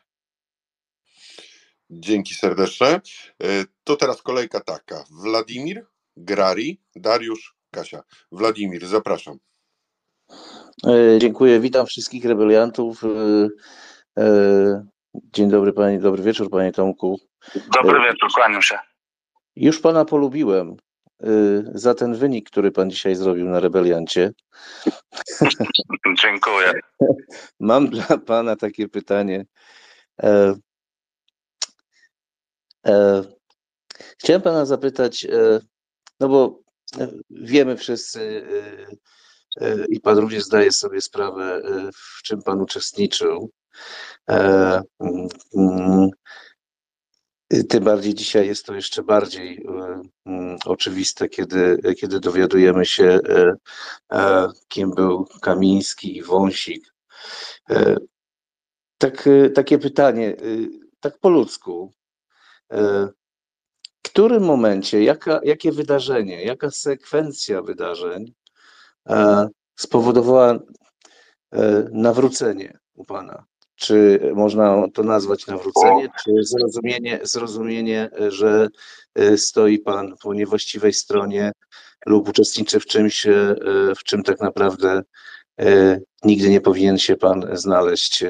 [1.92, 2.88] Dzięki serdeczne.
[2.88, 3.02] E,
[3.84, 5.04] to teraz kolejka taka.
[5.24, 5.86] Wladimir,
[6.18, 8.04] Grari, Dariusz, Kasia.
[8.32, 9.38] Wladimir, zapraszam.
[10.88, 13.02] E, dziękuję, witam wszystkich rebeliantów.
[14.18, 17.20] E, dzień dobry panie, dobry wieczór panie Tomku.
[17.74, 18.80] Dobry wieczór, kłaniam się.
[19.56, 20.76] Już pana polubiłem
[21.74, 24.32] za ten wynik, który pan dzisiaj zrobił na rebeliancie.
[26.22, 26.72] Dziękuję.
[27.60, 29.46] Mam dla pana takie pytanie.
[32.88, 33.24] E,
[34.18, 35.60] chciałem pana zapytać, e,
[36.20, 36.60] no bo
[37.00, 38.46] e, wiemy wszyscy
[39.90, 41.62] i pan również zdaje sobie sprawę,
[41.96, 43.52] w czym pan uczestniczył.
[44.28, 44.82] Mm,
[45.56, 46.10] mm,
[47.70, 49.66] tym bardziej dzisiaj jest to jeszcze bardziej
[50.26, 53.20] mm, oczywiste, kiedy, kiedy dowiadujemy się,
[54.68, 56.94] kim był Kamiński i Wąsik.
[58.98, 60.36] Tak, takie pytanie,
[61.00, 61.94] tak po ludzku.
[62.72, 63.08] E,
[64.04, 68.34] w którym momencie, jaka, jakie wydarzenie, jaka sekwencja wydarzeń
[69.10, 70.60] e, spowodowała e,
[71.92, 73.46] nawrócenie u Pana?
[73.76, 78.68] Czy można to nazwać nawrócenie, czy zrozumienie, zrozumienie, że
[79.38, 81.52] stoi Pan po niewłaściwej stronie
[82.06, 83.28] lub uczestniczy w czymś,
[83.98, 85.02] w czym tak naprawdę
[86.24, 88.24] nigdy nie powinien się Pan znaleźć?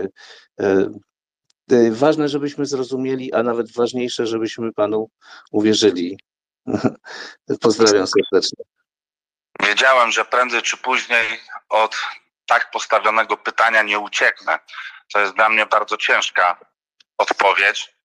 [1.71, 5.09] Y, ważne, żebyśmy zrozumieli, a nawet ważniejsze, żebyśmy Panu
[5.51, 6.19] uwierzyli.
[7.61, 8.63] Pozdrawiam serdecznie.
[9.63, 11.97] Wiedziałem, że prędzej czy później od
[12.45, 14.59] tak postawionego pytania nie ucieknę.
[15.13, 16.59] To jest dla mnie bardzo ciężka
[17.17, 17.95] odpowiedź.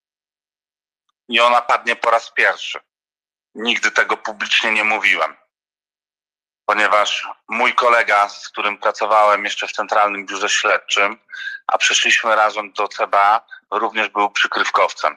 [1.28, 2.78] I ona padnie po raz pierwszy.
[3.54, 5.36] Nigdy tego publicznie nie mówiłem
[6.66, 11.18] ponieważ mój kolega, z którym pracowałem jeszcze w Centralnym Biurze Śledczym,
[11.66, 15.16] a przeszliśmy razem do CBA, również był przykrywkowcem.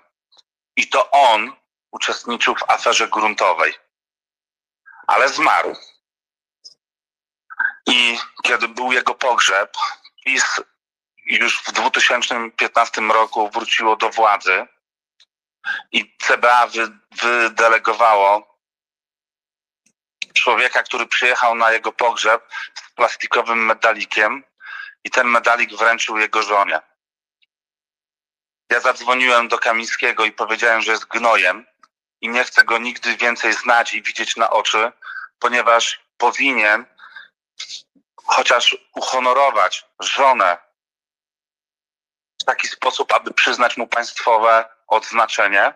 [0.76, 1.56] I to on
[1.92, 3.74] uczestniczył w aferze gruntowej,
[5.08, 5.76] ale zmarł.
[7.88, 9.78] I kiedy był jego pogrzeb,
[10.26, 10.62] PiS
[11.26, 14.68] już w 2015 roku wróciło do władzy
[15.92, 18.60] i CBA wy, wydelegowało
[20.34, 24.44] człowieka, który przyjechał na jego pogrzeb z plastikowym medalikiem
[25.04, 26.80] i ten medalik wręczył jego żonie.
[28.70, 31.66] Ja zadzwoniłem do Kamińskiego i powiedziałem, że jest gnojem
[32.22, 34.92] i nie chcę go nigdy więcej znać i widzieć na oczy,
[35.40, 36.86] ponieważ powinien
[38.26, 40.58] chociaż uhonorować żonę
[42.42, 45.74] w taki sposób, aby przyznać mu państwowe odznaczenie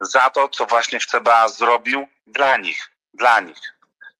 [0.00, 3.74] za to, co właśnie w CBA zrobił dla nich, dla nich.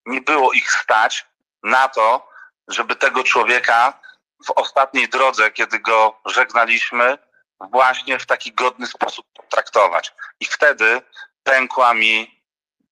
[0.07, 1.27] Nie było ich stać
[1.63, 2.29] na to,
[2.69, 4.01] żeby tego człowieka
[4.47, 7.19] w ostatniej drodze, kiedy go żegnaliśmy,
[7.71, 10.15] właśnie w taki godny sposób potraktować.
[10.41, 11.03] I wtedy
[11.43, 12.43] pękła mi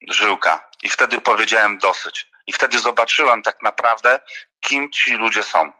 [0.08, 0.70] żyłka.
[0.82, 2.31] I wtedy powiedziałem dosyć.
[2.47, 4.20] I wtedy zobaczyłem tak naprawdę,
[4.60, 5.73] kim ci ludzie są.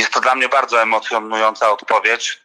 [0.00, 2.42] Jest to dla mnie bardzo emocjonująca odpowiedź.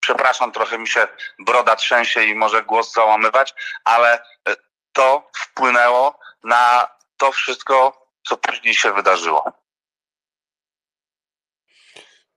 [0.00, 3.54] Przepraszam, trochę mi się broda trzęsie i może głos załamywać,
[3.84, 4.56] ale e,
[4.92, 9.52] to wpłynęło na to wszystko, co później się wydarzyło.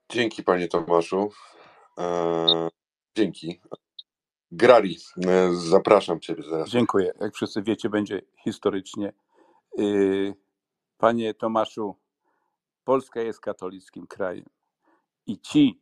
[0.08, 1.32] Dzięki panie Tomaszu.
[1.98, 2.68] Eee,
[3.16, 3.60] dzięki.
[4.52, 4.96] Grari,
[5.26, 6.68] e, zapraszam ciebie zaraz.
[6.70, 7.12] Dziękuję.
[7.20, 9.12] Jak wszyscy wiecie, będzie historycznie.
[9.78, 10.34] Y,
[10.98, 11.96] panie Tomaszu,
[12.84, 14.46] Polska jest katolickim krajem
[15.26, 15.80] i ci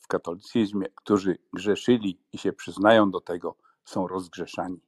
[0.00, 4.80] w katolicyzmie, którzy grzeszyli i się przyznają do tego, są rozgrzeszani.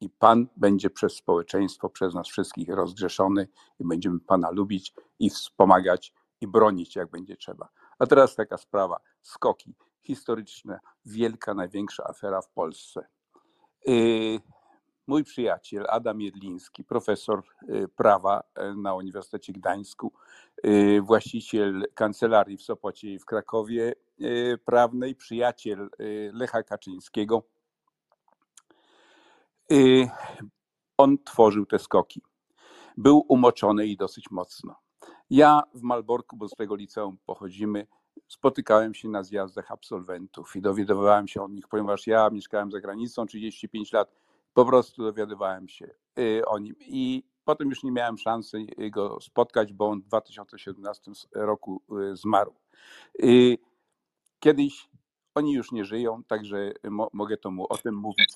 [0.00, 3.48] I Pan będzie przez społeczeństwo, przez nas wszystkich rozgrzeszony
[3.80, 7.68] i będziemy Pana lubić i wspomagać i bronić, jak będzie trzeba.
[7.98, 9.74] A teraz taka sprawa, skoki
[10.06, 13.06] historyczne, wielka, największa afera w Polsce.
[13.88, 14.40] Y,
[15.06, 20.12] mój przyjaciel Adam Jedliński, profesor y, prawa y, na Uniwersytecie Gdańsku,
[21.02, 23.94] właściciel kancelarii w Sopocie i w Krakowie
[24.64, 25.90] prawnej, przyjaciel
[26.32, 27.42] Lecha Kaczyńskiego,
[30.96, 32.22] on tworzył te skoki.
[32.96, 34.85] Był umoczony i dosyć mocno.
[35.30, 37.86] Ja w Malborku, bo z tego liceum pochodzimy,
[38.28, 43.26] spotykałem się na zjazdach absolwentów i dowiadywałem się o nich, ponieważ ja mieszkałem za granicą
[43.26, 44.12] 35 lat,
[44.54, 46.74] po prostu dowiadywałem się y, o nim.
[46.80, 51.82] I potem już nie miałem szansy go spotkać, bo on w 2017 roku
[52.12, 52.54] y, zmarł.
[53.24, 53.58] Y,
[54.38, 54.88] kiedyś
[55.34, 58.34] oni już nie żyją, także mo mogę to mu o tym mówić.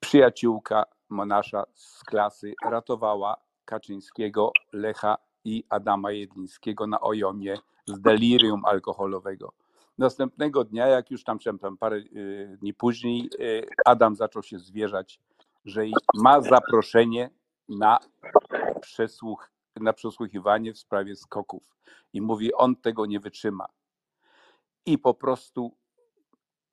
[0.00, 7.56] Przyjaciółka nasza z klasy ratowała Kaczyńskiego, Lecha i Adama Jedlińskiego na Ojomie
[7.86, 9.52] z delirium alkoholowego.
[9.98, 11.38] Następnego dnia, jak już tam
[11.80, 15.20] parę y, dni później, y, Adam zaczął się zwierzać,
[15.64, 15.82] że
[16.14, 17.30] ma zaproszenie
[17.68, 17.98] na,
[18.80, 21.76] przesłuch, na przesłuchiwanie w sprawie skoków.
[22.12, 23.66] I mówi, on tego nie wytrzyma.
[24.86, 25.76] I po prostu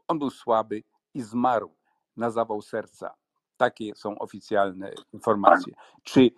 [0.07, 0.83] on był słaby
[1.13, 1.75] i zmarł
[2.17, 3.13] na zawał serca.
[3.57, 5.73] Takie są oficjalne informacje.
[6.03, 6.31] Czy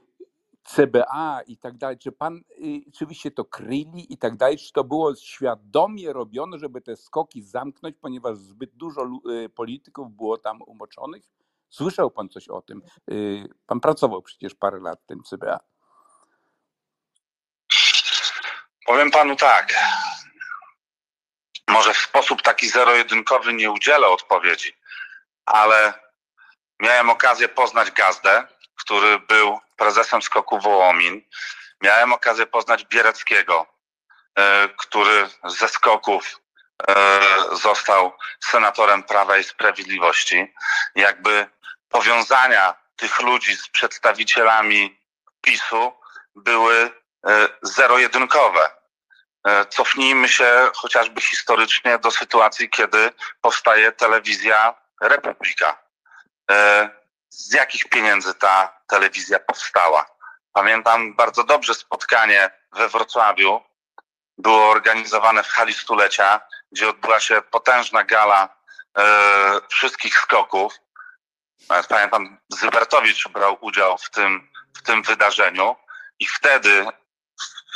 [0.64, 2.92] CBA i tak dalej, czy pan, y,
[3.22, 7.96] czy to kryli i tak dalej, czy to było świadomie robione, żeby te skoki zamknąć,
[8.02, 9.10] ponieważ zbyt dużo
[9.46, 11.24] y, polityków było tam umoczonych?
[11.70, 12.82] Słyszał pan coś o tym?
[13.12, 15.60] Y, pan pracował przecież parę lat w tym CBA.
[18.86, 19.74] Powiem panu tak.
[21.68, 24.74] Może w sposób taki zero-jedynkowy nie udzielę odpowiedzi,
[25.46, 25.94] ale
[26.80, 28.48] miałem okazję poznać Gazdę,
[28.82, 31.22] który był prezesem skoku Wołomin.
[31.82, 33.66] Miałem okazję poznać Biereckiego,
[34.36, 36.42] e, który ze skoków
[36.88, 36.96] e,
[37.52, 40.54] został senatorem Prawa i Sprawiedliwości.
[40.96, 41.48] Jakby
[41.90, 45.00] powiązania tych ludzi z przedstawicielami
[45.42, 45.94] PiSu
[46.36, 46.92] były
[47.28, 48.82] e, zero-jedynkowe.
[49.70, 53.10] Cofnijmy się chociażby historycznie do sytuacji, kiedy
[53.42, 55.84] powstaje telewizja Republika
[57.32, 60.06] z jakich pieniędzy ta telewizja powstała.
[60.54, 63.62] Pamiętam bardzo dobrze spotkanie we Wrocławiu.
[64.38, 68.50] Było organizowane w hali stulecia, gdzie odbyła się potężna gala
[68.98, 69.04] e,
[69.70, 70.74] wszystkich skoków.
[71.90, 75.76] Pamiętam, Zybertowicz brał udział w tym, w tym wydarzeniu
[76.20, 76.86] i wtedy,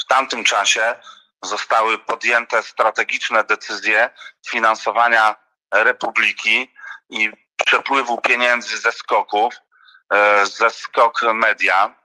[0.01, 0.95] w tamtym czasie,
[1.43, 4.09] zostały podjęte strategiczne decyzje
[4.47, 5.35] finansowania
[5.71, 6.73] Republiki
[7.09, 7.44] i
[7.75, 9.55] przepływu pieniędzy ze skoków,
[10.13, 11.95] e, ze skok media,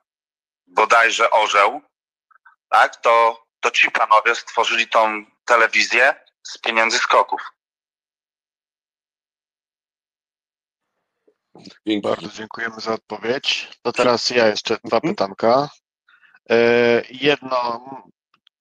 [0.66, 1.80] bodajże orzeł,
[2.68, 7.40] tak, to, to ci panowie stworzyli tą telewizję z pieniędzy skoków.
[12.02, 13.68] Bardzo dziękujemy za odpowiedź.
[13.82, 15.68] To teraz ja jeszcze dwa pytanka.
[17.10, 17.80] Jedno,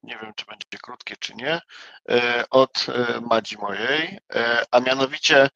[0.03, 1.61] nie wiem czy będzie krótkie czy nie,
[2.49, 2.85] od
[3.21, 4.19] Madzi mojej,
[4.71, 5.49] a mianowicie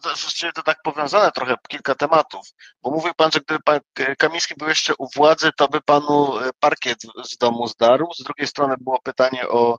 [0.00, 2.46] to, właściwie to tak powiązane trochę, kilka tematów,
[2.82, 3.80] bo mówił pan, że gdyby pan
[4.18, 8.08] Kamiński był jeszcze u władzy, to by panu parkiet z domu zdarł.
[8.14, 9.78] Z drugiej strony było pytanie o,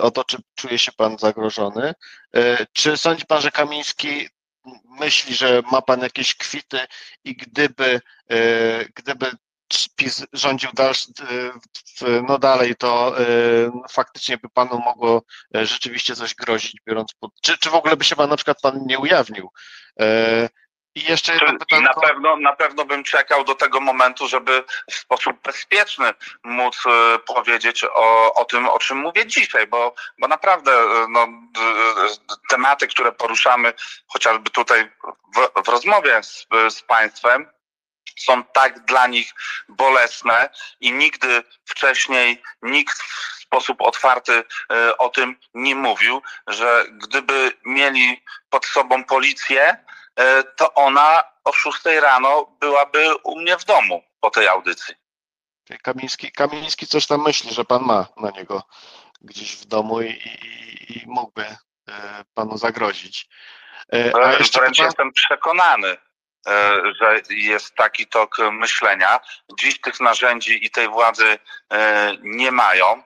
[0.00, 1.94] o to, czy czuje się pan zagrożony.
[2.72, 4.28] Czy sądzi pan, że Kamiński
[4.84, 6.80] myśli, że ma pan jakieś kwity
[7.24, 8.00] i gdyby,
[8.94, 9.30] gdyby
[9.96, 11.06] PiS rządził dalszy,
[12.28, 13.14] no dalej, to
[13.90, 15.22] faktycznie by panu mogło
[15.54, 17.30] rzeczywiście coś grozić, biorąc pod...
[17.42, 19.50] Czy, czy w ogóle by się pan na przykład pan nie ujawnił?
[20.94, 21.82] I jeszcze jedno pytanie.
[21.82, 26.82] Na pewno, na pewno bym czekał do tego momentu, żeby w sposób bezpieczny móc
[27.26, 30.72] powiedzieć o, o tym, o czym mówię dzisiaj, bo, bo naprawdę
[31.08, 31.28] no,
[32.48, 33.72] tematy, które poruszamy
[34.06, 34.90] chociażby tutaj
[35.36, 37.46] w, w rozmowie z, z Państwem,
[38.18, 39.32] są tak dla nich
[39.68, 40.50] bolesne
[40.80, 44.44] i nigdy wcześniej nikt w sposób otwarty
[44.98, 49.84] o tym nie mówił, że gdyby mieli pod sobą policję,
[50.56, 54.94] to ona o 6 rano byłaby u mnie w domu po tej audycji.
[55.82, 58.62] Kamiński, Kamiński coś tam myśli, że pan ma na niego
[59.20, 61.56] gdzieś w domu i, i, i mógłby
[62.34, 63.28] panu zagrozić.
[63.92, 64.86] A jeszcze Wręcz pan...
[64.86, 65.96] jestem przekonany,
[67.00, 69.20] że jest taki tok myślenia.
[69.58, 71.38] Dziś tych narzędzi i tej władzy
[72.22, 73.02] nie mają.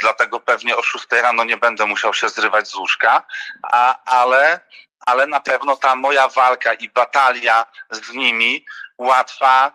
[0.00, 3.26] Dlatego pewnie o 6 rano nie będę musiał się zrywać z łóżka,
[3.62, 4.60] a, ale,
[5.06, 8.64] ale na pewno ta moja walka i batalia z nimi
[8.98, 9.72] łatwa,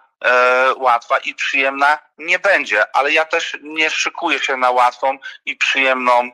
[0.78, 6.32] łatwa i przyjemna nie będzie, ale ja też nie szykuję się na łatwą i przyjemną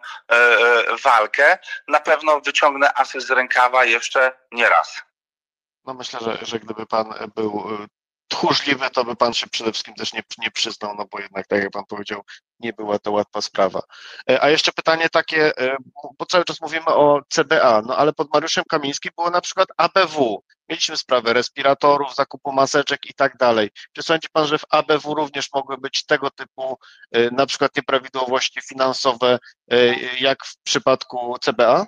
[1.03, 1.57] walkę.
[1.88, 5.07] Na pewno wyciągnę asy z rękawa jeszcze nie raz.
[5.88, 7.64] No myślę, że, że gdyby pan był
[8.27, 11.64] tchórzliwy, to by pan się przede wszystkim też nie, nie przyznał, no bo jednak, tak
[11.64, 12.22] jak pan powiedział,
[12.59, 13.82] nie była to łatwa sprawa.
[14.41, 15.51] A jeszcze pytanie takie,
[16.19, 20.43] bo cały czas mówimy o CBA, no ale pod Mariuszem Kamińskim było na przykład ABW.
[20.69, 23.69] Mieliśmy sprawę respiratorów, zakupu maseczek i tak dalej.
[23.93, 26.80] Czy sądzi pan, że w ABW również mogły być tego typu
[27.32, 29.40] na przykład nieprawidłowości finansowe,
[30.19, 31.85] jak w przypadku CBA?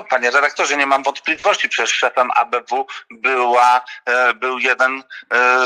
[0.00, 3.80] No, panie redaktorze, nie mam wątpliwości, przecież szefem ABW była,
[4.34, 5.02] był jeden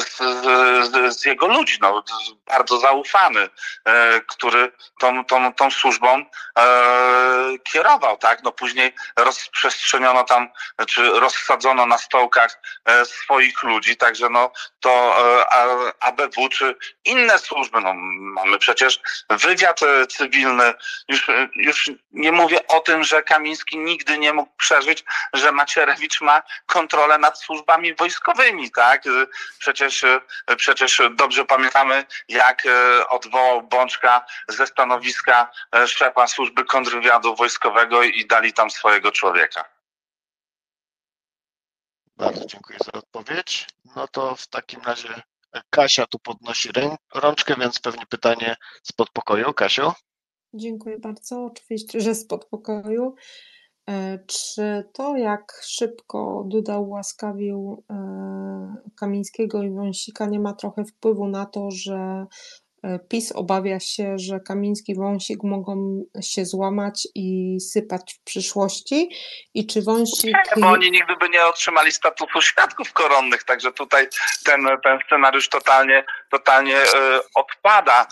[0.00, 2.04] z, z, z jego ludzi, no,
[2.46, 3.48] bardzo zaufany,
[4.28, 6.24] który tą, tą, tą służbą
[7.64, 8.42] kierował, tak?
[8.42, 10.48] No później rozprzestrzeniono tam,
[10.88, 12.60] czy rozsadzono na stołkach
[13.04, 15.16] swoich ludzi, także no to
[16.00, 20.74] ABW, czy inne służby, no mamy przecież wywiad cywilny,
[21.08, 26.42] już, już nie mówię o tym, że Kamiński nigdy nie mógł przeżyć, że Macierewicz ma
[26.66, 29.02] kontrolę nad służbami wojskowymi, tak?
[29.58, 30.04] Przecież,
[30.56, 32.62] przecież dobrze pamiętamy, jak
[33.08, 35.50] odwołał Bączka ze stanowiska
[35.86, 39.64] szefa służby kontrwywiadu wojskowego i dali tam swojego człowieka.
[42.16, 43.66] Bardzo dziękuję za odpowiedź.
[43.96, 45.22] No to w takim razie
[45.70, 46.68] Kasia tu podnosi
[47.14, 49.52] rączkę, więc pewnie pytanie spod pokoju.
[49.52, 49.92] Kasiu?
[50.54, 51.44] Dziękuję bardzo.
[51.44, 53.14] Oczywiście, że spod pokoju.
[54.26, 57.84] Czy to, jak szybko Duda ułaskawił
[59.00, 62.26] Kamińskiego i Wąsika, nie ma trochę wpływu na to, że
[63.08, 69.10] PiS obawia się, że Kamiński i Wąsik mogą się złamać i sypać w przyszłości?
[69.54, 70.36] I czy Wąsik...
[70.56, 74.08] Nie, bo oni nigdy by nie otrzymali statusu świadków koronnych, także tutaj
[74.44, 76.76] ten, ten scenariusz totalnie, totalnie
[77.34, 78.06] odpada.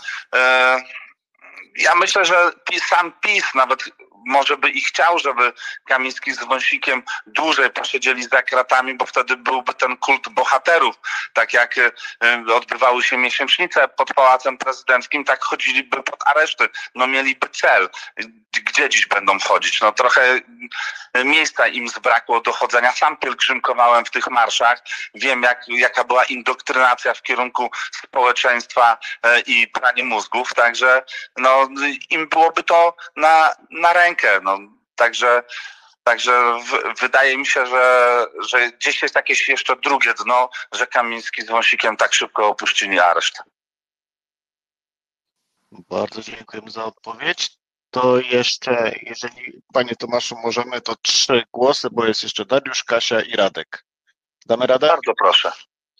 [1.79, 2.35] Ja myślę, że
[2.69, 3.79] PiS, sam PiS nawet
[4.25, 5.53] może by i chciał, żeby
[5.85, 10.95] Kamiński z Wąsikiem dłużej posiedzieli za kratami, bo wtedy byłby ten kult bohaterów.
[11.33, 11.75] Tak jak
[12.53, 16.69] odbywały się miesięcznice pod Pałacem Prezydenckim, tak chodziliby pod areszty.
[16.95, 17.89] No mieliby cel.
[18.65, 19.81] Gdzie dziś będą chodzić?
[19.81, 20.39] No trochę
[21.25, 22.91] miejsca im zbrakło do chodzenia.
[22.91, 24.81] Sam pielgrzymkowałem w tych marszach.
[25.15, 28.97] Wiem, jak, jaka była indoktrynacja w kierunku społeczeństwa
[29.45, 30.53] i pranie mózgów.
[30.53, 31.03] Także
[31.37, 31.69] no,
[32.09, 34.39] im byłoby to na, na rękę rękę.
[34.43, 34.59] No,
[34.95, 35.43] także
[36.03, 41.41] także w, wydaje mi się, że, że gdzieś jest jakieś jeszcze drugie dno, że Kamiński
[41.41, 43.43] z Wąsikiem tak szybko opuścili areszt.
[45.71, 47.57] Bardzo dziękujemy za odpowiedź.
[47.91, 53.31] To jeszcze, jeżeli Panie Tomaszu możemy, to trzy głosy, bo jest jeszcze Dariusz, Kasia i
[53.31, 53.85] Radek.
[54.45, 54.87] Damy radę?
[54.87, 55.51] Bardzo proszę.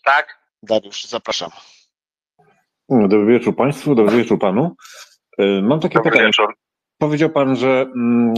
[0.04, 0.38] Tak?
[0.62, 1.50] Dariusz, zapraszam.
[2.88, 4.76] Dobry wieczór Państwu, dobry wieczór Panu.
[5.62, 6.26] Mam takie Dobry pytanie.
[6.26, 6.54] Wieczór.
[6.98, 8.34] Powiedział Pan, że mm,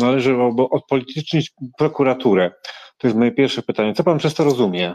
[0.00, 2.50] należałoby odpolitycznić prokuraturę.
[2.98, 3.94] To jest moje pierwsze pytanie.
[3.94, 4.94] Co Pan przez to rozumie?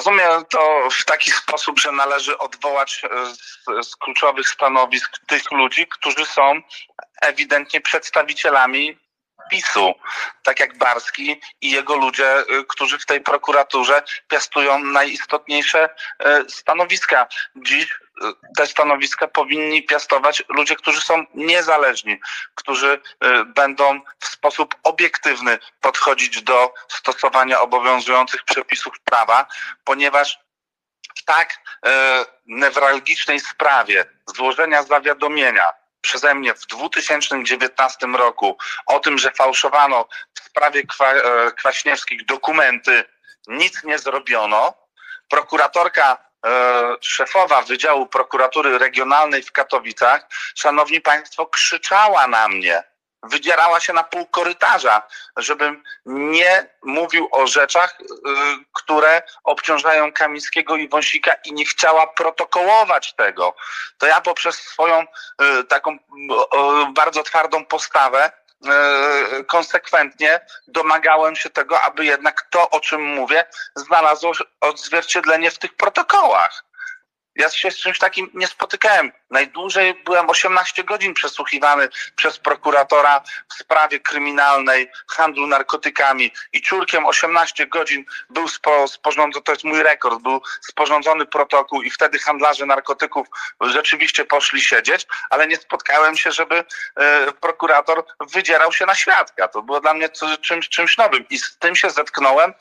[0.00, 3.02] rozumiem to w taki sposób, że należy odwołać
[3.32, 6.60] z, z kluczowych stanowisk tych ludzi, którzy są
[7.22, 8.98] ewidentnie przedstawicielami
[9.50, 9.94] PiSu,
[10.42, 17.26] tak jak Barski i jego ludzie, y, którzy w tej prokuraturze piastują najistotniejsze y, stanowiska.
[17.56, 17.96] Dziś y,
[18.56, 22.20] te stanowiska powinni piastować ludzie, którzy są niezależni,
[22.54, 23.00] którzy
[23.46, 29.46] będą w sposób obiektywny podchodzić do stosowania obowiązujących przepisów prawa,
[29.84, 30.38] ponieważ
[31.16, 31.58] w tak
[32.46, 40.86] newralgicznej sprawie złożenia zawiadomienia przeze mnie w 2019 roku o tym, że fałszowano w sprawie
[40.86, 43.04] kwa, e, Kwaśniewskich dokumenty,
[43.46, 44.74] nic nie zrobiono.
[45.28, 52.89] Prokuratorka e, szefowa Wydziału Prokuratury Regionalnej w Katowicach, szanowni państwo, krzyczała na mnie
[53.22, 55.02] wydzierała się na pół korytarza,
[55.36, 58.04] żebym nie mówił o rzeczach, y,
[58.72, 63.54] które obciążają Kamińskiego i Wąsika i nie chciała protokołować tego.
[63.98, 65.98] To ja poprzez swoją y, taką
[66.94, 68.32] bardzo twardą postawę
[69.40, 75.76] y, konsekwentnie domagałem się tego, aby jednak to, o czym mówię, znalazło odzwierciedlenie w tych
[75.76, 76.69] protokołach.
[77.40, 79.12] Ja się z czymś takim nie spotykałem.
[79.30, 87.66] Najdłużej byłem 18 godzin przesłuchiwany przez prokuratora w sprawie kryminalnej handlu narkotykami i czurkiem 18
[87.66, 93.26] godzin był spo, sporządzony, to jest mój rekord, był sporządzony protokół i wtedy handlarze narkotyków
[93.60, 96.64] rzeczywiście poszli siedzieć, ale nie spotkałem się, żeby
[96.96, 99.48] e, prokurator wydzierał się na świadka.
[99.48, 100.08] To było dla mnie
[100.40, 102.54] czymś, czymś nowym i z tym się zetknąłem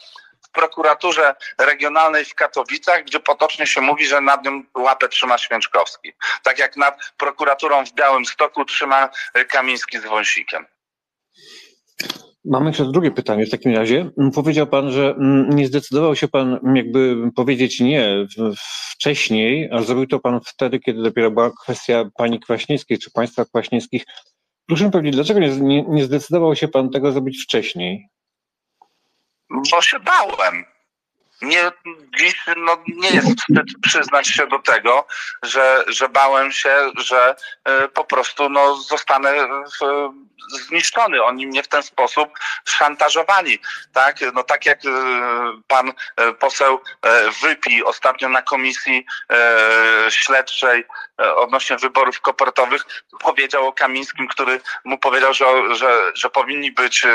[0.50, 6.14] w prokuraturze regionalnej w Katowicach, gdzie potocznie się mówi, że nad nią łapę trzyma Święczkowski.
[6.44, 9.10] Tak jak nad prokuraturą w Białym Stoku trzyma
[9.50, 10.66] Kamiński z Wąsikiem.
[12.46, 14.10] Mam jeszcze drugie pytanie w takim razie.
[14.36, 15.16] Powiedział Pan, że
[15.50, 18.28] nie zdecydował się Pan jakby powiedzieć nie
[18.92, 24.06] wcześniej, a zrobił to Pan wtedy, kiedy dopiero była kwestia Pani Kwaśniewskiej czy Państwa Kwaśniewskich.
[24.68, 28.08] Proszę mi powiedzieć, dlaczego nie, nie, nie zdecydował się Pan tego zrobić wcześniej?
[29.50, 30.66] Bo się bałem.
[31.42, 31.72] Nie,
[32.20, 35.08] dziś no, nie jest wstyd przyznać się do tego,
[35.44, 37.36] że, że bałem się, że
[37.86, 39.34] y, po prostu no, zostanę
[39.82, 40.10] w,
[40.68, 41.24] zniszczony.
[41.24, 42.30] Oni mnie w ten sposób
[42.66, 43.60] szantażowali.
[43.94, 44.90] Tak, no, tak jak y,
[45.68, 45.94] pan y,
[46.34, 46.82] poseł
[47.42, 49.06] Wypi ostatnio na komisji
[50.10, 50.86] śledczej
[51.18, 52.86] odnośnie wyborów kopertowych
[53.20, 55.46] powiedział o Kamińskim, który mu powiedział, że,
[55.76, 57.06] że, że powinni być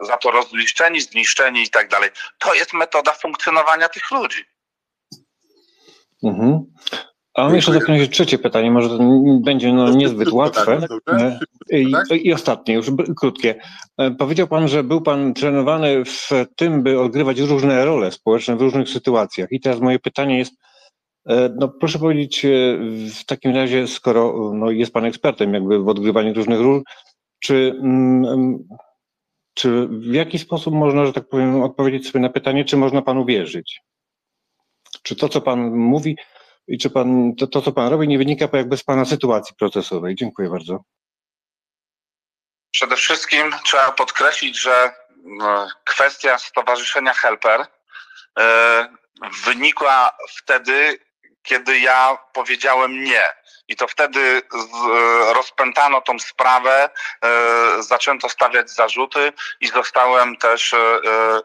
[0.00, 2.10] za to rozliczeni, zniszczeni i tak dalej.
[2.38, 3.29] To jest metoda funkcjonowania
[3.88, 4.44] tych ludzi.
[6.22, 6.64] Mhm.
[7.34, 8.98] A mam jeszcze zapytać trzecie pytanie, może to
[9.40, 10.80] będzie no, niezbyt łatwe.
[11.10, 11.38] E,
[11.70, 11.92] I,
[12.22, 13.54] I ostatnie, już krótkie.
[13.98, 18.60] E, powiedział Pan, że był Pan trenowany w tym, by odgrywać różne role społeczne w
[18.60, 19.52] różnych sytuacjach.
[19.52, 20.52] I teraz moje pytanie jest,
[21.26, 22.46] e, no proszę powiedzieć
[23.20, 26.82] w takim razie, skoro no, jest Pan ekspertem jakby w odgrywaniu różnych ról,
[27.40, 28.58] czy, mm,
[29.60, 33.24] czy w jaki sposób można, że tak powiem, odpowiedzieć sobie na pytanie, czy można Panu
[33.24, 33.80] wierzyć?
[35.02, 36.16] Czy to, co Pan mówi,
[36.68, 40.14] i czy pan, to, to, co pan robi, nie wynika jakby z pana sytuacji procesowej?
[40.14, 40.84] Dziękuję bardzo.
[42.70, 44.92] Przede wszystkim trzeba podkreślić, że
[45.24, 47.66] no, kwestia stowarzyszenia Helper
[48.38, 48.88] e,
[49.44, 50.98] wynikła wtedy,
[51.50, 53.32] kiedy ja powiedziałem nie.
[53.68, 54.42] I to wtedy
[55.34, 56.90] rozpętano tą sprawę,
[57.24, 60.78] e, zaczęto stawiać zarzuty i zostałem też e,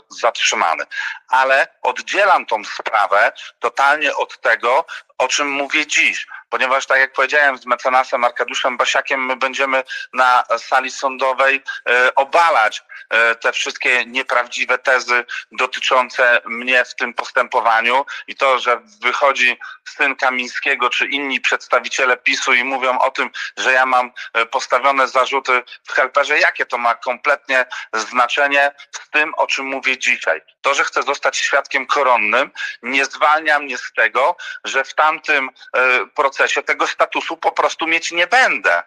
[0.10, 0.84] zatrzymany.
[1.28, 4.86] Ale oddzielam tą sprawę totalnie od tego,
[5.18, 10.44] o czym mówię dziś, ponieważ tak jak powiedziałem z mecenasem Arkadiuszem Basiakiem, my będziemy na
[10.58, 18.36] sali sądowej e, obalać e, te wszystkie nieprawdziwe tezy dotyczące mnie w tym postępowaniu i
[18.36, 19.58] to, że wychodzi
[19.90, 25.08] syn Kamińskiego czy inni przedstawiciele PiSu i mówią o tym, że ja mam e, postawione
[25.08, 30.42] zarzuty w helperze, jakie to ma kompletnie znaczenie z tym, o czym mówię dzisiaj.
[30.62, 32.52] To, że chcę zostać świadkiem koronnym,
[32.84, 36.06] nie zwalnia mnie z tego, że w tamtym e,
[36.46, 38.84] procesie tego statusu po prostu mieć nie będę.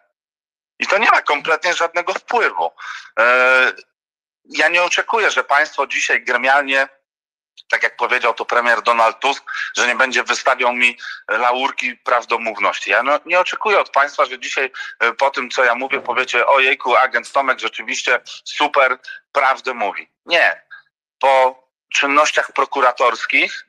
[0.78, 2.70] I to nie ma kompletnie żadnego wpływu.
[3.18, 3.72] E,
[4.44, 6.88] ja nie oczekuję, że państwo dzisiaj gremialnie
[7.70, 9.44] tak jak powiedział to premier Donald Tusk,
[9.76, 12.90] że nie będzie wystawiał mi laurki prawdomówności.
[12.90, 14.70] Ja no, nie oczekuję od państwa, że dzisiaj
[15.00, 18.98] e, po tym, co ja mówię, powiecie, ojejku, agent Tomek rzeczywiście super
[19.32, 20.08] prawdę mówi.
[20.26, 20.62] Nie.
[21.18, 21.62] Po
[21.94, 23.67] czynnościach prokuratorskich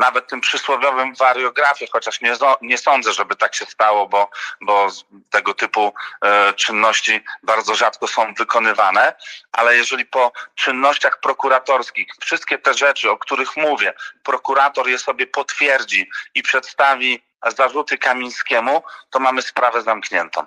[0.00, 4.30] nawet tym przysłowiowym wariografie, chociaż nie, nie sądzę, żeby tak się stało, bo,
[4.60, 4.88] bo
[5.30, 5.92] tego typu
[6.24, 9.14] e, czynności bardzo rzadko są wykonywane,
[9.52, 16.10] ale jeżeli po czynnościach prokuratorskich wszystkie te rzeczy, o których mówię, prokurator je sobie potwierdzi
[16.34, 17.22] i przedstawi
[17.56, 20.46] zarzuty Kamińskiemu, to mamy sprawę zamkniętą.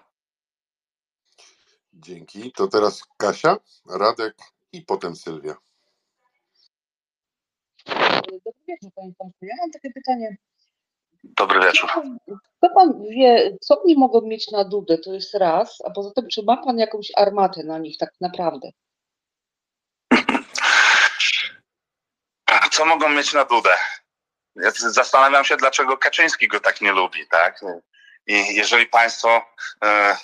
[1.93, 2.51] Dzięki.
[2.51, 3.57] To teraz Kasia,
[3.89, 4.35] Radek
[4.71, 5.55] i potem Sylwia.
[8.45, 9.45] Dobry wieczór, panie Tomku.
[9.45, 10.37] Ja mam takie pytanie.
[11.23, 11.89] Dobry wieczór.
[12.57, 16.27] Kto pan wie, co oni mogą mieć na Dudę, to jest raz, a poza tym,
[16.27, 18.69] czy ma pan jakąś armatę na nich tak naprawdę?
[22.71, 23.73] Co mogą mieć na Dudę?
[24.55, 27.61] Ja zastanawiam się, dlaczego Kaczyński go tak nie lubi, tak?
[28.27, 29.45] I jeżeli Państwo
[29.83, 30.17] e,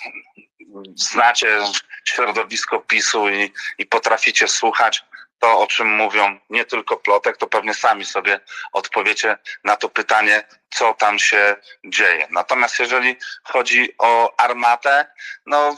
[0.94, 1.58] znacie
[2.04, 5.04] środowisko PiSu i, i potraficie słuchać
[5.40, 8.40] to, o czym mówią nie tylko plotek, to pewnie sami sobie
[8.72, 12.26] odpowiecie na to pytanie, co tam się dzieje.
[12.30, 15.06] Natomiast jeżeli chodzi o armatę,
[15.46, 15.76] no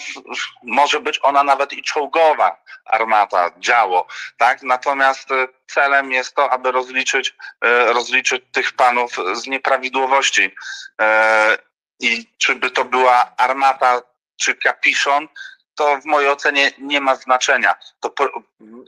[0.62, 4.62] może być ona nawet i czołgowa armata, działo, tak?
[4.62, 7.28] Natomiast y, celem jest to, aby rozliczyć,
[7.64, 10.42] y, rozliczyć tych panów z nieprawidłowości.
[10.42, 11.04] Y,
[12.00, 14.02] I czy by to była armata
[14.36, 15.28] czy kapiszon,
[15.74, 17.74] to w mojej ocenie nie ma znaczenia.
[18.00, 18.14] To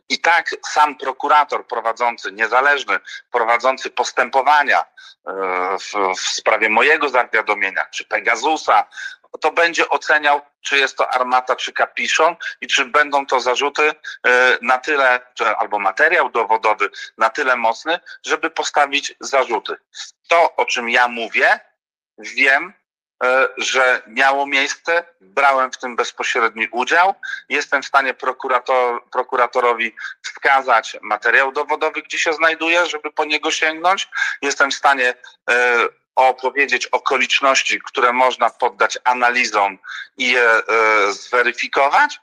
[0.09, 2.99] I tak sam prokurator prowadzący, niezależny,
[3.31, 4.85] prowadzący postępowania e,
[5.79, 8.87] w, w sprawie mojego zawiadomienia, czy Pegasusa,
[9.41, 13.93] to będzie oceniał, czy jest to armata, czy kapiszon i czy będą to zarzuty
[14.27, 15.21] e, na tyle,
[15.59, 19.77] albo materiał dowodowy na tyle mocny, żeby postawić zarzuty.
[20.29, 21.61] To, o czym ja mówię,
[22.19, 22.73] wiem,
[23.57, 27.15] że miało miejsce, brałem w tym bezpośredni udział.
[27.49, 34.09] Jestem w stanie prokurator, prokuratorowi wskazać materiał dowodowy, gdzie się znajduje, żeby po niego sięgnąć.
[34.43, 35.15] Jestem w stanie
[35.51, 39.79] e, opowiedzieć okoliczności, które można poddać analizom
[40.17, 40.63] i je e,
[41.13, 42.21] zweryfikować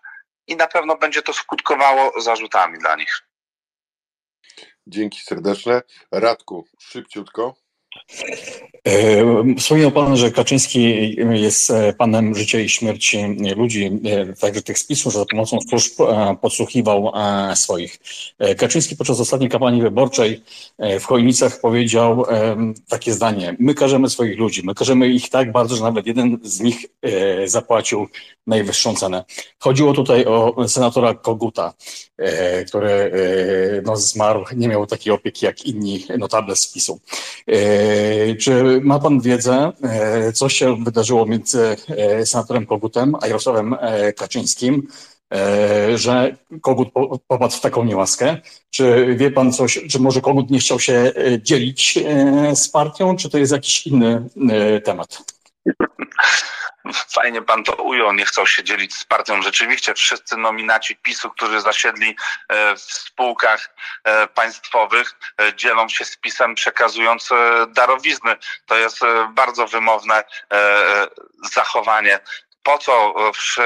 [0.47, 3.21] i na pewno będzie to skutkowało zarzutami dla nich.
[4.87, 5.81] Dzięki serdeczne.
[6.11, 7.60] Radku, szybciutko.
[8.87, 14.79] E, wspomniał Pan, że Kaczyński jest e, panem życia i śmierci ludzi, e, także tych
[14.79, 15.91] spisów, że za pomocą służb
[16.41, 17.11] podsłuchiwał
[17.55, 17.99] swoich.
[18.57, 20.41] Kaczyński podczas ostatniej kampanii wyborczej
[20.99, 22.25] w Chojnicach powiedział
[22.89, 26.59] takie zdanie: My karzemy swoich ludzi, my karzemy ich tak bardzo, że nawet jeden z
[26.59, 26.85] nich
[27.45, 28.07] zapłacił
[28.47, 29.23] najwyższą cenę.
[29.59, 31.73] Chodziło tutaj o senatora Koguta,
[32.67, 33.11] który
[33.85, 36.99] no, zmarł, nie miał takiej opieki jak inni notable z PiSu.
[37.47, 37.90] E,
[38.39, 43.75] czy ma Pan wiedzę, e, co się wydarzyło między e, senatorem Kogutem a Jarosławem
[44.17, 44.87] Kaczyńskim,
[45.95, 46.89] że Kogut
[47.27, 48.37] popadł w taką niełaskę?
[48.69, 51.11] Czy wie Pan coś, czy może Kogut nie chciał się
[51.41, 51.99] dzielić
[52.55, 54.29] z partią, czy to jest jakiś inny
[54.83, 55.40] temat?
[57.15, 59.41] Fajnie pan to ujął, nie chcą się dzielić z partią.
[59.41, 62.15] Rzeczywiście wszyscy nominaci PiSu, którzy zasiedli
[62.49, 67.29] e, w spółkach e, państwowych, e, dzielą się z PiSem przekazując
[67.67, 68.35] darowizny.
[68.65, 68.99] To jest
[69.29, 70.23] bardzo wymowne
[71.53, 72.19] zachowanie.
[72.63, 73.13] Po co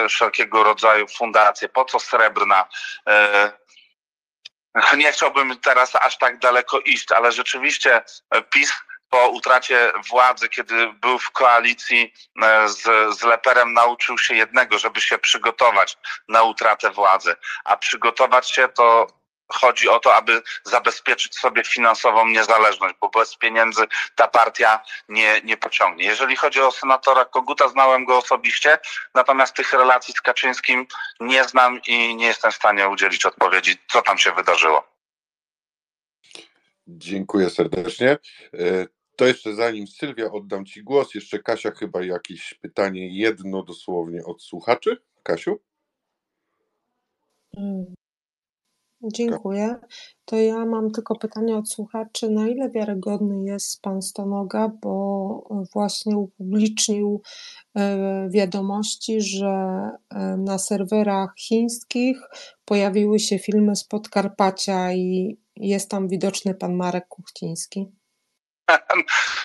[0.09, 2.67] wszelkiego rodzaju fundacje, po co srebrna?
[4.97, 8.03] Nie chciałbym teraz aż tak daleko iść, ale rzeczywiście
[8.49, 8.73] PiS
[9.15, 12.13] po utracie władzy, kiedy był w koalicji
[12.43, 12.81] e, z,
[13.19, 17.35] z Leperem, nauczył się jednego, żeby się przygotować na utratę władzy.
[17.63, 19.07] A przygotować się to
[19.51, 23.83] chodzi o to, aby zabezpieczyć sobie finansową niezależność, bo bez pieniędzy
[24.15, 24.79] ta partia
[25.09, 26.05] nie, nie pociągnie.
[26.05, 28.79] Jeżeli chodzi o senatora Koguta, znałem go osobiście,
[29.13, 30.87] natomiast tych relacji z Kaczyńskim
[31.19, 34.95] nie znam i nie jestem w stanie udzielić odpowiedzi, co tam się wydarzyło.
[36.87, 38.17] Dziękuję serdecznie.
[39.15, 44.43] To jeszcze zanim Sylwia oddam Ci głos, jeszcze Kasia chyba jakieś pytanie, jedno dosłownie od
[44.43, 44.97] słuchaczy.
[45.23, 45.59] Kasiu?
[47.57, 47.95] Mm.
[49.13, 49.75] Dziękuję.
[50.25, 56.17] To ja mam tylko pytanie od słuchaczy, na ile wiarygodny jest pan Stonoga, bo właśnie
[56.17, 57.21] upublicznił
[57.77, 59.47] e, wiadomości, że
[60.09, 62.17] e, na serwerach chińskich
[62.65, 67.91] pojawiły się filmy z Podkarpacia i jest tam widoczny pan Marek Kuchciński.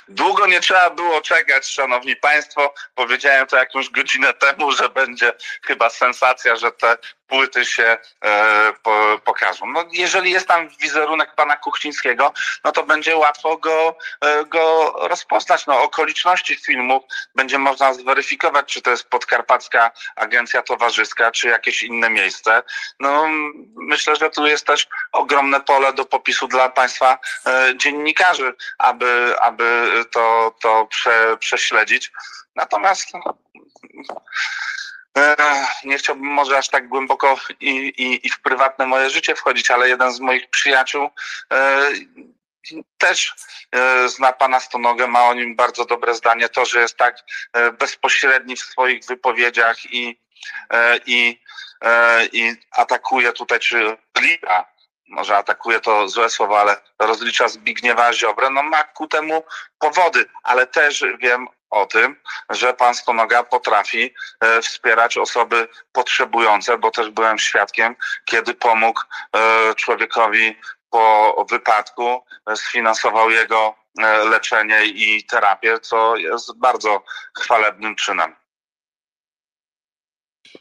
[0.08, 2.74] Długo nie trzeba było czekać, szanowni państwo.
[2.94, 5.32] Powiedziałem to jakąś godzinę temu, że będzie
[5.62, 6.96] chyba sensacja, że te
[7.30, 9.66] płyty się e, po, pokażą.
[9.66, 12.32] No, jeżeli jest tam wizerunek pana Kuchcińskiego,
[12.64, 15.66] no to będzie łatwo go, e, go rozpoznać.
[15.66, 22.10] No, okoliczności filmu będzie można zweryfikować, czy to jest podkarpacka agencja towarzyska, czy jakieś inne
[22.10, 22.62] miejsce.
[23.00, 23.26] No,
[23.76, 29.90] myślę, że tu jest też ogromne pole do popisu dla państwa e, dziennikarzy, aby, aby
[30.10, 32.12] to, to prze, prześledzić.
[32.56, 33.34] Natomiast no,
[35.84, 39.88] nie chciałbym może aż tak głęboko i, i, i w prywatne moje życie wchodzić, ale
[39.88, 41.10] jeden z moich przyjaciół
[41.52, 41.90] e,
[42.98, 43.34] też
[43.72, 46.48] e, zna pana Stonogę, ma o nim bardzo dobre zdanie.
[46.48, 47.16] To, że jest tak
[47.78, 50.20] bezpośredni w swoich wypowiedziach i,
[51.06, 51.40] i,
[52.32, 54.64] i atakuje tutaj, czy rozlicza,
[55.08, 59.44] może atakuje to złe słowo, ale rozlicza Zbigniewa Ziobrę, no ma ku temu
[59.78, 62.16] powody, ale też wiem o tym,
[62.50, 69.00] że pan Stonoga potrafi e, wspierać osoby potrzebujące, bo też byłem świadkiem, kiedy pomógł
[69.36, 70.56] e, człowiekowi
[70.90, 73.80] po wypadku, e, sfinansował jego
[74.30, 77.02] leczenie i terapię, co jest bardzo
[77.38, 78.34] chwalebnym czynem.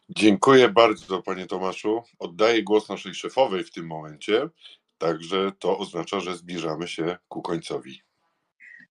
[0.10, 2.04] Dziękuję bardzo, panie Tomaszu.
[2.20, 4.50] Oddaję głos naszej szefowej w tym momencie,
[4.98, 8.02] także to oznacza, że zbliżamy się ku końcowi.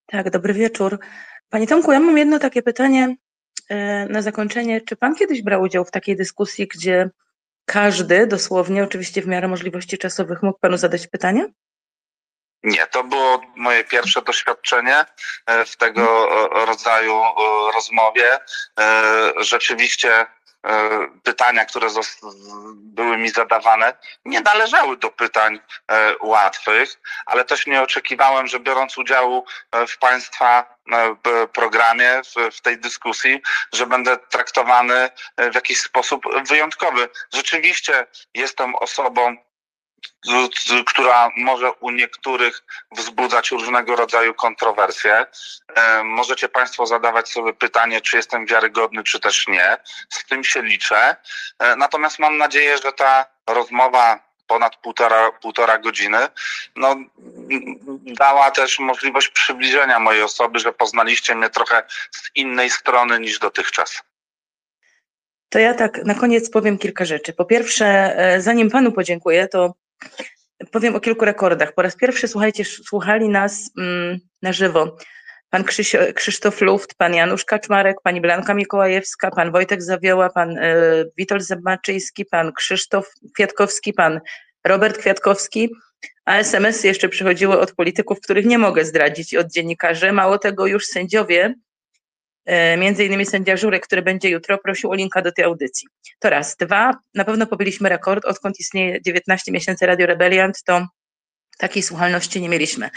[0.06, 0.98] Tak, dobry wieczór.
[1.50, 3.16] Panie Tomku, ja mam jedno takie pytanie
[3.68, 4.80] e, na zakończenie.
[4.80, 7.10] Czy Pan kiedyś brał udział w takiej dyskusji, gdzie
[7.64, 11.46] każdy, dosłownie, oczywiście w miarę możliwości czasowych, mógł Panu zadać pytanie?
[12.62, 15.04] Nie, to było moje pierwsze doświadczenie
[15.46, 16.28] e, w tego
[16.66, 17.32] rodzaju e,
[17.74, 18.38] rozmowie.
[19.40, 20.26] Rzeczywiście
[21.22, 21.88] pytania, które
[22.74, 28.98] były mi zadawane, nie należały do pytań e, łatwych, ale też nie oczekiwałem, że biorąc
[28.98, 30.78] udział e, w Państwa
[31.52, 32.22] programie,
[32.52, 35.10] w, tej dyskusji, że będę traktowany
[35.52, 37.08] w jakiś sposób wyjątkowy.
[37.32, 39.36] Rzeczywiście jestem osobą
[40.86, 42.62] która może u niektórych
[42.92, 45.26] wzbudzać różnego rodzaju kontrowersje.
[45.74, 49.76] E, możecie Państwo zadawać sobie pytanie, czy jestem wiarygodny, czy też nie.
[50.08, 51.16] Z tym się liczę.
[51.58, 56.18] E, natomiast mam nadzieję, że ta rozmowa ponad półtora, półtora godziny,
[56.76, 56.96] no,
[58.06, 64.02] dała też możliwość przybliżenia mojej osoby, że poznaliście mnie trochę z innej strony niż dotychczas.
[65.48, 67.32] To ja tak na koniec powiem kilka rzeczy.
[67.32, 67.86] Po pierwsze,
[68.18, 69.74] e, zanim panu podziękuję, to
[70.72, 71.74] powiem o kilku rekordach.
[71.74, 74.96] Po raz pierwszy, słuchajcie, słuchali nas mm, na żywo
[75.50, 75.64] pan
[76.14, 82.24] Krzysztof Luft, pan Janusz Kaczmarek, pani Blanka Mikołajewska, pan Wojtek Zawioła, pan y, Witold Zemaczyński,
[82.24, 84.20] pan Krzysztof Kwiatkowski, pan
[84.64, 85.68] Robert Kwiatkowski,
[86.24, 90.12] a SMS-y jeszcze przychodziły od polityków, których nie mogę zdradzić od dziennikarzy.
[90.12, 91.54] Mało tego, już sędziowie
[92.78, 95.88] między innymi sędzia Żurek, który będzie jutro, prosił o linka do tej audycji.
[96.18, 96.56] To raz.
[96.56, 100.86] Dwa, na pewno pobiliśmy rekord, odkąd istnieje 19 miesięcy Radio Rebeliant, to
[101.58, 102.90] takiej słuchalności nie mieliśmy.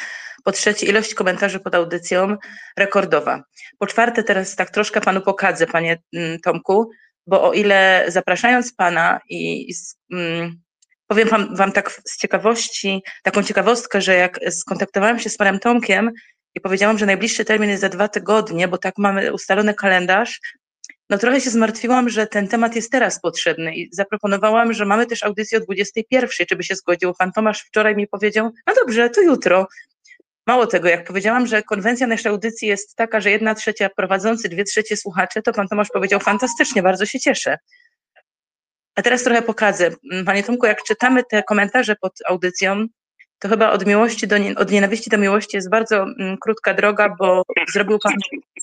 [0.44, 2.38] Po trzecie, ilość komentarzy pod audycją
[2.78, 3.44] rekordowa.
[3.78, 6.90] Po czwarte, teraz tak troszkę panu pokadzę, panie mm, Tomku,
[7.28, 9.74] bo o ile zapraszając pana i, i
[10.12, 10.62] mm,
[11.08, 16.12] powiem wam, wam tak z ciekawości, taką ciekawostkę, że jak skontaktowałem się z panem Tomkiem,
[16.56, 20.40] i powiedziałam, że najbliższy termin jest za dwa tygodnie, bo tak mamy ustalony kalendarz,
[21.12, 25.24] no trochę się zmartwiłam, że ten temat jest teraz potrzebny i zaproponowałam, że mamy też
[25.24, 27.14] audycję o 21, czy by się zgodził.
[27.20, 29.68] Pan Tomasz wczoraj mi powiedział, no dobrze, to jutro.
[30.48, 34.64] Mało tego, jak powiedziałam, że konwencja naszej audycji jest taka, że jedna trzecia prowadzący, dwie
[34.64, 37.58] trzecie słuchacze, to pan Tomasz powiedział fantastycznie, bardzo się cieszę.
[38.96, 39.92] A teraz trochę pokażę.
[40.26, 42.88] Panie Tomku, jak czytamy te komentarze pod audycją,
[43.42, 47.44] to chyba od miłości do, od nienawiści do miłości jest bardzo mm, krótka droga, bo
[47.74, 48.14] zrobił Pan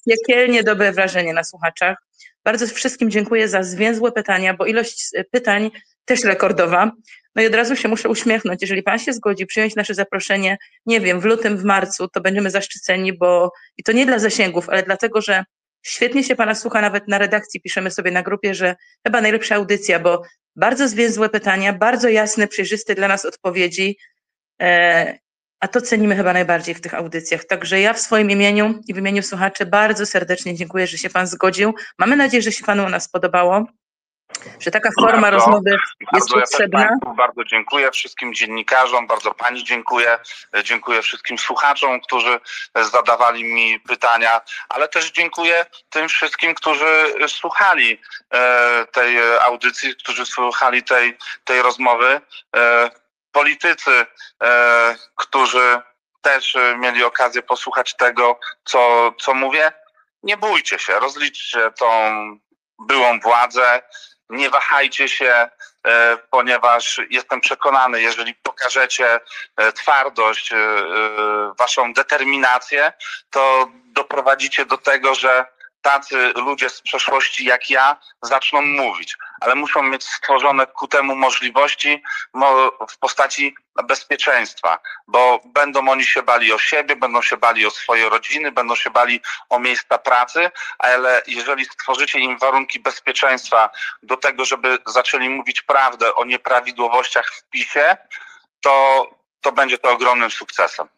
[0.07, 1.97] piekielnie dobre wrażenie na słuchaczach.
[2.45, 5.71] Bardzo wszystkim dziękuję za zwięzłe pytania, bo ilość e, pytań
[6.05, 6.93] też rekordowa.
[7.35, 8.63] No i od razu się muszę uśmiechnąć.
[8.63, 12.51] Jeżeli Pan się zgodzi przyjąć nasze zaproszenie, nie wiem, w lutym, w marcu, to będziemy
[12.51, 15.45] zaszczyceni, bo i to nie dla zasięgów, ale dlatego, że
[15.83, 18.77] świetnie się Pana słucha, nawet na redakcji piszemy sobie na grupie, że
[19.07, 20.23] chyba najlepsza audycja, bo
[20.57, 23.97] bardzo zwięzłe pytania, bardzo jasne, przejrzyste dla nas odpowiedzi,
[25.61, 27.45] a to cenimy chyba najbardziej w tych audycjach.
[27.45, 31.27] Także ja w swoim imieniu i w imieniu słuchaczy bardzo serdecznie dziękuję, że się Pan
[31.27, 31.75] zgodził.
[31.99, 33.67] Mamy nadzieję, że się Panu u nas podobało,
[34.61, 36.81] że taka forma bardzo, rozmowy jest bardzo, potrzebna.
[36.81, 40.19] Ja bardzo dziękuję wszystkim dziennikarzom, bardzo Pani dziękuję.
[40.65, 42.41] Dziękuję wszystkim słuchaczom, którzy
[42.75, 48.01] zadawali mi pytania, ale też dziękuję tym wszystkim, którzy słuchali
[48.35, 52.21] e, tej audycji, którzy słuchali tej, tej rozmowy.
[53.29, 54.07] E, politycy,
[54.43, 55.81] e, którzy
[56.21, 59.73] też e, mieli okazję posłuchać tego, co, co mówię,
[60.23, 61.87] nie bójcie się, rozliczcie tą
[62.79, 63.83] byłą władzę.
[64.31, 65.49] Nie wahajcie się,
[66.31, 69.21] ponieważ jestem przekonany, jeżeli pokażecie
[69.75, 70.51] twardość,
[71.59, 72.93] waszą determinację,
[73.31, 75.47] to doprowadzicie do tego, że
[75.83, 82.03] tacy ludzie z przeszłości jak ja zaczną mówić, ale muszą mieć stworzone ku temu możliwości
[82.91, 88.09] w postaci bezpieczeństwa, bo będą oni się bali o siebie, będą się bali o swoje
[88.09, 93.71] rodziny, będą się bali o miejsca pracy, ale jeżeli stworzycie im warunki bezpieczeństwa
[94.03, 97.97] do tego, żeby zaczęli mówić prawdę o nieprawidłowościach w PiSie,
[98.61, 99.07] to,
[99.41, 100.89] to będzie to ogromnym sukcesem.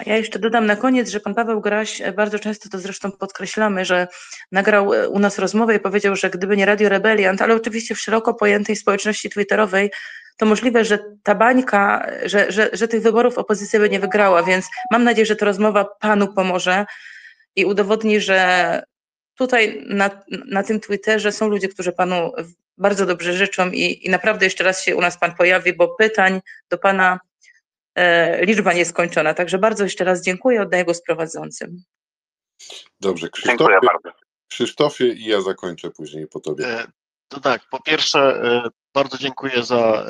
[0.00, 3.12] A ja jeszcze dodam na koniec, że pan Paweł Graś, e, bardzo często to zresztą
[3.12, 4.08] podkreślamy, że
[4.52, 8.00] nagrał e, u nas rozmowę i powiedział, że gdyby nie Radio Rebeliant, ale oczywiście w
[8.00, 9.90] szeroko pojętej społeczności twitterowej,
[10.36, 14.66] to możliwe, że ta bańka, że, że, że tych wyborów opozycja by nie wygrała, więc
[14.90, 16.86] mam nadzieję, że ta rozmowa panu pomoże
[17.56, 18.82] i udowodni, że
[19.34, 20.10] tutaj na,
[20.46, 22.32] na tym Twitterze są ludzie, którzy panu
[22.78, 26.40] bardzo dobrze życzą i, i naprawdę jeszcze raz się u nas pan pojawi, bo pytań
[26.70, 27.29] do pana E,
[28.40, 29.34] liczba nieskończona.
[29.34, 31.82] Także bardzo jeszcze raz dziękuję, oddaję go prowadzącym.
[33.00, 33.78] Dobrze, Krzysztofie,
[34.48, 36.66] Krzysztofie i ja zakończę później po tobie.
[36.66, 36.86] E,
[37.28, 40.06] to tak, po pierwsze e, bardzo dziękuję za,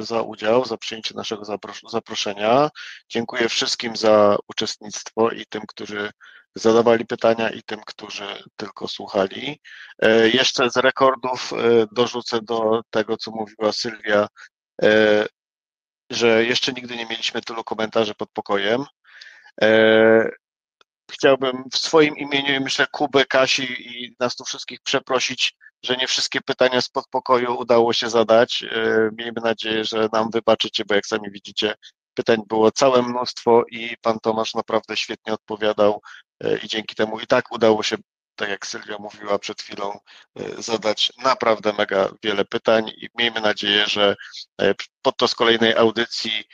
[0.00, 1.44] za udział, za przyjęcie naszego
[1.88, 2.70] zaproszenia.
[3.08, 6.10] Dziękuję wszystkim za uczestnictwo i tym, którzy
[6.54, 9.60] zadawali pytania i tym, którzy tylko słuchali.
[10.32, 11.52] Jeszcze z rekordów
[11.92, 14.26] dorzucę do tego, co mówiła Sylwia
[16.10, 18.84] że jeszcze nigdy nie mieliśmy tylu komentarzy pod pokojem.
[19.62, 20.30] E,
[21.12, 26.06] chciałbym w swoim imieniu i myślę Kubę, Kasi i nas tu wszystkich przeprosić, że nie
[26.06, 28.64] wszystkie pytania spod pokoju udało się zadać.
[28.70, 31.74] E, miejmy nadzieję, że nam wybaczycie, bo jak sami widzicie,
[32.14, 36.02] pytań było całe mnóstwo i pan Tomasz naprawdę świetnie odpowiadał
[36.40, 37.96] e, i dzięki temu i tak udało się
[38.36, 39.98] tak jak Sylwia mówiła przed chwilą,
[40.36, 44.16] e, zadać naprawdę mega wiele pytań i miejmy nadzieję, że
[44.60, 46.44] e, podczas kolejnej audycji,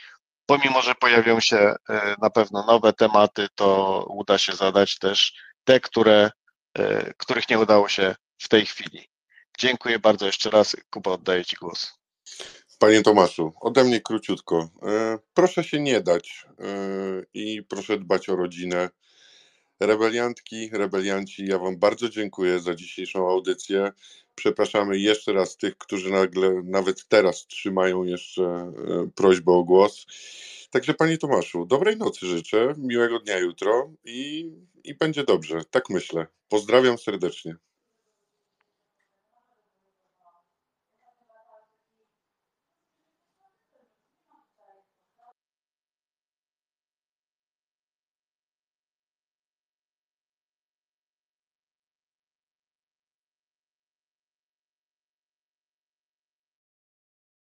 [0.45, 1.75] pomimo że pojawią się e,
[2.21, 6.31] na pewno nowe tematy, to uda się zadać też te, które,
[7.17, 9.09] których nie udało się w tej chwili.
[9.59, 10.75] Dziękuję bardzo jeszcze raz.
[10.89, 11.93] Kuba, oddaję Ci głos.
[12.79, 14.69] Panie Tomaszu, ode mnie króciutko.
[15.33, 16.45] Proszę się nie dać
[17.33, 18.89] i proszę dbać o rodzinę.
[19.81, 23.91] Rebeliantki, rebelianci, ja Wam bardzo dziękuję za dzisiejszą audycję.
[24.35, 28.73] Przepraszamy jeszcze raz tych, którzy nagle, nawet teraz trzymają jeszcze e,
[29.15, 30.05] prośbę o głos.
[30.71, 34.51] Także Panie Tomaszu, dobrej nocy życzę, miłego dnia jutro i,
[34.83, 36.27] i będzie dobrze, tak myślę.
[36.49, 37.55] Pozdrawiam serdecznie.